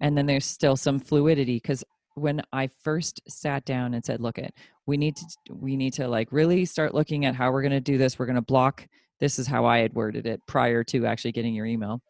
And 0.00 0.16
then 0.16 0.26
there's 0.26 0.44
still 0.44 0.76
some 0.76 0.98
fluidity 0.98 1.56
because 1.56 1.84
when 2.14 2.42
I 2.52 2.68
first 2.82 3.20
sat 3.28 3.64
down 3.64 3.94
and 3.94 4.04
said, 4.04 4.20
look 4.20 4.38
it, 4.38 4.54
we 4.86 4.96
need 4.96 5.16
to 5.16 5.24
we 5.50 5.76
need 5.76 5.94
to 5.94 6.06
like 6.06 6.28
really 6.30 6.64
start 6.64 6.94
looking 6.94 7.24
at 7.24 7.34
how 7.34 7.50
we're 7.50 7.62
gonna 7.62 7.80
do 7.80 7.98
this. 7.98 8.18
We're 8.18 8.26
gonna 8.26 8.42
block 8.42 8.86
this 9.20 9.38
is 9.38 9.46
how 9.46 9.64
I 9.64 9.78
had 9.78 9.94
worded 9.94 10.26
it 10.26 10.40
prior 10.46 10.84
to 10.84 11.06
actually 11.06 11.32
getting 11.32 11.54
your 11.54 11.66
email 11.66 12.02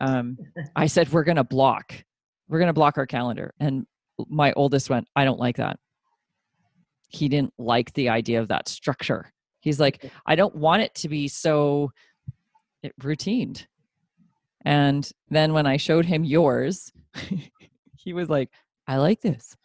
um, 0.00 0.38
I 0.76 0.86
said, 0.86 1.12
we're 1.12 1.24
going 1.24 1.36
to 1.36 1.44
block. 1.44 1.94
We're 2.48 2.58
going 2.58 2.68
to 2.68 2.74
block 2.74 2.98
our 2.98 3.06
calendar. 3.06 3.54
And 3.60 3.86
my 4.28 4.52
oldest 4.54 4.90
went, 4.90 5.06
I 5.16 5.24
don't 5.24 5.40
like 5.40 5.56
that. 5.56 5.78
He 7.08 7.28
didn't 7.28 7.54
like 7.58 7.92
the 7.94 8.08
idea 8.08 8.40
of 8.40 8.48
that 8.48 8.68
structure. 8.68 9.32
He's 9.60 9.80
like, 9.80 10.10
I 10.26 10.36
don't 10.36 10.54
want 10.54 10.82
it 10.82 10.94
to 10.96 11.08
be 11.08 11.28
so 11.28 11.90
it- 12.82 12.94
routined. 13.00 13.66
And 14.64 15.10
then 15.30 15.52
when 15.52 15.66
I 15.66 15.76
showed 15.76 16.04
him 16.04 16.24
yours, 16.24 16.92
he 17.96 18.12
was 18.12 18.28
like, 18.28 18.50
I 18.86 18.96
like 18.96 19.20
this. 19.20 19.56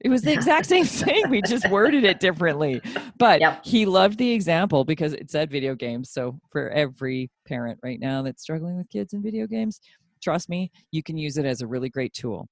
It 0.00 0.10
was 0.10 0.22
the 0.22 0.32
exact 0.32 0.66
same 0.66 0.84
thing. 0.86 1.28
We 1.28 1.42
just 1.42 1.68
worded 1.70 2.04
it 2.04 2.20
differently. 2.20 2.80
But 3.18 3.40
Yep. 3.40 3.64
he 3.64 3.84
loved 3.84 4.18
the 4.18 4.30
example 4.30 4.84
because 4.84 5.12
it 5.12 5.30
said 5.30 5.50
video 5.50 5.74
games. 5.74 6.10
So 6.10 6.38
for 6.50 6.70
every 6.70 7.30
parent 7.46 7.78
right 7.82 7.98
now 7.98 8.22
that's 8.22 8.42
struggling 8.42 8.76
with 8.76 8.88
kids 8.90 9.12
and 9.12 9.22
video 9.22 9.46
games, 9.46 9.80
trust 10.22 10.48
me, 10.48 10.70
you 10.92 11.02
can 11.02 11.18
use 11.18 11.36
it 11.36 11.44
as 11.44 11.62
a 11.62 11.66
really 11.66 11.88
great 11.88 12.12
tool. 12.14 12.48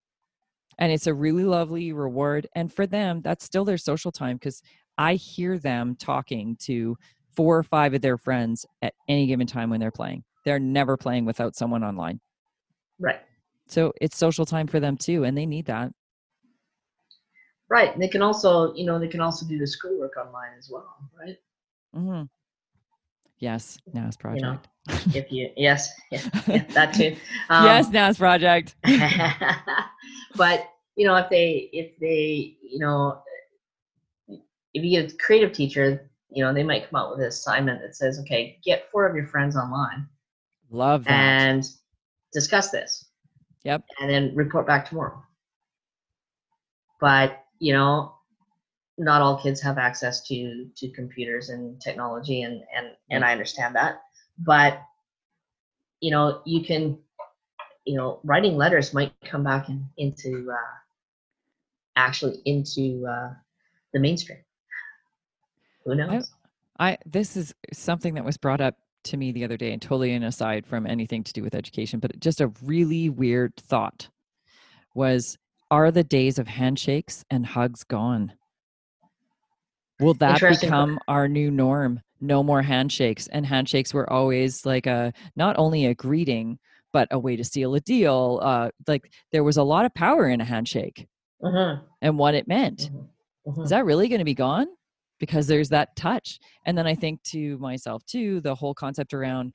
And 0.78 0.92
it's 0.92 1.06
a 1.06 1.14
really 1.14 1.44
lovely 1.44 1.92
reward. 1.92 2.46
And 2.54 2.72
for 2.72 2.86
them, 2.86 3.22
that's 3.22 3.44
still 3.44 3.64
their 3.64 3.78
social 3.78 4.12
time 4.12 4.36
because 4.36 4.62
I 4.98 5.14
hear 5.14 5.58
them 5.58 5.96
talking 5.96 6.56
to 6.60 6.96
four 7.34 7.56
or 7.58 7.62
five 7.62 7.94
of 7.94 8.00
their 8.00 8.18
friends 8.18 8.66
at 8.82 8.94
any 9.08 9.26
given 9.26 9.46
time 9.46 9.70
when 9.70 9.80
they're 9.80 9.90
playing. 9.90 10.24
They're 10.44 10.58
never 10.58 10.96
playing 10.96 11.24
without 11.24 11.54
someone 11.54 11.84
online. 11.84 12.20
Right. 12.98 13.20
So 13.66 13.92
it's 14.00 14.16
social 14.16 14.46
time 14.46 14.66
for 14.66 14.80
them 14.80 14.96
too, 14.96 15.24
and 15.24 15.36
they 15.36 15.46
need 15.46 15.66
that. 15.66 15.92
Right. 17.68 17.92
And 17.92 18.02
they 18.02 18.08
can 18.08 18.22
also, 18.22 18.72
you 18.74 18.86
know, 18.86 18.98
they 18.98 19.08
can 19.08 19.20
also 19.20 19.44
do 19.44 19.58
the 19.58 19.66
schoolwork 19.66 20.16
online 20.16 20.52
as 20.56 20.70
well, 20.70 20.96
right? 21.18 21.36
hmm 21.92 22.22
Yes, 23.38 23.78
NAS 23.92 24.16
You 24.24 24.40
know, 24.40 24.58
project. 24.88 25.16
if 25.16 25.30
you, 25.30 25.50
yes, 25.56 25.90
that 26.10 26.94
too. 26.94 27.16
Um, 27.50 27.64
yes, 27.66 27.90
NAS 27.90 28.16
project. 28.18 28.76
but 30.36 30.68
you 30.96 31.06
know, 31.06 31.14
if 31.16 31.28
they, 31.28 31.68
if 31.72 31.98
they, 32.00 32.56
you 32.62 32.78
know, 32.78 33.20
if 34.28 34.84
you 34.84 35.02
get 35.02 35.12
a 35.12 35.16
creative 35.18 35.52
teacher, 35.52 36.10
you 36.30 36.42
know, 36.42 36.52
they 36.52 36.62
might 36.62 36.88
come 36.90 37.00
out 37.00 37.10
with 37.10 37.20
an 37.20 37.26
assignment 37.26 37.80
that 37.82 37.94
says, 37.94 38.18
okay, 38.20 38.58
get 38.64 38.90
four 38.90 39.06
of 39.06 39.14
your 39.14 39.26
friends 39.26 39.56
online 39.56 40.08
Love 40.70 41.04
that. 41.04 41.10
and 41.10 41.64
discuss 42.32 42.70
this. 42.70 43.04
Yep. 43.64 43.84
And 44.00 44.10
then 44.10 44.34
report 44.34 44.66
back 44.66 44.88
tomorrow. 44.88 45.22
But, 47.00 47.44
you 47.58 47.72
know, 47.72 48.15
not 48.98 49.20
all 49.20 49.40
kids 49.40 49.60
have 49.60 49.78
access 49.78 50.26
to 50.28 50.68
to 50.76 50.90
computers 50.90 51.50
and 51.50 51.80
technology 51.80 52.42
and 52.42 52.62
and 52.74 52.88
and 53.10 53.24
I 53.24 53.32
understand 53.32 53.74
that. 53.76 54.02
But 54.38 54.80
you 56.00 56.10
know, 56.10 56.42
you 56.44 56.64
can 56.64 56.98
you 57.86 57.96
know, 57.96 58.18
writing 58.24 58.56
letters 58.56 58.92
might 58.92 59.12
come 59.24 59.44
back 59.44 59.68
in, 59.68 59.88
into 59.96 60.50
uh 60.50 60.74
actually 61.94 62.40
into 62.44 63.06
uh 63.06 63.32
the 63.92 64.00
mainstream. 64.00 64.38
Who 65.84 65.94
knows? 65.94 66.30
I 66.78 66.98
this 67.06 67.36
is 67.36 67.54
something 67.72 68.14
that 68.14 68.24
was 68.24 68.36
brought 68.36 68.60
up 68.60 68.76
to 69.04 69.16
me 69.16 69.30
the 69.32 69.44
other 69.44 69.56
day, 69.56 69.72
and 69.72 69.80
totally 69.80 70.12
an 70.12 70.24
aside 70.24 70.66
from 70.66 70.86
anything 70.86 71.22
to 71.22 71.32
do 71.32 71.42
with 71.42 71.54
education, 71.54 72.00
but 72.00 72.18
just 72.18 72.40
a 72.40 72.48
really 72.62 73.08
weird 73.08 73.54
thought 73.56 74.08
was: 74.94 75.38
Are 75.70 75.90
the 75.90 76.04
days 76.04 76.38
of 76.38 76.48
handshakes 76.48 77.24
and 77.30 77.46
hugs 77.46 77.84
gone? 77.84 78.32
Will 80.00 80.14
that 80.14 80.40
become 80.48 80.98
our 81.08 81.28
new 81.28 81.50
norm? 81.50 82.00
No 82.20 82.42
more 82.42 82.62
handshakes, 82.62 83.26
and 83.28 83.44
handshakes 83.46 83.92
were 83.92 84.10
always 84.10 84.64
like 84.64 84.86
a 84.86 85.12
not 85.36 85.56
only 85.58 85.86
a 85.86 85.94
greeting, 85.94 86.58
but 86.92 87.08
a 87.10 87.18
way 87.18 87.36
to 87.36 87.44
seal 87.44 87.74
a 87.74 87.80
deal. 87.80 88.40
Uh, 88.42 88.70
like 88.86 89.12
there 89.32 89.44
was 89.44 89.56
a 89.58 89.62
lot 89.62 89.84
of 89.84 89.94
power 89.94 90.28
in 90.28 90.40
a 90.40 90.44
handshake 90.44 91.06
Mhm, 91.42 91.84
and 92.02 92.18
what 92.18 92.34
it 92.34 92.48
meant 92.48 92.90
mhm, 92.92 93.08
mhm. 93.46 93.64
is 93.64 93.70
that 93.70 93.84
really 93.84 94.08
going 94.08 94.18
to 94.18 94.24
be 94.24 94.34
gone 94.34 94.66
because 95.18 95.46
there's 95.46 95.68
that 95.68 95.94
touch 95.96 96.38
and 96.66 96.76
then 96.76 96.86
i 96.86 96.94
think 96.94 97.22
to 97.22 97.58
myself 97.58 98.04
too 98.06 98.40
the 98.40 98.54
whole 98.54 98.74
concept 98.74 99.14
around 99.14 99.52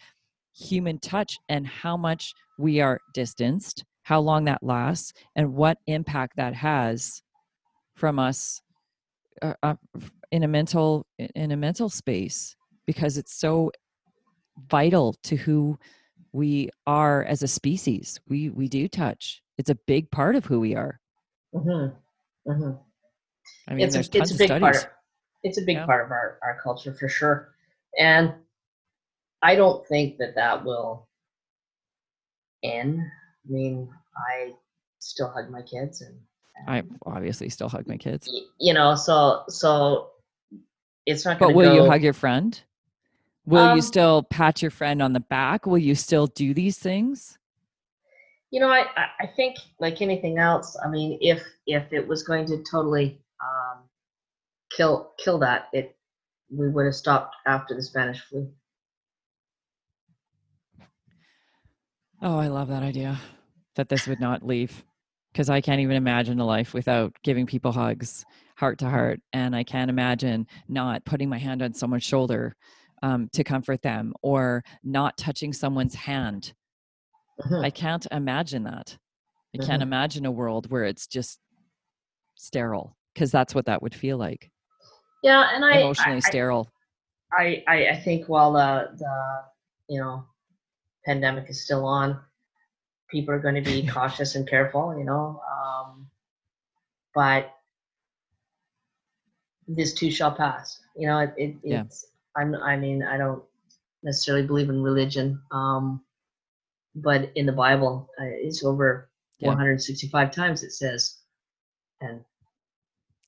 human 0.53 0.99
touch 0.99 1.37
and 1.49 1.65
how 1.67 1.95
much 1.97 2.33
we 2.59 2.79
are 2.81 2.99
distanced 3.13 3.83
how 4.03 4.19
long 4.19 4.43
that 4.45 4.61
lasts 4.63 5.13
and 5.35 5.53
what 5.53 5.77
impact 5.87 6.35
that 6.35 6.53
has 6.53 7.21
from 7.95 8.19
us 8.19 8.61
uh, 9.41 9.53
uh, 9.63 9.75
in 10.31 10.43
a 10.43 10.47
mental 10.47 11.05
in 11.35 11.51
a 11.51 11.57
mental 11.57 11.89
space 11.89 12.55
because 12.87 13.17
it's 13.17 13.33
so 13.33 13.71
vital 14.69 15.13
to 15.23 15.35
who 15.35 15.77
we 16.33 16.69
are 16.87 17.23
as 17.25 17.43
a 17.43 17.47
species. 17.47 18.19
We 18.27 18.49
we 18.49 18.67
do 18.67 18.87
touch. 18.87 19.41
It's 19.57 19.69
a 19.69 19.75
big 19.87 20.09
part 20.11 20.35
of 20.35 20.45
who 20.45 20.59
we 20.59 20.75
are. 20.75 20.99
Mhm, 21.53 21.93
mhm. 22.47 22.79
i 23.67 23.73
mean 23.73 23.85
it's 23.85 23.95
a, 23.95 23.97
there's 23.97 24.09
tons 24.09 24.21
it's 24.23 24.31
a 24.31 24.33
of 24.35 24.39
big 24.39 24.47
studies. 24.47 24.61
part 24.61 24.75
of, 24.77 24.85
it's 25.43 25.57
a 25.57 25.61
big 25.63 25.77
Yeah. 25.77 25.85
part 25.85 26.05
of 26.05 26.11
our, 26.11 26.39
our 26.43 26.59
culture 26.63 26.93
for 26.93 27.09
sure. 27.09 27.53
And 27.99 28.33
i 29.41 29.55
don't 29.55 29.85
think 29.87 30.17
that 30.19 30.35
that 30.35 30.63
will 30.63 31.09
end. 32.63 32.99
I 32.99 33.51
mean 33.51 33.89
i 34.15 34.53
still 34.99 35.29
hug 35.29 35.49
my 35.49 35.61
kids 35.63 36.01
and, 36.01 36.15
i 36.67 36.83
obviously 37.05 37.49
still 37.49 37.67
hug 37.67 37.87
my 37.87 37.97
kids. 37.97 38.29
you 38.59 38.73
know 38.73 38.95
so 38.95 39.43
so 39.49 40.10
it's 41.05 41.25
not 41.25 41.39
But 41.39 41.39
going 41.39 41.55
to 41.55 41.55
will 41.55 41.65
go 41.65 41.67
you 41.67 41.83
hug 41.83 42.03
your 42.03 42.13
friend? 42.13 42.61
Will 43.45 43.65
you 43.65 43.81
Um, 43.81 43.81
still 43.81 44.23
pat 44.23 44.61
your 44.61 44.71
friend 44.71 45.01
on 45.01 45.13
the 45.13 45.19
back? 45.21 45.65
Will 45.67 45.77
you 45.79 45.95
still 45.95 46.27
do 46.27 46.53
these 46.53 46.79
things? 46.79 47.37
you 48.51 48.59
know 48.61 48.69
I, 48.69 48.81
I 48.97 49.05
i 49.21 49.27
think 49.35 49.57
like 49.79 50.01
anything 50.01 50.39
else 50.39 50.77
i 50.83 50.89
mean 50.89 51.17
if 51.21 51.43
if 51.67 51.91
it 51.93 52.07
was 52.07 52.23
going 52.23 52.45
to 52.47 52.63
totally 52.69 53.21
um 53.43 53.83
kill 54.75 55.13
kill 55.23 55.39
that 55.39 55.69
it 55.73 55.95
we 56.51 56.69
would 56.69 56.85
have 56.85 56.95
stopped 56.95 57.35
after 57.47 57.75
the 57.75 57.83
spanish 57.83 58.21
flu 58.21 58.49
Oh, 62.21 62.37
I 62.39 62.49
love 62.49 62.69
that 62.69 62.83
idea 62.83 63.19
that 63.75 63.89
this 63.89 64.07
would 64.07 64.19
not 64.19 64.45
leave 64.45 64.83
because 65.33 65.49
I 65.49 65.61
can't 65.61 65.81
even 65.81 65.95
imagine 65.97 66.39
a 66.39 66.45
life 66.45 66.73
without 66.73 67.13
giving 67.23 67.47
people 67.47 67.71
hugs 67.71 68.25
heart 68.61 68.77
to 68.77 68.87
heart. 68.89 69.19
And 69.33 69.55
I 69.55 69.63
can't 69.63 69.89
imagine 69.89 70.45
not 70.69 71.03
putting 71.03 71.27
my 71.27 71.39
hand 71.39 71.63
on 71.63 71.73
someone's 71.73 72.03
shoulder 72.03 72.55
um, 73.01 73.27
to 73.33 73.43
comfort 73.43 73.81
them 73.81 74.13
or 74.21 74.63
not 74.83 75.17
touching 75.17 75.51
someone's 75.51 75.95
hand. 75.95 76.53
Mhm, 77.43 77.65
I 77.65 77.71
can't 77.71 78.05
imagine 78.11 78.63
that. 78.65 78.95
I 79.55 79.65
can't 79.65 79.81
Mhm. 79.81 79.87
imagine 79.87 80.25
a 80.27 80.31
world 80.31 80.69
where 80.69 80.83
it's 80.83 81.07
just 81.07 81.39
sterile 82.35 82.95
because 83.13 83.31
that's 83.31 83.55
what 83.55 83.65
that 83.65 83.81
would 83.81 83.93
feel 83.93 84.17
like 84.17 84.49
yeah 85.21 85.49
and 85.53 85.63
i 85.63 85.77
emotionally 85.77 86.17
I, 86.17 86.21
sterile. 86.21 86.69
I, 87.31 87.63
I 87.67 87.87
I 87.89 87.95
think 87.95 88.27
while 88.27 88.53
the 88.53 88.89
the 88.97 89.41
you 89.89 89.99
know 89.99 90.25
pandemic 91.05 91.49
is 91.49 91.63
still 91.63 91.85
on, 91.85 92.19
people 93.09 93.33
are 93.33 93.39
going 93.39 93.55
to 93.55 93.61
be 93.61 93.87
cautious 93.95 94.35
and 94.35 94.47
careful. 94.47 94.97
You 94.97 95.05
know, 95.05 95.41
um, 95.51 96.07
but 97.13 97.53
this 99.75 99.93
too 99.93 100.11
shall 100.11 100.31
pass. 100.31 100.79
You 100.95 101.07
know, 101.07 101.19
it, 101.19 101.33
it 101.37 101.55
Yeah. 101.63 101.81
it's 101.81 102.05
I'm 102.35 102.55
I 102.55 102.75
mean 102.77 103.03
I 103.03 103.17
don't 103.17 103.43
necessarily 104.03 104.45
believe 104.45 104.69
in 104.69 104.81
religion, 104.81 105.41
um, 105.51 106.01
but 106.95 107.31
in 107.35 107.45
the 107.45 107.51
Bible 107.53 108.09
uh, 108.19 108.25
it's 108.25 108.63
over 108.63 109.09
Yeah. 109.39 109.49
165 109.49 110.31
times 110.31 110.63
it 110.63 110.71
says, 110.71 111.19
and 112.01 112.23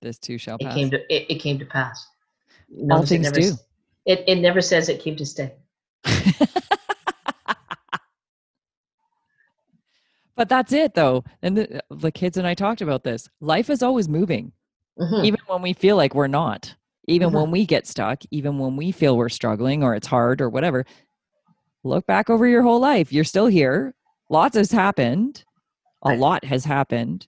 This 0.01 0.17
too 0.17 0.37
shall 0.37 0.57
it 0.59 0.65
pass. 0.65 0.75
came 0.75 0.89
to 0.91 0.97
it, 1.13 1.25
it 1.29 1.39
came 1.39 1.59
to 1.59 1.65
pass. 1.65 2.05
All 2.89 2.97
Notice 2.97 3.11
it 3.11 3.15
things 3.15 3.31
never 3.31 3.39
do. 3.41 3.57
It 4.05 4.23
it 4.27 4.35
never 4.39 4.61
says 4.61 4.89
it 4.89 4.99
came 5.01 5.15
to 5.15 5.25
stay. 5.25 5.53
but 10.35 10.49
that's 10.49 10.73
it 10.73 10.93
though 10.95 11.23
and 11.41 11.57
the, 11.57 11.81
the 11.89 12.11
kids 12.11 12.37
and 12.37 12.45
i 12.47 12.53
talked 12.53 12.81
about 12.81 13.03
this 13.03 13.29
life 13.39 13.69
is 13.69 13.81
always 13.83 14.09
moving 14.09 14.51
Mhm. 14.99 15.25
even 15.25 15.39
when 15.47 15.61
we 15.61 15.73
feel 15.73 15.95
like 15.95 16.13
we're 16.15 16.27
not 16.27 16.75
even 17.07 17.29
Mhm. 17.29 17.33
when 17.33 17.51
we 17.51 17.65
get 17.65 17.85
stuck 17.87 18.21
even 18.31 18.59
when 18.59 18.75
we 18.75 18.91
feel 18.91 19.17
we're 19.17 19.29
struggling 19.29 19.83
or 19.83 19.95
it's 19.95 20.07
hard 20.07 20.39
or 20.41 20.49
whatever 20.49 20.85
look 21.83 22.05
back 22.07 22.29
over 22.29 22.47
your 22.47 22.61
whole 22.61 22.79
life. 22.79 23.11
You're 23.11 23.25
still 23.25 23.47
here. 23.47 23.93
Lots 24.29 24.55
has 24.55 24.71
happened. 24.71 25.43
A 26.03 26.15
lot 26.15 26.45
has 26.45 26.63
happened. 26.63 27.27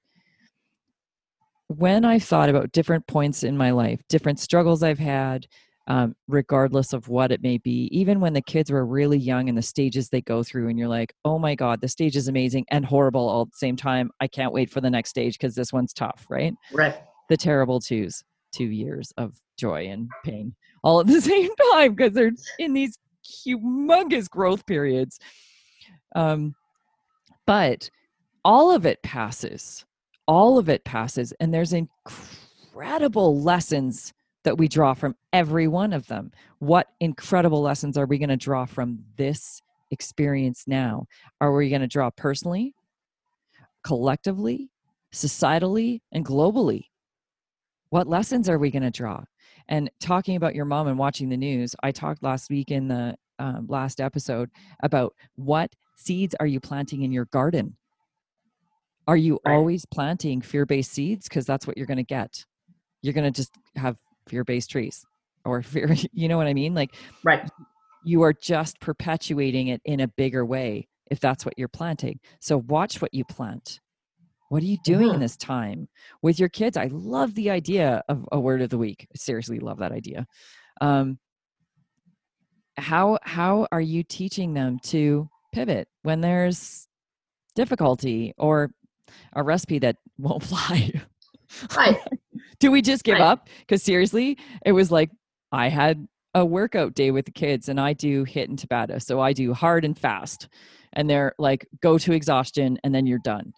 When 1.68 2.06
i've 2.06 2.24
thought 2.24 2.48
about 2.50 2.72
different 2.72 3.06
points 3.08 3.44
in 3.44 3.58
my 3.58 3.72
life 3.72 4.00
different 4.08 4.40
struggles 4.40 4.84
i've 4.84 5.00
had 5.00 5.48
um, 5.88 6.16
regardless 6.28 6.94
of 6.94 7.10
what 7.10 7.32
it 7.32 7.42
may 7.44 7.58
be 7.58 7.90
even 7.92 8.20
when 8.20 8.34
the 8.34 8.42
kids 8.42 8.72
were 8.72 8.86
really 8.86 9.18
young 9.18 9.50
and 9.50 9.58
the 9.58 9.62
stages 9.64 10.10
they 10.10 10.22
go 10.22 10.42
through 10.44 10.68
and 10.70 10.78
you're 10.80 10.88
like 10.88 11.14
oh 11.26 11.40
my 11.40 11.56
god 11.56 11.82
the 11.82 11.88
stage 11.88 12.16
is 12.16 12.28
amazing 12.28 12.66
and 12.70 12.86
horrible 12.86 13.28
all 13.28 13.42
at 13.44 13.52
the 13.52 13.58
same 13.58 13.76
time. 13.76 14.12
I 14.20 14.28
can't 14.28 14.54
wait 14.54 14.70
for 14.70 14.80
the 14.80 14.90
next 14.90 15.10
stage 15.10 15.38
because 15.40 15.56
this 15.56 15.74
one's 15.74 15.94
tough 15.94 16.26
right? 16.30 16.54
Right. 16.72 16.96
The 17.30 17.38
terrible 17.38 17.80
twos 17.80 18.24
two 18.52 18.66
years 18.66 19.12
of 19.18 19.40
joy 19.58 19.88
and 19.88 20.10
pain 20.24 20.54
all 20.84 21.00
at 21.00 21.08
the 21.08 21.22
same 21.34 21.50
time 21.72 21.94
because 21.94 22.14
they're 22.14 22.32
in 22.60 22.74
these 22.74 22.98
humongous 23.26 24.30
growth 24.30 24.66
periods. 24.66 25.20
Um, 26.16 26.56
but 27.48 27.90
all 28.44 28.74
of 28.74 28.86
it 28.86 29.02
passes 29.02 29.86
all 30.28 30.58
of 30.58 30.70
it 30.70 30.84
passes 30.84 31.34
and 31.40 31.54
there's 31.54 31.74
incredible 31.74 33.42
lessons 33.42 34.14
that 34.44 34.58
we 34.58 34.68
draw 34.68 34.94
from 34.94 35.16
every 35.34 35.68
one 35.68 35.92
of 35.92 36.06
them. 36.08 36.32
What 36.60 36.88
incredible 37.00 37.62
lessons 37.62 37.98
are 37.98 38.06
we 38.06 38.18
going 38.18 38.30
to 38.30 38.38
draw 38.38 38.66
from 38.66 39.04
this 39.18 39.62
experience 39.92 40.66
now? 40.68 41.08
Are 41.42 41.54
we 41.54 41.70
going 41.70 41.82
to 41.82 41.88
draw 41.88 42.10
personally 42.12 42.74
collectively 43.84 44.70
societally 45.14 46.02
and 46.12 46.26
globally 46.26 46.86
what 47.90 48.08
lessons 48.08 48.50
are 48.50 48.58
we 48.58 48.72
going 48.72 48.84
to 48.84 48.92
draw 48.92 49.24
and 49.68 49.90
talking 50.00 50.36
about 50.36 50.56
your 50.56 50.66
mom 50.66 50.88
and 50.88 50.98
watching 50.98 51.30
the 51.30 51.38
news 51.38 51.76
i 51.84 51.92
talked 51.92 52.24
last 52.24 52.50
week 52.50 52.72
in 52.72 52.88
the 52.88 53.16
um, 53.40 53.66
last 53.68 54.00
episode 54.00 54.50
about 54.84 55.14
what 55.36 55.72
seeds 55.98 56.36
are 56.40 56.48
you 56.48 56.60
planting 56.60 57.02
in 57.04 57.12
your 57.12 57.26
garden 57.26 57.76
are 59.08 59.18
you 59.18 59.40
Right. 59.46 59.56
always 59.56 59.86
planting 59.86 60.42
fear-based 60.42 60.92
seeds 60.92 61.28
because 61.28 61.46
that's 61.46 61.68
what 61.68 61.78
you're 61.78 61.86
going 61.88 61.98
to 61.98 62.04
get 62.04 62.46
you're 63.02 63.14
going 63.14 63.32
to 63.32 63.36
just 63.36 63.52
have 63.76 63.98
fear-based 64.28 64.70
trees 64.70 65.06
or 65.46 65.62
fear 65.62 65.94
you 66.14 66.28
know 66.28 66.38
what 66.38 66.48
i 66.48 66.54
mean 66.54 66.74
like 66.74 66.96
Right. 67.24 67.50
you 68.04 68.22
are 68.22 68.34
just 68.34 68.80
perpetuating 68.80 69.68
it 69.68 69.82
in 69.86 70.00
a 70.00 70.08
bigger 70.08 70.46
way 70.46 70.88
if 71.12 71.20
that's 71.20 71.46
what 71.46 71.54
you're 71.58 71.68
planting. 71.68 72.20
So 72.40 72.58
watch 72.68 73.00
what 73.02 73.14
you 73.14 73.24
plant. 73.26 73.80
What 74.50 74.62
are 74.62 74.68
you 74.68 74.78
doing 74.84 75.14
in 75.14 75.20
this 75.20 75.38
time 75.38 75.88
with 76.22 76.40
your 76.40 76.50
kids? 76.50 76.78
I 76.78 76.90
love 76.92 77.34
the 77.36 77.50
idea 77.50 78.04
of 78.08 78.28
a 78.32 78.40
word 78.40 78.62
of 78.62 78.70
the 78.70 78.78
week. 78.78 79.08
Seriously, 79.16 79.60
love 79.60 79.80
that 79.80 79.92
idea. 79.92 80.26
Um, 80.82 81.18
how 82.78 83.20
how 83.24 83.68
are 83.72 83.82
you 83.82 84.04
teaching 84.04 84.54
them 84.54 84.80
to 84.84 85.30
pivot 85.54 85.88
when 86.04 86.22
there's 86.22 86.88
difficulty 87.56 88.34
or 88.38 88.72
a 89.34 89.44
recipe 89.44 89.80
that 89.80 89.96
won't 90.18 90.44
fly? 90.44 90.92
Right. 91.76 91.98
Do 92.60 92.72
we 92.72 92.82
just 92.82 93.04
give 93.04 93.14
Right. 93.14 93.22
up? 93.22 93.48
Because 93.60 93.84
seriously, 93.84 94.38
it 94.66 94.72
was 94.74 94.92
like 94.92 95.10
I 95.52 95.70
had 95.70 96.08
a 96.34 96.46
workout 96.46 96.94
day 96.96 97.12
with 97.12 97.26
the 97.26 97.32
kids 97.32 97.70
and 97.70 97.80
I 97.80 97.94
do 97.94 98.26
HIIT 98.26 98.50
and 98.50 98.60
Tabata. 98.60 99.02
So 99.02 99.22
I 99.22 99.32
do 99.32 99.54
hard 99.54 99.86
and 99.86 99.98
fast. 99.98 100.50
And 100.92 101.10
they're 101.10 101.34
like, 101.40 101.66
go 101.82 101.98
to 101.98 102.12
exhaustion 102.12 102.78
and 102.84 102.94
then 102.94 103.06
you're 103.06 103.20
done. 103.24 103.54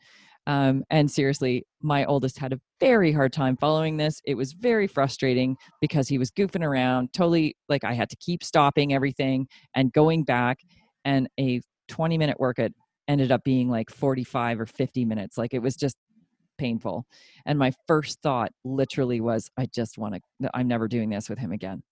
Um, 0.47 0.83
and 0.89 1.11
seriously, 1.11 1.65
my 1.81 2.05
oldest 2.05 2.39
had 2.39 2.53
a 2.53 2.59
very 2.79 3.11
hard 3.11 3.33
time 3.33 3.57
following 3.57 3.97
this. 3.97 4.21
It 4.25 4.35
was 4.35 4.53
very 4.53 4.87
frustrating 4.87 5.57
because 5.81 6.07
he 6.07 6.17
was 6.17 6.31
goofing 6.31 6.63
around, 6.63 7.09
totally 7.13 7.55
like 7.69 7.83
I 7.83 7.93
had 7.93 8.09
to 8.09 8.15
keep 8.15 8.43
stopping 8.43 8.93
everything 8.93 9.47
and 9.75 9.91
going 9.93 10.23
back. 10.23 10.57
And 11.05 11.27
a 11.39 11.61
20 11.89 12.17
minute 12.17 12.39
workout 12.39 12.71
ended 13.09 13.31
up 13.31 13.43
being 13.43 13.69
like 13.69 13.89
45 13.89 14.61
or 14.61 14.65
50 14.65 15.05
minutes. 15.05 15.37
Like 15.37 15.53
it 15.53 15.61
was 15.61 15.75
just 15.75 15.97
painful. 16.57 17.05
And 17.45 17.59
my 17.59 17.71
first 17.87 18.19
thought 18.21 18.51
literally 18.65 19.21
was, 19.21 19.49
I 19.57 19.67
just 19.67 19.97
want 19.97 20.15
to, 20.15 20.49
I'm 20.53 20.67
never 20.67 20.87
doing 20.87 21.09
this 21.09 21.29
with 21.29 21.39
him 21.39 21.51
again. 21.51 21.83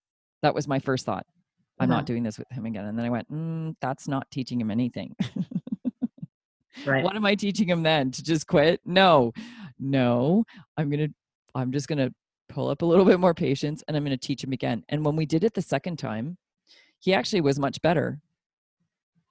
That 0.42 0.54
was 0.54 0.66
my 0.66 0.78
first 0.78 1.04
thought. 1.06 1.26
I'm 1.78 1.90
Uh-huh. 1.90 1.98
not 1.98 2.06
doing 2.06 2.22
this 2.22 2.38
with 2.38 2.50
him 2.50 2.64
again. 2.64 2.86
And 2.86 2.98
then 2.98 3.04
I 3.04 3.10
went, 3.10 3.30
mm, 3.30 3.74
that's 3.82 4.08
not 4.08 4.30
teaching 4.30 4.60
him 4.60 4.70
anything. 4.70 5.14
Right. 6.84 7.04
what 7.04 7.16
am 7.16 7.24
I 7.24 7.34
teaching 7.34 7.68
him 7.68 7.82
then? 7.82 8.10
To 8.10 8.22
just 8.22 8.46
quit? 8.46 8.80
No, 8.84 9.32
no. 9.78 10.44
I'm 10.76 10.90
to, 10.90 11.08
I'm 11.54 11.72
just 11.72 11.88
to 11.98 12.12
pull 12.48 12.68
up 12.68 12.82
a 12.82 12.86
little 12.86 13.04
bit 13.04 13.20
more 13.20 13.34
patience 13.34 13.82
and 13.86 13.96
I'm 13.96 14.04
to 14.16 14.16
teach 14.26 14.42
him 14.42 14.52
again. 14.52 14.84
And 14.88 15.04
when 15.04 15.16
we 15.16 15.26
did 15.26 15.44
it 15.44 15.54
the 15.54 15.62
second 15.62 15.98
time, 15.98 16.36
he 16.98 17.14
actually 17.14 17.40
was 17.40 17.58
much 17.58 17.80
better. 17.82 18.20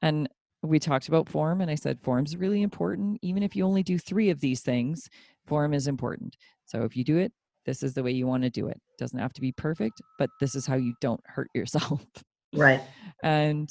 And 0.01 0.29
we 0.61 0.79
talked 0.79 1.07
about 1.07 1.29
form 1.29 1.61
and 1.61 1.69
I 1.69 1.75
said, 1.75 1.99
form's 2.01 2.35
really 2.35 2.61
important. 2.61 3.19
Even 3.21 3.43
if 3.43 3.55
you 3.55 3.65
only 3.65 3.83
do 3.83 3.97
three 3.97 4.29
of 4.29 4.39
these 4.39 4.61
things, 4.61 5.09
form 5.45 5.73
is 5.73 5.87
important. 5.87 6.35
So 6.65 6.83
if 6.83 6.95
you 6.95 7.03
do 7.03 7.17
it, 7.17 7.31
this 7.65 7.81
is 7.81 7.93
the 7.93 8.03
way 8.03 8.11
you 8.11 8.27
want 8.27 8.43
to 8.43 8.49
do 8.49 8.67
it. 8.67 8.79
Doesn't 8.97 9.19
have 9.19 9.33
to 9.33 9.41
be 9.41 9.51
perfect, 9.51 10.01
but 10.19 10.29
this 10.39 10.55
is 10.55 10.65
how 10.65 10.75
you 10.75 10.93
don't 11.01 11.21
hurt 11.25 11.49
yourself. 11.53 12.05
Right. 12.53 12.81
and 13.23 13.69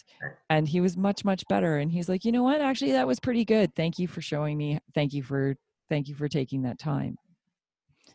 and 0.51 0.69
he 0.69 0.81
was 0.81 0.97
much 0.97 1.25
much 1.25 1.43
better 1.49 1.79
and 1.79 1.91
he's 1.91 2.09
like 2.09 2.25
you 2.25 2.33
know 2.33 2.43
what 2.43 2.61
actually 2.61 2.93
that 2.93 3.07
was 3.07 3.19
pretty 3.21 3.45
good 3.45 3.75
thank 3.75 3.99
you 3.99 4.07
for 4.07 4.21
showing 4.21 4.59
me 4.59 4.79
thank 4.95 5.13
you 5.13 5.23
for 5.23 5.55
thank 5.89 6.09
you 6.09 6.15
for 6.15 6.29
taking 6.29 6.63
that 6.63 6.79
time 6.79 7.17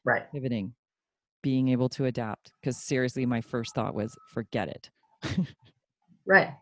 Right. 0.04 0.24
pivoting 0.32 0.74
being 1.42 1.70
able 1.70 1.90
to 1.90 2.06
adapt 2.06 2.52
because 2.62 2.78
seriously 2.86 3.26
my 3.26 3.42
first 3.42 3.74
thought 3.74 3.96
was 3.96 4.16
forget 4.34 4.68
it 4.68 4.90
Right. 6.26 6.54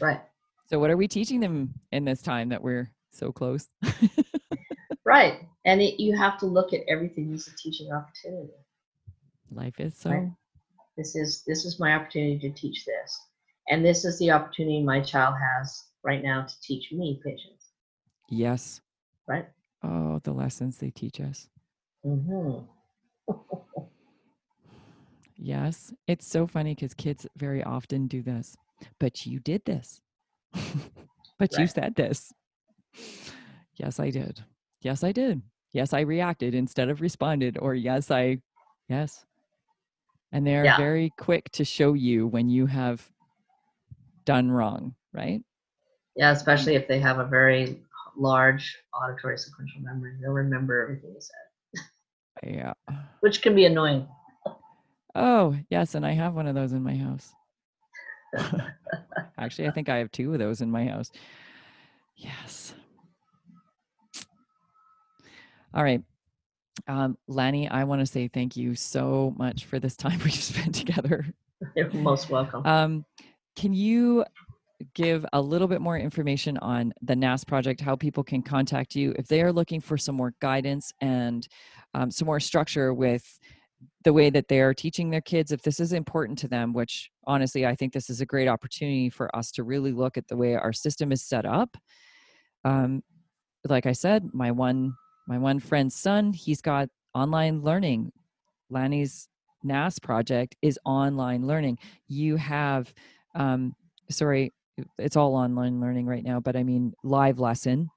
Right. 0.00 0.20
so 0.66 0.78
what 0.78 0.90
are 0.90 0.96
we 0.96 1.08
teaching 1.08 1.40
them 1.40 1.74
in 1.92 2.04
this 2.04 2.22
time 2.22 2.48
that 2.50 2.62
we're 2.62 2.90
so 3.10 3.32
close 3.32 3.68
Right. 5.04 5.46
And 5.64 5.80
it, 5.80 6.00
you 6.02 6.16
have 6.16 6.36
to 6.40 6.46
look 6.46 6.72
at 6.72 6.80
everything 6.88 7.32
as 7.32 7.46
a 7.46 7.56
teaching 7.56 7.92
opportunity. 7.92 8.50
life 9.52 9.78
is 9.78 9.96
so 9.96 10.10
Right. 10.10 10.32
This 10.96 11.14
is 11.14 11.42
this 11.46 11.64
is 11.64 11.78
my 11.78 11.94
opportunity 11.94 12.38
to 12.38 12.50
teach 12.50 12.84
this, 12.84 13.20
and 13.68 13.84
this 13.84 14.04
is 14.04 14.18
the 14.18 14.30
opportunity 14.30 14.82
my 14.82 15.00
child 15.00 15.34
has 15.38 15.84
right 16.02 16.22
now 16.22 16.42
to 16.42 16.60
teach 16.62 16.92
me 16.92 17.20
patience. 17.24 17.70
yes. 18.30 18.80
Right. 19.28 19.46
oh 19.82 20.20
the 20.22 20.32
lessons 20.32 20.78
they 20.78 20.90
teach 20.90 21.20
us. 21.20 21.48
Mm-hmm. 22.06 22.64
yes. 25.36 25.92
It's 26.06 26.26
so 26.26 26.46
funny 26.46 26.74
because 26.74 26.94
kids 26.94 27.26
very 27.36 27.62
often 27.64 28.06
do 28.06 28.22
this. 28.22 28.56
But 29.00 29.26
you 29.26 29.40
did 29.40 29.64
this. 29.64 30.00
But 31.38 31.58
you 31.58 31.66
said 31.66 31.94
this. 31.96 32.32
Yes 33.74 34.00
i 34.00 34.08
did. 34.10 34.42
Yes 34.80 35.04
i 35.04 35.12
did. 35.12 35.42
Yes 35.72 35.92
i 35.92 36.00
reacted 36.00 36.54
instead 36.54 36.88
of 36.88 37.02
responded 37.02 37.58
or 37.60 37.74
yes 37.74 38.10
i 38.10 38.38
yes 38.88 39.25
and 40.32 40.46
they're 40.46 40.64
Yeah. 40.64 40.76
very 40.76 41.12
quick 41.18 41.50
to 41.52 41.64
show 41.64 41.94
you 41.94 42.26
when 42.26 42.48
you 42.48 42.66
have 42.66 43.08
done 44.24 44.50
wrong 44.50 44.94
right? 45.12 45.42
Yeah, 46.14 46.32
mm. 46.32 46.36
especially 46.36 46.74
if 46.74 46.86
they 46.88 46.98
have 47.00 47.18
a 47.18 47.24
very 47.24 47.80
large 48.18 48.76
auditory 48.94 49.38
sequential 49.38 49.80
memory, 49.82 50.14
they'll 50.20 50.30
remember 50.32 50.82
everything 50.82 51.10
you 51.14 51.20
said, 51.20 52.52
yeah. 52.54 52.72
Which 53.20 53.40
can 53.42 53.54
be 53.54 53.64
annoying. 53.66 54.06
oh 55.14 55.56
yes 55.70 55.94
and 55.94 56.04
i 56.04 56.12
have 56.12 56.34
one 56.34 56.46
of 56.46 56.54
those 56.54 56.72
in 56.72 56.82
my 56.82 56.94
house. 56.96 57.32
Actually 59.38 59.68
i 59.68 59.70
think 59.70 59.88
i 59.88 59.96
have 59.96 60.10
two 60.12 60.32
of 60.32 60.38
those 60.38 60.60
in 60.60 60.70
my 60.70 60.86
house. 60.86 61.10
Yes. 62.16 62.74
All 65.74 65.82
right 65.84 66.02
um, 66.88 67.16
Lanny, 67.26 67.68
I 67.68 67.84
want 67.84 68.00
to 68.00 68.06
say 68.06 68.28
thank 68.28 68.56
you 68.56 68.74
so 68.74 69.34
much 69.36 69.64
for 69.64 69.78
this 69.78 69.96
time 69.96 70.18
we've 70.24 70.34
spent 70.34 70.74
together. 70.74 71.26
You're 71.74 71.90
most 71.92 72.30
welcome. 72.30 72.66
Um, 72.66 73.04
can 73.56 73.72
you 73.72 74.24
give 74.94 75.24
a 75.32 75.40
little 75.40 75.68
bit 75.68 75.80
more 75.80 75.96
information 75.96 76.58
on 76.58 76.92
the 77.02 77.16
NAS 77.16 77.44
project, 77.44 77.80
how 77.80 77.96
people 77.96 78.22
can 78.22 78.42
contact 78.42 78.94
you 78.94 79.14
if 79.18 79.26
they 79.26 79.42
are 79.42 79.52
looking 79.52 79.80
for 79.80 79.96
some 79.96 80.14
more 80.14 80.34
guidance 80.40 80.92
and 81.00 81.48
um, 81.94 82.10
some 82.10 82.26
more 82.26 82.40
structure 82.40 82.92
with 82.92 83.40
the 84.04 84.12
way 84.12 84.28
that 84.30 84.48
they 84.48 84.60
are 84.60 84.74
teaching 84.74 85.10
their 85.10 85.22
kids? 85.22 85.50
If 85.50 85.62
this 85.62 85.80
is 85.80 85.92
important 85.92 86.38
to 86.40 86.48
them, 86.48 86.74
which 86.74 87.10
honestly, 87.26 87.66
I 87.66 87.74
think 87.74 87.92
this 87.92 88.10
is 88.10 88.20
a 88.20 88.26
great 88.26 88.48
opportunity 88.48 89.08
for 89.08 89.34
us 89.34 89.50
to 89.52 89.62
really 89.62 89.92
look 89.92 90.18
at 90.18 90.28
the 90.28 90.36
way 90.36 90.54
our 90.54 90.72
system 90.72 91.10
is 91.10 91.22
set 91.22 91.46
up. 91.46 91.76
Um, 92.64 93.02
like 93.66 93.86
I 93.86 93.92
said, 93.92 94.28
my 94.32 94.50
one 94.50 94.94
my 95.26 95.38
one 95.38 95.58
friend's 95.58 95.94
son, 95.94 96.32
he's 96.32 96.60
got 96.60 96.88
online 97.14 97.62
learning. 97.62 98.12
Lanny's 98.70 99.28
NAS 99.62 99.98
project 99.98 100.56
is 100.62 100.78
online 100.84 101.46
learning. 101.46 101.78
You 102.08 102.36
have, 102.36 102.92
um, 103.34 103.74
sorry, 104.10 104.52
it's 104.98 105.16
all 105.16 105.34
online 105.34 105.80
learning 105.80 106.06
right 106.06 106.22
now, 106.22 106.40
but 106.40 106.56
I 106.56 106.62
mean 106.62 106.92
live 107.02 107.38
lesson 107.38 107.90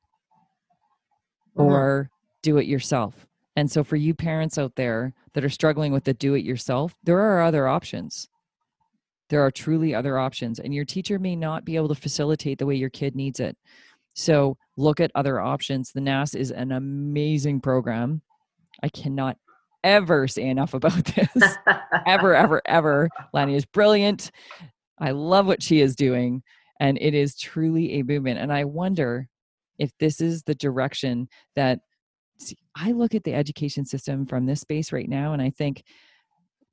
Mhm. 1.57 1.63
or 1.63 2.09
do 2.41 2.57
it 2.57 2.67
yourself. 2.67 3.27
And 3.55 3.69
so 3.69 3.83
for 3.83 3.97
you 3.97 4.13
parents 4.13 4.57
out 4.57 4.75
there 4.75 5.13
that 5.33 5.43
are 5.43 5.49
struggling 5.49 5.91
with 5.91 6.05
the 6.05 6.13
do 6.13 6.33
it 6.33 6.45
yourself, 6.45 6.97
there 7.03 7.19
are 7.19 7.41
other 7.41 7.67
options. 7.67 8.29
There 9.29 9.41
are 9.41 9.51
truly 9.51 9.93
other 9.93 10.17
options, 10.17 10.59
and 10.59 10.73
your 10.73 10.85
teacher 10.85 11.19
may 11.19 11.35
not 11.35 11.65
be 11.65 11.75
able 11.75 11.89
to 11.89 11.95
facilitate 11.95 12.57
the 12.57 12.65
way 12.65 12.75
your 12.75 12.89
kid 12.89 13.15
needs 13.15 13.39
it. 13.39 13.57
So 14.13 14.57
look 14.79 14.99
at 14.99 15.11
other 15.15 15.39
options. 15.39 15.91
The 15.91 16.01
NAS 16.01 16.33
is 16.33 16.51
an 16.51 16.71
amazing 16.71 17.61
program. 17.61 18.21
I 18.81 18.89
cannot 18.89 19.37
ever 19.83 20.27
say 20.27 20.43
enough 20.43 20.73
about 20.73 21.05
this. 21.15 21.57
ever, 22.07 22.35
ever, 22.35 22.61
ever. 22.65 23.09
Lani 23.33 23.55
is 23.55 23.65
brilliant. 23.65 24.31
I 24.99 25.11
love 25.11 25.45
what 25.45 25.61
she 25.61 25.81
is 25.81 25.95
doing. 25.95 26.43
And 26.79 26.97
it 27.01 27.13
is 27.13 27.35
truly 27.35 27.99
a 27.99 28.03
movement. 28.03 28.39
And 28.39 28.53
I 28.53 28.63
wonder 28.63 29.27
if 29.79 29.91
this 29.99 30.21
is 30.21 30.43
the 30.43 30.55
direction 30.55 31.27
that 31.55 31.79
see, 32.39 32.57
I 32.75 32.91
look 32.91 33.15
at 33.15 33.23
the 33.23 33.33
education 33.33 33.85
system 33.85 34.25
from 34.25 34.45
this 34.45 34.61
space 34.61 34.91
right 34.91 35.09
now, 35.09 35.33
and 35.33 35.41
I 35.41 35.49
think 35.49 35.83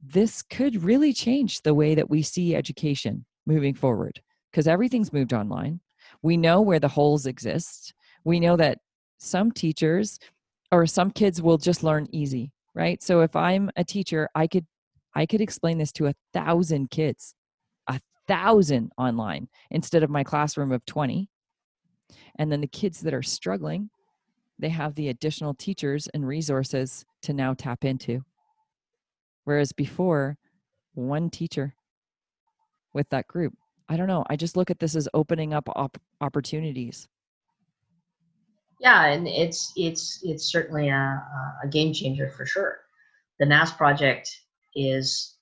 this 0.02 0.42
could 0.42 0.82
really 0.82 1.12
change 1.12 1.62
the 1.62 1.74
way 1.74 1.94
that 1.94 2.10
we 2.10 2.22
see 2.22 2.54
education 2.54 3.24
moving 3.46 3.74
forward 3.74 4.20
because 4.50 4.68
everything's 4.68 5.12
moved 5.12 5.32
online. 5.32 5.80
We 6.26 6.36
know 6.36 6.60
where 6.60 6.80
the 6.80 6.88
holes 6.88 7.26
exist. 7.26 7.94
We 8.24 8.40
know 8.40 8.56
that 8.56 8.78
some 9.18 9.52
teachers 9.52 10.18
or 10.72 10.84
some 10.84 11.12
kids 11.12 11.40
will 11.40 11.56
just 11.56 11.84
learn 11.84 12.08
easy, 12.10 12.50
right? 12.74 13.00
So 13.00 13.20
if 13.20 13.36
I'm 13.36 13.70
a 13.76 13.84
teacher, 13.84 14.28
I 14.34 14.48
could 14.48 14.66
I 15.14 15.24
could 15.24 15.40
explain 15.40 15.78
this 15.78 15.92
to 15.92 16.06
a 16.06 16.14
thousand 16.32 16.90
kids, 16.90 17.36
a 17.86 18.00
thousand 18.26 18.90
online 18.98 19.46
instead 19.70 20.02
of 20.02 20.10
my 20.10 20.24
classroom 20.24 20.72
of 20.72 20.84
20. 20.84 21.30
And 22.40 22.50
then 22.50 22.60
the 22.60 22.66
kids 22.66 23.02
that 23.02 23.14
are 23.14 23.22
struggling, 23.22 23.88
they 24.58 24.70
have 24.70 24.96
the 24.96 25.10
additional 25.10 25.54
teachers 25.54 26.08
and 26.12 26.26
resources 26.26 27.04
to 27.22 27.34
now 27.34 27.54
tap 27.54 27.84
into. 27.84 28.24
Whereas 29.44 29.70
before, 29.70 30.38
one 30.92 31.30
teacher 31.30 31.76
with 32.92 33.08
that 33.10 33.28
group. 33.28 33.54
I 33.88 33.96
don't 33.96 34.08
know. 34.08 34.24
I 34.28 34.36
just 34.36 34.56
look 34.56 34.70
at 34.70 34.78
this 34.78 34.96
as 34.96 35.08
opening 35.14 35.52
up 35.54 35.68
op- 35.76 35.98
opportunities. 36.20 37.08
yeah, 38.80 39.06
and 39.06 39.26
it's 39.28 39.72
it's 39.76 40.20
it's 40.22 40.50
certainly 40.50 40.88
a, 40.88 41.22
a 41.64 41.68
game 41.68 41.92
changer 41.92 42.30
for 42.30 42.46
sure. 42.46 42.80
The 43.38 43.46
NAS 43.46 43.72
project 43.72 44.30
is, 44.74 45.36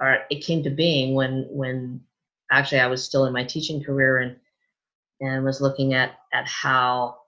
or 0.00 0.18
it 0.30 0.44
came 0.44 0.62
to 0.64 0.70
being 0.70 1.14
when 1.14 1.46
when 1.50 2.00
actually 2.50 2.80
I 2.80 2.86
was 2.86 3.04
still 3.04 3.26
in 3.26 3.32
my 3.32 3.44
teaching 3.44 3.82
career 3.82 4.18
and 4.18 4.36
and 5.20 5.44
was 5.44 5.60
looking 5.60 5.94
at 5.94 6.12
at 6.32 6.46
how 6.46 7.18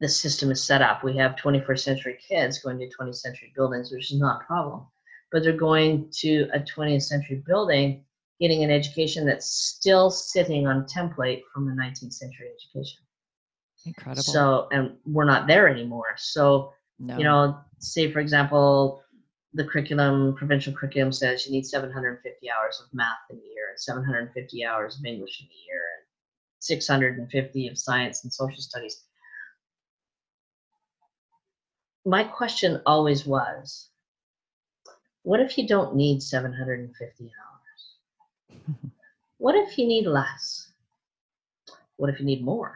the 0.00 0.08
system 0.08 0.50
is 0.50 0.62
set 0.62 0.82
up. 0.82 1.04
We 1.04 1.16
have 1.18 1.36
21st 1.36 1.80
century 1.80 2.18
kids 2.26 2.60
going 2.60 2.78
to 2.78 2.88
20th 2.88 3.16
century 3.16 3.52
buildings, 3.54 3.92
which 3.92 4.10
is 4.12 4.18
not 4.18 4.40
a 4.42 4.44
problem, 4.46 4.86
but 5.30 5.42
they're 5.42 5.52
going 5.52 6.10
to 6.20 6.48
a 6.54 6.60
20th 6.60 7.02
century 7.02 7.42
building, 7.46 8.04
getting 8.40 8.64
an 8.64 8.70
education 8.70 9.26
that's 9.26 9.46
still 9.46 10.10
sitting 10.10 10.66
on 10.66 10.86
template 10.86 11.42
from 11.52 11.66
the 11.66 11.72
19th 11.72 12.14
century 12.14 12.48
education. 12.48 13.02
Incredible. 13.84 14.22
So, 14.22 14.68
and 14.72 14.96
we're 15.04 15.24
not 15.24 15.46
there 15.46 15.68
anymore. 15.68 16.14
So, 16.16 16.72
no. 16.98 17.18
you 17.18 17.24
know, 17.24 17.58
say 17.78 18.10
for 18.10 18.20
example, 18.20 19.02
the 19.52 19.64
curriculum, 19.64 20.34
provincial 20.36 20.72
curriculum 20.72 21.12
says 21.12 21.46
you 21.46 21.52
need 21.52 21.66
750 21.66 22.50
hours 22.50 22.80
of 22.82 22.92
math 22.94 23.18
in 23.30 23.36
a 23.36 23.40
year, 23.40 23.70
and 23.70 23.80
750 23.80 24.64
hours 24.64 24.98
of 24.98 25.04
English 25.04 25.40
in 25.40 25.46
a 25.46 25.66
year, 25.66 25.82
and 25.98 26.06
650 26.60 27.68
of 27.68 27.78
science 27.78 28.22
and 28.24 28.32
social 28.32 28.60
studies. 28.60 29.04
My 32.06 32.24
question 32.24 32.80
always 32.86 33.26
was, 33.26 33.90
what 35.22 35.40
if 35.40 35.58
you 35.58 35.66
don't 35.66 35.96
need 35.96 36.22
750 36.22 37.24
hours? 37.24 37.49
What 39.38 39.54
if 39.54 39.78
you 39.78 39.86
need 39.86 40.06
less? 40.06 40.72
What 41.96 42.10
if 42.10 42.18
you 42.18 42.26
need 42.26 42.44
more? 42.44 42.74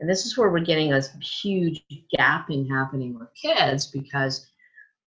And 0.00 0.10
this 0.10 0.26
is 0.26 0.36
where 0.36 0.50
we're 0.50 0.60
getting 0.60 0.92
a 0.92 1.00
huge 1.20 1.82
gapping 2.18 2.68
happening 2.68 3.18
with 3.18 3.28
kids 3.40 3.86
because 3.86 4.46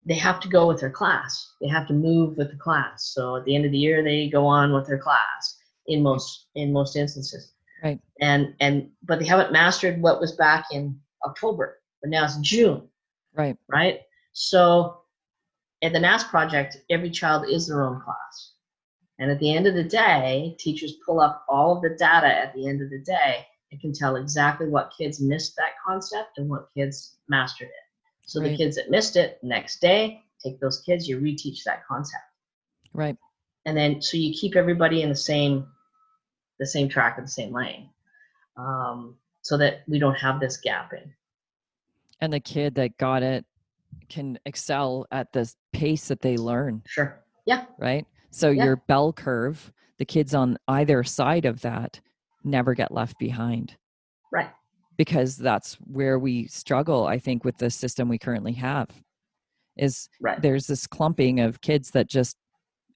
they 0.05 0.13
have 0.15 0.39
to 0.41 0.47
go 0.47 0.67
with 0.67 0.79
their 0.79 0.91
class. 0.91 1.53
They 1.61 1.67
have 1.67 1.87
to 1.87 1.93
move 1.93 2.37
with 2.37 2.51
the 2.51 2.57
class. 2.57 3.11
So 3.13 3.37
at 3.37 3.45
the 3.45 3.55
end 3.55 3.65
of 3.65 3.71
the 3.71 3.77
year, 3.77 4.03
they 4.03 4.29
go 4.29 4.45
on 4.45 4.73
with 4.73 4.85
their 4.85 4.99
class 4.99 5.57
in 5.87 6.03
most 6.03 6.47
in 6.55 6.71
most 6.71 6.95
instances. 6.95 7.53
Right. 7.83 7.99
And 8.21 8.53
and 8.59 8.89
but 9.03 9.19
they 9.19 9.25
haven't 9.25 9.51
mastered 9.51 10.01
what 10.01 10.19
was 10.19 10.33
back 10.33 10.65
in 10.71 10.99
October, 11.25 11.79
but 12.01 12.09
now 12.09 12.25
it's 12.25 12.37
June. 12.37 12.87
Right. 13.33 13.57
Right. 13.67 14.01
So 14.33 15.01
at 15.81 15.93
the 15.93 15.99
NAS 15.99 16.23
project, 16.23 16.77
every 16.89 17.09
child 17.09 17.45
is 17.49 17.67
their 17.67 17.83
own 17.83 17.99
class. 18.01 18.52
And 19.19 19.29
at 19.31 19.39
the 19.39 19.55
end 19.55 19.67
of 19.67 19.75
the 19.75 19.83
day, 19.83 20.55
teachers 20.59 20.95
pull 21.05 21.19
up 21.19 21.45
all 21.47 21.75
of 21.75 21.83
the 21.83 21.95
data 21.97 22.27
at 22.27 22.53
the 22.53 22.67
end 22.67 22.81
of 22.81 22.89
the 22.89 22.99
day 22.99 23.45
it 23.73 23.81
can 23.81 23.91
tell 23.91 24.17
exactly 24.17 24.69
what 24.69 24.93
kids 24.95 25.19
missed 25.19 25.55
that 25.55 25.71
concept 25.85 26.37
and 26.37 26.47
what 26.47 26.69
kids 26.77 27.17
mastered 27.27 27.69
it. 27.69 28.27
So 28.27 28.39
right. 28.39 28.51
the 28.51 28.57
kids 28.57 28.75
that 28.75 28.91
missed 28.91 29.15
it, 29.15 29.39
next 29.41 29.81
day, 29.81 30.21
take 30.43 30.59
those 30.59 30.81
kids, 30.81 31.07
you 31.07 31.17
reteach 31.19 31.63
that 31.65 31.83
concept. 31.87 32.23
Right. 32.93 33.17
And 33.65 33.75
then 33.75 33.99
so 33.99 34.17
you 34.17 34.31
keep 34.31 34.55
everybody 34.55 35.01
in 35.01 35.09
the 35.09 35.15
same 35.15 35.65
the 36.59 36.67
same 36.67 36.87
track 36.87 37.17
of 37.17 37.23
the 37.23 37.31
same 37.31 37.51
lane. 37.51 37.89
Um, 38.57 39.15
so 39.41 39.57
that 39.57 39.81
we 39.87 39.97
don't 39.97 40.15
have 40.15 40.39
this 40.39 40.57
gap 40.57 40.93
in. 40.93 41.11
And 42.21 42.31
the 42.31 42.39
kid 42.39 42.75
that 42.75 42.95
got 42.97 43.23
it 43.23 43.43
can 44.07 44.37
excel 44.45 45.07
at 45.11 45.33
the 45.33 45.51
pace 45.73 46.09
that 46.09 46.21
they 46.21 46.37
learn. 46.37 46.83
Sure. 46.85 47.19
Yeah. 47.45 47.65
Right. 47.79 48.05
So 48.33 48.49
yeah. 48.49 48.65
your 48.65 48.75
bell 48.87 49.13
curve, 49.13 49.71
the 49.99 50.05
kids 50.05 50.33
on 50.33 50.57
either 50.67 51.03
side 51.03 51.45
of 51.45 51.61
that 51.61 52.01
never 52.43 52.73
get 52.73 52.91
left 52.91 53.19
behind. 53.19 53.77
Right. 54.31 54.49
Because 54.97 55.37
that's 55.37 55.75
where 55.75 56.17
we 56.17 56.47
struggle, 56.47 57.05
I 57.05 57.19
think, 57.19 57.45
with 57.45 57.57
the 57.57 57.69
system 57.69 58.09
we 58.09 58.17
currently 58.17 58.53
have. 58.53 58.89
Is 59.77 60.09
right. 60.19 60.41
there's 60.41 60.67
this 60.67 60.87
clumping 60.87 61.39
of 61.39 61.61
kids 61.61 61.91
that 61.91 62.07
just 62.07 62.37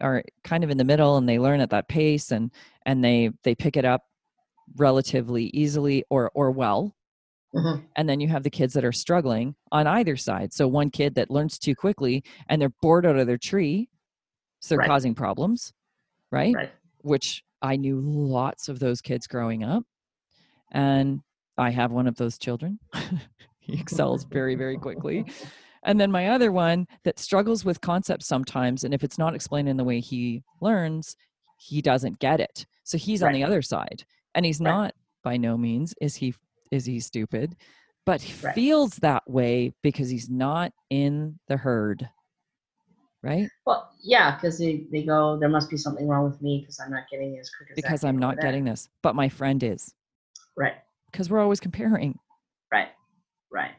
are 0.01 0.23
kind 0.43 0.63
of 0.63 0.69
in 0.69 0.77
the 0.77 0.83
middle 0.83 1.17
and 1.17 1.27
they 1.27 1.39
learn 1.39 1.59
at 1.59 1.69
that 1.71 1.87
pace 1.87 2.31
and 2.31 2.51
and 2.85 3.03
they 3.03 3.31
they 3.43 3.55
pick 3.55 3.77
it 3.77 3.85
up 3.85 4.01
relatively 4.75 5.45
easily 5.53 6.03
or 6.11 6.29
or 6.35 6.51
well 6.51 6.93
mm-hmm. 7.55 7.81
and 7.95 8.07
then 8.07 8.19
you 8.19 8.27
have 8.27 8.43
the 8.43 8.49
kids 8.49 8.73
that 8.73 8.85
are 8.85 8.91
struggling 8.91 9.55
on 9.71 9.87
either 9.87 10.15
side 10.15 10.53
so 10.53 10.67
one 10.67 10.91
kid 10.91 11.15
that 11.15 11.31
learns 11.31 11.57
too 11.57 11.73
quickly 11.73 12.23
and 12.47 12.61
they're 12.61 12.73
bored 12.81 13.07
out 13.07 13.17
of 13.17 13.25
their 13.25 13.39
tree 13.39 13.89
so 14.59 14.75
they're 14.75 14.79
right. 14.79 14.87
causing 14.87 15.15
problems 15.15 15.73
right? 16.31 16.55
right 16.55 16.71
which 17.01 17.43
I 17.61 17.75
knew 17.75 17.99
lots 18.01 18.69
of 18.69 18.79
those 18.79 19.01
kids 19.01 19.27
growing 19.27 19.63
up. 19.63 19.83
And 20.71 21.21
I 21.57 21.71
have 21.71 21.91
one 21.91 22.07
of 22.07 22.15
those 22.17 22.37
children. 22.37 22.79
he 23.59 23.79
excels 23.79 24.25
very, 24.25 24.55
very 24.55 24.77
quickly. 24.77 25.25
And 25.83 25.99
then 25.99 26.11
my 26.11 26.29
other 26.29 26.51
one 26.51 26.85
that 27.03 27.19
struggles 27.19 27.63
with 27.63 27.81
concepts 27.81 28.27
sometimes. 28.27 28.83
And 28.83 28.93
if 28.93 29.03
it's 29.03 29.17
not 29.17 29.33
explained 29.33 29.69
in 29.69 29.77
the 29.77 29.83
way 29.83 29.99
he 29.99 30.43
learns, 30.61 31.15
he 31.57 31.81
doesn't 31.81 32.19
get 32.19 32.39
it. 32.39 32.65
So 32.83 32.97
he's 32.97 33.21
right. 33.21 33.29
on 33.29 33.33
the 33.33 33.43
other 33.43 33.61
side. 33.61 34.03
And 34.35 34.45
he's 34.45 34.59
right. 34.59 34.69
not 34.69 34.93
by 35.23 35.37
no 35.37 35.57
means 35.57 35.93
is 36.01 36.15
he 36.15 36.33
is 36.71 36.85
he 36.85 36.99
stupid, 36.99 37.55
but 38.05 38.21
he 38.21 38.45
right. 38.45 38.53
feels 38.53 38.97
that 38.97 39.23
way 39.27 39.71
because 39.81 40.09
he's 40.09 40.29
not 40.29 40.71
in 40.89 41.39
the 41.47 41.57
herd 41.57 42.07
right? 43.23 43.49
Well, 43.65 43.91
yeah, 44.01 44.35
because 44.35 44.57
they, 44.57 44.85
they 44.91 45.03
go, 45.03 45.37
there 45.39 45.49
must 45.49 45.69
be 45.69 45.77
something 45.77 46.07
wrong 46.07 46.29
with 46.29 46.41
me 46.41 46.61
because 46.61 46.79
I'm 46.79 46.91
not 46.91 47.03
getting 47.11 47.37
as 47.39 47.49
quick 47.49 47.69
as 47.71 47.75
because 47.75 48.03
I'm 48.03 48.17
not 48.17 48.39
getting 48.39 48.63
this, 48.63 48.89
but 49.01 49.15
my 49.15 49.29
friend 49.29 49.61
is. 49.63 49.93
Right. 50.55 50.75
Because 51.11 51.29
we're 51.29 51.41
always 51.41 51.59
comparing. 51.59 52.17
Right. 52.71 52.89
Right. 53.51 53.71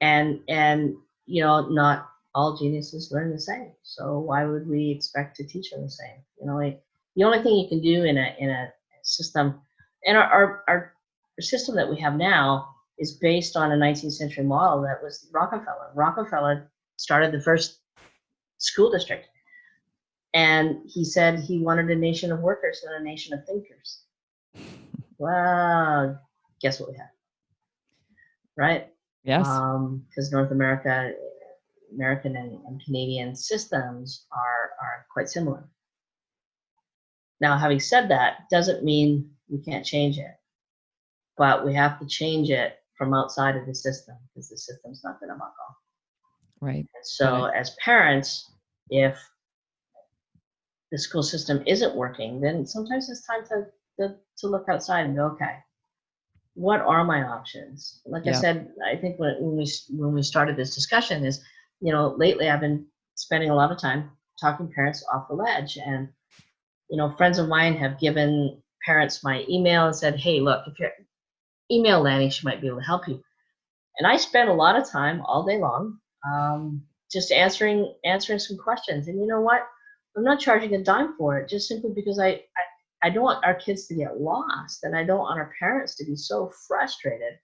And 0.00 0.40
and 0.48 0.94
you 1.26 1.42
know, 1.42 1.68
not 1.68 2.08
all 2.34 2.56
geniuses 2.56 3.12
learn 3.12 3.30
the 3.30 3.40
same. 3.40 3.72
So 3.82 4.18
why 4.18 4.44
would 4.44 4.68
we 4.68 4.90
expect 4.90 5.36
to 5.36 5.46
teach 5.46 5.70
them 5.70 5.82
the 5.82 5.90
same? 5.90 6.16
You 6.40 6.46
know, 6.46 6.56
like 6.56 6.82
the 7.16 7.24
only 7.24 7.42
thing 7.42 7.56
you 7.56 7.68
can 7.68 7.80
do 7.80 8.04
in 8.04 8.18
a 8.18 8.34
in 8.38 8.50
a 8.50 8.72
system, 9.02 9.60
and 10.06 10.16
our 10.16 10.24
our, 10.32 10.64
our 10.68 10.94
system 11.40 11.74
that 11.76 11.88
we 11.88 11.98
have 12.00 12.16
now 12.16 12.68
is 12.98 13.12
based 13.12 13.56
on 13.56 13.72
a 13.72 13.76
19th 13.76 14.12
century 14.12 14.44
model 14.44 14.82
that 14.82 15.02
was 15.02 15.28
Rockefeller. 15.32 15.90
Rockefeller 15.94 16.70
started 16.96 17.32
the 17.32 17.40
first 17.40 17.80
school 18.64 18.90
district. 18.90 19.28
And 20.34 20.78
he 20.86 21.04
said 21.04 21.38
he 21.38 21.60
wanted 21.60 21.90
a 21.90 21.94
nation 21.96 22.32
of 22.32 22.40
workers 22.40 22.84
and 22.84 23.00
a 23.00 23.08
nation 23.08 23.32
of 23.34 23.44
thinkers. 23.46 24.02
Well, 25.18 26.20
guess 26.60 26.80
what 26.80 26.90
we 26.90 26.96
have? 26.96 27.06
Right? 28.56 28.88
Yes. 29.22 29.46
Because 29.46 30.32
um, 30.32 30.32
North 30.32 30.50
America, 30.50 31.12
American 31.94 32.36
and, 32.36 32.58
and 32.66 32.82
Canadian 32.84 33.36
systems 33.36 34.26
are, 34.32 34.72
are 34.82 35.06
quite 35.12 35.28
similar. 35.28 35.68
Now, 37.40 37.56
having 37.56 37.80
said 37.80 38.08
that, 38.10 38.48
doesn't 38.50 38.84
mean 38.84 39.30
we 39.48 39.58
can't 39.58 39.84
change 39.84 40.18
it, 40.18 40.34
but 41.36 41.64
we 41.64 41.74
have 41.74 41.98
to 42.00 42.06
change 42.06 42.50
it 42.50 42.78
from 42.96 43.14
outside 43.14 43.56
of 43.56 43.66
the 43.66 43.74
system 43.74 44.16
because 44.28 44.48
the 44.48 44.56
system's 44.56 45.02
not 45.04 45.20
going 45.20 45.30
to 45.30 45.36
buckle. 45.36 45.52
Right. 46.60 46.86
So, 47.02 47.42
right. 47.42 47.56
as 47.56 47.76
parents, 47.84 48.50
if 48.90 49.18
the 50.92 50.98
school 50.98 51.22
system 51.22 51.62
isn't 51.66 51.96
working, 51.96 52.40
then 52.40 52.66
sometimes 52.66 53.08
it's 53.10 53.26
time 53.26 53.44
to, 53.48 53.66
to, 53.98 54.16
to 54.38 54.46
look 54.46 54.68
outside 54.68 55.06
and 55.06 55.16
go, 55.16 55.26
okay, 55.26 55.56
what 56.54 56.80
are 56.80 57.04
my 57.04 57.24
options? 57.24 58.00
Like 58.06 58.24
yeah. 58.24 58.32
I 58.32 58.34
said, 58.34 58.70
I 58.86 58.96
think 58.96 59.18
when, 59.18 59.36
when 59.40 59.56
we 59.56 59.70
when 59.90 60.14
we 60.14 60.22
started 60.22 60.56
this 60.56 60.74
discussion 60.74 61.24
is, 61.24 61.42
you 61.80 61.92
know, 61.92 62.14
lately 62.16 62.48
I've 62.48 62.60
been 62.60 62.86
spending 63.16 63.50
a 63.50 63.54
lot 63.54 63.72
of 63.72 63.78
time 63.78 64.10
talking 64.40 64.70
parents 64.72 65.04
off 65.12 65.28
the 65.28 65.34
ledge, 65.34 65.76
and 65.84 66.08
you 66.90 66.96
know, 66.96 67.10
friends 67.16 67.38
of 67.38 67.48
mine 67.48 67.76
have 67.76 67.98
given 67.98 68.62
parents 68.86 69.24
my 69.24 69.44
email 69.48 69.86
and 69.86 69.96
said, 69.96 70.16
hey, 70.16 70.40
look, 70.40 70.62
if 70.68 70.78
you're 70.78 70.90
email 71.72 72.00
Lanny, 72.00 72.30
she 72.30 72.46
might 72.46 72.60
be 72.60 72.68
able 72.68 72.78
to 72.78 72.84
help 72.84 73.08
you. 73.08 73.22
And 73.98 74.06
I 74.06 74.16
spend 74.16 74.48
a 74.48 74.54
lot 74.54 74.76
of 74.76 74.88
time 74.88 75.22
all 75.22 75.44
day 75.44 75.58
long 75.58 75.98
um, 76.28 76.82
just 77.14 77.32
answering 77.32 77.94
answering 78.04 78.38
some 78.38 78.58
questions. 78.58 79.08
And 79.08 79.18
you 79.18 79.26
know 79.26 79.40
what? 79.40 79.62
I'm 80.16 80.24
not 80.24 80.40
charging 80.40 80.74
a 80.74 80.82
dime 80.82 81.14
for 81.16 81.38
it, 81.38 81.48
just 81.48 81.66
simply 81.66 81.90
because 81.94 82.18
I, 82.18 82.28
I, 82.28 82.64
I 83.04 83.10
don't 83.10 83.24
want 83.24 83.44
our 83.44 83.54
kids 83.54 83.86
to 83.86 83.94
get 83.94 84.20
lost, 84.20 84.84
and 84.84 84.94
I 84.96 85.04
don't 85.04 85.20
want 85.20 85.38
our 85.38 85.52
parents 85.58 85.94
to 85.96 86.04
be 86.04 86.16
so 86.16 86.52
frustrated 86.68 87.38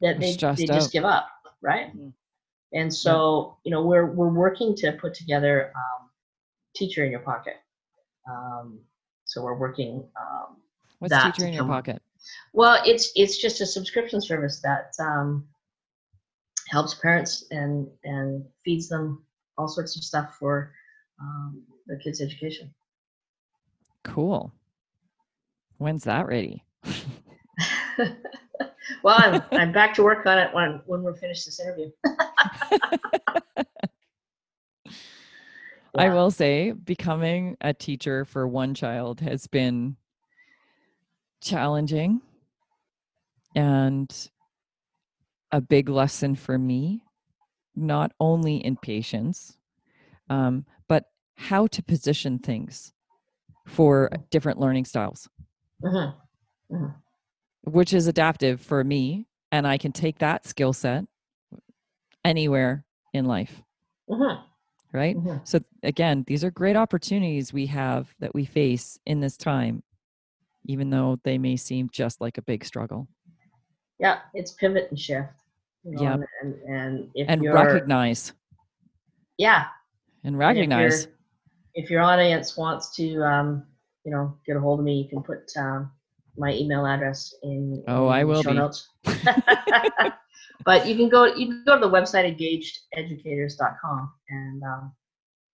that 0.00 0.18
they, 0.18 0.32
they 0.32 0.66
just 0.66 0.92
give 0.92 1.04
up, 1.04 1.28
right? 1.60 1.88
Mm-hmm. 1.88 2.08
And 2.72 2.92
so, 2.92 3.58
you 3.64 3.70
know, 3.70 3.84
we're 3.84 4.06
we're 4.06 4.32
working 4.32 4.74
to 4.76 4.92
put 4.92 5.12
together 5.14 5.72
um, 5.76 6.08
teacher 6.74 7.04
in 7.04 7.10
your 7.10 7.20
pocket. 7.20 7.56
Um, 8.30 8.80
so 9.24 9.42
we're 9.42 9.58
working. 9.58 10.04
Um, 10.20 10.56
What's 11.00 11.14
teacher 11.24 11.46
in 11.46 11.54
your 11.54 11.66
pocket? 11.66 12.02
Well, 12.52 12.82
it's 12.84 13.12
it's 13.16 13.38
just 13.38 13.60
a 13.60 13.66
subscription 13.66 14.20
service 14.20 14.60
that 14.62 14.92
um, 15.00 15.46
helps 16.70 16.94
parents 16.94 17.44
and 17.50 17.88
and 18.04 18.44
feeds 18.64 18.88
them 18.88 19.24
all 19.58 19.68
sorts 19.68 19.96
of 19.96 20.04
stuff 20.04 20.36
for 20.38 20.72
um, 21.20 21.62
their 21.86 21.98
kids' 21.98 22.20
education. 22.20 22.72
Cool. 24.04 24.52
When's 25.78 26.04
that 26.04 26.26
ready? 26.26 26.64
well, 29.02 29.16
I'm 29.18 29.42
I'm 29.52 29.72
back 29.72 29.94
to 29.94 30.02
work 30.02 30.24
on 30.26 30.38
it 30.38 30.54
when 30.54 30.80
when 30.86 31.02
we're 31.02 31.14
finished 31.14 31.46
this 31.46 31.60
interview. 31.60 31.90
yeah. 32.06 32.86
I 35.96 36.08
will 36.10 36.30
say, 36.30 36.72
becoming 36.72 37.56
a 37.60 37.74
teacher 37.74 38.24
for 38.24 38.46
one 38.46 38.74
child 38.74 39.20
has 39.20 39.46
been 39.46 39.96
challenging 41.42 42.20
and 43.56 44.30
a 45.52 45.60
big 45.60 45.88
lesson 45.88 46.34
for 46.34 46.58
me, 46.58 47.02
not 47.74 48.12
only 48.20 48.56
in 48.56 48.76
patience, 48.76 49.56
um, 50.28 50.64
but 50.88 51.04
how 51.36 51.66
to 51.68 51.82
position 51.82 52.38
things 52.38 52.92
for 53.66 54.10
different 54.30 54.58
learning 54.58 54.84
styles, 54.84 55.28
Mm-hmm. 55.82 56.74
Mm-hmm. 56.74 57.70
which 57.70 57.92
is 57.94 58.06
adaptive 58.06 58.60
for 58.60 58.84
me. 58.84 59.26
And 59.52 59.66
I 59.66 59.78
can 59.78 59.90
take 59.92 60.18
that 60.18 60.46
skill 60.46 60.72
set 60.72 61.04
anywhere 62.24 62.84
in 63.12 63.24
life, 63.24 63.62
Mm-hmm. 64.08 64.42
right? 64.92 65.16
Mm-hmm. 65.16 65.38
So, 65.44 65.60
again, 65.82 66.24
these 66.26 66.44
are 66.44 66.50
great 66.50 66.76
opportunities 66.76 67.52
we 67.52 67.66
have 67.66 68.14
that 68.20 68.34
we 68.34 68.44
face 68.44 68.98
in 69.06 69.20
this 69.20 69.36
time, 69.36 69.82
even 70.66 70.90
though 70.90 71.18
they 71.24 71.38
may 71.38 71.56
seem 71.56 71.88
just 71.90 72.20
like 72.20 72.38
a 72.38 72.42
big 72.42 72.64
struggle. 72.64 73.08
Yeah, 74.00 74.20
it's 74.34 74.52
pivot 74.52 74.88
and 74.90 74.98
shift. 74.98 75.28
You 75.84 75.92
know, 75.92 76.02
Yeah. 76.02 76.12
and, 76.14 76.24
and 76.42 76.54
and 76.74 77.10
if 77.14 77.28
And 77.28 77.42
you're 77.42 77.54
recognize, 77.54 78.32
yeah, 79.38 79.66
and 80.24 80.34
and 80.34 80.36
if 80.36 80.38
recognize. 80.40 81.08
if 81.74 81.90
your 81.90 82.02
audience 82.02 82.56
wants 82.56 82.94
to, 82.96 83.22
um, 83.22 83.64
you 84.04 84.10
know, 84.10 84.36
get 84.46 84.56
a 84.56 84.60
hold 84.60 84.80
of 84.80 84.84
me, 84.84 84.94
you 85.02 85.08
can 85.08 85.22
put 85.22 85.50
um, 85.56 85.90
my 86.36 86.52
email 86.52 86.86
address 86.86 87.34
in. 87.42 87.82
Oh, 87.88 88.06
in 88.08 88.12
I 88.12 88.24
will 88.24 88.42
show 88.42 88.50
be. 88.50 88.56
Notes. 88.56 88.88
but 90.64 90.86
you 90.86 90.96
can 90.96 91.08
go. 91.08 91.24
You 91.26 91.46
can 91.46 91.62
go 91.66 91.78
to 91.78 91.86
the 91.86 91.90
website 91.90 92.26
engagededucators.com, 92.96 94.12
and 94.30 94.62
um, 94.62 94.92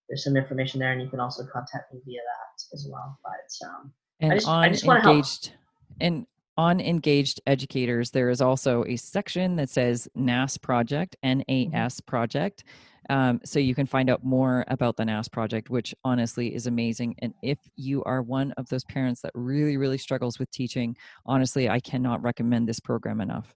there's 0.08 0.24
some 0.24 0.36
information 0.36 0.80
there, 0.80 0.92
and 0.92 1.00
you 1.02 1.08
can 1.08 1.20
also 1.20 1.44
contact 1.52 1.92
me 1.92 2.00
via 2.04 2.20
that 2.20 2.74
as 2.74 2.88
well. 2.90 3.18
But 3.22 3.66
um, 3.68 3.92
and 4.20 4.32
just- 4.32 4.48
I 4.48 4.66
on 4.66 4.72
just 4.72 4.86
wanna 4.86 5.00
help. 5.00 5.14
engaged 5.16 5.52
and 6.00 6.26
on 6.56 6.80
engaged 6.80 7.40
educators 7.46 8.10
there 8.10 8.30
is 8.30 8.40
also 8.40 8.84
a 8.84 8.96
section 8.96 9.56
that 9.56 9.68
says 9.70 10.08
nas 10.14 10.56
project 10.58 11.16
Mm-hmm. 11.24 11.76
nas 11.76 12.00
project 12.00 12.64
um, 13.08 13.40
so 13.44 13.60
you 13.60 13.74
can 13.74 13.86
find 13.86 14.10
out 14.10 14.24
more 14.24 14.64
about 14.68 14.96
the 14.96 15.04
nas 15.04 15.28
project 15.28 15.70
which 15.70 15.94
honestly 16.04 16.54
is 16.54 16.66
amazing 16.66 17.14
and 17.20 17.34
if 17.42 17.58
you 17.76 18.02
are 18.04 18.22
one 18.22 18.52
of 18.52 18.68
those 18.68 18.84
parents 18.84 19.20
that 19.22 19.32
really 19.34 19.76
really 19.76 19.98
struggles 19.98 20.38
with 20.38 20.50
teaching 20.50 20.96
honestly 21.24 21.68
i 21.68 21.80
cannot 21.80 22.22
recommend 22.22 22.68
this 22.68 22.80
program 22.80 23.20
enough 23.20 23.54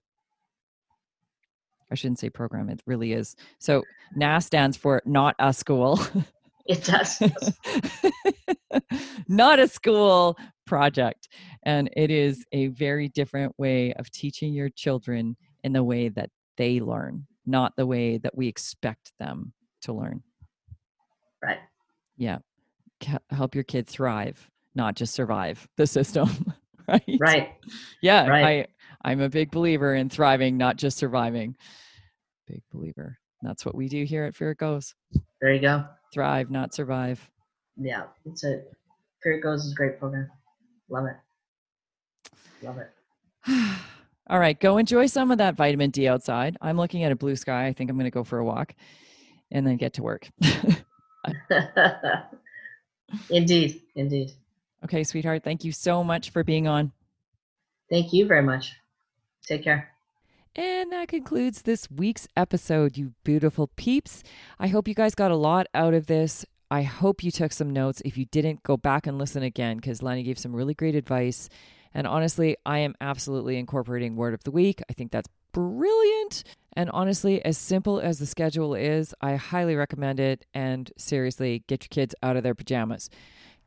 i 1.91 1.95
shouldn't 1.95 2.19
say 2.19 2.29
program 2.29 2.69
it 2.69 2.81
really 2.85 3.13
is 3.13 3.35
so 3.59 3.83
nas 4.15 4.45
stands 4.45 4.77
for 4.77 5.01
not 5.05 5.35
a 5.39 5.53
school 5.53 5.99
it 6.65 6.83
does. 6.83 7.21
not 9.27 9.59
a 9.59 9.67
school 9.67 10.37
project. 10.65 11.27
And 11.63 11.89
it 11.95 12.09
is 12.09 12.45
a 12.51 12.67
very 12.67 13.09
different 13.09 13.53
way 13.57 13.93
of 13.93 14.09
teaching 14.11 14.53
your 14.53 14.69
children 14.69 15.35
in 15.63 15.73
the 15.73 15.83
way 15.83 16.09
that 16.09 16.29
they 16.57 16.79
learn, 16.79 17.27
not 17.45 17.73
the 17.75 17.85
way 17.85 18.17
that 18.17 18.35
we 18.35 18.47
expect 18.47 19.13
them 19.19 19.53
to 19.83 19.93
learn. 19.93 20.23
right. 21.43 21.59
Yeah. 22.17 22.39
Help 23.31 23.55
your 23.55 23.63
kid 23.63 23.87
thrive, 23.87 24.49
not 24.75 24.95
just 24.95 25.13
survive 25.13 25.67
the 25.77 25.87
system. 25.87 26.53
right. 26.87 27.17
Right. 27.19 27.49
Yeah. 28.01 28.27
Right. 28.27 28.67
I, 29.03 29.09
I'm 29.09 29.21
a 29.21 29.29
big 29.29 29.49
believer 29.49 29.95
in 29.95 30.09
thriving, 30.09 30.57
not 30.57 30.77
just 30.77 30.97
surviving. 30.97 31.55
Big 32.47 32.61
believer. 32.71 33.17
That's 33.41 33.65
what 33.65 33.73
we 33.73 33.87
do 33.87 34.03
here 34.03 34.25
at 34.25 34.35
Fear 34.35 34.51
It 34.51 34.59
Goes. 34.59 34.93
There 35.41 35.51
you 35.51 35.61
go. 35.61 35.85
Thrive, 36.13 36.51
not 36.51 36.75
survive. 36.75 37.27
Yeah, 37.77 38.03
it's 38.25 38.43
a. 38.43 38.61
Fear 39.23 39.33
it 39.33 39.41
goes 39.41 39.65
is 39.65 39.71
a 39.71 39.75
great 39.75 39.99
program. 39.99 40.29
Love 40.89 41.05
it. 41.05 41.15
Love 42.61 42.77
it. 42.77 42.91
All 44.27 44.39
right, 44.39 44.59
go 44.59 44.77
enjoy 44.77 45.07
some 45.07 45.31
of 45.31 45.39
that 45.39 45.55
vitamin 45.55 45.89
D 45.89 46.07
outside. 46.07 46.57
I'm 46.61 46.77
looking 46.77 47.03
at 47.03 47.11
a 47.11 47.15
blue 47.15 47.35
sky. 47.35 47.67
I 47.67 47.73
think 47.73 47.89
I'm 47.89 47.97
going 47.97 48.05
to 48.05 48.11
go 48.11 48.23
for 48.23 48.39
a 48.39 48.45
walk 48.45 48.73
and 49.51 49.67
then 49.67 49.77
get 49.77 49.93
to 49.93 50.03
work. 50.03 50.29
indeed, 53.29 53.81
indeed. 53.95 54.31
okay, 54.85 55.03
sweetheart, 55.03 55.43
thank 55.43 55.63
you 55.63 55.71
so 55.71 56.03
much 56.03 56.29
for 56.29 56.43
being 56.43 56.67
on. 56.67 56.91
Thank 57.89 58.13
you 58.13 58.25
very 58.25 58.43
much. 58.43 58.73
Take 59.45 59.63
care. 59.63 59.89
And 60.55 60.91
that 60.91 61.07
concludes 61.07 61.61
this 61.61 61.89
week's 61.89 62.27
episode, 62.35 62.97
you 62.97 63.13
beautiful 63.23 63.67
peeps. 63.75 64.23
I 64.59 64.67
hope 64.67 64.87
you 64.87 64.93
guys 64.93 65.15
got 65.15 65.31
a 65.31 65.35
lot 65.35 65.67
out 65.73 65.93
of 65.93 66.07
this. 66.07 66.45
I 66.69 66.83
hope 66.83 67.23
you 67.23 67.31
took 67.31 67.51
some 67.51 67.69
notes. 67.69 68.01
If 68.05 68.17
you 68.17 68.25
didn't, 68.25 68.63
go 68.63 68.77
back 68.77 69.07
and 69.07 69.17
listen 69.17 69.43
again 69.43 69.77
because 69.77 70.01
Lenny 70.01 70.23
gave 70.23 70.39
some 70.39 70.55
really 70.55 70.73
great 70.73 70.95
advice. 70.95 71.49
And 71.93 72.07
honestly, 72.07 72.57
I 72.65 72.79
am 72.79 72.95
absolutely 73.01 73.57
incorporating 73.57 74.15
word 74.15 74.33
of 74.33 74.43
the 74.43 74.51
week. 74.51 74.81
I 74.89 74.93
think 74.93 75.11
that's 75.11 75.29
brilliant. 75.51 76.43
And 76.73 76.89
honestly, 76.91 77.43
as 77.43 77.57
simple 77.57 77.99
as 77.99 78.19
the 78.19 78.25
schedule 78.25 78.75
is, 78.75 79.13
I 79.21 79.35
highly 79.35 79.75
recommend 79.75 80.19
it. 80.19 80.45
And 80.53 80.91
seriously, 80.97 81.63
get 81.67 81.83
your 81.83 81.89
kids 81.89 82.15
out 82.23 82.37
of 82.37 82.43
their 82.43 82.55
pajamas. 82.55 83.09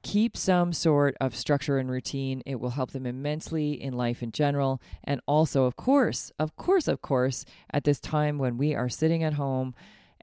Keep 0.02 0.36
some 0.36 0.72
sort 0.72 1.16
of 1.20 1.34
structure 1.34 1.78
and 1.78 1.90
routine. 1.90 2.42
It 2.44 2.60
will 2.60 2.70
help 2.70 2.90
them 2.92 3.06
immensely 3.06 3.72
in 3.72 3.94
life 3.94 4.22
in 4.22 4.32
general. 4.32 4.80
And 5.02 5.20
also, 5.26 5.64
of 5.64 5.76
course, 5.76 6.30
of 6.38 6.56
course, 6.56 6.88
of 6.88 7.00
course, 7.00 7.44
at 7.72 7.84
this 7.84 8.00
time 8.00 8.38
when 8.38 8.58
we 8.58 8.74
are 8.74 8.88
sitting 8.88 9.22
at 9.22 9.34
home 9.34 9.74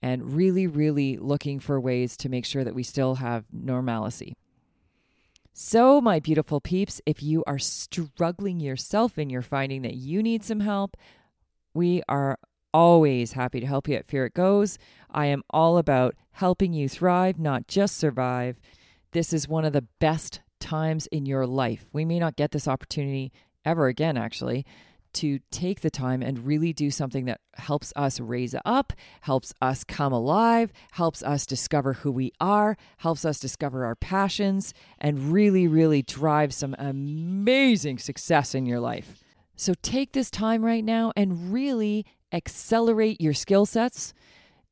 and 0.01 0.33
really, 0.33 0.67
really 0.67 1.17
looking 1.17 1.59
for 1.59 1.79
ways 1.79 2.17
to 2.17 2.29
make 2.29 2.45
sure 2.45 2.63
that 2.63 2.75
we 2.75 2.83
still 2.83 3.15
have 3.15 3.45
normalcy. 3.51 4.33
So, 5.53 5.99
my 5.99 6.19
beautiful 6.21 6.61
peeps, 6.61 7.01
if 7.05 7.21
you 7.21 7.43
are 7.45 7.59
struggling 7.59 8.61
yourself 8.61 9.17
and 9.17 9.29
you're 9.29 9.41
finding 9.41 9.81
that 9.81 9.95
you 9.95 10.23
need 10.23 10.45
some 10.45 10.61
help, 10.61 10.95
we 11.73 12.01
are 12.07 12.39
always 12.73 13.33
happy 13.33 13.59
to 13.59 13.65
help 13.67 13.89
you 13.89 13.95
at 13.95 14.07
Fear 14.07 14.27
It 14.27 14.33
Goes. 14.33 14.77
I 15.09 15.25
am 15.25 15.43
all 15.49 15.77
about 15.77 16.15
helping 16.31 16.71
you 16.71 16.87
thrive, 16.87 17.37
not 17.37 17.67
just 17.67 17.97
survive. 17.97 18.61
This 19.11 19.33
is 19.33 19.49
one 19.49 19.65
of 19.65 19.73
the 19.73 19.85
best 19.99 20.39
times 20.61 21.07
in 21.07 21.25
your 21.25 21.45
life. 21.45 21.85
We 21.91 22.05
may 22.05 22.17
not 22.17 22.37
get 22.37 22.51
this 22.51 22.67
opportunity 22.67 23.33
ever 23.65 23.87
again, 23.87 24.15
actually, 24.15 24.65
to 25.13 25.39
take 25.51 25.81
the 25.81 25.89
time 25.89 26.21
and 26.21 26.45
really 26.45 26.73
do 26.73 26.91
something 26.91 27.25
that 27.25 27.41
helps 27.55 27.91
us 27.95 28.19
raise 28.19 28.55
up, 28.65 28.93
helps 29.21 29.53
us 29.61 29.83
come 29.83 30.13
alive, 30.13 30.71
helps 30.91 31.21
us 31.23 31.45
discover 31.45 31.93
who 31.93 32.11
we 32.11 32.31
are, 32.39 32.77
helps 32.97 33.25
us 33.25 33.39
discover 33.39 33.85
our 33.85 33.95
passions, 33.95 34.73
and 34.99 35.31
really, 35.31 35.67
really 35.67 36.01
drive 36.01 36.53
some 36.53 36.75
amazing 36.79 37.97
success 37.97 38.55
in 38.55 38.65
your 38.65 38.79
life. 38.79 39.23
So 39.55 39.73
take 39.81 40.13
this 40.13 40.31
time 40.31 40.63
right 40.63 40.83
now 40.83 41.11
and 41.15 41.53
really 41.53 42.05
accelerate 42.31 43.21
your 43.21 43.33
skill 43.33 43.65
sets, 43.65 44.13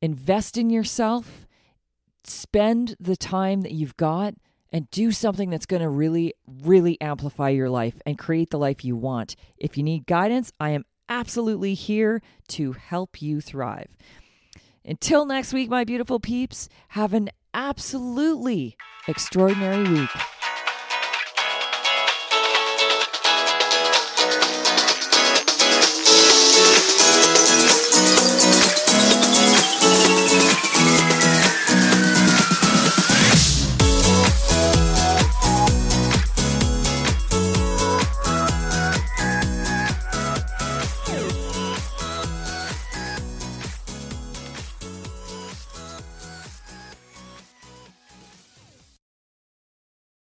invest 0.02 0.56
in 0.56 0.70
yourself, 0.70 1.46
spend 2.24 2.96
the 2.98 3.16
time 3.16 3.60
that 3.62 3.72
you've 3.72 3.96
got 3.96 4.34
and 4.72 4.90
do 4.90 5.12
something 5.12 5.50
that's 5.50 5.66
going 5.66 5.82
to 5.82 5.88
really, 5.88 6.34
really 6.62 7.00
amplify 7.00 7.48
your 7.48 7.68
life 7.68 8.00
and 8.06 8.18
create 8.18 8.50
the 8.50 8.58
life 8.58 8.84
you 8.84 8.96
want. 8.96 9.36
If 9.56 9.76
you 9.76 9.82
need 9.82 10.06
guidance, 10.06 10.52
I 10.60 10.70
am 10.70 10.84
absolutely 11.08 11.74
here 11.74 12.22
to 12.48 12.72
help 12.72 13.20
you 13.20 13.40
thrive. 13.40 13.96
Until 14.84 15.26
next 15.26 15.52
week, 15.52 15.68
my 15.68 15.84
beautiful 15.84 16.20
peeps, 16.20 16.68
have 16.88 17.12
an 17.12 17.30
absolutely 17.52 18.76
extraordinary 19.06 19.88
week. 19.88 20.10